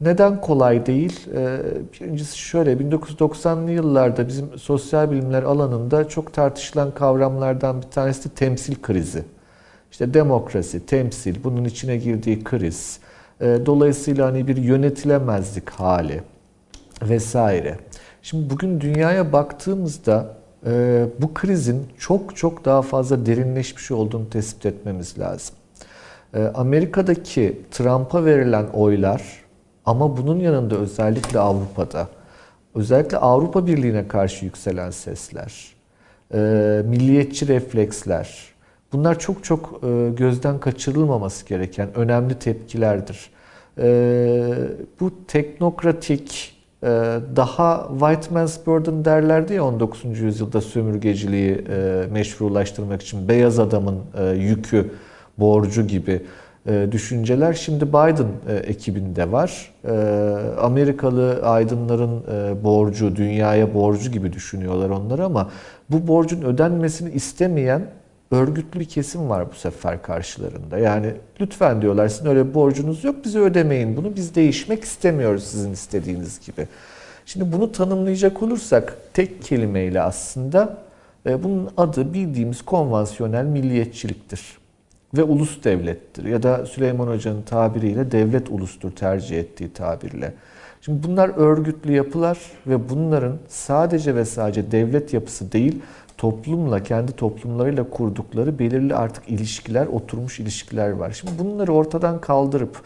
Neden 0.00 0.40
kolay 0.40 0.86
değil? 0.86 1.20
Birincisi 1.92 2.38
şöyle, 2.38 2.72
1990'lı 2.72 3.70
yıllarda 3.70 4.28
bizim 4.28 4.58
sosyal 4.58 5.10
bilimler 5.10 5.42
alanında 5.42 6.08
çok 6.08 6.32
tartışılan 6.32 6.94
kavramlardan 6.94 7.82
bir 7.82 7.86
tanesi 7.86 8.30
de 8.30 8.34
temsil 8.34 8.74
krizi. 8.82 9.22
İşte 9.94 10.14
demokrasi, 10.14 10.86
temsil, 10.86 11.44
bunun 11.44 11.64
içine 11.64 11.96
girdiği 11.96 12.44
kriz, 12.44 12.98
e, 13.40 13.58
dolayısıyla 13.66 14.26
hani 14.26 14.48
bir 14.48 14.56
yönetilemezlik 14.56 15.70
hali 15.70 16.22
vesaire. 17.02 17.78
Şimdi 18.22 18.50
bugün 18.50 18.80
dünyaya 18.80 19.32
baktığımızda 19.32 20.36
e, 20.66 21.04
bu 21.18 21.34
krizin 21.34 21.86
çok 21.98 22.36
çok 22.36 22.64
daha 22.64 22.82
fazla 22.82 23.26
derinleşmiş 23.26 23.90
olduğunu 23.90 24.30
tespit 24.30 24.66
etmemiz 24.66 25.18
lazım. 25.18 25.54
E, 26.34 26.42
Amerika'daki 26.42 27.62
Trump'a 27.70 28.24
verilen 28.24 28.66
oylar 28.66 29.22
ama 29.86 30.16
bunun 30.16 30.40
yanında 30.40 30.76
özellikle 30.76 31.38
Avrupa'da, 31.38 32.08
özellikle 32.74 33.16
Avrupa 33.16 33.66
Birliği'ne 33.66 34.08
karşı 34.08 34.44
yükselen 34.44 34.90
sesler, 34.90 35.74
milliyetçi 36.84 37.48
refleksler, 37.48 38.53
bunlar 38.94 39.18
çok 39.18 39.44
çok 39.44 39.80
e, 39.82 40.10
gözden 40.16 40.60
kaçırılmaması 40.60 41.46
gereken 41.46 41.88
önemli 41.94 42.34
tepkilerdir. 42.34 43.30
E, 43.78 43.88
bu 45.00 45.12
teknokratik, 45.28 46.56
e, 46.82 46.86
daha 47.36 47.88
white 47.90 48.34
man's 48.34 48.66
burden 48.66 49.04
derlerdi 49.04 49.54
ya 49.54 49.64
19. 49.64 50.20
yüzyılda 50.20 50.60
sömürgeciliği 50.60 51.64
meşrulaştırmak 52.10 53.02
için 53.02 53.28
beyaz 53.28 53.58
adamın 53.58 54.00
yükü, 54.36 54.90
borcu 55.38 55.86
gibi 55.86 56.22
düşünceler 56.92 57.52
şimdi 57.52 57.88
Biden 57.88 58.28
ekibinde 58.66 59.32
var. 59.32 59.72
Amerikalı 60.60 61.40
aydınların 61.42 62.22
borcu, 62.64 63.16
dünyaya 63.16 63.74
borcu 63.74 64.10
gibi 64.10 64.32
düşünüyorlar 64.32 64.90
onları 64.90 65.24
ama 65.24 65.50
bu 65.90 66.08
borcun 66.08 66.42
ödenmesini 66.42 67.10
istemeyen 67.10 67.82
örgütlü 68.30 68.84
kesim 68.84 69.28
var 69.28 69.50
bu 69.50 69.54
sefer 69.54 70.02
karşılarında. 70.02 70.78
Yani 70.78 71.14
lütfen 71.40 71.82
diyorlar 71.82 72.08
sizin 72.08 72.26
öyle 72.26 72.54
borcunuz 72.54 73.04
yok 73.04 73.24
bize 73.24 73.38
ödemeyin 73.38 73.96
bunu 73.96 74.16
biz 74.16 74.34
değişmek 74.34 74.84
istemiyoruz 74.84 75.44
sizin 75.44 75.72
istediğiniz 75.72 76.40
gibi. 76.46 76.68
Şimdi 77.26 77.52
bunu 77.52 77.72
tanımlayacak 77.72 78.42
olursak 78.42 78.96
tek 79.14 79.42
kelimeyle 79.42 80.02
aslında 80.02 80.78
e, 81.26 81.44
bunun 81.44 81.70
adı 81.76 82.14
bildiğimiz 82.14 82.62
konvansiyonel 82.62 83.44
milliyetçiliktir 83.44 84.58
ve 85.16 85.22
ulus 85.22 85.64
devlettir 85.64 86.24
ya 86.24 86.42
da 86.42 86.66
Süleyman 86.66 87.06
Hoca'nın 87.06 87.42
tabiriyle 87.42 88.10
devlet 88.10 88.50
ulustur 88.50 88.90
tercih 88.90 89.38
ettiği 89.38 89.72
tabirle. 89.72 90.34
Şimdi 90.80 91.08
bunlar 91.08 91.28
örgütlü 91.36 91.92
yapılar 91.92 92.38
ve 92.66 92.88
bunların 92.88 93.38
sadece 93.48 94.14
ve 94.14 94.24
sadece 94.24 94.70
devlet 94.70 95.12
yapısı 95.12 95.52
değil, 95.52 95.82
toplumla, 96.18 96.82
kendi 96.82 97.12
toplumlarıyla 97.12 97.90
kurdukları 97.90 98.58
belirli 98.58 98.94
artık 98.94 99.28
ilişkiler, 99.28 99.86
oturmuş 99.86 100.40
ilişkiler 100.40 100.90
var. 100.90 101.10
Şimdi 101.10 101.32
bunları 101.38 101.72
ortadan 101.72 102.20
kaldırıp 102.20 102.82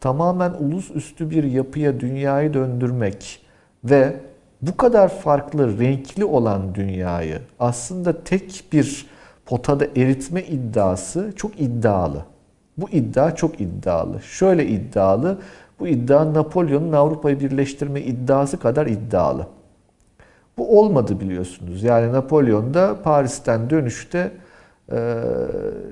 tamamen 0.00 0.50
ulus 0.50 0.90
üstü 0.90 1.30
bir 1.30 1.44
yapıya 1.44 2.00
dünyayı 2.00 2.54
döndürmek 2.54 3.42
ve 3.84 4.16
bu 4.62 4.76
kadar 4.76 5.08
farklı, 5.08 5.78
renkli 5.78 6.24
olan 6.24 6.74
dünyayı 6.74 7.38
aslında 7.58 8.24
tek 8.24 8.64
bir 8.72 9.06
potada 9.46 9.84
eritme 9.96 10.42
iddiası 10.42 11.32
çok 11.36 11.60
iddialı. 11.60 12.24
Bu 12.76 12.90
iddia 12.90 13.34
çok 13.34 13.60
iddialı. 13.60 14.22
Şöyle 14.22 14.66
iddialı, 14.66 15.38
bu 15.80 15.88
iddia 15.88 16.34
Napolyon'un 16.34 16.92
Avrupa'yı 16.92 17.40
birleştirme 17.40 18.00
iddiası 18.00 18.58
kadar 18.58 18.86
iddialı. 18.86 19.46
Bu 20.60 20.80
olmadı 20.80 21.20
biliyorsunuz. 21.20 21.82
Yani 21.82 22.12
Napolyon 22.12 22.72
Paris'ten 23.04 23.70
dönüşte 23.70 24.30
e, 24.92 24.96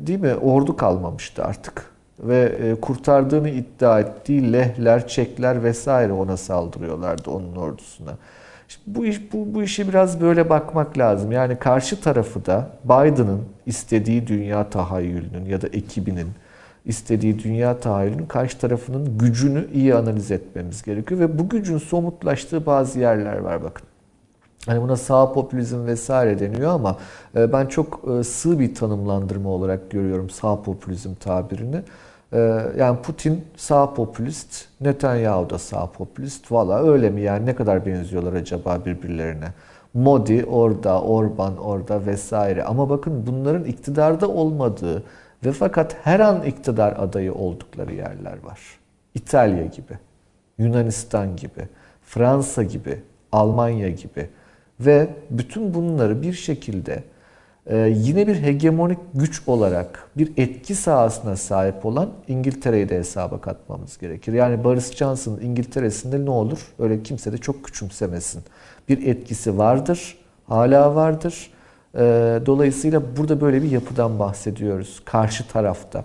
değil 0.00 0.20
mi 0.20 0.34
ordu 0.34 0.76
kalmamıştı 0.76 1.44
artık. 1.44 1.84
Ve 2.18 2.56
e, 2.62 2.74
kurtardığını 2.74 3.48
iddia 3.50 4.00
ettiği 4.00 4.52
lehler, 4.52 5.08
çekler 5.08 5.64
vesaire 5.64 6.12
ona 6.12 6.36
saldırıyorlardı 6.36 7.30
onun 7.30 7.56
ordusuna. 7.56 8.10
Şimdi 8.68 8.98
bu 8.98 9.06
iş 9.06 9.32
bu, 9.32 9.54
bu 9.54 9.62
işe 9.62 9.88
biraz 9.88 10.20
böyle 10.20 10.50
bakmak 10.50 10.98
lazım. 10.98 11.32
Yani 11.32 11.58
karşı 11.58 12.00
tarafı 12.00 12.46
da 12.46 12.70
Biden'ın 12.84 13.40
istediği 13.66 14.26
dünya 14.26 14.70
tahayyülünün 14.70 15.44
ya 15.44 15.62
da 15.62 15.66
ekibinin 15.66 16.28
istediği 16.84 17.38
dünya 17.38 17.80
tahayyülünün 17.80 18.26
karşı 18.26 18.58
tarafının 18.58 19.18
gücünü 19.18 19.68
iyi 19.74 19.94
analiz 19.94 20.30
etmemiz 20.30 20.82
gerekiyor 20.82 21.20
ve 21.20 21.38
bu 21.38 21.48
gücün 21.48 21.78
somutlaştığı 21.78 22.66
bazı 22.66 23.00
yerler 23.00 23.38
var 23.38 23.64
bakın. 23.64 23.88
Hani 24.66 24.82
buna 24.82 24.96
sağ 24.96 25.32
popülizm 25.32 25.86
vesaire 25.86 26.38
deniyor 26.38 26.70
ama 26.70 26.96
e, 27.36 27.52
ben 27.52 27.66
çok 27.66 28.00
e, 28.20 28.24
sığ 28.24 28.58
bir 28.58 28.74
tanımlandırma 28.74 29.48
olarak 29.48 29.90
görüyorum 29.90 30.30
sağ 30.30 30.62
popülizm 30.62 31.14
tabirini. 31.14 31.82
E, 32.32 32.38
yani 32.78 32.98
Putin 33.02 33.44
sağ 33.56 33.94
popülist, 33.94 34.64
Netanyahu 34.80 35.50
da 35.50 35.58
sağ 35.58 35.86
popülist. 35.86 36.52
Valla 36.52 36.82
öyle 36.92 37.10
mi 37.10 37.20
yani 37.20 37.46
ne 37.46 37.54
kadar 37.54 37.86
benziyorlar 37.86 38.32
acaba 38.32 38.78
birbirlerine? 38.86 39.48
Modi 39.94 40.44
orada, 40.44 41.02
Orban 41.02 41.56
orada 41.56 42.06
vesaire. 42.06 42.64
Ama 42.64 42.90
bakın 42.90 43.26
bunların 43.26 43.64
iktidarda 43.64 44.28
olmadığı 44.28 45.02
ve 45.44 45.52
fakat 45.52 45.96
her 46.02 46.20
an 46.20 46.42
iktidar 46.42 46.94
adayı 46.98 47.34
oldukları 47.34 47.94
yerler 47.94 48.44
var. 48.44 48.60
İtalya 49.14 49.64
gibi, 49.64 49.98
Yunanistan 50.58 51.36
gibi, 51.36 51.68
Fransa 52.02 52.62
gibi, 52.62 53.02
Almanya 53.32 53.88
gibi 53.88 54.28
ve 54.80 55.08
bütün 55.30 55.74
bunları 55.74 56.22
bir 56.22 56.32
şekilde 56.32 57.02
e, 57.66 57.76
yine 57.96 58.26
bir 58.26 58.42
hegemonik 58.42 58.98
güç 59.14 59.42
olarak 59.46 60.08
bir 60.16 60.32
etki 60.36 60.74
sahasına 60.74 61.36
sahip 61.36 61.86
olan 61.86 62.10
İngiltere'yi 62.28 62.88
de 62.88 62.98
hesaba 62.98 63.40
katmamız 63.40 63.98
gerekir. 63.98 64.32
Yani 64.32 64.64
Boris 64.64 64.96
Johnson'ın 64.96 65.40
İngiltere'sinde 65.40 66.24
ne 66.24 66.30
olur? 66.30 66.58
Öyle 66.78 67.02
kimse 67.02 67.32
de 67.32 67.38
çok 67.38 67.64
küçümsemesin. 67.64 68.42
Bir 68.88 69.06
etkisi 69.06 69.58
vardır, 69.58 70.18
hala 70.46 70.94
vardır. 70.94 71.50
E, 71.94 72.00
dolayısıyla 72.46 73.02
burada 73.16 73.40
böyle 73.40 73.62
bir 73.62 73.70
yapıdan 73.70 74.18
bahsediyoruz 74.18 75.02
karşı 75.04 75.48
tarafta. 75.48 76.04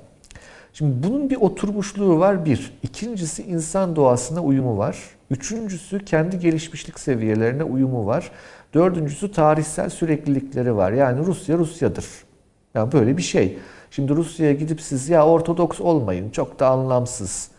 Şimdi 0.73 1.07
bunun 1.07 1.29
bir 1.29 1.35
oturmuşluğu 1.35 2.19
var 2.19 2.45
bir. 2.45 2.73
İkincisi 2.83 3.43
insan 3.43 3.95
doğasına 3.95 4.41
uyumu 4.41 4.77
var. 4.77 4.97
Üçüncüsü 5.31 6.05
kendi 6.05 6.39
gelişmişlik 6.39 6.99
seviyelerine 6.99 7.63
uyumu 7.63 8.05
var. 8.05 8.31
Dördüncüsü 8.73 9.31
tarihsel 9.31 9.89
süreklilikleri 9.89 10.75
var. 10.75 10.91
Yani 10.91 11.25
Rusya 11.25 11.57
Rusya'dır. 11.57 12.05
Yani 12.73 12.91
böyle 12.91 13.17
bir 13.17 13.21
şey. 13.21 13.57
Şimdi 13.91 14.15
Rusya'ya 14.15 14.53
gidip 14.53 14.81
siz 14.81 15.09
ya 15.09 15.27
Ortodoks 15.27 15.81
olmayın 15.81 16.29
çok 16.29 16.59
da 16.59 16.67
anlamsız 16.67 17.49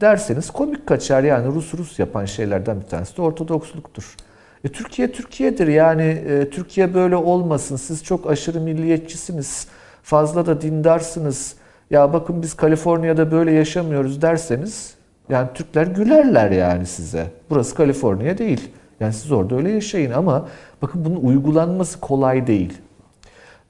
derseniz 0.00 0.50
komik 0.50 0.86
kaçar. 0.86 1.22
Yani 1.22 1.54
Rus 1.54 1.74
Rus 1.74 1.98
yapan 1.98 2.24
şeylerden 2.24 2.80
bir 2.80 2.86
tanesi 2.86 3.16
de 3.16 3.22
Ortodoksluktur. 3.22 4.16
E, 4.64 4.68
Türkiye 4.68 5.12
Türkiye'dir 5.12 5.68
yani 5.68 6.02
e, 6.02 6.50
Türkiye 6.50 6.94
böyle 6.94 7.16
olmasın. 7.16 7.76
Siz 7.76 8.04
çok 8.04 8.30
aşırı 8.30 8.60
milliyetçisiniz. 8.60 9.68
Fazla 10.02 10.46
da 10.46 10.60
dindarsınız. 10.60 11.54
Ya 11.90 12.12
bakın 12.12 12.42
biz 12.42 12.54
Kaliforniya'da 12.54 13.30
böyle 13.32 13.52
yaşamıyoruz 13.52 14.22
derseniz 14.22 14.94
yani 15.28 15.48
Türkler 15.54 15.86
gülerler 15.86 16.50
yani 16.50 16.86
size. 16.86 17.26
Burası 17.50 17.74
Kaliforniya 17.74 18.38
değil. 18.38 18.70
Yani 19.00 19.12
siz 19.12 19.32
orada 19.32 19.56
öyle 19.56 19.70
yaşayın 19.70 20.10
ama 20.10 20.48
bakın 20.82 21.04
bunun 21.04 21.16
uygulanması 21.16 22.00
kolay 22.00 22.46
değil. 22.46 22.72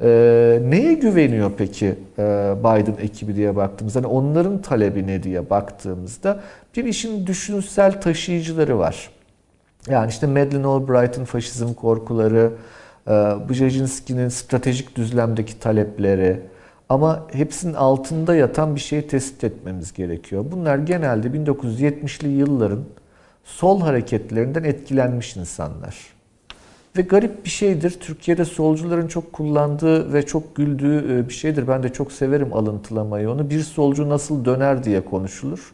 Ee, 0.00 0.60
neye 0.64 0.94
güveniyor 0.94 1.52
peki 1.58 1.86
e, 2.18 2.54
Biden 2.60 2.96
ekibi 3.02 3.36
diye 3.36 3.56
baktığımızda, 3.56 3.98
hani 3.98 4.06
onların 4.06 4.62
talebi 4.62 5.06
ne 5.06 5.22
diye 5.22 5.50
baktığımızda 5.50 6.40
bir 6.76 6.84
işin 6.84 7.26
düşünsel 7.26 8.00
taşıyıcıları 8.00 8.78
var. 8.78 9.10
Yani 9.88 10.10
işte 10.10 10.26
Madeleine 10.26 10.66
Albright'ın 10.66 11.24
faşizm 11.24 11.74
korkuları, 11.74 12.52
e, 13.06 13.10
Brzezinski'nin 13.48 14.28
stratejik 14.28 14.96
düzlemdeki 14.96 15.60
talepleri, 15.60 16.40
ama 16.88 17.26
hepsinin 17.32 17.74
altında 17.74 18.34
yatan 18.34 18.74
bir 18.74 18.80
şeyi 18.80 19.06
tespit 19.06 19.44
etmemiz 19.44 19.92
gerekiyor. 19.92 20.44
Bunlar 20.52 20.78
genelde 20.78 21.28
1970'li 21.28 22.28
yılların 22.28 22.84
sol 23.46 23.80
hareketlerinden 23.80 24.64
etkilenmiş 24.64 25.36
insanlar. 25.36 25.96
Ve 26.96 27.02
garip 27.02 27.44
bir 27.44 27.50
şeydir. 27.50 27.90
Türkiye'de 28.00 28.44
solcuların 28.44 29.08
çok 29.08 29.32
kullandığı 29.32 30.12
ve 30.12 30.26
çok 30.26 30.56
güldüğü 30.56 31.28
bir 31.28 31.34
şeydir. 31.34 31.68
Ben 31.68 31.82
de 31.82 31.92
çok 31.92 32.12
severim 32.12 32.52
alıntılamayı 32.52 33.30
onu. 33.30 33.50
Bir 33.50 33.60
solcu 33.60 34.08
nasıl 34.08 34.44
döner 34.44 34.84
diye 34.84 35.04
konuşulur. 35.04 35.72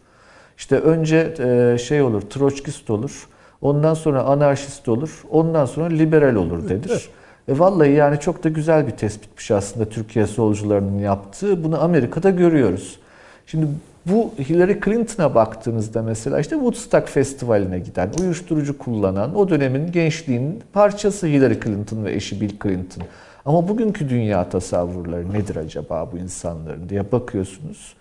İşte 0.58 0.78
önce 0.78 1.34
şey 1.78 2.02
olur, 2.02 2.20
troçkist 2.20 2.90
olur. 2.90 3.28
Ondan 3.60 3.94
sonra 3.94 4.22
anarşist 4.22 4.88
olur. 4.88 5.24
Ondan 5.30 5.66
sonra 5.66 5.86
liberal 5.86 6.34
olur 6.34 6.68
denir. 6.68 7.10
E 7.48 7.58
vallahi 7.58 7.92
yani 7.92 8.20
çok 8.20 8.44
da 8.44 8.48
güzel 8.48 8.86
bir 8.86 8.92
tespitmiş 8.92 9.50
aslında 9.50 9.88
Türkiye 9.88 10.26
solcularının 10.26 10.98
yaptığı. 10.98 11.64
Bunu 11.64 11.82
Amerika'da 11.82 12.30
görüyoruz. 12.30 12.98
Şimdi 13.46 13.66
bu 14.06 14.34
Hillary 14.38 14.80
Clinton'a 14.84 15.34
baktığınızda 15.34 16.02
mesela 16.02 16.40
işte 16.40 16.54
Woodstock 16.54 17.08
Festivali'ne 17.08 17.78
giden, 17.78 18.10
uyuşturucu 18.20 18.78
kullanan, 18.78 19.36
o 19.36 19.48
dönemin 19.48 19.92
gençliğinin 19.92 20.62
parçası 20.72 21.26
Hillary 21.26 21.60
Clinton 21.64 22.04
ve 22.04 22.14
eşi 22.14 22.40
Bill 22.40 22.52
Clinton. 22.62 23.02
Ama 23.44 23.68
bugünkü 23.68 24.08
dünya 24.08 24.48
tasavvurları 24.48 25.32
nedir 25.32 25.56
acaba 25.56 26.08
bu 26.12 26.18
insanların 26.18 26.88
diye 26.88 27.12
bakıyorsunuz. 27.12 27.94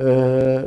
Ee, 0.00 0.60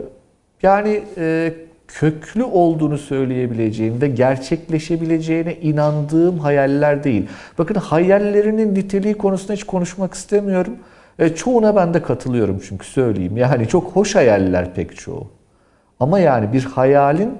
yani 0.63 1.03
e, 1.17 1.53
köklü 1.87 2.43
olduğunu 2.43 2.97
söyleyebileceğim 2.97 4.01
ve 4.01 4.07
gerçekleşebileceğine 4.07 5.55
inandığım 5.55 6.39
hayaller 6.39 7.03
değil. 7.03 7.27
Bakın 7.57 7.75
hayallerinin 7.75 8.75
niteliği 8.75 9.13
konusunda 9.13 9.53
hiç 9.53 9.63
konuşmak 9.63 10.13
istemiyorum. 10.13 10.73
E, 11.19 11.35
çoğuna 11.35 11.75
ben 11.75 11.93
de 11.93 12.01
katılıyorum 12.01 12.61
çünkü 12.67 12.87
söyleyeyim. 12.87 13.37
Yani 13.37 13.67
çok 13.67 13.91
hoş 13.91 14.15
hayaller 14.15 14.73
pek 14.73 14.97
çoğu. 14.97 15.27
Ama 15.99 16.19
yani 16.19 16.53
bir 16.53 16.63
hayalin 16.63 17.31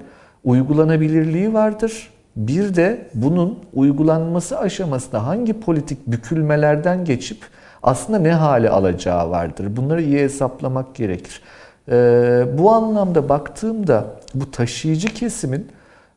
uygulanabilirliği 0.44 1.54
vardır. 1.54 2.10
Bir 2.36 2.74
de 2.74 3.08
bunun 3.14 3.58
uygulanması 3.74 4.58
aşamasında 4.58 5.26
hangi 5.26 5.60
politik 5.60 6.06
bükülmelerden 6.06 7.04
geçip 7.04 7.38
aslında 7.82 8.18
ne 8.18 8.32
hale 8.32 8.70
alacağı 8.70 9.30
vardır. 9.30 9.76
Bunları 9.76 10.02
iyi 10.02 10.18
hesaplamak 10.18 10.94
gerekir. 10.94 11.42
Ee, 11.88 12.44
bu 12.58 12.70
anlamda 12.72 13.28
baktığımda 13.28 14.06
bu 14.34 14.50
taşıyıcı 14.50 15.08
kesimin 15.08 15.66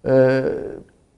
e, 0.05 0.41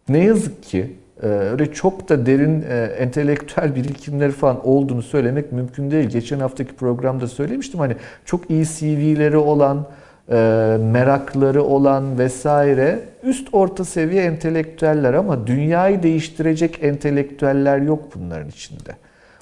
ne 0.09 0.23
yazık 0.23 0.63
ki 0.63 0.79
e, 0.79 1.02
öyle 1.21 1.73
çok 1.73 2.09
da 2.09 2.25
derin 2.25 2.61
e, 2.69 2.75
entelektüel 2.83 3.75
birikimleri 3.75 4.31
falan 4.31 4.67
olduğunu 4.67 5.01
söylemek 5.01 5.51
mümkün 5.51 5.91
değil. 5.91 6.09
Geçen 6.09 6.39
haftaki 6.39 6.75
programda 6.75 7.27
söylemiştim 7.27 7.79
hani 7.79 7.95
çok 8.25 8.49
iyi 8.49 8.65
CV'leri 8.65 9.37
olan, 9.37 9.87
e, 10.29 10.35
merakları 10.81 11.63
olan 11.63 12.19
vesaire 12.19 12.99
üst 13.23 13.49
orta 13.51 13.85
seviye 13.85 14.23
entelektüeller 14.23 15.13
ama 15.13 15.47
dünyayı 15.47 16.03
değiştirecek 16.03 16.83
entelektüeller 16.83 17.77
yok 17.77 18.03
bunların 18.15 18.49
içinde. 18.49 18.91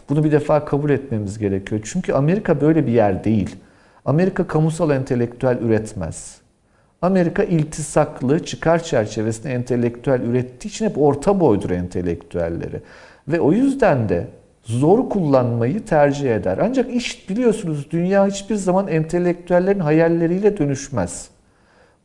Bunu 0.09 0.23
bir 0.23 0.31
defa 0.31 0.65
kabul 0.65 0.89
etmemiz 0.89 1.37
gerekiyor. 1.37 1.81
Çünkü 1.83 2.13
Amerika 2.13 2.61
böyle 2.61 2.87
bir 2.87 2.91
yer 2.91 3.23
değil. 3.23 3.55
Amerika 4.05 4.47
kamusal 4.47 4.91
entelektüel 4.91 5.57
üretmez. 5.57 6.40
Amerika 7.01 7.43
iltisaklı, 7.43 8.45
çıkar 8.45 8.83
çerçevesinde 8.83 9.53
entelektüel 9.53 10.21
ürettiği 10.21 10.71
için 10.71 10.85
hep 10.85 10.97
orta 10.97 11.39
boydur 11.39 11.69
entelektüelleri. 11.69 12.81
Ve 13.27 13.39
o 13.39 13.51
yüzden 13.51 14.09
de 14.09 14.27
zor 14.63 15.09
kullanmayı 15.09 15.85
tercih 15.85 16.35
eder. 16.35 16.57
Ancak 16.61 16.93
iş 16.93 17.29
biliyorsunuz 17.29 17.87
dünya 17.91 18.27
hiçbir 18.27 18.55
zaman 18.55 18.87
entelektüellerin 18.87 19.79
hayalleriyle 19.79 20.57
dönüşmez. 20.57 21.29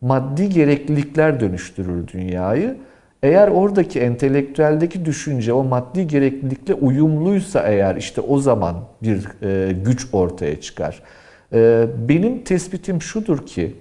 Maddi 0.01 0.49
gereklilikler 0.49 1.41
dönüştürür 1.41 2.09
dünyayı. 2.09 2.77
Eğer 3.23 3.49
oradaki 3.49 4.01
entelektüeldeki 4.01 5.05
düşünce 5.05 5.53
o 5.53 5.65
maddi 5.65 6.07
gereklilikle 6.07 6.75
uyumluysa 6.75 7.61
eğer 7.61 7.97
işte 7.97 8.21
o 8.21 8.39
zaman 8.39 8.77
bir 9.03 9.29
e, 9.43 9.73
güç 9.73 10.07
ortaya 10.13 10.61
çıkar. 10.61 11.03
E, 11.53 11.87
benim 12.09 12.45
tespitim 12.45 13.03
şudur 13.03 13.47
ki 13.47 13.75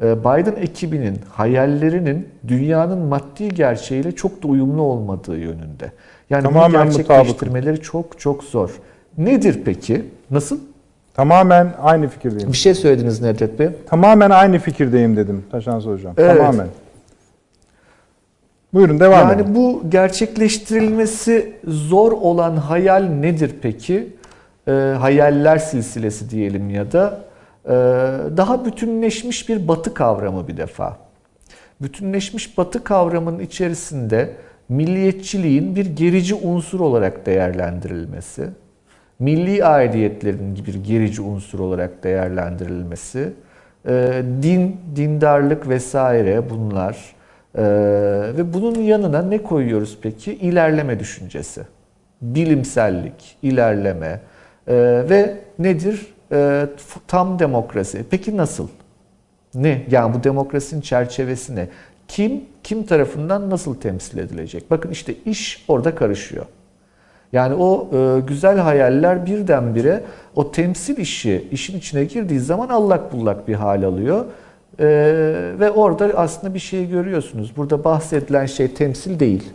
Biden 0.00 0.62
ekibinin 0.62 1.20
hayallerinin 1.32 2.28
dünyanın 2.48 2.98
maddi 2.98 3.48
gerçeğiyle 3.48 4.12
çok 4.12 4.42
da 4.42 4.48
uyumlu 4.48 4.82
olmadığı 4.82 5.36
yönünde. 5.38 5.92
Yani 6.30 6.42
Tamamen 6.42 6.86
bunu 6.86 6.96
gerçekleştirmeleri 6.96 7.80
çok 7.80 8.20
çok 8.20 8.44
zor. 8.44 8.70
Nedir 9.18 9.62
peki? 9.64 10.04
Nasıl? 10.30 10.58
Tamamen 11.14 11.74
aynı 11.82 12.08
fikirdeyim. 12.08 12.52
Bir 12.52 12.56
şey 12.56 12.74
söylediniz 12.74 13.20
Nedret 13.20 13.58
Bey. 13.58 13.68
Tamamen 13.86 14.30
aynı 14.30 14.58
fikirdeyim 14.58 15.16
dedim 15.16 15.44
Taşans 15.50 15.86
Hocam. 15.86 16.14
Evet. 16.18 16.36
Tamamen. 16.36 16.66
Buyurun 18.74 19.00
devam 19.00 19.28
Yani 19.28 19.42
edin. 19.42 19.54
bu 19.54 19.82
gerçekleştirilmesi 19.88 21.52
zor 21.64 22.12
olan 22.12 22.56
hayal 22.56 23.02
nedir 23.02 23.54
peki? 23.62 24.08
Ee, 24.68 24.72
hayaller 25.00 25.58
silsilesi 25.58 26.30
diyelim 26.30 26.70
ya 26.70 26.92
da 26.92 27.20
e, 27.20 27.25
daha 28.36 28.64
bütünleşmiş 28.64 29.48
bir 29.48 29.68
batı 29.68 29.94
kavramı 29.94 30.48
bir 30.48 30.56
defa. 30.56 30.96
Bütünleşmiş 31.80 32.58
batı 32.58 32.84
kavramının 32.84 33.38
içerisinde 33.38 34.32
milliyetçiliğin 34.68 35.76
bir 35.76 35.86
gerici 35.86 36.34
unsur 36.34 36.80
olarak 36.80 37.26
değerlendirilmesi, 37.26 38.48
milli 39.18 39.64
aidiyetlerin 39.64 40.56
bir 40.66 40.74
gerici 40.74 41.22
unsur 41.22 41.58
olarak 41.58 42.04
değerlendirilmesi, 42.04 43.32
e, 43.88 44.22
din, 44.42 44.76
dindarlık 44.96 45.68
vesaire 45.68 46.50
bunlar, 46.50 47.16
Ee, 47.58 47.62
ve 48.36 48.52
bunun 48.52 48.74
yanına 48.74 49.22
ne 49.22 49.42
koyuyoruz 49.42 49.98
peki? 50.02 50.34
İlerleme 50.34 51.00
düşüncesi. 51.00 51.62
Bilimsellik, 52.22 53.36
ilerleme 53.42 54.20
ee, 54.68 55.04
ve 55.10 55.34
nedir? 55.58 56.06
F- 56.30 57.00
tam 57.06 57.38
demokrasi. 57.38 58.04
Peki 58.10 58.36
nasıl? 58.36 58.68
Ne? 59.54 59.86
Yani 59.90 60.14
bu 60.14 60.24
demokrasinin 60.24 60.80
çerçevesi 60.80 61.56
ne? 61.56 61.68
Kim, 62.08 62.44
kim 62.62 62.86
tarafından 62.86 63.50
nasıl 63.50 63.74
temsil 63.74 64.18
edilecek? 64.18 64.70
Bakın 64.70 64.90
işte 64.90 65.14
iş 65.26 65.64
orada 65.68 65.94
karışıyor. 65.94 66.46
Yani 67.32 67.54
o 67.54 67.88
e, 67.92 68.20
güzel 68.20 68.58
hayaller 68.58 69.26
birdenbire 69.26 70.04
o 70.34 70.52
temsil 70.52 70.98
işi 70.98 71.48
işin 71.50 71.78
içine 71.78 72.04
girdiği 72.04 72.40
zaman 72.40 72.68
allak 72.68 73.12
bullak 73.12 73.48
bir 73.48 73.54
hal 73.54 73.82
alıyor. 73.82 74.24
E, 74.78 74.86
ve 75.60 75.70
orada 75.70 76.04
aslında 76.16 76.54
bir 76.54 76.58
şey 76.58 76.88
görüyorsunuz. 76.88 77.56
Burada 77.56 77.84
bahsedilen 77.84 78.46
şey 78.46 78.74
temsil 78.74 79.20
değil. 79.20 79.52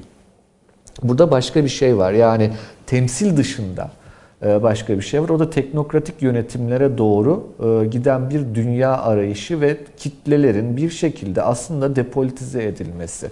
Burada 1.04 1.32
başka 1.32 1.64
bir 1.64 1.70
şey 1.70 1.98
var. 1.98 2.12
Yani 2.12 2.52
temsil 2.86 3.38
dışında 3.38 3.84
e, 3.84 4.01
başka 4.42 4.98
bir 4.98 5.02
şey 5.02 5.22
var. 5.22 5.30
O 5.30 5.40
da 5.40 5.50
teknokratik 5.50 6.22
yönetimlere 6.22 6.98
doğru 6.98 7.48
e, 7.84 7.86
giden 7.88 8.30
bir 8.30 8.56
dünya 8.56 8.98
arayışı 8.98 9.62
ve 9.62 9.78
kitlelerin 9.98 10.78
bir 10.78 10.90
şekilde 10.90 11.42
aslında 11.42 11.96
depolitize 11.96 12.64
edilmesi. 12.64 13.28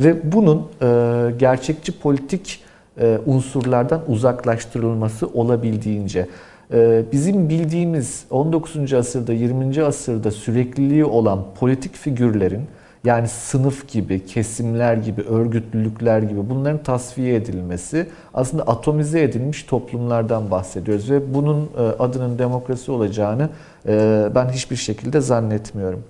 Ve 0.00 0.32
bunun 0.32 0.66
e, 0.82 1.30
gerçekçi 1.38 1.98
politik 1.98 2.62
e, 3.00 3.18
unsurlardan 3.26 4.00
uzaklaştırılması 4.08 5.26
olabildiğince. 5.26 6.26
E, 6.72 7.02
Bizim 7.12 7.48
bildiğimiz 7.48 8.24
19. 8.30 8.92
asırda, 8.92 9.32
20. 9.32 9.82
asırda 9.82 10.30
sürekliliği 10.30 11.04
olan 11.04 11.44
politik 11.60 11.94
figürlerin 11.94 12.62
yani 13.06 13.28
sınıf 13.28 13.88
gibi, 13.88 14.26
kesimler 14.26 14.94
gibi, 14.96 15.22
örgütlülükler 15.22 16.22
gibi 16.22 16.50
bunların 16.50 16.82
tasfiye 16.82 17.34
edilmesi 17.34 18.06
aslında 18.34 18.62
atomize 18.62 19.22
edilmiş 19.22 19.62
toplumlardan 19.62 20.50
bahsediyoruz 20.50 21.10
ve 21.10 21.34
bunun 21.34 21.70
e, 21.78 21.80
adının 21.80 22.38
demokrasi 22.38 22.90
olacağını 22.90 23.48
e, 23.88 24.26
ben 24.34 24.48
hiçbir 24.48 24.76
şekilde 24.76 25.20
zannetmiyorum. 25.20 26.02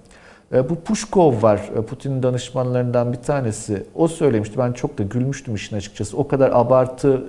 E, 0.55 0.68
Bu 0.68 0.74
Pushkov 0.74 1.43
var, 1.43 1.60
Putin'in 1.89 2.23
danışmanlarından 2.23 3.12
bir 3.12 3.18
tanesi. 3.18 3.82
O 3.94 4.09
söylemişti. 4.09 4.59
Ben 4.59 4.73
çok 4.73 4.98
da 4.98 5.02
gülmüştüm 5.02 5.55
işin 5.55 5.77
açıkçası. 5.77 6.16
O 6.16 6.28
kadar 6.28 6.51
abartı 6.55 7.23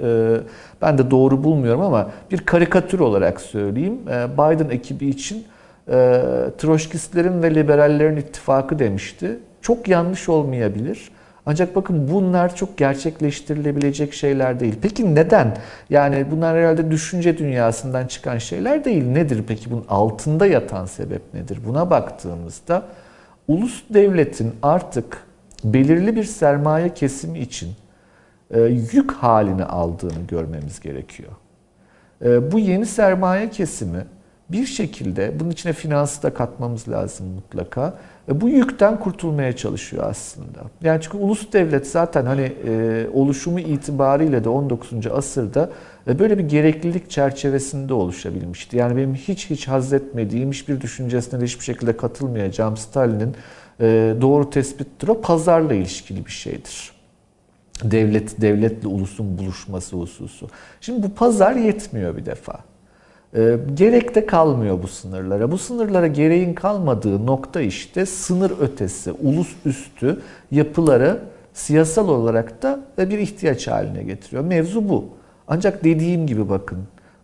ben 0.81 0.98
de 0.98 1.11
doğru 1.11 1.44
bulmuyorum 1.44 1.81
ama 1.81 2.10
bir 2.31 2.38
karikatür 2.38 2.99
olarak 2.99 3.41
söyleyeyim. 3.41 3.99
Biden 4.38 4.69
ekibi 4.69 5.07
için 5.07 5.45
Troşkistlerin 6.57 7.44
ve 7.44 7.56
liberallerin 7.56 8.18
ittifakı 8.18 8.80
demişti. 8.80 9.39
Çok 9.62 9.88
yanlış 9.88 10.30
olmayabilir. 10.30 11.12
Ancak 11.46 11.76
bakın 11.76 12.10
bunlar 12.12 12.56
çok 12.56 12.78
gerçekleştirilebilecek 12.78 14.14
şeyler 14.14 14.60
değil. 14.60 14.76
Peki 14.82 15.16
neden? 15.16 15.58
Yani 15.90 16.26
bunlar 16.32 16.58
herhalde 16.58 16.92
düşünce 16.92 17.38
dünyasından 17.38 18.08
çıkan 18.08 18.38
şeyler 18.38 18.86
değil. 18.86 19.04
Nedir 19.04 19.44
peki 19.48 19.72
bunun 19.72 19.86
altında 19.90 20.46
yatan 20.46 20.86
sebep 20.86 21.34
nedir? 21.34 21.60
Buna 21.68 21.90
baktığımızda 21.90 22.86
ulus 23.48 23.84
devletin 23.90 24.54
artık 24.64 25.28
belirli 25.64 26.16
bir 26.16 26.24
sermaye 26.24 26.94
kesimi 26.94 27.40
için 27.40 27.70
e, 28.52 28.62
yük 28.62 29.12
halini 29.12 29.64
aldığını 29.64 30.28
görmemiz 30.28 30.80
gerekiyor. 30.80 31.32
E, 32.26 32.52
bu 32.52 32.60
yeni 32.60 32.86
sermaye 32.86 33.50
kesimi 33.50 34.06
bir 34.50 34.66
şekilde 34.66 35.40
bunun 35.40 35.50
içine 35.50 35.74
finansı 35.74 36.24
da 36.24 36.34
katmamız 36.34 36.90
lazım 36.90 37.28
mutlaka. 37.28 37.94
E, 38.30 38.41
bu 38.41 38.49
yükten 38.49 38.99
kurtulmaya 38.99 39.56
çalışıyor 39.56 40.04
aslında. 40.10 40.60
Yani 40.84 41.02
çünkü 41.02 41.18
ulus 41.18 41.54
devlet 41.54 41.88
zaten 41.88 42.26
hani 42.26 42.54
e, 42.68 43.06
oluşumu 43.14 43.60
itibariyle 43.60 44.44
de 44.44 44.49
19. 44.49 45.08
asırda 45.08 45.70
e, 46.08 46.20
böyle 46.20 46.38
bir 46.38 46.44
gereklilik 46.44 47.10
çerçevesinde 47.10 47.94
oluşabilmişti. 47.94 48.78
Yani 48.78 48.98
benim 48.98 49.16
hiç 49.16 49.49
hiç 49.49 49.68
haz 49.68 49.94
etmediğim, 49.94 50.52
hiçbir 50.52 50.82
düşüncesine 50.82 51.41
de 51.41 51.45
hiçbir 51.45 51.64
şekilde 51.64 51.98
katılmayacağım 51.98 52.78
Stalin'in 52.78 53.36
e, 53.82 54.16
doğru 54.22 54.49
tespittir 54.49 55.08
o 55.08 55.22
pazarla 55.22 55.74
ilişkili 55.74 56.26
bir 56.26 56.32
şeydir 56.32 56.98
devlet 57.84 58.41
devletle 58.41 58.88
ulusun 58.88 59.38
buluşması 59.38 59.95
hususu. 59.95 60.49
Şimdi 60.82 61.04
bu 61.04 61.14
pazar 61.14 61.56
yetmiyor 61.56 62.18
bir 62.18 62.26
defa. 62.26 62.60
E, 63.36 63.58
gerek 63.74 64.16
de 64.16 64.26
kalmıyor 64.26 64.84
bu 64.84 64.88
sınırlara. 64.88 65.52
Bu 65.52 65.58
sınırlara 65.58 66.08
gereğin 66.08 66.54
kalmadığı 66.54 67.26
nokta 67.26 67.62
işte 67.62 68.06
sınır 68.06 68.52
ötesi, 68.60 69.12
ulus 69.12 69.56
üstü 69.66 70.22
yapıları 70.52 71.20
siyasal 71.54 72.10
olarak 72.10 72.64
da 72.64 72.80
bir 72.98 73.20
ihtiyaç 73.20 73.68
haline 73.68 74.04
getiriyor. 74.04 74.44
Mevzu 74.44 74.90
bu. 74.90 75.06
Ancak 75.48 75.84
dediğim 75.84 76.28
gibi 76.28 76.49
bakın 76.49 76.78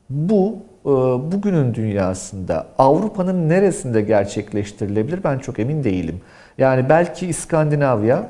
bu 0.10 0.56
e, 0.86 0.90
bugünün 1.32 1.74
dünyasında 1.74 2.68
Avrupa'nın 2.78 3.50
neresinde 3.50 4.02
gerçekleştirilebilir 4.02 5.24
ben 5.24 5.40
çok 5.40 5.60
emin 5.60 5.84
değilim. 5.84 6.22
Yani 6.58 6.90
belki 6.90 7.28
İskandinavya, 7.28 8.30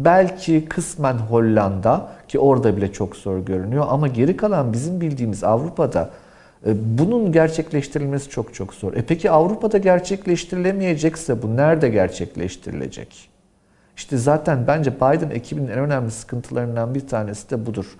belki 0.00 0.64
kısmen 0.64 1.14
Hollanda 1.14 2.08
ki 2.28 2.38
orada 2.38 2.76
bile 2.76 2.92
çok 2.92 3.16
zor 3.16 3.38
görünüyor 3.38 3.86
ama 3.88 4.08
geri 4.08 4.36
kalan 4.36 4.72
bizim 4.72 5.00
bildiğimiz 5.00 5.44
Avrupa'da 5.44 6.10
bunun 6.66 7.32
gerçekleştirilmesi 7.32 8.28
çok 8.28 8.54
çok 8.54 8.74
zor. 8.74 8.94
E 8.94 9.02
peki 9.02 9.30
Avrupa'da 9.30 9.78
gerçekleştirilemeyecekse 9.78 11.42
bu 11.42 11.56
nerede 11.56 11.88
gerçekleştirilecek? 11.88 13.30
İşte 13.96 14.16
zaten 14.16 14.66
bence 14.66 14.96
Biden 14.96 15.30
ekibinin 15.30 15.68
en 15.68 15.78
önemli 15.78 16.10
sıkıntılarından 16.10 16.94
bir 16.94 17.08
tanesi 17.08 17.50
de 17.50 17.66
budur. 17.66 17.96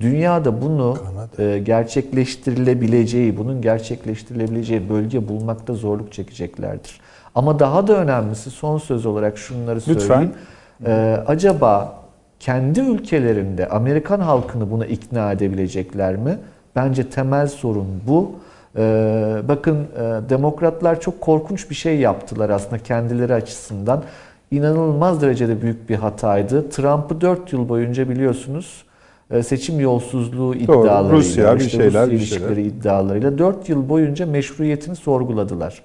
Dünyada 0.00 0.62
bunu 0.62 0.96
e, 1.38 1.58
gerçekleştirilebileceği, 1.58 3.38
bunun 3.38 3.60
gerçekleştirilebileceği 3.62 4.88
bölge 4.90 5.28
bulmakta 5.28 5.74
zorluk 5.74 6.12
çekeceklerdir. 6.12 7.00
Ama 7.34 7.58
daha 7.58 7.86
da 7.86 7.96
önemlisi 7.96 8.50
son 8.50 8.78
söz 8.78 9.06
olarak 9.06 9.38
şunları 9.38 9.80
söyleyeyim. 9.80 10.32
Lütfen. 10.80 10.92
E, 10.92 11.16
acaba 11.26 12.02
kendi 12.40 12.80
ülkelerinde 12.80 13.68
Amerikan 13.68 14.20
halkını 14.20 14.70
buna 14.70 14.86
ikna 14.86 15.32
edebilecekler 15.32 16.16
mi? 16.16 16.38
Bence 16.76 17.10
temel 17.10 17.46
sorun 17.46 17.86
bu. 18.06 18.32
Ee, 18.76 19.42
bakın 19.48 19.76
e, 19.76 20.28
demokratlar 20.28 21.00
çok 21.00 21.20
korkunç 21.20 21.70
bir 21.70 21.74
şey 21.74 21.98
yaptılar 21.98 22.50
aslında 22.50 22.78
kendileri 22.78 23.34
açısından. 23.34 24.02
İnanılmaz 24.50 25.22
derecede 25.22 25.62
büyük 25.62 25.88
bir 25.88 25.96
hataydı. 25.96 26.70
Trump'ı 26.70 27.20
4 27.20 27.52
yıl 27.52 27.68
boyunca 27.68 28.08
biliyorsunuz 28.08 28.84
e, 29.30 29.42
seçim 29.42 29.80
yolsuzluğu 29.80 30.54
iddialarıyla, 30.54 31.16
Rusya, 31.16 31.54
bir 31.54 31.60
işte 31.60 31.70
şeyler, 31.70 31.86
Rusya 31.86 32.06
bir 32.06 32.16
ilişkileri 32.16 32.54
şeyler. 32.54 32.70
iddialarıyla 32.70 33.38
4 33.38 33.68
yıl 33.68 33.88
boyunca 33.88 34.26
meşruiyetini 34.26 34.96
sorguladılar. 34.96 35.82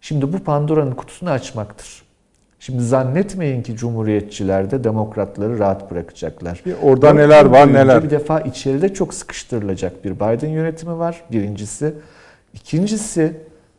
Şimdi 0.00 0.32
bu 0.32 0.38
Pandora'nın 0.38 0.92
kutusunu 0.92 1.30
açmaktır. 1.30 2.02
Şimdi 2.60 2.82
zannetmeyin 2.82 3.62
ki 3.62 3.76
cumhuriyetçiler 3.76 4.70
de 4.70 4.84
demokratları 4.84 5.58
rahat 5.58 5.90
bırakacaklar. 5.90 6.62
Bir 6.66 6.74
orada 6.82 7.06
Dört 7.06 7.14
neler 7.14 7.44
var, 7.44 7.72
neler. 7.72 8.04
Bir 8.04 8.10
defa 8.10 8.40
içeride 8.40 8.94
çok 8.94 9.14
sıkıştırılacak 9.14 10.04
bir 10.04 10.10
Biden 10.14 10.48
yönetimi 10.48 10.98
var 10.98 11.22
birincisi. 11.32 11.94
İkincisi 12.54 13.32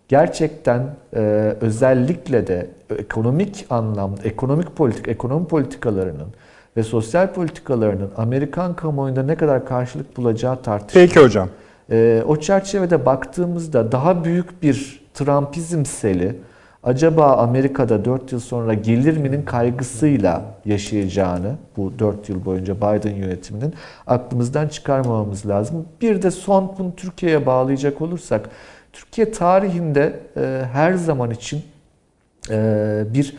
gerçekten 0.07 0.81
e, 1.15 1.19
özellikle 1.61 2.47
de 2.47 2.69
ekonomik 2.97 3.65
anlamda, 3.69 4.21
ekonomik 4.23 4.75
politik, 4.75 5.07
ekonomi 5.07 5.47
politikalarının 5.47 6.27
ve 6.77 6.83
sosyal 6.83 7.33
politikalarının 7.33 8.11
Amerikan 8.17 8.75
kamuoyunda 8.75 9.23
ne 9.23 9.35
kadar 9.35 9.65
karşılık 9.65 10.17
bulacağı 10.17 10.61
tartışılıyor. 10.61 11.07
Peki 11.07 11.19
hocam. 11.19 11.49
Ee, 11.91 12.23
o 12.27 12.35
çerçevede 12.35 13.05
baktığımızda 13.05 13.91
daha 13.91 14.23
büyük 14.23 14.63
bir 14.63 15.01
Trumpizm 15.13 15.85
seli 15.85 16.35
acaba 16.83 17.37
Amerika'da 17.37 18.05
4 18.05 18.31
yıl 18.31 18.39
sonra 18.39 18.73
gelir 18.73 19.17
mi'nin 19.17 19.45
kaygısıyla 19.45 20.41
yaşayacağını 20.65 21.55
bu 21.77 21.99
4 21.99 22.29
yıl 22.29 22.45
boyunca 22.45 22.77
Biden 22.77 23.15
yönetiminin 23.15 23.73
aklımızdan 24.07 24.67
çıkarmamamız 24.67 25.47
lazım. 25.47 25.85
Bir 26.01 26.21
de 26.21 26.31
son 26.31 26.75
bunu 26.77 26.95
Türkiye'ye 26.95 27.45
bağlayacak 27.45 28.01
olursak 28.01 28.49
Türkiye 28.93 29.31
tarihinde 29.31 30.19
e, 30.37 30.61
her 30.73 30.93
zaman 30.93 31.31
için 31.31 31.61
e, 32.49 33.03
bir 33.13 33.35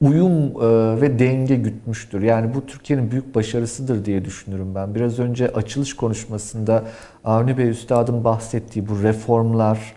uyum 0.00 0.32
e, 0.32 1.00
ve 1.00 1.18
denge 1.18 1.56
gütmüştür. 1.56 2.22
Yani 2.22 2.54
bu 2.54 2.66
Türkiye'nin 2.66 3.10
büyük 3.10 3.34
başarısıdır 3.34 4.04
diye 4.04 4.24
düşünürüm 4.24 4.74
ben. 4.74 4.94
Biraz 4.94 5.18
önce 5.18 5.48
açılış 5.48 5.96
konuşmasında 5.96 6.84
Avni 7.24 7.58
Bey 7.58 7.68
Üstad'ın 7.68 8.24
bahsettiği 8.24 8.88
bu 8.88 9.02
reformlar, 9.02 9.94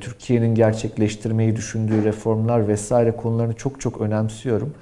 Türkiye'nin 0.00 0.54
gerçekleştirmeyi 0.54 1.56
düşündüğü 1.56 2.04
reformlar 2.04 2.68
vesaire 2.68 3.12
konularını 3.16 3.54
çok 3.54 3.80
çok 3.80 4.00
önemsiyorum. 4.00 4.74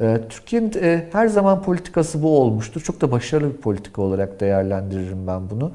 E, 0.00 0.18
Türkiye'nin 0.28 0.72
e, 0.82 1.06
her 1.12 1.26
zaman 1.28 1.62
politikası 1.62 2.22
bu 2.22 2.38
olmuştur. 2.40 2.80
Çok 2.80 3.00
da 3.00 3.10
başarılı 3.12 3.52
bir 3.52 3.56
politika 3.56 4.02
olarak 4.02 4.40
değerlendiririm 4.40 5.26
ben 5.26 5.50
bunu. 5.50 5.72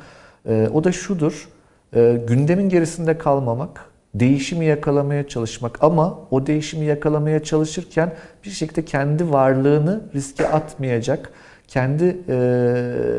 E, 0.49 0.69
O 0.73 0.83
da 0.83 0.91
şudur, 0.91 1.49
e, 1.95 2.19
gündemin 2.27 2.69
gerisinde 2.69 3.17
kalmamak, 3.17 3.85
değişimi 4.15 4.65
yakalamaya 4.65 5.27
çalışmak 5.27 5.83
ama 5.83 6.19
o 6.31 6.47
değişimi 6.47 6.85
yakalamaya 6.85 7.43
çalışırken 7.43 8.13
bir 8.43 8.49
şekilde 8.49 8.85
kendi 8.85 9.31
varlığını 9.31 10.01
riske 10.15 10.47
atmayacak, 10.47 11.29
kendi 11.67 12.17
e, 12.29 12.35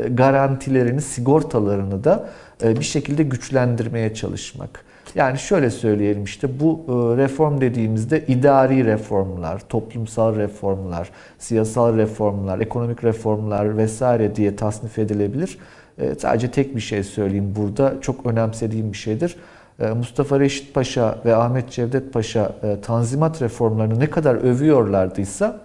garantilerini, 0.09 1.01
sigortalarını 1.01 2.03
da 2.03 2.29
e, 2.63 2.75
bir 2.79 2.85
şekilde 2.85 3.23
güçlendirmeye 3.23 4.13
çalışmak. 4.13 4.85
Yani 5.15 5.39
şöyle 5.39 5.69
söyleyelim 5.69 6.23
işte 6.23 6.59
bu 6.59 6.85
e, 6.87 6.91
reform 7.17 7.61
dediğimizde 7.61 8.25
idari 8.27 8.85
reformlar, 8.85 9.59
toplumsal 9.69 10.35
reformlar, 10.35 11.09
siyasal 11.39 11.97
reformlar, 11.97 12.59
ekonomik 12.59 13.03
reformlar 13.03 13.77
vesaire 13.77 14.35
diye 14.35 14.55
tasnif 14.55 14.99
edilebilir. 14.99 15.57
E, 15.97 16.15
sadece 16.15 16.51
tek 16.51 16.75
bir 16.75 16.81
şey 16.81 17.03
söyleyeyim 17.03 17.53
burada 17.55 17.93
çok 18.01 18.25
önemsediğim 18.25 18.91
bir 18.91 18.97
şeydir. 18.97 19.35
E, 19.79 19.87
Mustafa 19.87 20.39
Reşit 20.39 20.73
Paşa 20.73 21.19
ve 21.25 21.35
Ahmet 21.35 21.71
Cevdet 21.71 22.13
Paşa 22.13 22.51
tanzimat 22.81 23.41
reformlarını 23.41 23.99
ne 23.99 24.09
kadar 24.09 24.35
övüyorlardıysa 24.35 25.59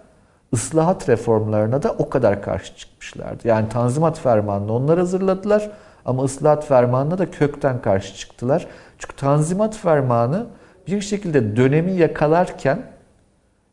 ıslahat 0.55 1.09
reformlarına 1.09 1.83
da 1.83 1.95
o 1.99 2.09
kadar 2.09 2.43
karşı 2.43 2.77
çıkmışlardı. 2.77 3.49
Yani 3.49 3.69
tanzimat 3.69 4.19
fermanını 4.19 4.73
onlar 4.73 4.99
hazırladılar 4.99 5.71
ama 6.05 6.25
ıslahat 6.25 6.67
fermanına 6.67 7.19
da 7.19 7.31
kökten 7.31 7.83
karşı 7.83 8.17
çıktılar. 8.17 8.67
Çünkü 9.01 9.17
Tanzimat 9.17 9.77
Fermanı 9.77 10.47
bir 10.87 11.01
şekilde 11.01 11.57
dönemi 11.57 11.93
yakalarken 11.93 12.83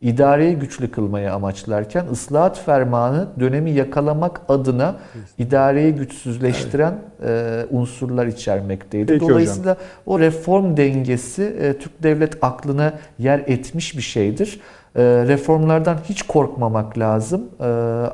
idareyi 0.02 0.56
güçlü 0.56 0.91
kılmayı 0.91 1.34
amaçlarken 1.34 2.06
ıslahat 2.12 2.60
fermanı 2.60 3.28
dönemi 3.40 3.72
yakalamak 3.72 4.41
adına 4.49 4.95
idareyi 5.38 5.94
güçsüzleştiren 5.95 6.94
e, 7.26 7.66
unsurlar 7.72 8.26
içermekteydi. 8.26 9.06
Peki 9.06 9.30
Dolayısıyla 9.30 9.72
hocam. 9.72 9.86
o 10.06 10.20
reform 10.20 10.78
dengesi 10.78 11.44
e, 11.44 11.78
Türk 11.78 12.04
devlet 12.04 12.44
aklına 12.44 12.94
yer 13.20 13.40
etmiş 13.40 13.98
bir 13.98 14.02
şeydir. 14.02 14.60
E, 14.95 15.04
reformlardan 15.04 15.98
hiç 16.10 16.22
korkmamak 16.22 16.98
lazım. 16.98 17.41
E, 17.60 17.64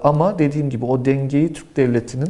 ama 0.03 0.39
dediğim 0.39 0.69
gibi 0.69 0.85
o 0.85 1.05
dengeyi 1.05 1.53
Türk 1.53 1.77
devletinin 1.77 2.29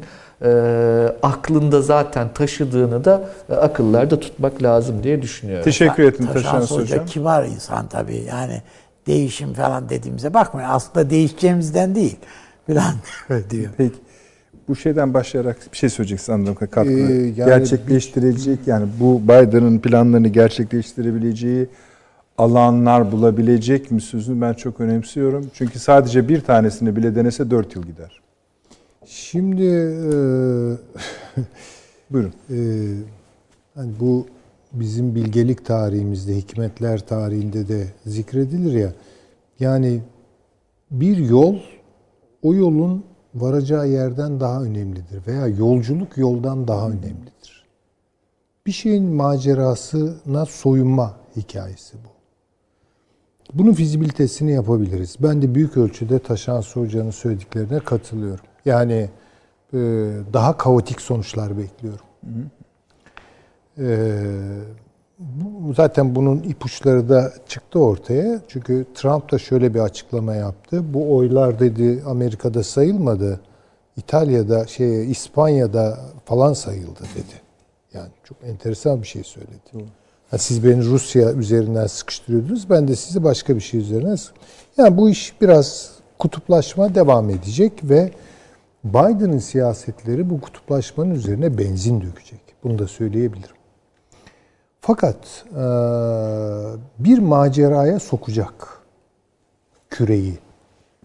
aklında 1.21 1.81
zaten 1.81 2.33
taşıdığını 2.33 3.05
da 3.05 3.29
e, 3.49 3.53
akıllarda 3.53 4.19
tutmak 4.19 4.63
lazım 4.63 5.03
diye 5.03 5.21
düşünüyorum. 5.21 5.63
Teşekkür 5.63 6.03
ederim 6.03 6.27
Taşans 6.33 6.71
Hoca. 6.71 6.83
Hocam. 6.83 7.05
Kibar 7.05 7.45
insan 7.45 7.87
tabii. 7.87 8.25
Yani 8.27 8.61
değişim 9.07 9.53
falan 9.53 9.89
dediğimize 9.89 10.33
bakmayın. 10.33 10.69
Aslında 10.69 11.09
değişeceğimizden 11.09 11.95
değil. 11.95 12.17
Falan 12.67 12.93
diyor. 13.49 13.69
Peki. 13.77 13.95
Bu 14.67 14.75
şeyden 14.75 15.13
başlayarak 15.13 15.57
bir 15.71 15.77
şey 15.77 15.89
söyleyeceksin 15.89 16.33
anladığım 16.33 16.55
katkı. 16.55 16.83
Ee, 16.83 17.13
yani 17.13 17.35
gerçekleştirecek 17.35 18.59
yani 18.65 18.87
bu 18.99 19.21
Biden'ın 19.23 19.79
planlarını 19.79 20.27
gerçekleştirebileceği 20.27 21.67
alanlar 22.37 23.11
bulabilecek 23.11 23.91
mi 23.91 24.01
sözünü 24.01 24.41
ben 24.41 24.53
çok 24.53 24.79
önemsiyorum. 24.79 25.51
Çünkü 25.53 25.79
sadece 25.79 26.29
bir 26.29 26.41
tanesini 26.41 26.95
bile 26.95 27.15
denese 27.15 27.51
dört 27.51 27.75
yıl 27.75 27.83
gider. 27.83 28.22
Şimdi 29.05 29.63
e, 29.63 30.13
buyurun. 32.11 32.34
E, 32.49 32.57
hani 33.75 33.91
bu 33.99 34.27
bizim 34.73 35.15
bilgelik 35.15 35.65
tarihimizde, 35.65 36.35
hikmetler 36.35 36.99
tarihinde 37.07 37.67
de 37.67 37.88
zikredilir 38.05 38.73
ya. 38.73 38.93
Yani 39.59 40.01
bir 40.91 41.17
yol 41.17 41.55
o 42.41 42.53
yolun 42.53 43.03
varacağı 43.35 43.89
yerden 43.89 44.39
daha 44.39 44.63
önemlidir 44.63 45.27
veya 45.27 45.47
yolculuk 45.47 46.17
yoldan 46.17 46.67
daha 46.67 46.89
önemlidir. 46.89 47.65
Bir 48.65 48.71
şeyin 48.71 49.05
macerasına 49.05 50.45
soyunma 50.45 51.17
hikayesi 51.35 51.97
bu. 51.97 52.13
Bunun 53.53 53.73
fizibilitesini 53.73 54.51
yapabiliriz. 54.51 55.15
Ben 55.19 55.41
de 55.41 55.55
büyük 55.55 55.77
ölçüde 55.77 56.19
Taşan 56.19 56.61
Hoca'nın 56.73 57.11
söylediklerine 57.11 57.80
katılıyorum. 57.80 58.45
Yani 58.65 59.10
e, 59.73 59.77
daha 60.34 60.57
kaotik 60.57 61.02
sonuçlar 61.02 61.57
bekliyorum. 61.57 62.06
E, 63.77 64.18
bu, 65.19 65.73
zaten 65.73 66.15
bunun 66.15 66.44
ipuçları 66.44 67.10
da 67.10 67.34
çıktı 67.48 67.80
ortaya. 67.80 68.41
Çünkü 68.48 68.85
Trump 68.95 69.31
da 69.31 69.40
şöyle 69.40 69.73
bir 69.73 69.80
açıklama 69.80 70.35
yaptı. 70.35 70.94
Bu 70.94 71.15
oylar 71.15 71.60
dedi 71.60 72.03
Amerika'da 72.06 72.64
sayılmadı. 72.64 73.40
İtalya'da, 73.98 74.68
şey 74.68 75.11
İspanya'da 75.11 75.99
falan 76.26 76.53
sayıldı 76.53 76.99
dedi. 77.15 77.41
Yani 77.94 78.10
çok 78.23 78.38
enteresan 78.44 79.02
bir 79.02 79.07
şey 79.07 79.23
söyledi. 79.23 79.60
Yani 79.73 80.41
siz 80.41 80.64
beni 80.64 80.85
Rusya 80.85 81.34
üzerinden 81.34 81.88
sıkıştırıyordunuz. 81.88 82.69
Ben 82.69 82.88
de 82.88 82.95
sizi 82.95 83.23
başka 83.23 83.56
bir 83.56 83.61
şey 83.61 83.80
üzerinden 83.80 84.18
Yani 84.77 84.98
bu 84.98 85.10
iş 85.10 85.41
biraz 85.41 85.91
kutuplaşma 86.19 86.95
devam 86.95 87.30
edecek 87.30 87.73
ve 87.84 88.11
Biden'ın 88.84 89.38
siyasetleri 89.38 90.30
bu 90.30 90.41
kutuplaşmanın 90.41 91.11
üzerine 91.11 91.57
benzin 91.57 92.01
dökecek. 92.01 92.41
Bunu 92.64 92.80
da 92.80 92.88
söyleyebilirim. 92.88 93.55
Fakat 94.81 95.45
e, 95.51 95.64
bir 96.99 97.19
maceraya 97.19 97.99
sokacak 97.99 98.81
küreyi, 99.89 100.38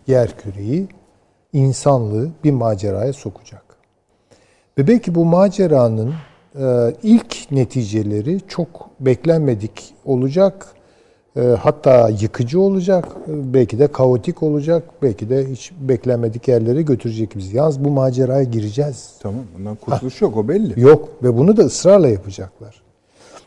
yer 0.07 0.37
küreyi, 0.39 0.89
insanlığı 1.53 2.31
bir 2.45 2.51
maceraya 2.51 3.13
sokacak. 3.13 3.63
Ve 4.79 4.87
belki 4.89 5.15
bu 5.15 5.25
maceranın 5.25 6.15
e, 6.61 6.95
ilk 7.03 7.51
neticeleri 7.51 8.41
çok 8.49 8.91
beklenmedik 9.01 9.95
olacak 10.05 10.67
hatta 11.43 12.09
yıkıcı 12.09 12.60
olacak, 12.60 13.05
belki 13.27 13.78
de 13.78 13.86
kaotik 13.86 14.43
olacak, 14.43 14.82
belki 15.02 15.31
de 15.31 15.51
hiç 15.51 15.73
beklenmedik 15.81 16.48
yerlere 16.48 16.82
götürecek 16.82 17.36
bizi. 17.36 17.56
Yalnız 17.56 17.85
bu 17.85 17.90
maceraya 17.90 18.43
gireceğiz. 18.43 19.10
Tamam, 19.23 19.40
bundan 19.59 19.74
kurtuluş 19.77 20.23
ha, 20.23 20.27
yok, 20.27 20.36
o 20.36 20.48
belli. 20.48 20.81
Yok 20.81 21.09
ve 21.23 21.39
bunu 21.39 21.56
da 21.56 21.62
ısrarla 21.62 22.09
yapacaklar. 22.09 22.82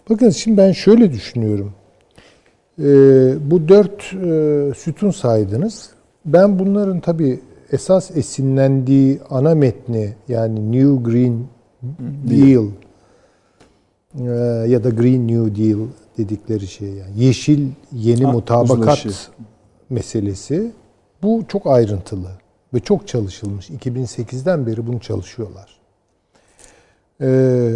Bakın 0.09 0.29
şimdi 0.29 0.57
ben 0.57 0.71
şöyle 0.71 1.11
düşünüyorum. 1.11 1.73
Ee, 2.79 2.83
bu 3.51 3.67
dört 3.67 4.13
e, 4.13 4.73
sütun 4.77 5.11
saydınız. 5.11 5.89
Ben 6.25 6.59
bunların 6.59 6.99
tabii 6.99 7.39
esas 7.71 8.17
esinlendiği 8.17 9.19
ana 9.29 9.55
metni 9.55 10.13
yani 10.27 10.71
New 10.71 11.11
Green 11.11 11.45
Deal 12.29 12.65
e, 14.19 14.69
ya 14.69 14.83
da 14.83 14.89
Green 14.89 15.27
New 15.27 15.63
Deal 15.63 15.79
dedikleri 16.17 16.67
şey 16.67 16.89
yani 16.89 17.23
yeşil 17.23 17.67
yeni 17.91 18.25
ha, 18.25 18.31
mutabakat 18.31 18.79
uzlaşı. 18.79 19.09
meselesi 19.89 20.71
bu 21.23 21.43
çok 21.47 21.67
ayrıntılı 21.67 22.31
ve 22.73 22.79
çok 22.79 23.07
çalışılmış. 23.07 23.69
2008'den 23.69 24.67
beri 24.67 24.87
bunu 24.87 24.99
çalışıyorlar. 24.99 25.79
Ee, 27.21 27.73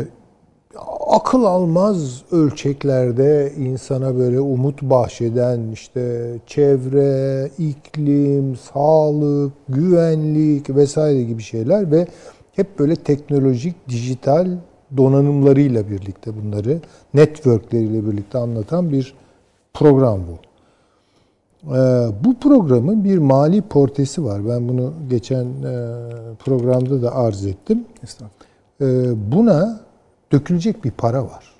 akıl 1.08 1.44
almaz 1.44 2.24
ölçeklerde 2.32 3.54
insana 3.58 4.18
böyle 4.18 4.40
umut 4.40 4.82
bahşeden 4.82 5.72
işte 5.72 6.34
çevre, 6.48 7.50
iklim, 7.58 8.56
sağlık, 8.56 9.54
güvenlik 9.70 10.70
vesaire 10.70 11.24
gibi 11.24 11.42
şeyler 11.42 11.92
ve 11.92 12.08
hep 12.52 12.80
böyle 12.80 12.96
teknolojik, 12.96 13.90
dijital 13.90 14.48
donanımlarıyla 14.98 15.90
birlikte 15.90 16.32
bunları, 16.44 16.80
networkleriyle 17.14 18.12
birlikte 18.12 18.38
anlatan 18.38 18.92
bir 18.92 19.14
program 19.74 20.20
bu. 20.28 20.46
Ee, 21.66 22.08
bu 22.24 22.40
programın 22.40 23.04
bir 23.04 23.18
mali 23.18 23.62
portesi 23.62 24.24
var. 24.24 24.48
Ben 24.48 24.70
bunu 24.70 24.94
geçen 25.10 25.46
e, 25.46 25.96
programda 26.40 27.02
da 27.02 27.16
arz 27.16 27.46
ettim. 27.46 27.86
Ee, 28.82 28.86
buna 29.32 29.80
dökülecek 30.32 30.84
bir 30.84 30.92
para 30.92 31.26
var. 31.26 31.56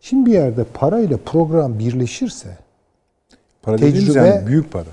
Şimdi 0.00 0.30
bir 0.30 0.34
yerde 0.34 0.64
parayla 0.64 1.18
program 1.26 1.78
birleşirse 1.78 2.58
para 3.62 3.76
tecrübe 3.76 4.18
yani 4.18 4.46
büyük 4.46 4.72
para. 4.72 4.84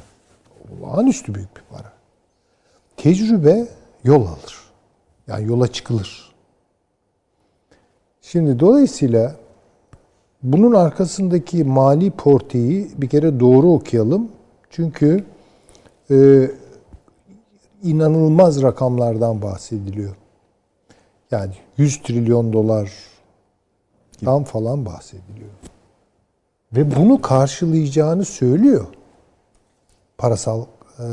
Olağanüstü 0.81 1.35
büyük 1.35 1.55
bir 1.55 1.61
para. 1.77 1.93
Tecrübe 2.97 3.67
yol 4.03 4.21
alır. 4.21 4.57
Yani 5.27 5.47
yola 5.47 5.67
çıkılır. 5.67 6.26
Şimdi 8.31 8.59
dolayısıyla 8.59 9.35
bunun 10.43 10.73
arkasındaki 10.73 11.63
mali 11.63 12.11
porteyi 12.11 12.91
bir 12.97 13.09
kere 13.09 13.39
doğru 13.39 13.71
okuyalım. 13.71 14.31
Çünkü 14.69 15.25
e, 16.11 16.49
inanılmaz 17.83 18.61
rakamlardan 18.61 19.41
bahsediliyor. 19.41 20.15
Yani 21.31 21.53
100 21.77 22.01
trilyon 22.01 22.53
dolardan 22.53 24.43
falan 24.43 24.85
bahsediliyor. 24.85 25.49
Ve 26.73 26.95
bunu 26.95 27.21
karşılayacağını 27.21 28.25
söylüyor 28.25 28.85
parasal 30.17 30.65
e, 30.99 31.05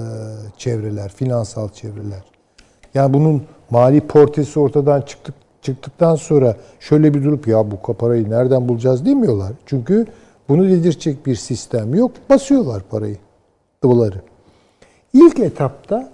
çevreler, 0.59 1.12
finansal 1.12 1.69
çevreler. 1.69 2.24
Yani 2.95 3.15
bunun 3.15 3.43
mali 3.70 4.07
portesi 4.07 4.61
ortadan 4.61 5.01
çıktık 5.01 5.44
çıktıktan 5.65 6.15
sonra 6.15 6.57
şöyle 6.81 7.15
bir 7.15 7.24
durup 7.24 7.49
ya 7.49 7.70
bu 7.70 7.93
parayı 7.93 8.31
nereden 8.31 8.69
bulacağız 8.69 9.07
demiyorlar. 9.07 9.53
Çünkü 9.66 10.07
bunu 10.49 10.69
dedirtecek 10.69 11.27
bir 11.27 11.35
sistem 11.35 11.95
yok. 11.95 12.12
Basıyorlar 12.31 12.82
parayı, 12.91 13.16
doları. 13.82 14.23
İlk 15.12 15.39
etapta 15.39 16.12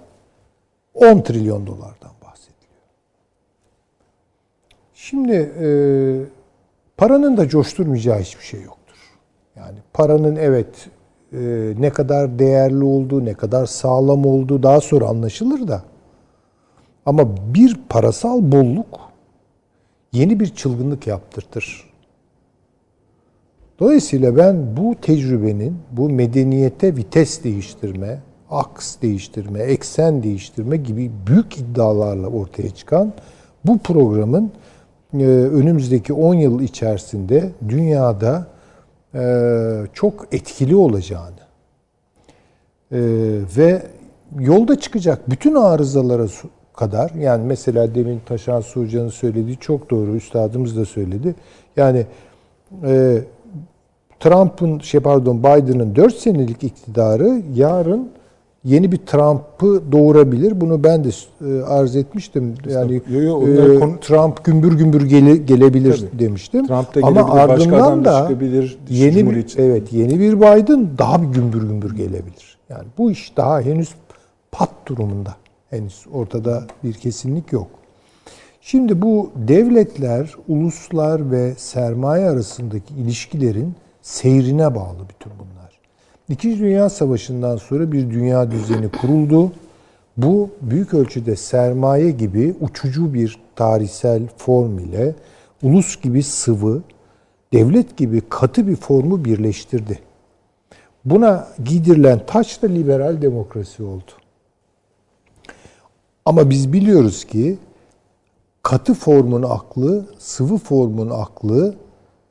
10 0.94 1.20
trilyon 1.20 1.66
dolardan 1.66 2.10
bahsediliyor. 2.24 2.82
Şimdi 4.94 5.52
e, 5.60 5.68
paranın 6.97 7.36
da 7.36 7.48
coşturmayacağı 7.48 8.18
hiçbir 8.18 8.44
şey 8.44 8.62
yoktur. 8.62 8.97
Yani 9.56 9.78
paranın 9.93 10.36
evet 10.36 10.89
e, 11.32 11.39
ne 11.78 11.90
kadar 11.90 12.39
değerli 12.39 12.85
olduğu, 12.85 13.24
ne 13.24 13.35
kadar 13.35 13.66
sağlam 13.66 14.27
olduğu 14.27 14.62
daha 14.62 14.81
sonra 14.81 15.06
anlaşılır 15.06 15.68
da 15.68 15.82
ama 17.06 17.55
bir 17.55 17.81
parasal 17.89 18.52
bolluk 18.52 19.09
yeni 20.12 20.40
bir 20.40 20.54
çılgınlık 20.54 21.06
yaptırtır. 21.06 21.90
Dolayısıyla 23.80 24.36
ben 24.36 24.76
bu 24.76 24.94
tecrübenin, 25.02 25.78
bu 25.92 26.10
medeniyete 26.10 26.96
vites 26.96 27.44
değiştirme, 27.44 28.20
aks 28.50 28.96
değiştirme, 29.02 29.58
eksen 29.58 30.22
değiştirme 30.22 30.76
gibi 30.76 31.10
büyük 31.26 31.58
iddialarla 31.58 32.26
ortaya 32.26 32.70
çıkan 32.70 33.12
bu 33.64 33.78
programın 33.78 34.52
e, 35.14 35.24
önümüzdeki 35.26 36.12
10 36.12 36.34
yıl 36.34 36.60
içerisinde 36.60 37.50
dünyada 37.68 38.46
e, 39.14 39.22
çok 39.92 40.26
etkili 40.32 40.76
olacağını 40.76 41.40
e, 42.92 42.98
ve 43.56 43.82
yolda 44.38 44.80
çıkacak 44.80 45.30
bütün 45.30 45.54
arızalara 45.54 46.26
kadar 46.81 47.11
yani 47.11 47.44
mesela 47.47 47.94
demin 47.94 48.20
Taşan 48.27 48.61
Suğcan'ın 48.61 49.09
söylediği 49.09 49.57
çok 49.57 49.90
doğru 49.90 50.16
üstadımız 50.16 50.77
da 50.77 50.85
söyledi. 50.85 51.35
Yani 51.77 52.07
Trump'ın 54.20 54.78
şey 54.78 55.01
pardon 55.01 55.39
Biden'ın 55.39 55.97
4 55.97 56.15
senelik 56.15 56.65
iktidarı 56.65 57.43
yarın 57.55 58.09
yeni 58.65 58.93
bir 58.93 58.97
Trump'ı 58.97 59.93
doğurabilir. 59.93 60.61
Bunu 60.61 60.85
ben 60.85 61.05
de 61.05 61.09
e, 61.40 61.62
arz 61.62 61.97
etmiştim. 61.97 62.55
Yani 62.69 63.02
yo, 63.11 63.20
yo, 63.20 63.48
e, 63.48 63.78
konu... 63.78 64.01
Trump 64.01 64.44
gümbür 64.44 64.73
gümbür 64.73 65.02
gele, 65.07 65.36
gelebilir 65.36 65.97
Tabii. 65.97 66.19
demiştim. 66.19 66.66
Trump 66.66 66.94
da 66.94 67.01
Ama 67.07 67.32
ardından 67.32 68.05
da 68.05 68.23
çıkabilir, 68.23 68.78
yeni 68.89 69.31
bir, 69.31 69.55
evet 69.59 69.93
yeni 69.93 70.20
bir 70.20 70.36
Biden 70.36 70.89
daha 70.98 71.23
bir 71.23 71.28
gümbür 71.28 71.62
gümbür 71.62 71.97
gelebilir. 71.97 72.59
Yani 72.69 72.85
bu 72.98 73.11
iş 73.11 73.36
daha 73.36 73.61
henüz 73.61 73.94
pat 74.52 74.70
durumunda. 74.86 75.36
Henüz 75.70 76.06
ortada 76.12 76.64
bir 76.84 76.94
kesinlik 76.94 77.52
yok. 77.52 77.66
Şimdi 78.60 79.02
bu 79.02 79.30
devletler, 79.36 80.34
uluslar 80.48 81.30
ve 81.30 81.55
sermaye 81.55 82.28
arasındaki 82.28 82.94
ilişkilerin 82.94 83.74
seyrine 84.02 84.74
bağlı 84.74 84.98
bütün 85.09 85.32
bunlar. 85.38 85.80
İkinci 86.28 86.59
Dünya 86.59 86.88
Savaşı'ndan 86.88 87.56
sonra 87.56 87.92
bir 87.92 88.10
dünya 88.10 88.51
düzeni 88.51 88.88
kuruldu. 88.88 89.52
Bu 90.16 90.51
büyük 90.60 90.94
ölçüde 90.94 91.36
sermaye 91.36 92.10
gibi 92.10 92.55
uçucu 92.60 93.14
bir 93.14 93.38
tarihsel 93.56 94.22
form 94.36 94.78
ile 94.78 95.14
ulus 95.62 96.01
gibi 96.01 96.22
sıvı, 96.22 96.82
devlet 97.52 97.97
gibi 97.97 98.22
katı 98.28 98.68
bir 98.68 98.76
formu 98.76 99.24
birleştirdi. 99.24 99.98
Buna 101.05 101.48
giydirilen 101.64 102.20
taç 102.26 102.62
da 102.62 102.66
liberal 102.66 103.22
demokrasi 103.22 103.82
oldu. 103.82 104.10
Ama 106.24 106.51
biz 106.51 106.72
biliyoruz 106.72 107.24
ki 107.24 107.59
katı 108.62 108.94
formun 108.94 109.42
aklı, 109.42 110.06
sıvı 110.18 110.56
formun 110.56 111.10
aklı 111.10 111.74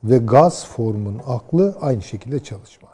ve 0.04 0.18
gaz 0.18 0.66
formun 0.66 1.20
aklı 1.26 1.76
aynı 1.80 2.02
şekilde 2.02 2.44
çalışmaz. 2.44 2.90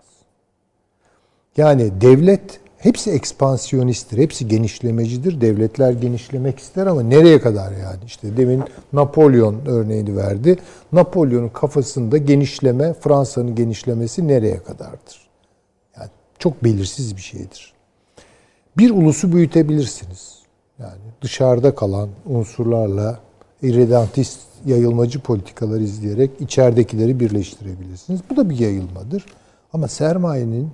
Yani 1.56 2.00
devlet 2.00 2.60
hepsi 2.78 3.10
ekspansiyonisttir, 3.10 4.18
hepsi 4.18 4.48
genişlemecidir. 4.48 5.40
Devletler 5.40 5.92
genişlemek 5.92 6.58
ister 6.58 6.86
ama 6.86 7.02
nereye 7.02 7.40
kadar 7.40 7.72
yani? 7.72 8.04
İşte 8.06 8.36
demin 8.36 8.64
Napolyon 8.92 9.66
örneğini 9.66 10.16
verdi. 10.16 10.58
Napolyon'un 10.92 11.48
kafasında 11.48 12.16
genişleme, 12.16 12.94
Fransa'nın 12.94 13.54
genişlemesi 13.54 14.28
nereye 14.28 14.58
kadardır? 14.58 15.28
Yani 15.98 16.10
çok 16.38 16.64
belirsiz 16.64 17.16
bir 17.16 17.22
şeydir. 17.22 17.72
Bir 18.78 18.90
ulusu 18.90 19.32
büyütebilirsiniz. 19.32 20.35
Yani 20.78 21.00
dışarıda 21.22 21.74
kalan 21.74 22.08
unsurlarla 22.26 23.20
irredentist 23.62 24.40
yayılmacı 24.66 25.20
politikalar 25.20 25.80
izleyerek 25.80 26.30
içeridekileri 26.40 27.20
birleştirebilirsiniz. 27.20 28.20
Bu 28.30 28.36
da 28.36 28.50
bir 28.50 28.58
yayılmadır. 28.58 29.24
Ama 29.72 29.88
sermayenin 29.88 30.70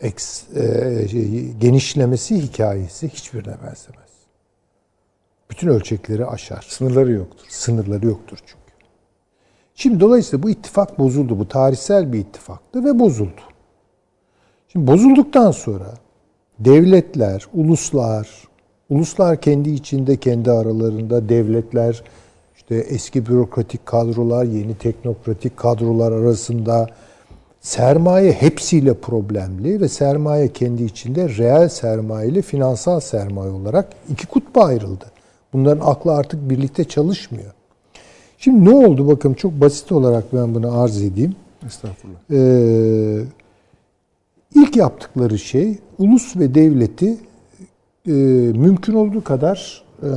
eks, 0.00 0.42
e, 0.56 1.08
şey, 1.08 1.52
genişlemesi 1.52 2.42
hikayesi 2.42 3.08
hiçbirine 3.08 3.52
benzemez. 3.52 4.08
Bütün 5.50 5.68
ölçekleri 5.68 6.26
aşar. 6.26 6.66
Sınırları 6.68 7.12
yoktur. 7.12 7.46
Sınırları 7.48 8.06
yoktur 8.06 8.38
çünkü. 8.46 8.58
Şimdi 9.74 10.00
dolayısıyla 10.00 10.42
bu 10.42 10.50
ittifak 10.50 10.98
bozuldu. 10.98 11.38
Bu 11.38 11.48
tarihsel 11.48 12.12
bir 12.12 12.18
ittifaktı 12.18 12.84
ve 12.84 12.98
bozuldu. 12.98 13.40
Şimdi 14.68 14.86
bozulduktan 14.86 15.50
sonra 15.50 15.94
devletler, 16.58 17.46
uluslar, 17.54 18.47
uluslar 18.90 19.40
kendi 19.40 19.70
içinde, 19.70 20.16
kendi 20.16 20.50
aralarında, 20.50 21.28
devletler 21.28 22.02
işte 22.56 22.74
eski 22.76 23.26
bürokratik 23.26 23.86
kadrolar, 23.86 24.44
yeni 24.44 24.74
teknokratik 24.74 25.56
kadrolar 25.56 26.12
arasında 26.12 26.86
sermaye 27.60 28.32
hepsiyle 28.32 28.94
problemli 28.94 29.80
ve 29.80 29.88
sermaye 29.88 30.52
kendi 30.52 30.84
içinde 30.84 31.28
reel 31.28 31.68
sermaye 31.68 32.28
ile 32.28 32.42
finansal 32.42 33.00
sermaye 33.00 33.50
olarak 33.50 33.88
iki 34.10 34.26
kutba 34.26 34.64
ayrıldı. 34.64 35.04
Bunların 35.52 35.86
aklı 35.86 36.14
artık 36.14 36.50
birlikte 36.50 36.84
çalışmıyor. 36.84 37.52
Şimdi 38.38 38.64
ne 38.64 38.86
oldu 38.86 39.08
bakın 39.08 39.34
çok 39.34 39.52
basit 39.52 39.92
olarak 39.92 40.24
ben 40.32 40.54
bunu 40.54 40.80
arz 40.80 41.02
edeyim. 41.02 41.36
Estağfurullah. 41.66 42.18
Ee, 42.32 43.24
ilk 44.54 44.76
yaptıkları 44.76 45.38
şey 45.38 45.78
ulus 45.98 46.36
ve 46.36 46.54
devleti 46.54 47.16
e, 48.08 48.12
mümkün 48.58 48.94
olduğu 48.94 49.24
kadar 49.24 49.82
e, 50.02 50.08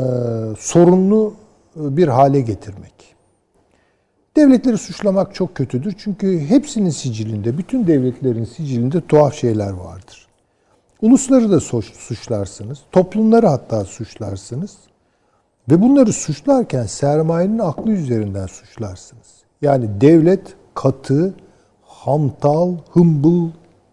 sorunlu 0.60 1.34
bir 1.76 2.08
hale 2.08 2.42
getirmek. 2.42 2.94
Devletleri 4.36 4.78
suçlamak 4.78 5.36
çok 5.36 5.56
kötüdür. 5.56 5.96
Çünkü 5.98 6.40
hepsinin 6.40 6.90
sicilinde, 6.90 7.58
bütün 7.58 7.88
devletlerin 7.88 8.46
sicilinde 8.46 9.02
tuhaf 9.02 9.34
şeyler 9.34 9.72
vardır. 9.72 10.28
Ulusları 11.02 11.52
da 11.52 11.60
suçlarsınız, 11.60 12.80
toplumları 12.92 13.48
hatta 13.48 13.86
suçlarsınız. 13.86 14.78
Ve 15.72 15.82
bunları 15.82 16.14
suçlarken 16.14 16.86
sermayenin 16.86 17.60
aklı 17.60 17.92
üzerinden 17.92 18.46
suçlarsınız. 18.46 19.28
Yani 19.62 20.02
devlet 20.02 20.56
katı, 20.74 21.34
hamtal, 21.82 22.76
hımbıl 22.92 23.50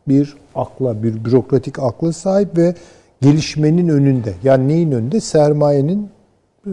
bir 0.08 0.36
akla, 0.54 1.02
bir 1.02 1.24
bürokratik 1.24 1.78
akla 1.78 2.12
sahip 2.12 2.56
ve 2.56 2.74
gelişmenin 3.20 3.88
önünde. 3.88 4.34
Yani 4.44 4.68
neyin 4.68 4.92
önünde? 4.92 5.20
Sermayenin 5.20 6.10
e, 6.66 6.72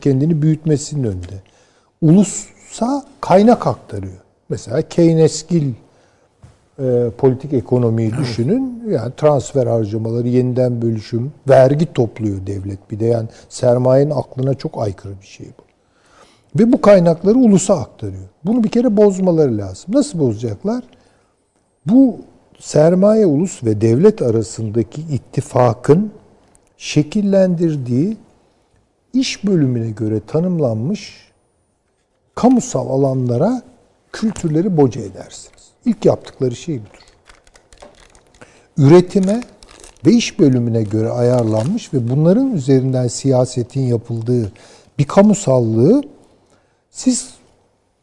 kendini 0.00 0.42
büyütmesinin 0.42 1.04
önünde. 1.04 1.42
Ulussa 2.02 3.04
kaynak 3.20 3.66
aktarıyor. 3.66 4.20
Mesela 4.48 4.82
Keynesgil 4.82 5.72
e, 6.78 7.10
politik 7.18 7.52
ekonomiyi 7.52 8.12
düşünün. 8.16 8.82
Yani 8.88 9.12
transfer 9.16 9.66
harcamaları, 9.66 10.28
yeniden 10.28 10.82
bölüşüm, 10.82 11.32
vergi 11.48 11.92
topluyor 11.92 12.46
devlet. 12.46 12.90
Bir 12.90 13.00
de 13.00 13.06
yani 13.06 13.28
sermayenin 13.48 14.10
aklına 14.10 14.54
çok 14.54 14.78
aykırı 14.78 15.20
bir 15.20 15.26
şey 15.26 15.46
bu. 15.46 15.62
Ve 16.60 16.72
bu 16.72 16.80
kaynakları 16.80 17.38
ulusa 17.38 17.74
aktarıyor. 17.80 18.28
Bunu 18.44 18.64
bir 18.64 18.68
kere 18.68 18.96
bozmaları 18.96 19.58
lazım. 19.58 19.94
Nasıl 19.94 20.18
bozacaklar? 20.18 20.84
Bu 21.86 22.16
sermaye 22.62 23.26
ulus 23.26 23.64
ve 23.64 23.80
devlet 23.80 24.22
arasındaki 24.22 25.00
ittifakın 25.00 26.12
şekillendirdiği 26.76 28.16
iş 29.12 29.44
bölümüne 29.44 29.90
göre 29.90 30.20
tanımlanmış 30.26 31.32
kamusal 32.34 32.90
alanlara 32.90 33.62
kültürleri 34.12 34.76
boca 34.76 35.00
edersiniz. 35.00 35.70
İlk 35.84 36.04
yaptıkları 36.04 36.56
şey 36.56 36.80
budur. 36.80 37.02
Üretime 38.78 39.42
ve 40.06 40.12
iş 40.12 40.38
bölümüne 40.38 40.82
göre 40.82 41.10
ayarlanmış 41.10 41.94
ve 41.94 42.10
bunların 42.10 42.52
üzerinden 42.52 43.08
siyasetin 43.08 43.82
yapıldığı 43.82 44.52
bir 44.98 45.04
kamusallığı 45.04 46.02
siz 46.90 47.30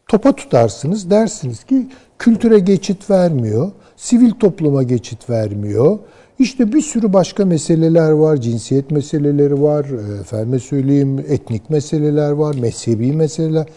topa 0.08 0.36
tutarsınız. 0.36 1.10
Dersiniz 1.10 1.64
ki 1.64 1.90
kültüre 2.18 2.60
geçit 2.60 3.10
vermiyor, 3.10 3.72
sivil 4.00 4.32
topluma 4.32 4.84
geçit 4.84 5.30
vermiyor, 5.30 6.00
İşte 6.40 6.74
bir 6.74 6.82
sürü 6.82 7.14
başka 7.14 7.46
meseleler 7.46 8.12
var. 8.12 8.38
Cinsiyet 8.38 8.92
meseleleri 8.92 9.62
var. 9.62 9.86
e, 9.86 10.20
Efendime 10.20 10.60
söyleyeyim 10.60 11.26
etnik 11.28 11.70
meseleler 11.70 12.32
var. 12.32 12.56
Mezhebi 12.56 13.12
meseleler. 13.12 13.68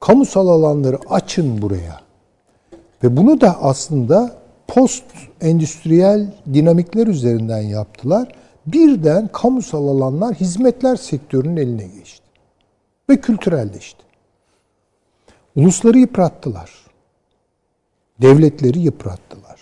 Kamusal 0.00 0.48
alanları 0.48 0.98
açın 1.10 1.62
buraya. 1.62 2.00
Ve 3.04 3.16
bunu 3.16 3.40
da 3.40 3.62
aslında 3.62 4.36
post 4.68 5.04
endüstriyel 5.40 6.34
dinamikler 6.54 7.06
üzerinden 7.06 7.60
yaptılar. 7.62 8.32
Birden 8.66 9.28
kamusal 9.32 9.88
alanlar 9.88 10.34
hizmetler 10.34 10.96
sektörünün 10.96 11.56
eline 11.56 11.86
geçti. 11.86 12.26
Ve 13.10 13.20
kültürelleşti. 13.20 14.02
Ulusları 15.56 15.98
yıprattılar. 15.98 16.87
Devletleri 18.22 18.78
yıprattılar. 18.78 19.60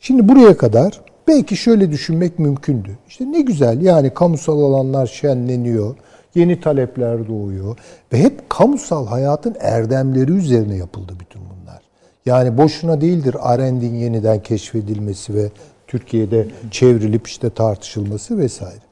Şimdi 0.00 0.28
buraya 0.28 0.56
kadar 0.56 1.00
belki 1.28 1.56
şöyle 1.56 1.90
düşünmek 1.90 2.38
mümkündü. 2.38 2.98
İşte 3.08 3.32
ne 3.32 3.40
güzel 3.40 3.82
yani 3.82 4.14
kamusal 4.14 4.62
alanlar 4.62 5.06
şenleniyor, 5.06 5.96
yeni 6.34 6.60
talepler 6.60 7.28
doğuyor 7.28 7.76
ve 8.12 8.18
hep 8.18 8.50
kamusal 8.50 9.06
hayatın 9.06 9.56
erdemleri 9.60 10.32
üzerine 10.32 10.76
yapıldı 10.76 11.12
bütün 11.20 11.42
bunlar. 11.42 11.82
Yani 12.26 12.58
boşuna 12.58 13.00
değildir 13.00 13.36
Arendt'in 13.40 13.94
yeniden 13.94 14.42
keşfedilmesi 14.42 15.34
ve 15.34 15.50
Türkiye'de 15.86 16.48
çevrilip 16.70 17.26
işte 17.26 17.50
tartışılması 17.50 18.38
vesaire. 18.38 18.88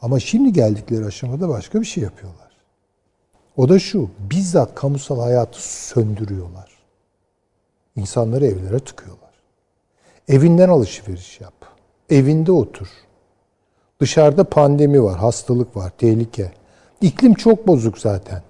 Ama 0.00 0.20
şimdi 0.20 0.52
geldikleri 0.52 1.04
aşamada 1.04 1.48
başka 1.48 1.80
bir 1.80 1.86
şey 1.86 2.02
yapıyorlar. 2.02 2.48
O 3.56 3.68
da 3.68 3.78
şu, 3.78 4.10
bizzat 4.30 4.74
kamusal 4.74 5.20
hayatı 5.20 5.62
söndürüyorlar. 5.88 6.67
İnsanları 7.98 8.46
evlere 8.46 8.78
tıkıyorlar. 8.78 9.30
Evinden 10.28 10.68
alışveriş 10.68 11.40
yap. 11.40 11.54
Evinde 12.10 12.52
otur. 12.52 12.88
Dışarıda 14.00 14.44
pandemi 14.44 15.02
var, 15.02 15.18
hastalık 15.18 15.76
var, 15.76 15.92
tehlike. 15.98 16.52
İklim 17.00 17.34
çok 17.34 17.66
bozuk 17.66 17.98
zaten. 17.98 18.42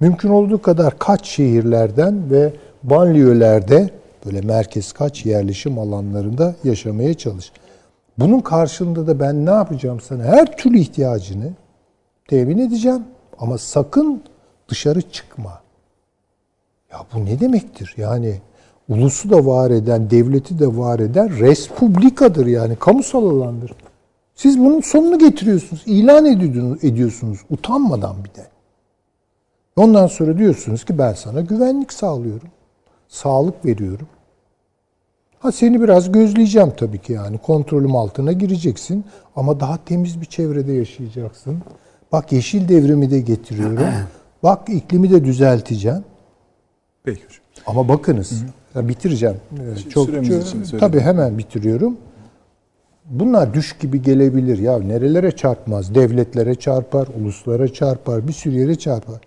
Mümkün 0.00 0.28
olduğu 0.28 0.62
kadar 0.62 0.98
kaç 0.98 1.26
şehirlerden 1.26 2.30
ve 2.30 2.52
banliyölerde 2.82 3.90
böyle 4.26 4.40
merkez 4.40 4.92
kaç 4.92 5.26
yerleşim 5.26 5.78
alanlarında 5.78 6.54
yaşamaya 6.64 7.14
çalış. 7.14 7.52
Bunun 8.18 8.40
karşılığında 8.40 9.06
da 9.06 9.20
ben 9.20 9.46
ne 9.46 9.50
yapacağım 9.50 10.00
sana? 10.00 10.24
Her 10.24 10.56
türlü 10.56 10.78
ihtiyacını 10.78 11.52
temin 12.28 12.58
edeceğim. 12.58 13.04
Ama 13.38 13.58
sakın 13.58 14.22
dışarı 14.68 15.02
çıkma. 15.02 15.60
Ya 16.92 16.98
bu 17.14 17.24
ne 17.24 17.40
demektir? 17.40 17.94
Yani 17.96 18.40
ulusu 18.88 19.30
da 19.30 19.46
var 19.46 19.70
eden, 19.70 20.10
devleti 20.10 20.58
de 20.58 20.76
var 20.76 20.98
eden 20.98 21.38
respublikadır 21.38 22.46
yani. 22.46 22.76
Kamusal 22.76 23.30
alandır. 23.30 23.72
Siz 24.34 24.58
bunun 24.58 24.80
sonunu 24.80 25.18
getiriyorsunuz. 25.18 25.82
ilan 25.86 26.26
ediyorsunuz. 26.82 27.38
Utanmadan 27.50 28.16
bir 28.24 28.34
de. 28.34 28.46
Ondan 29.76 30.06
sonra 30.06 30.38
diyorsunuz 30.38 30.84
ki 30.84 30.98
ben 30.98 31.12
sana 31.12 31.40
güvenlik 31.40 31.92
sağlıyorum. 31.92 32.48
Sağlık 33.08 33.64
veriyorum. 33.64 34.06
Ha 35.38 35.52
seni 35.52 35.82
biraz 35.82 36.12
gözleyeceğim 36.12 36.72
tabii 36.76 36.98
ki 36.98 37.12
yani. 37.12 37.38
Kontrolüm 37.38 37.96
altına 37.96 38.32
gireceksin. 38.32 39.04
Ama 39.36 39.60
daha 39.60 39.84
temiz 39.84 40.20
bir 40.20 40.26
çevrede 40.26 40.72
yaşayacaksın. 40.72 41.58
Bak 42.12 42.32
yeşil 42.32 42.68
devrimi 42.68 43.10
de 43.10 43.20
getiriyorum. 43.20 43.78
Bak 44.42 44.68
iklimi 44.68 45.10
de 45.10 45.24
düzelteceğim. 45.24 46.04
Peki 47.04 47.24
hocam. 47.24 47.40
Ama 47.66 47.88
bakınız, 47.88 48.44
ya 48.74 48.88
bitireceğim. 48.88 49.36
Ee, 49.52 49.90
Çok, 49.90 50.06
süremiz 50.06 50.28
çok- 50.52 50.64
için 50.64 50.78
tabii 50.78 51.00
hemen 51.00 51.38
bitiriyorum. 51.38 51.96
Bunlar 53.04 53.54
düş 53.54 53.76
gibi 53.78 54.02
gelebilir. 54.02 54.58
Ya 54.58 54.78
nerelere 54.78 55.30
çarpmaz? 55.30 55.94
Devletlere 55.94 56.54
çarpar, 56.54 57.08
uluslara 57.20 57.72
çarpar, 57.72 58.28
bir 58.28 58.32
sürü 58.32 58.54
yere 58.60 58.74
çarpar. 58.78 59.20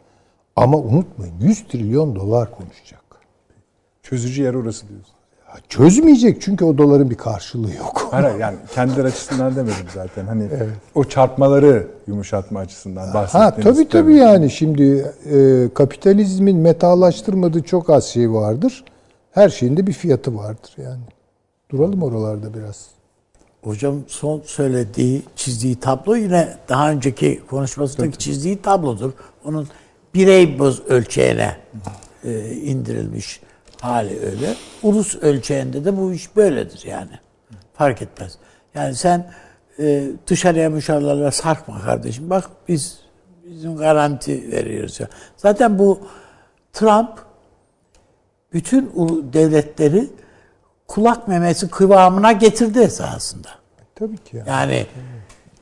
Ama 0.56 0.78
unutmayın 0.78 1.34
100 1.42 1.64
trilyon 1.68 2.16
dolar 2.16 2.52
konuşacak. 2.52 3.02
Çözücü 4.04 4.44
yer 4.44 4.54
orası 4.54 4.88
diyorsun. 4.90 5.14
Ya 5.50 5.56
çözmeyecek 5.70 6.42
çünkü 6.42 6.66
o 6.66 6.78
doların 6.78 7.10
bir 7.10 7.16
karşılığı 7.16 7.76
yok. 7.76 8.08
Hayır 8.12 8.40
yani 8.40 8.56
kendileri 8.76 9.08
açısından 9.08 9.56
demedim 9.56 9.86
zaten. 9.94 10.26
Hani 10.26 10.44
o 10.96 11.04
çarpmaları 11.04 11.88
yumuşatma 12.08 12.60
açısından 12.60 13.08
Ha 13.08 13.14
bahsettiğiniz. 13.14 13.78
tabii 13.78 13.90
tabii 13.90 14.16
yani 14.16 14.50
şimdi 14.50 15.12
e, 15.34 15.68
kapitalizmin 15.74 16.58
metalaştırmadığı 16.58 17.64
çok 17.64 17.90
az 17.90 18.06
şey 18.06 18.32
vardır. 18.32 18.84
Her 19.32 19.50
şeyin 19.50 19.78
de 19.78 19.88
bir 19.88 19.94
fiyatı 19.94 20.38
vardır 20.38 20.74
yani. 20.78 21.02
Duralım 21.70 22.04
oralarda 22.04 22.54
biraz. 22.54 22.88
Hocam 23.64 24.04
son 24.08 24.42
söylediği, 24.46 25.22
çizdiği 25.36 25.80
tablo 25.80 26.16
yine 26.16 26.58
daha 26.70 26.92
önceki 26.92 27.42
konuşmasındaki 27.50 28.18
çizdiği 28.18 28.62
tablodur. 28.62 29.12
Onun 29.46 29.68
birey 30.14 30.60
boz 30.60 30.86
ölçeğine 30.86 31.58
e, 32.24 32.52
indirilmiş 32.52 33.42
hali 33.82 34.20
öyle. 34.20 34.56
Ulus 34.84 35.16
ölçeğinde 35.16 35.86
de 35.86 35.98
bu 35.98 36.14
iş 36.14 36.36
böyledir 36.36 36.84
yani. 36.86 37.20
Fark 37.74 38.02
etmez. 38.02 38.38
Yani 38.76 38.96
sen 38.96 39.34
e, 39.80 40.08
dışarıya 40.28 40.70
müşavlarla 40.70 41.32
sarkma 41.32 41.82
kardeşim. 41.82 42.30
Bak 42.30 42.50
biz 42.68 43.00
bizim 43.46 43.78
garanti 43.78 44.52
veriyoruz. 44.52 45.00
Zaten 45.38 45.80
bu 45.80 46.00
Trump 46.74 47.31
bütün 48.54 48.92
devletleri 49.34 50.10
kulak 50.88 51.28
memesi 51.28 51.70
kıvamına 51.70 52.32
getirdi 52.32 52.80
esasında. 52.80 53.50
Tabii 53.96 54.18
ki 54.18 54.38
yani. 54.38 54.50
Yani 54.50 54.86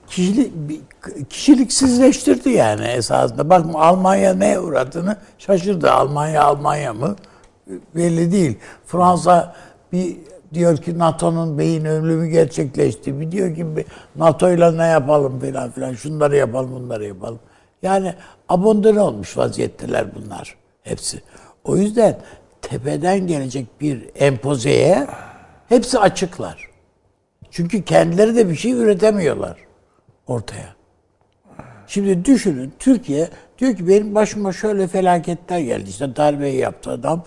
kişilik, 0.07 0.53
kişiliksizleştirdi 1.30 2.49
yani 2.49 2.86
esasında. 2.86 3.49
Bak 3.49 3.66
Almanya 3.74 4.34
ne 4.34 4.60
uğradığını 4.60 5.18
şaşırdı. 5.38 5.91
Almanya 5.91 6.44
Almanya 6.44 6.94
mı? 6.94 7.16
Belli 7.95 8.32
değil. 8.32 8.57
Fransa 8.86 9.56
bir 9.91 10.18
diyor 10.53 10.78
ki 10.78 10.99
NATO'nun 10.99 11.57
beyin 11.57 11.86
ölümü 11.86 12.28
gerçekleşti. 12.28 13.20
Bir 13.20 13.32
diyor 13.32 13.56
ki 13.56 13.66
NATO 14.16 14.52
ile 14.52 14.78
ne 14.78 14.86
yapalım 14.86 15.40
filan 15.40 15.72
filan. 15.72 15.94
Şunları 15.94 16.36
yapalım 16.36 16.72
bunları 16.72 17.06
yapalım. 17.06 17.40
Yani 17.82 18.14
abondone 18.49 19.02
olmuş 19.02 19.38
vaziyetteler 19.38 20.06
bunlar 20.16 20.56
hepsi. 20.84 21.22
O 21.64 21.78
yüzden 21.78 22.18
tepeden 22.61 23.27
gelecek 23.27 23.81
bir 23.81 24.10
empozeye 24.15 25.07
hepsi 25.69 25.99
açıklar. 25.99 26.69
Çünkü 27.52 27.84
kendileri 27.86 28.36
de 28.36 28.49
bir 28.49 28.56
şey 28.56 28.72
üretemiyorlar 28.72 29.57
ortaya. 30.27 30.76
Şimdi 31.88 32.26
düşünün 32.26 32.73
Türkiye 32.80 33.30
diyor 33.60 33.76
ki 33.76 33.88
benim 33.88 34.15
başıma 34.15 34.53
şöyle 34.53 34.88
felaketler 34.88 35.60
geldi. 35.60 35.90
İşte 35.90 36.15
darbeyi 36.15 36.57
yaptı 36.57 36.91
adam. 36.91 37.23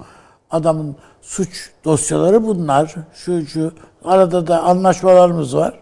Adamın 0.50 0.96
suç 1.22 1.70
dosyaları 1.84 2.44
bunlar. 2.46 2.94
Şu 3.14 3.46
şu. 3.46 3.72
Arada 4.04 4.46
da 4.46 4.62
anlaşmalarımız 4.62 5.56
var. 5.56 5.80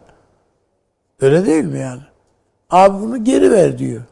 Öyle 1.20 1.46
değil 1.46 1.64
mi 1.64 1.78
yani? 1.78 2.02
Abi 2.70 3.02
bunu 3.02 3.24
geri 3.24 3.50
ver 3.50 3.78
diyor. 3.78 4.02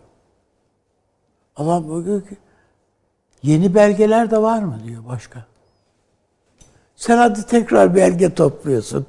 Adam 1.57 1.91
bakıyor 1.91 2.29
ki 2.29 2.37
yeni 3.43 3.75
belgeler 3.75 4.31
de 4.31 4.43
var 4.43 4.63
mı 4.63 4.79
diyor 4.87 5.03
başka. 5.09 5.45
Sen 6.97 7.17
hadi 7.17 7.47
tekrar 7.47 7.95
belge 7.95 8.35
topluyorsun. 8.35 9.07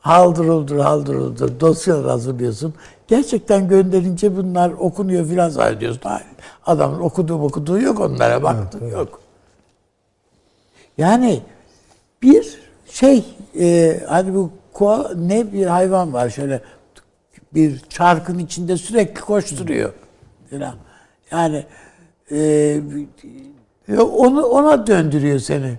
Haldır 0.00 0.44
uldur 0.44 0.78
haldır 0.78 1.14
uldur 1.14 1.60
dosyalar 1.60 2.10
hazırlıyorsun. 2.10 2.74
Gerçekten 3.08 3.68
gönderince 3.68 4.36
bunlar 4.36 4.70
okunuyor 4.70 5.26
filan 5.26 5.48
zannediyorsun. 5.48 6.00
Hayır. 6.04 6.26
Adamın 6.66 7.00
okuduğu 7.00 7.42
okuduğu 7.42 7.80
yok 7.80 8.00
onlara 8.00 8.42
baktın 8.42 8.88
yok. 8.88 9.20
Yani 10.98 11.42
bir 12.22 12.58
şey 12.86 13.24
e, 13.60 14.00
hani 14.08 14.34
bu 14.34 14.50
koa, 14.72 15.12
ne 15.14 15.52
bir 15.52 15.66
hayvan 15.66 16.12
var 16.12 16.30
şöyle 16.30 16.62
bir 17.54 17.80
çarkın 17.88 18.38
içinde 18.38 18.76
sürekli 18.76 19.20
koşturuyor 19.20 19.92
filan. 20.50 20.74
Yani 21.30 21.64
e, 22.30 22.80
onu 23.98 24.42
ona 24.46 24.86
döndürüyor 24.86 25.38
seni. 25.38 25.78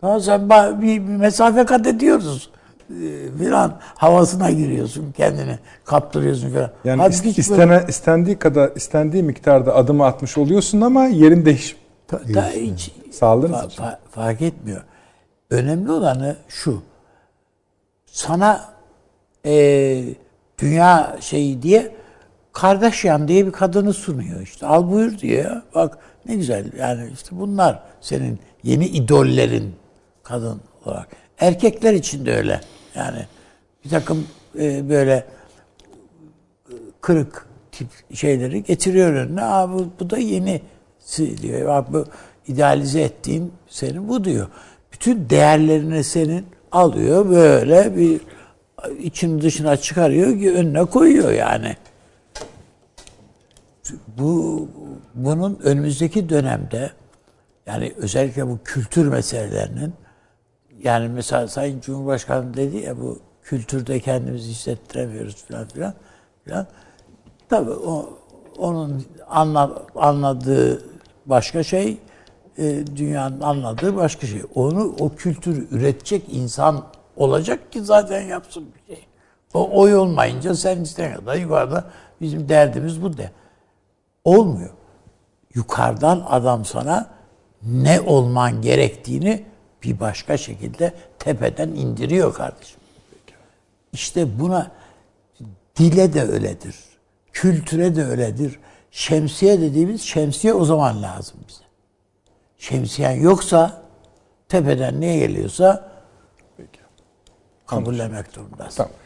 Tamam 0.00 0.20
sen 0.20 0.50
bir, 0.50 0.82
bir 0.82 0.98
mesafe 0.98 1.64
kat 1.64 1.86
ediyoruz 1.86 2.50
e, 2.90 2.94
filan 3.38 3.72
havasına 3.80 4.50
giriyorsun 4.50 5.12
kendini 5.16 5.58
kaptırıyorsun 5.84 6.48
filan. 6.50 6.70
Yani 6.84 7.02
ist- 7.02 7.24
hiç 7.24 7.50
böyle- 7.50 7.62
istene, 7.64 7.84
istendiği 7.88 8.38
kadar 8.38 8.70
istendiği 8.76 9.22
miktarda 9.22 9.74
adım 9.74 10.00
atmış 10.00 10.38
oluyorsun 10.38 10.80
ama 10.80 11.04
yerin 11.06 11.44
değiş 11.44 11.76
Ta- 12.08 12.18
ta- 12.34 12.50
hiç 12.50 12.90
fa- 13.52 13.66
için. 13.68 13.82
fa- 13.82 13.96
fark 14.10 14.42
etmiyor. 14.42 14.82
Önemli 15.50 15.92
olanı 15.92 16.36
şu. 16.48 16.82
Sana 18.06 18.64
e, 19.46 20.04
dünya 20.58 21.16
şeyi 21.20 21.62
diye 21.62 21.94
Kardashian 22.56 23.28
diye 23.28 23.46
bir 23.46 23.52
kadını 23.52 23.92
sunuyor 23.92 24.40
işte. 24.40 24.66
Al 24.66 24.90
buyur 24.90 25.22
ya. 25.22 25.62
Bak 25.74 25.98
ne 26.28 26.34
güzel 26.36 26.72
yani 26.78 27.10
işte 27.14 27.28
bunlar 27.32 27.82
senin 28.00 28.38
yeni 28.62 28.86
idollerin 28.86 29.74
kadın 30.22 30.60
olarak. 30.84 31.08
Erkekler 31.38 31.92
için 31.94 32.26
de 32.26 32.36
öyle 32.36 32.60
Yani 32.94 33.26
bir 33.84 33.90
takım 33.90 34.26
e, 34.58 34.88
böyle 34.88 35.12
e, 36.68 36.74
kırık 37.00 37.46
tip 37.72 37.88
şeyleri 38.14 38.62
getiriyor 38.62 39.12
önüne. 39.12 39.42
Aa, 39.42 39.72
bu, 39.72 39.88
bu 40.00 40.10
da 40.10 40.18
yeni 40.18 40.60
diyor. 41.42 41.68
Bak 41.68 41.92
bu 41.92 42.04
idealize 42.46 43.00
ettiğin 43.00 43.52
senin 43.68 44.08
bu 44.08 44.24
diyor. 44.24 44.46
Bütün 44.92 45.30
değerlerini 45.30 46.04
senin 46.04 46.46
alıyor 46.72 47.30
böyle 47.30 47.96
bir 47.96 48.20
için 49.02 49.40
dışına 49.40 49.76
çıkarıyor 49.76 50.38
ki 50.40 50.52
önüne 50.52 50.84
koyuyor 50.84 51.32
yani. 51.32 51.76
Bu 54.18 54.68
bunun 55.14 55.58
önümüzdeki 55.62 56.28
dönemde 56.28 56.90
yani 57.66 57.92
özellikle 57.96 58.48
bu 58.48 58.58
kültür 58.64 59.08
meselelerinin 59.08 59.94
yani 60.82 61.08
mesela 61.08 61.48
Sayın 61.48 61.80
Cumhurbaşkanı 61.80 62.54
dedi 62.54 62.76
ya 62.76 63.00
bu 63.00 63.18
kültürde 63.42 64.00
kendimizi 64.00 64.50
hissettiremiyoruz 64.50 65.44
falan 65.44 65.68
filan 65.68 65.94
filan. 66.44 66.66
Tabii 67.48 67.70
o, 67.70 68.18
onun 68.58 69.04
anla, 69.28 69.82
anladığı 69.94 70.82
başka 71.26 71.62
şey, 71.62 71.98
e, 72.58 72.86
dünyanın 72.96 73.40
anladığı 73.40 73.96
başka 73.96 74.26
şey. 74.26 74.42
Onu 74.54 74.94
o 75.00 75.14
kültürü 75.14 75.68
üretecek 75.70 76.22
insan 76.28 76.84
olacak 77.16 77.72
ki 77.72 77.82
zaten 77.82 78.20
yapsın 78.20 78.64
bir 78.74 78.94
şey. 78.94 79.04
O 79.54 79.80
oy 79.80 79.96
olmayınca 79.96 80.54
sen 80.54 80.80
istene 80.80 81.14
kadar 81.14 81.36
yukarıda 81.36 81.84
bizim 82.20 82.48
derdimiz 82.48 83.02
bu 83.02 83.16
de. 83.16 83.30
Olmuyor. 84.26 84.70
Yukarıdan 85.54 86.26
adam 86.28 86.64
sana 86.64 87.10
ne 87.62 88.00
olman 88.00 88.62
gerektiğini 88.62 89.44
bir 89.82 90.00
başka 90.00 90.36
şekilde 90.36 90.94
tepeden 91.18 91.68
indiriyor 91.68 92.34
kardeşim. 92.34 92.80
İşte 93.92 94.38
buna 94.40 94.70
dile 95.76 96.14
de 96.14 96.22
öyledir. 96.22 96.76
Kültüre 97.32 97.96
de 97.96 98.04
öyledir. 98.04 98.58
Şemsiye 98.90 99.60
dediğimiz 99.60 100.02
şemsiye 100.02 100.54
o 100.54 100.64
zaman 100.64 101.02
lazım 101.02 101.36
bize. 101.48 101.64
Şemsiyen 102.58 103.12
yoksa 103.12 103.82
tepeden 104.48 105.00
ne 105.00 105.16
geliyorsa 105.16 105.90
kabullemek 107.66 108.36
durumundasın. 108.36 108.76
Tamam. 108.76 109.05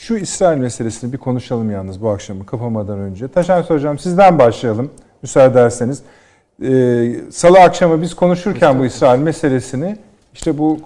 Şu 0.00 0.16
İsrail 0.16 0.58
meselesini 0.58 1.12
bir 1.12 1.18
konuşalım 1.18 1.70
yalnız 1.70 2.02
bu 2.02 2.08
akşamı 2.08 2.46
kapamadan 2.46 2.98
önce. 2.98 3.28
Taşan 3.28 3.62
Hocam 3.62 3.98
sizden 3.98 4.38
başlayalım 4.38 4.90
müsaade 5.22 5.52
ederseniz. 5.52 6.02
Ee, 6.62 7.14
Salı 7.30 7.58
akşamı 7.58 8.02
biz 8.02 8.14
konuşurken 8.14 8.78
bu 8.78 8.84
İsrail 8.84 9.20
meselesini 9.20 9.96
işte 10.34 10.58
bu 10.58 10.78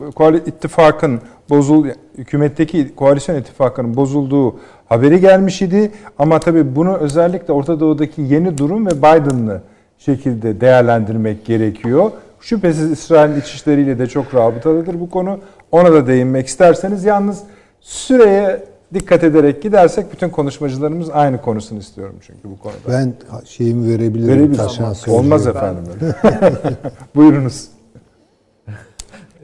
ittifakın 0.46 1.20
bozul 1.50 1.86
hükümetteki 2.18 2.94
koalisyon 2.94 3.36
ittifakının 3.36 3.96
bozulduğu 3.96 4.56
haberi 4.86 5.20
gelmiş 5.20 5.62
idi 5.62 5.90
ama 6.18 6.40
tabii 6.40 6.76
bunu 6.76 6.96
özellikle 6.96 7.52
Orta 7.52 7.80
Doğu'daki 7.80 8.22
yeni 8.22 8.58
durum 8.58 8.86
ve 8.86 8.90
Biden'lı 8.98 9.62
şekilde 9.98 10.60
değerlendirmek 10.60 11.44
gerekiyor. 11.44 12.10
Şüphesiz 12.40 12.90
İsrail 12.90 13.36
iç 13.36 13.54
işleriyle 13.54 13.98
de 13.98 14.06
çok 14.06 14.34
rabıtalıdır 14.34 15.00
bu 15.00 15.10
konu. 15.10 15.38
Ona 15.72 15.92
da 15.92 16.06
değinmek 16.06 16.46
isterseniz 16.46 17.04
yalnız 17.04 17.42
süreye 17.80 18.73
dikkat 18.94 19.24
ederek 19.24 19.62
gidersek 19.62 20.12
bütün 20.12 20.30
konuşmacılarımız 20.30 21.10
aynı 21.10 21.40
konusunu 21.40 21.78
istiyorum 21.78 22.16
çünkü 22.20 22.50
bu 22.50 22.58
konuda. 22.58 22.78
Ben 22.88 23.14
şeyimi 23.44 23.88
verebilirim. 23.88 24.28
Verebiliriz. 24.28 25.08
Olmaz 25.08 25.46
efendim 25.46 25.84
öyle. 25.94 26.14
Buyurunuz. 27.14 27.68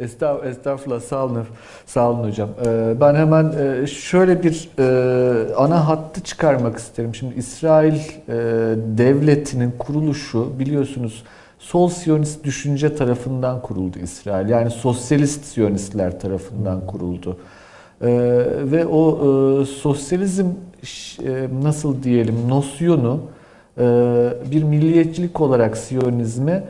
Estağ, 0.01 0.41
estağfurullah 0.45 1.01
sağ 1.01 1.25
olun, 1.25 1.47
sağ 1.87 2.11
olun 2.11 2.29
hocam. 2.29 2.49
Ee, 2.67 2.95
ben 3.01 3.15
hemen 3.15 3.53
e, 3.59 3.87
şöyle 3.87 4.43
bir 4.43 4.71
e, 4.79 5.55
ana 5.55 5.89
hattı 5.89 6.21
çıkarmak 6.21 6.79
isterim. 6.79 7.15
Şimdi 7.15 7.35
İsrail 7.35 7.95
e, 7.95 8.35
devletinin 8.99 9.75
kuruluşu 9.79 10.59
biliyorsunuz 10.59 11.25
sol 11.59 11.89
siyonist 11.89 12.45
düşünce 12.45 12.95
tarafından 12.95 13.63
kuruldu 13.63 13.99
İsrail. 13.99 14.49
Yani 14.49 14.71
sosyalist 14.71 15.45
siyonistler 15.45 16.21
tarafından 16.21 16.87
kuruldu. 16.87 17.37
Ee, 18.03 18.09
ve 18.47 18.87
o 18.87 19.19
e, 19.63 19.65
sosyalizm 19.67 20.47
e, 20.47 21.49
nasıl 21.63 22.03
diyelim 22.03 22.49
nosyonu 22.49 23.21
e, 23.79 23.83
bir 24.51 24.63
milliyetçilik 24.63 25.41
olarak 25.41 25.77
siyonizme 25.77 26.65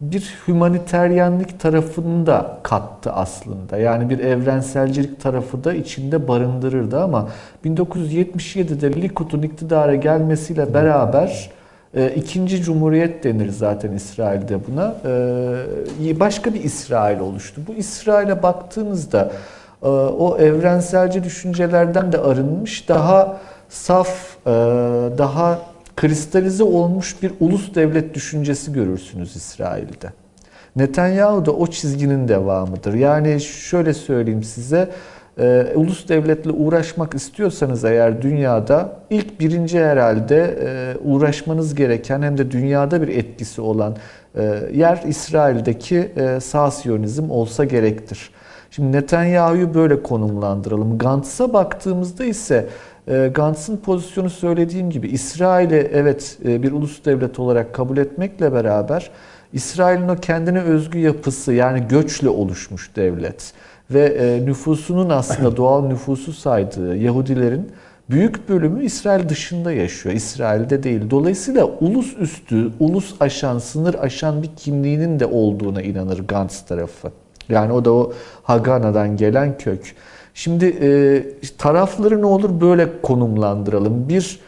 bir 0.00 0.34
hümaniteryenlik 0.48 1.60
tarafını 1.60 2.26
da 2.26 2.58
kattı 2.62 3.12
aslında. 3.12 3.76
Yani 3.76 4.10
bir 4.10 4.18
evrenselcilik 4.18 5.20
tarafı 5.20 5.64
da 5.64 5.74
içinde 5.74 6.28
barındırırdı 6.28 7.02
ama 7.02 7.28
1977'de 7.64 9.02
Likud'un 9.02 9.42
iktidara 9.42 9.94
gelmesiyle 9.94 10.74
beraber 10.74 11.50
e, 11.94 12.10
ikinci 12.14 12.62
cumhuriyet 12.62 13.24
denir 13.24 13.48
zaten 13.48 13.92
İsrail'de 13.92 14.58
buna. 14.68 14.94
E, 16.06 16.20
başka 16.20 16.54
bir 16.54 16.64
İsrail 16.64 17.20
oluştu. 17.20 17.60
Bu 17.68 17.74
İsrail'e 17.74 18.42
baktığınızda 18.42 19.32
o 19.88 20.38
evrenselci 20.38 21.24
düşüncelerden 21.24 22.12
de 22.12 22.18
arınmış, 22.18 22.88
daha 22.88 23.40
saf, 23.68 24.36
e, 24.46 24.50
daha 25.18 25.58
kristalize 25.96 26.64
olmuş 26.64 27.22
bir 27.22 27.32
ulus 27.40 27.74
devlet 27.74 28.14
düşüncesi 28.14 28.72
görürsünüz 28.72 29.36
İsrail'de. 29.36 30.12
Netanyahu 30.76 31.46
da 31.46 31.52
o 31.52 31.66
çizginin 31.66 32.28
devamıdır. 32.28 32.94
Yani 32.94 33.40
şöyle 33.40 33.94
söyleyeyim 33.94 34.42
size, 34.42 34.90
e, 35.38 35.66
ulus 35.74 36.08
devletle 36.08 36.50
uğraşmak 36.50 37.14
istiyorsanız 37.14 37.84
eğer 37.84 38.22
dünyada 38.22 38.92
ilk 39.10 39.40
birinci 39.40 39.84
herhalde 39.84 40.58
e, 40.62 40.98
uğraşmanız 41.04 41.74
gereken 41.74 42.22
hem 42.22 42.38
de 42.38 42.50
dünyada 42.50 43.02
bir 43.02 43.08
etkisi 43.08 43.60
olan 43.60 43.96
yer 44.72 45.02
İsrail'deki 45.06 46.12
e, 46.16 46.40
sağ 46.40 46.70
siyonizm 46.70 47.30
olsa 47.30 47.64
gerektir. 47.64 48.30
Şimdi 48.76 48.96
Netanyahu'yu 48.96 49.74
böyle 49.74 50.02
konumlandıralım. 50.02 50.98
Gantz'a 50.98 51.52
baktığımızda 51.52 52.24
ise 52.24 52.68
e, 53.08 53.30
Gantz'ın 53.34 53.76
pozisyonu 53.76 54.30
söylediğim 54.30 54.90
gibi 54.90 55.08
İsrail'i 55.08 55.90
evet 55.92 56.38
e, 56.44 56.62
bir 56.62 56.72
ulus 56.72 57.04
devlet 57.04 57.38
olarak 57.38 57.74
kabul 57.74 57.96
etmekle 57.96 58.52
beraber 58.52 59.10
İsrail'in 59.52 60.08
o 60.08 60.16
kendine 60.16 60.60
özgü 60.60 60.98
yapısı 60.98 61.52
yani 61.52 61.88
göçle 61.88 62.28
oluşmuş 62.28 62.96
devlet 62.96 63.52
ve 63.90 64.04
e, 64.04 64.46
nüfusunun 64.46 65.10
aslında 65.10 65.56
doğal 65.56 65.86
nüfusu 65.86 66.32
saydığı 66.32 66.96
Yahudilerin 66.96 67.72
büyük 68.10 68.48
bölümü 68.48 68.84
İsrail 68.84 69.28
dışında 69.28 69.72
yaşıyor. 69.72 70.14
İsrail'de 70.14 70.82
değil. 70.82 71.10
Dolayısıyla 71.10 71.64
ulus 71.64 72.16
üstü, 72.18 72.70
ulus 72.80 73.14
aşan, 73.20 73.58
sınır 73.58 73.94
aşan 73.94 74.42
bir 74.42 74.50
kimliğinin 74.56 75.20
de 75.20 75.26
olduğuna 75.26 75.82
inanır 75.82 76.18
Gantz 76.28 76.60
tarafı. 76.60 77.12
Yani 77.48 77.72
o 77.72 77.84
da 77.84 77.92
o 77.92 78.12
Hagana'dan 78.42 79.16
gelen 79.16 79.58
kök. 79.58 79.94
Şimdi 80.34 80.66
e, 80.66 81.48
tarafları 81.58 82.22
ne 82.22 82.26
olur 82.26 82.60
böyle 82.60 83.00
konumlandıralım. 83.02 84.08
Bir 84.08 84.40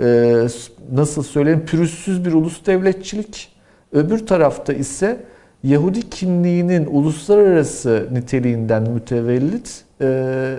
e, 0.00 0.46
nasıl 0.92 1.22
söyleyeyim 1.22 1.64
pürüzsüz 1.66 2.24
bir 2.24 2.32
ulus 2.32 2.66
devletçilik. 2.66 3.52
Öbür 3.92 4.26
tarafta 4.26 4.72
ise 4.72 5.24
Yahudi 5.62 6.10
kimliğinin 6.10 6.86
uluslararası 6.86 8.08
niteliğinden 8.12 8.90
mütevellit 8.90 9.84
e, 10.00 10.56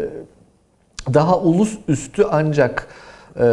daha 1.14 1.40
ulus 1.40 1.78
üstü 1.88 2.26
ancak 2.32 2.88
e, 3.40 3.46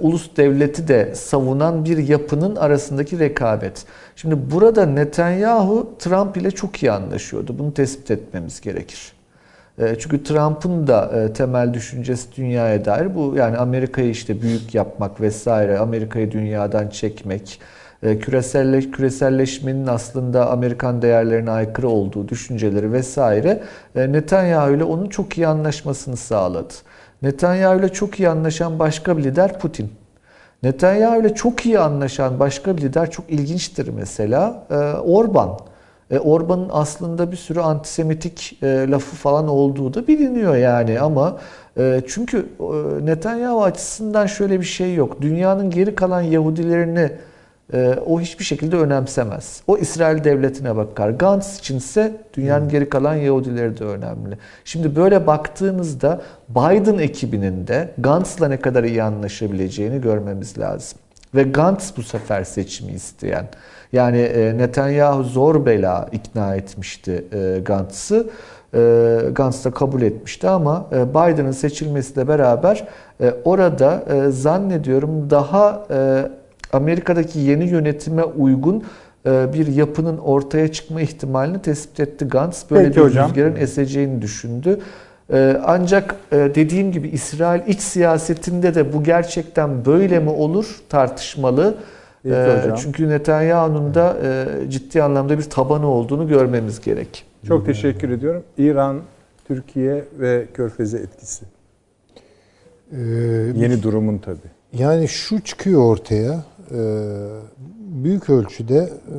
ulus 0.00 0.36
devleti 0.36 0.88
de 0.88 1.14
savunan 1.14 1.84
bir 1.84 1.98
yapının 1.98 2.56
arasındaki 2.56 3.18
rekabet. 3.18 3.84
Şimdi 4.16 4.50
burada 4.50 4.86
Netanyahu 4.86 5.94
Trump 5.98 6.36
ile 6.36 6.50
çok 6.50 6.82
iyi 6.82 6.92
anlaşıyordu. 6.92 7.58
Bunu 7.58 7.74
tespit 7.74 8.10
etmemiz 8.10 8.60
gerekir. 8.60 9.12
E, 9.78 9.96
çünkü 9.98 10.22
Trump'ın 10.22 10.86
da 10.86 11.10
e, 11.14 11.32
temel 11.32 11.74
düşüncesi 11.74 12.36
dünyaya 12.36 12.84
dair 12.84 13.14
bu 13.14 13.34
yani 13.36 13.56
Amerika'yı 13.56 14.10
işte 14.10 14.42
büyük 14.42 14.74
yapmak 14.74 15.20
vesaire, 15.20 15.78
Amerika'yı 15.78 16.30
dünyadan 16.30 16.88
çekmek, 16.88 17.60
e, 18.02 18.18
küreselleş, 18.18 18.90
küreselleşmenin 18.90 19.86
aslında 19.86 20.50
Amerikan 20.50 21.02
değerlerine 21.02 21.50
aykırı 21.50 21.88
olduğu 21.88 22.28
düşünceleri 22.28 22.92
vesaire 22.92 23.62
e, 23.96 24.12
Netanyahu 24.12 24.74
ile 24.74 24.84
onun 24.84 25.08
çok 25.08 25.38
iyi 25.38 25.46
anlaşmasını 25.46 26.16
sağladı. 26.16 26.74
Netanyahu 27.22 27.80
ile 27.80 27.88
çok 27.88 28.20
iyi 28.20 28.28
anlaşan 28.28 28.78
başka 28.78 29.18
bir 29.18 29.24
lider 29.24 29.58
Putin. 29.58 29.90
Netanyahu 30.62 31.20
ile 31.20 31.34
çok 31.34 31.66
iyi 31.66 31.78
anlaşan 31.78 32.40
başka 32.40 32.76
bir 32.76 32.82
lider 32.82 33.10
çok 33.10 33.30
ilginçtir 33.30 33.88
mesela 33.88 34.66
e, 34.70 34.74
Orban. 34.94 35.58
E, 36.10 36.18
Orban'ın 36.18 36.68
aslında 36.72 37.32
bir 37.32 37.36
sürü 37.36 37.60
antisemitik 37.60 38.58
e, 38.62 38.66
lafı 38.90 39.16
falan 39.16 39.48
olduğu 39.48 39.94
da 39.94 40.06
biliniyor 40.06 40.56
yani 40.56 41.00
ama 41.00 41.36
çünkü 42.06 42.46
Netanyahu 43.02 43.62
açısından 43.62 44.26
şöyle 44.26 44.60
bir 44.60 44.64
şey 44.64 44.94
yok. 44.94 45.22
Dünyanın 45.22 45.70
geri 45.70 45.94
kalan 45.94 46.20
Yahudilerini 46.20 47.10
o 48.06 48.20
hiçbir 48.20 48.44
şekilde 48.44 48.76
önemsemez. 48.76 49.62
O 49.66 49.78
İsrail 49.78 50.24
devletine 50.24 50.76
bakar. 50.76 51.10
Gantz 51.10 51.58
içinse 51.58 52.12
dünyanın 52.34 52.68
geri 52.68 52.88
kalan 52.88 53.14
Yahudileri 53.14 53.78
de 53.78 53.84
önemli. 53.84 54.38
Şimdi 54.64 54.96
böyle 54.96 55.26
baktığımızda 55.26 56.20
Biden 56.48 56.98
ekibinin 56.98 57.66
de 57.66 57.90
Gantz'la 57.98 58.48
ne 58.48 58.60
kadar 58.60 58.84
iyi 58.84 59.02
anlaşabileceğini 59.02 60.00
görmemiz 60.00 60.58
lazım. 60.58 60.98
Ve 61.34 61.42
Gantz 61.42 61.92
bu 61.96 62.02
sefer 62.02 62.44
seçimi 62.44 62.92
isteyen. 62.92 63.48
Yani 63.92 64.18
e, 64.18 64.58
Netanyahu 64.58 65.24
zor 65.24 65.66
bela 65.66 66.08
ikna 66.12 66.56
etmişti 66.56 67.24
e, 67.32 67.60
Gantz'ı. 67.64 68.26
E, 68.74 69.20
Gantz 69.32 69.64
da 69.64 69.70
kabul 69.70 70.02
etmişti 70.02 70.48
ama 70.48 70.86
Biden'ın 70.90 71.50
seçilmesiyle 71.50 72.28
beraber 72.28 72.88
orada 73.44 74.04
zannediyorum 74.30 75.30
daha 75.30 75.86
Amerika'daki 76.72 77.38
yeni 77.38 77.64
yönetime 77.68 78.24
uygun 78.24 78.84
e, 79.26 79.52
bir 79.52 79.66
yapının 79.66 80.18
ortaya 80.18 80.72
çıkma 80.72 81.00
ihtimalini 81.00 81.62
tespit 81.62 82.00
etti 82.00 82.24
Gantz. 82.24 82.64
Böyle 82.70 82.84
Peki 82.84 82.96
bir 82.96 83.02
hocam. 83.02 83.28
rüzgarın 83.28 83.56
eseceğini 83.56 84.22
düşündü. 84.22 84.80
E, 85.32 85.60
Ancak 85.64 86.16
e, 86.32 86.36
dediğim 86.36 86.92
gibi 86.92 87.08
İsrail 87.08 87.60
iç 87.66 87.80
siyasetinde 87.80 88.74
de 88.74 88.92
bu 88.92 89.02
gerçekten 89.04 89.84
böyle 89.84 90.18
mi 90.20 90.30
olur 90.30 90.80
tartışmalı. 90.88 91.74
Peki. 92.22 92.80
Çünkü 92.82 93.08
Netanyahu'nun 93.08 93.94
da 93.94 94.16
ciddi 94.68 95.02
anlamda 95.02 95.38
bir 95.38 95.42
tabanı 95.42 95.86
olduğunu 95.86 96.28
görmemiz 96.28 96.80
gerek. 96.80 97.24
Çok 97.48 97.66
teşekkür 97.66 98.10
ediyorum. 98.10 98.42
İran, 98.58 99.00
Türkiye 99.48 100.04
ve 100.20 100.46
Körfez'e 100.54 100.98
etkisi. 100.98 101.44
Ee, 102.92 102.96
Yeni 103.54 103.82
durumun 103.82 104.18
tabii. 104.18 104.38
Yani 104.72 105.08
şu 105.08 105.40
çıkıyor 105.40 105.82
ortaya, 105.84 106.44
büyük 108.04 108.30
ölçüde 108.30 108.78
e, 108.78 109.18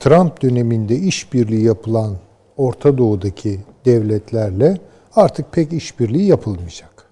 Trump 0.00 0.42
döneminde 0.42 0.96
işbirliği 0.96 1.64
yapılan 1.64 2.16
Orta 2.56 2.98
Doğu'daki 2.98 3.60
devletlerle 3.84 4.78
artık 5.14 5.52
pek 5.52 5.72
işbirliği 5.72 6.26
yapılmayacak. 6.26 7.06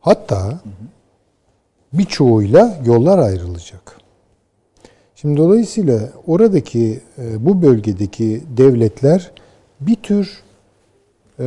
Hatta 0.00 0.60
birçoğuyla 1.92 2.80
yollar 2.84 3.18
ayrılacak. 3.18 3.96
Şimdi 5.14 5.36
dolayısıyla 5.36 6.10
oradaki 6.26 7.00
e, 7.18 7.46
bu 7.46 7.62
bölgedeki 7.62 8.42
devletler 8.56 9.30
bir 9.80 9.94
tür 9.94 10.42
e, 11.38 11.44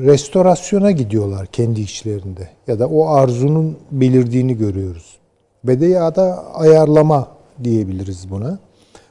restorasyona 0.00 0.90
gidiyorlar 0.90 1.46
kendi 1.46 1.80
içlerinde 1.80 2.48
ya 2.66 2.78
da 2.78 2.88
o 2.88 3.08
arzunun 3.08 3.76
belirdiğini 3.90 4.58
görüyoruz. 4.58 5.16
Ve 5.64 5.80
de 5.80 5.86
ya 5.86 6.16
da 6.16 6.54
ayarlama 6.54 7.28
diyebiliriz 7.64 8.30
buna. 8.30 8.58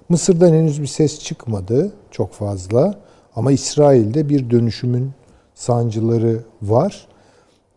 Mısır'dan 0.09 0.53
henüz 0.53 0.81
bir 0.81 0.87
ses 0.87 1.19
çıkmadı 1.19 1.91
çok 2.11 2.33
fazla 2.33 2.95
ama 3.35 3.51
İsrail'de 3.51 4.29
bir 4.29 4.49
dönüşümün 4.49 5.11
sancıları 5.55 6.39
var. 6.61 7.07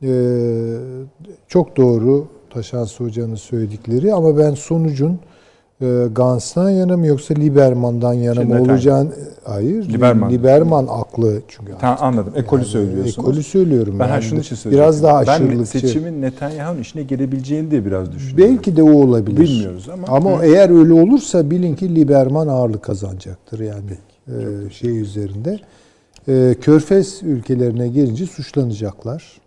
Ee, 0.03 0.77
çok 1.49 1.77
doğru 1.77 2.29
Taşansı 2.51 3.05
Hoca'nın 3.05 3.35
söyledikleri 3.35 4.15
ama 4.15 4.39
ben 4.39 4.55
sonucun 4.55 5.21
e, 5.81 6.07
Gans'tan 6.13 6.71
yana 6.71 6.97
mı 6.97 7.07
yoksa 7.07 7.35
Liberman'dan 7.35 8.13
yana 8.13 8.41
mı 8.43 8.63
olacağını 8.63 9.11
hayır 9.45 9.89
Liberman. 9.89 10.31
Liberman 10.31 10.87
aklı 10.91 11.43
çünkü 11.49 11.73
Tamam 11.81 11.99
anladım. 12.01 12.33
Ekolü 12.37 12.61
yani 12.61 12.71
söylüyorsunuz. 12.71 13.29
Ekolü 13.29 13.43
söylüyorum. 13.43 13.99
Ben 13.99 14.09
yani. 14.09 14.23
şunun 14.23 14.41
için 14.41 14.57
söylüyorum. 14.57 14.87
Biraz 14.87 15.03
daha 15.03 15.27
Ben 15.27 15.33
aşırılıkçı. 15.33 15.81
seçimin 15.81 16.23
Netanyahu'nun 16.23 16.81
işine 16.81 17.03
gelebileceğini 17.03 17.71
diye 17.71 17.87
biraz 17.87 18.13
düşünüyorum. 18.13 18.55
Belki 18.55 18.77
de 18.77 18.83
o 18.83 18.93
olabilir. 18.93 19.41
Bilmiyoruz 19.41 19.89
ama. 19.89 20.07
Ama 20.09 20.45
eğer 20.45 20.71
öyle 20.71 20.93
olursa 20.93 21.51
bilin 21.51 21.75
ki 21.77 21.95
Liberman 21.95 22.49
ağırlık 22.49 22.83
kazanacaktır 22.83 23.61
yani 23.61 23.99
e, 24.29 24.71
şey 24.71 25.01
üzerinde. 25.01 25.59
E, 26.29 26.55
Körfez 26.61 27.23
ülkelerine 27.23 27.89
gelince 27.89 28.27
suçlanacaklar. 28.27 29.44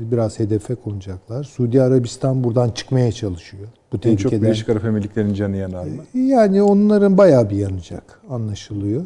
Biraz 0.00 0.38
hedefe 0.38 0.74
konacaklar. 0.74 1.44
Suudi 1.44 1.82
Arabistan 1.82 2.44
buradan 2.44 2.70
çıkmaya 2.70 3.12
çalışıyor. 3.12 3.68
Bu 3.92 3.98
en 4.04 4.16
çok. 4.16 4.32
Birleşik 4.32 4.68
Arap 4.68 4.84
Emirlikleri'nin 4.84 5.34
canı 5.34 5.56
yanar 5.56 5.84
mı? 5.84 6.02
Yani 6.14 6.62
onların 6.62 7.18
bayağı 7.18 7.50
bir 7.50 7.56
yanacak 7.56 8.20
anlaşılıyor. 8.30 9.02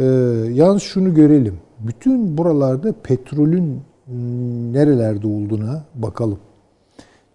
Ee, 0.00 0.04
yalnız 0.52 0.82
şunu 0.82 1.14
görelim. 1.14 1.58
Bütün 1.78 2.38
buralarda 2.38 2.94
petrolün 3.02 3.80
mm, 4.06 4.72
nerelerde 4.72 5.26
olduğuna 5.26 5.84
bakalım. 5.94 6.38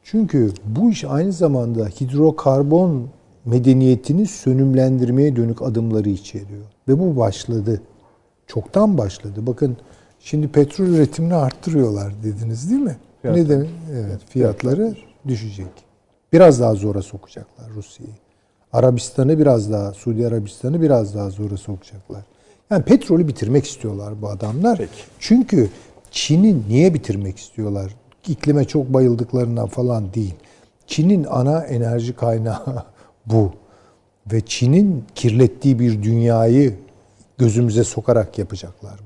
Çünkü 0.03 0.51
bu 0.65 0.89
iş 0.89 1.03
aynı 1.03 1.31
zamanda 1.31 1.85
hidrokarbon 1.85 3.07
medeniyetini 3.45 4.25
sönümlendirmeye 4.25 5.35
dönük 5.35 5.61
adımları 5.61 6.09
içeriyor. 6.09 6.63
Ve 6.87 6.99
bu 6.99 7.17
başladı. 7.17 7.81
Çoktan 8.47 8.97
başladı. 8.97 9.47
Bakın 9.47 9.77
şimdi 10.25 10.47
petrol 10.47 10.85
üretimini 10.85 11.35
arttırıyorlar 11.35 12.13
dediniz 12.23 12.69
değil 12.69 12.81
mi? 12.81 12.97
Fiyatları. 13.21 13.45
Ne 13.45 13.49
demek? 13.49 13.69
Evet, 13.93 14.19
fiyatları 14.29 14.95
düşecek. 15.27 15.67
Biraz 16.33 16.59
daha 16.59 16.75
zora 16.75 17.01
sokacaklar 17.01 17.69
Rusya'yı. 17.75 18.13
Arabistan'ı 18.73 19.39
biraz 19.39 19.71
daha, 19.71 19.93
Suudi 19.93 20.27
Arabistan'ı 20.27 20.81
biraz 20.81 21.15
daha 21.15 21.29
zora 21.29 21.57
sokacaklar. 21.57 22.23
Yani 22.69 22.83
petrolü 22.83 23.27
bitirmek 23.27 23.65
istiyorlar 23.65 24.21
bu 24.21 24.29
adamlar. 24.29 24.77
Peki. 24.77 24.91
Çünkü 25.19 25.69
Çin'i 26.11 26.69
niye 26.69 26.93
bitirmek 26.93 27.37
istiyorlar? 27.37 27.95
İklime 28.27 28.65
çok 28.65 28.93
bayıldıklarından 28.93 29.67
falan 29.67 30.13
değil. 30.13 30.35
Çin'in 30.87 31.23
ana 31.29 31.59
enerji 31.59 32.15
kaynağı 32.15 32.85
bu. 33.25 33.53
Ve 34.31 34.41
Çin'in 34.41 35.03
kirlettiği 35.15 35.79
bir 35.79 36.03
dünyayı 36.03 36.75
gözümüze 37.37 37.83
sokarak 37.83 38.39
yapacaklar. 38.39 39.04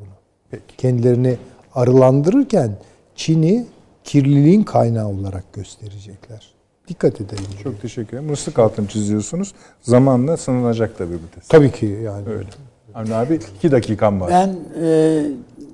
Peki. 0.51 0.77
Kendilerini 0.77 1.37
arılandırırken 1.75 2.71
Çin'i 3.15 3.67
kirliliğin 4.03 4.63
kaynağı 4.63 5.07
olarak 5.07 5.53
gösterecekler. 5.53 6.53
Dikkat 6.87 7.21
edelim. 7.21 7.43
Çok 7.63 7.81
teşekkür 7.81 8.17
ederim. 8.17 8.29
Mıslık 8.29 8.59
altını 8.59 8.87
çiziyorsunuz. 8.87 9.53
Zamanla 9.81 10.37
sınanacak 10.37 10.97
tabii 10.97 11.13
bu 11.13 11.35
test. 11.35 11.49
Tabii 11.49 11.71
ki 11.71 11.85
yani. 11.85 12.29
Öyle. 12.29 12.47
Avni 12.95 13.15
abi 13.15 13.39
iki 13.57 13.71
dakikam 13.71 14.21
var. 14.21 14.29
Ben 14.29 14.55
e, 14.83 15.21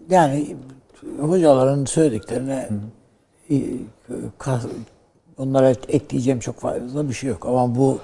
yani 0.09 0.55
hocaların 1.19 1.85
söylediklerine 1.85 2.69
e, 3.49 3.55
ka- 4.39 4.69
onlara 5.37 5.69
ekleyeceğim 5.69 6.39
çok 6.39 6.59
fazla 6.59 7.09
bir 7.09 7.13
şey 7.13 7.29
yok. 7.29 7.45
Ama 7.45 7.75
bu 7.75 7.99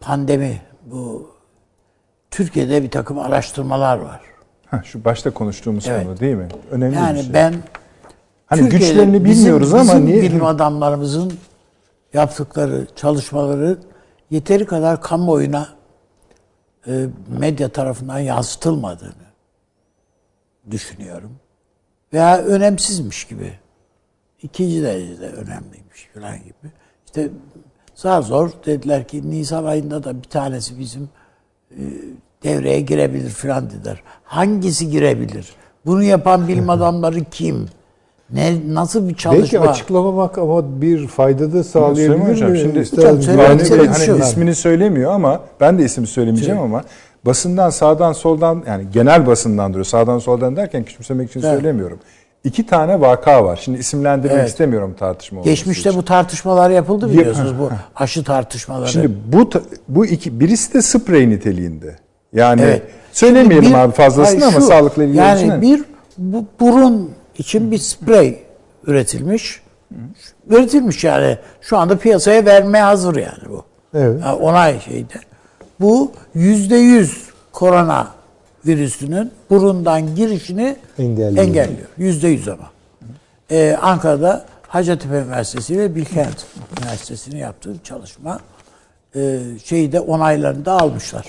pandemi, 0.00 0.62
bu 0.86 1.30
Türkiye'de 2.30 2.82
bir 2.82 2.90
takım 2.90 3.18
araştırmalar 3.18 3.98
var. 3.98 4.20
Ha, 4.70 4.82
şu 4.84 5.04
başta 5.04 5.30
konuştuğumuz 5.30 5.86
Evet. 5.88 6.04
konu 6.06 6.20
değil 6.20 6.36
mi? 6.36 6.48
Önemli 6.70 6.96
Yani 6.96 7.18
bir 7.18 7.22
şey. 7.24 7.34
ben 7.34 7.54
hani 8.46 8.60
Türkiye'de 8.60 8.86
güçlerini 8.86 9.24
bizim- 9.24 9.36
bilmiyoruz 9.44 9.74
ama 9.74 9.82
bizim 9.82 10.06
niye? 10.06 10.22
bilim 10.22 10.44
adamlarımızın 10.44 11.32
yaptıkları 12.14 12.86
çalışmaları 12.96 13.78
yeteri 14.30 14.66
kadar 14.66 15.02
kamuoyuna 15.02 15.68
e, 16.86 17.06
medya 17.38 17.68
tarafından 17.68 18.18
yansıtılmadığını 18.18 19.12
düşünüyorum. 20.70 21.30
Veya 22.12 22.38
önemsizmiş 22.38 23.24
gibi. 23.24 23.52
İkinci 24.42 24.82
derecede 24.82 25.26
önemliymiş 25.28 26.08
falan 26.14 26.38
gibi. 26.38 26.72
İşte 27.06 27.30
zar 27.94 28.22
zor 28.22 28.50
dediler 28.66 29.08
ki 29.08 29.30
Nisan 29.30 29.64
ayında 29.64 30.04
da 30.04 30.22
bir 30.22 30.28
tanesi 30.28 30.78
bizim 30.78 31.08
e, 31.70 31.80
devreye 32.42 32.80
girebilir 32.80 33.30
falan 33.30 33.70
dediler. 33.70 34.02
Hangisi 34.24 34.90
girebilir? 34.90 35.48
Bunu 35.86 36.02
yapan 36.02 36.48
bilim 36.48 36.70
adamları 36.76 37.24
kim? 37.30 37.68
Ne 38.32 38.54
nasıl 38.68 39.00
bir 39.00 39.08
Belki 39.08 39.22
çalışma? 39.22 39.60
açıklamamak 39.60 40.38
ama 40.38 40.80
bir 40.80 41.06
fayda 41.06 41.52
da 41.52 41.64
sağlayabilir 41.64 42.28
Hocam, 42.32 42.50
mi? 42.50 42.58
Şimdi? 42.58 42.80
Hocam, 42.80 43.38
Bey 43.38 43.86
hani 43.86 44.20
ismini 44.20 44.54
söylemiyor 44.54 45.12
ama 45.12 45.40
ben 45.60 45.78
de 45.78 45.84
isim 45.84 46.06
söylemeyeceğim 46.06 46.60
ama 46.60 46.82
basından 47.26 47.70
sağdan 47.70 48.12
soldan 48.12 48.64
yani 48.66 48.84
genel 48.92 49.26
basından 49.26 49.70
duruyor. 49.72 49.84
Sağdan 49.84 50.18
soldan 50.18 50.56
derken 50.56 50.84
küçümsemek 50.84 51.30
için 51.30 51.40
Evet. 51.40 51.50
söylemiyorum. 51.52 51.98
İki 52.44 52.66
tane 52.66 53.00
vaka 53.00 53.44
var. 53.44 53.60
Şimdi 53.64 53.78
isimlendirmek 53.78 54.38
Evet. 54.38 54.48
istemiyorum 54.48 54.96
tartışma 54.98 55.42
Geçmişte 55.42 55.90
için. 55.90 56.00
bu 56.00 56.04
tartışmalar 56.04 56.70
yapıldı 56.70 57.10
biliyorsunuz 57.10 57.58
bu 57.58 57.70
aşı 57.96 58.24
tartışmaları. 58.24 58.88
Şimdi 58.88 59.10
bu 59.32 59.50
bu 59.88 60.06
iki 60.06 60.40
birisi 60.40 60.74
de 60.74 60.82
sprey 60.82 61.30
niteliğinde. 61.30 61.96
Yani 62.32 62.60
Evet. 62.62 62.82
söylemeyelim 63.12 63.70
bir- 63.70 63.74
abi 63.78 63.92
fazlasını 63.94 64.40
hayır, 64.40 64.52
ama 64.54 64.60
şu, 64.60 64.66
sağlıkla 64.66 65.04
ilgili 65.04 65.16
Yani 65.18 65.40
için- 65.40 65.62
bir 65.62 65.84
bu 66.18 66.44
burun 66.60 67.10
için 67.38 67.70
bir 67.70 67.78
sprey 67.78 68.42
üretilmiş. 68.86 69.62
Üretilmiş 70.48 71.04
yani. 71.04 71.38
Şu 71.60 71.76
anda 71.78 71.98
piyasaya 71.98 72.44
vermeye 72.44 72.82
hazır 72.84 73.16
yani 73.16 73.48
bu. 73.48 73.64
Evet. 73.94 74.22
Ha, 74.22 74.36
onay 74.36 74.80
şeyde. 74.80 75.14
Bu 75.80 76.12
yüzde 76.34 76.76
yüz 76.76 77.22
korona 77.52 78.08
virüsünün 78.66 79.30
burundan 79.50 80.14
girişini 80.14 80.76
Engelliyor. 80.98 81.44
engelliyor. 81.46 81.88
Yüzde 81.98 82.28
yüz 82.28 82.48
ama. 82.48 82.70
Ee, 83.50 83.78
Ankara'da 83.82 84.44
Hacettepe 84.68 85.14
Üniversitesi 85.16 85.78
ve 85.78 85.94
Bilkent 85.94 86.46
Üniversitesi'nin 86.80 87.36
yaptığı 87.36 87.74
çalışma 87.84 88.40
e, 89.16 89.38
şeyi 89.64 89.92
de 89.92 90.00
onaylarını 90.00 90.64
da 90.64 90.72
almışlar. 90.72 91.24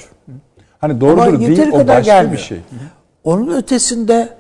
Hani 0.80 1.02
doğrudur 1.02 1.22
Ama 1.22 1.40
değil 1.40 1.72
o 1.72 1.88
başka 1.88 2.00
gelmiyor. 2.00 2.34
bir 2.34 2.38
şey. 2.38 2.60
Onun 3.24 3.56
ötesinde 3.56 4.38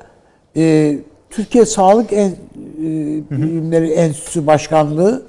e, 0.56 0.98
Türkiye 1.30 1.66
Sağlık 1.66 2.14
en, 2.14 2.30
e, 2.30 2.36
Bilimleri 3.32 3.92
Enstitüsü 3.92 4.48
Başkanlığı 4.48 5.26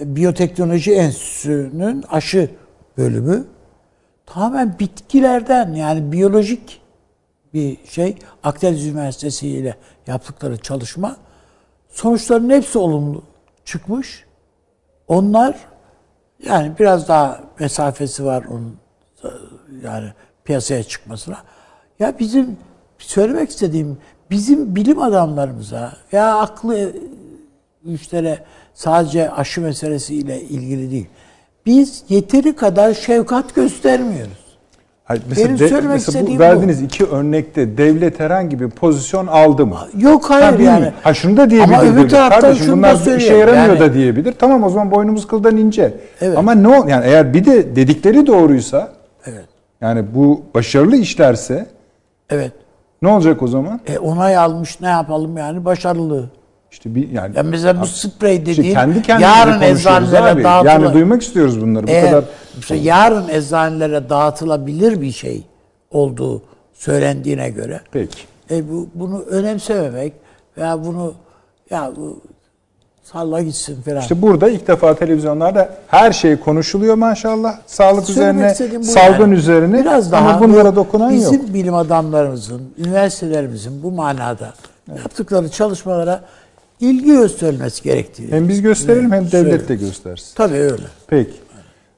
e, 0.00 0.16
Biyoteknoloji 0.16 0.92
Enstitüsü'nün 0.92 2.04
aşı 2.10 2.50
bölümü 2.98 3.44
tamamen 4.26 4.78
bitkilerden 4.78 5.74
yani 5.74 6.12
biyolojik 6.12 6.80
bir 7.54 7.78
şey 7.86 8.16
Akdeniz 8.42 8.86
Üniversitesi 8.86 9.48
ile 9.48 9.76
yaptıkları 10.06 10.56
çalışma 10.56 11.16
sonuçların 11.88 12.50
hepsi 12.50 12.78
olumlu 12.78 13.22
çıkmış. 13.64 14.24
Onlar 15.08 15.56
yani 16.44 16.72
biraz 16.78 17.08
daha 17.08 17.40
mesafesi 17.58 18.24
var 18.24 18.44
onun 18.50 18.76
yani 19.84 20.12
piyasaya 20.44 20.82
çıkmasına. 20.82 21.36
Ya 21.98 22.14
bizim 22.18 22.56
söylemek 22.98 23.50
istediğim 23.50 23.96
bizim 24.30 24.76
bilim 24.76 25.02
adamlarımıza 25.02 25.92
ya 26.12 26.34
aklı 26.38 26.92
güçlere 27.84 28.38
sadece 28.74 29.30
aşı 29.30 29.60
meselesiyle 29.60 30.40
ilgili 30.40 30.90
değil. 30.90 31.06
Biz 31.66 32.02
yeteri 32.08 32.56
kadar 32.56 32.94
şefkat 32.94 33.54
göstermiyoruz. 33.54 34.40
Hayır, 35.04 35.22
mesela 35.28 35.48
Benim 35.48 35.58
de- 35.58 35.68
söylemek 35.68 35.92
mesela 35.92 36.18
istediğim 36.18 36.38
bu 36.40 36.42
bu. 36.44 36.46
verdiğiniz 36.46 36.82
iki 36.82 37.04
örnekte 37.04 37.78
devlet 37.78 38.20
herhangi 38.20 38.60
bir 38.60 38.70
pozisyon 38.70 39.26
aldı 39.26 39.66
mı? 39.66 39.78
Yok 39.98 40.30
hayır 40.30 40.56
Ha, 40.58 40.62
yani. 40.62 40.92
Ha 41.02 41.14
şunu 41.14 41.36
da 41.36 41.50
diyebilir 41.50 41.74
Ama 41.74 41.82
öbür 41.84 42.08
taraftan 42.08 42.40
Kardeşim 42.40 42.64
şunu 42.66 42.72
da 42.72 42.76
bunlar 42.78 42.94
bir 42.94 43.00
işe 43.00 43.10
söylüyorum. 43.10 43.54
yaramıyor 43.54 43.80
Yani- 43.80 43.90
da 43.90 43.94
diyebilir. 43.94 44.32
Tamam 44.38 44.62
o 44.62 44.70
zaman 44.70 44.90
boynumuz 44.90 45.26
kıldan 45.26 45.56
ince. 45.56 45.94
Evet. 46.20 46.38
Ama 46.38 46.52
ne 46.54 46.68
o 46.68 46.88
yani 46.88 47.06
eğer 47.06 47.34
bir 47.34 47.44
de 47.44 47.76
dedikleri 47.76 48.26
doğruysa. 48.26 48.92
Yani 49.80 50.14
bu 50.14 50.42
başarılı 50.54 50.96
işlerse 50.96 51.66
Evet. 52.30 52.52
ne 53.02 53.08
olacak 53.08 53.42
o 53.42 53.46
zaman? 53.46 53.80
E 53.86 53.98
onay 53.98 54.36
almış 54.36 54.80
ne 54.80 54.88
yapalım 54.88 55.36
yani 55.36 55.64
başarılı. 55.64 56.30
İşte 56.70 56.94
bir 56.94 57.08
yani 57.10 57.36
Ya 57.36 57.42
mesela 57.42 57.80
bu 57.82 57.86
sprey 57.86 58.34
işte 58.36 58.46
dediğin 58.46 58.74
kendi 58.74 59.02
kendimize 59.02 59.36
yarın 59.36 59.60
eczanelere 59.60 60.30
abi. 60.30 60.42
dağıtıla- 60.42 60.66
Yani 60.68 60.92
duymak 60.92 61.22
istiyoruz 61.22 61.60
bunları. 61.60 61.86
Bu 61.86 61.90
Eğer 61.90 62.10
kadar 62.10 62.24
işte 62.58 62.74
yarın 62.76 63.28
eczanelere 63.28 64.08
dağıtılabilir 64.08 65.00
bir 65.00 65.12
şey 65.12 65.42
olduğu 65.90 66.42
söylendiğine 66.72 67.50
göre 67.50 67.80
Peki. 67.92 68.18
e 68.50 68.70
bu 68.70 68.88
bunu 68.94 69.20
önemsememek 69.20 70.12
veya 70.58 70.84
bunu 70.84 71.14
ya 71.70 71.92
bu 71.96 72.20
salla 73.12 73.42
gitsin 73.42 73.82
falan. 73.82 74.00
İşte 74.00 74.22
burada 74.22 74.50
ilk 74.50 74.68
defa 74.68 74.94
televizyonlarda 74.94 75.74
her 75.86 76.12
şey 76.12 76.36
konuşuluyor 76.36 76.94
maşallah. 76.94 77.58
Sağlık 77.66 78.04
Söylemek 78.04 78.54
üzerine, 78.54 78.82
salgın 78.82 79.20
yani. 79.20 79.34
üzerine 79.34 79.80
Biraz 79.80 80.12
daha 80.12 80.28
ama 80.28 80.40
bunlara 80.40 80.72
bu 80.72 80.76
dokunan 80.76 81.12
bizim 81.12 81.40
yok. 81.40 81.54
bilim 81.54 81.74
adamlarımızın, 81.74 82.62
üniversitelerimizin 82.78 83.82
bu 83.82 83.90
manada 83.90 84.54
yaptıkları 84.98 85.48
çalışmalara 85.48 86.20
ilgi 86.80 87.12
gösterilmesi 87.12 87.82
gerektiği. 87.82 88.30
Hem 88.30 88.48
biz 88.48 88.62
gösterelim 88.62 89.12
hem 89.12 89.32
devlet 89.32 89.68
de 89.68 89.74
göstersin. 89.76 90.34
Tabii 90.34 90.56
öyle. 90.56 90.84
Peki. 91.06 91.32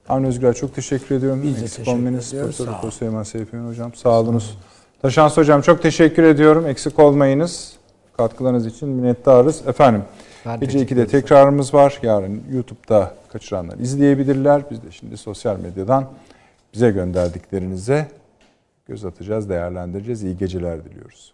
Avni 0.09 0.27
Özgür 0.27 0.55
çok 0.55 0.75
teşekkür 0.75 1.15
ediyorum. 1.15 1.43
Biz 1.43 1.57
de 1.57 1.63
Eksik 1.63 1.89
ediyoruz. 1.89 2.33
Profesör. 2.57 2.91
Süleyman 2.91 3.23
Seyfiyen 3.23 3.69
Hocam. 3.69 3.95
Sağ 3.95 4.21
olunuz. 4.21 4.59
Taşans 5.03 5.37
Hocam 5.37 5.63
çok 5.63 5.83
teşekkür 5.83 6.23
ediyorum. 6.23 6.67
Eksik 6.67 6.99
olmayınız. 6.99 7.73
Katkılarınız 8.17 8.67
için 8.67 8.89
minnettarız. 8.89 9.63
Efendim 9.67 10.03
Ben 10.47 10.61
gece 10.61 10.73
teşekkür 10.73 10.97
2'de 10.97 11.07
tekrarımız 11.07 11.75
var. 11.75 11.99
Yarın 12.03 12.43
YouTube'da 12.53 13.15
kaçıranlar 13.33 13.79
izleyebilirler. 13.79 14.63
Biz 14.71 14.83
de 14.83 14.91
şimdi 14.91 15.17
sosyal 15.17 15.59
medyadan 15.59 16.11
bize 16.75 16.91
gönderdiklerinize 16.91 18.07
göz 18.87 19.05
atacağız, 19.05 19.49
değerlendireceğiz. 19.49 20.23
İyi 20.23 20.39
geceler 20.39 20.85
diliyoruz. 20.85 21.33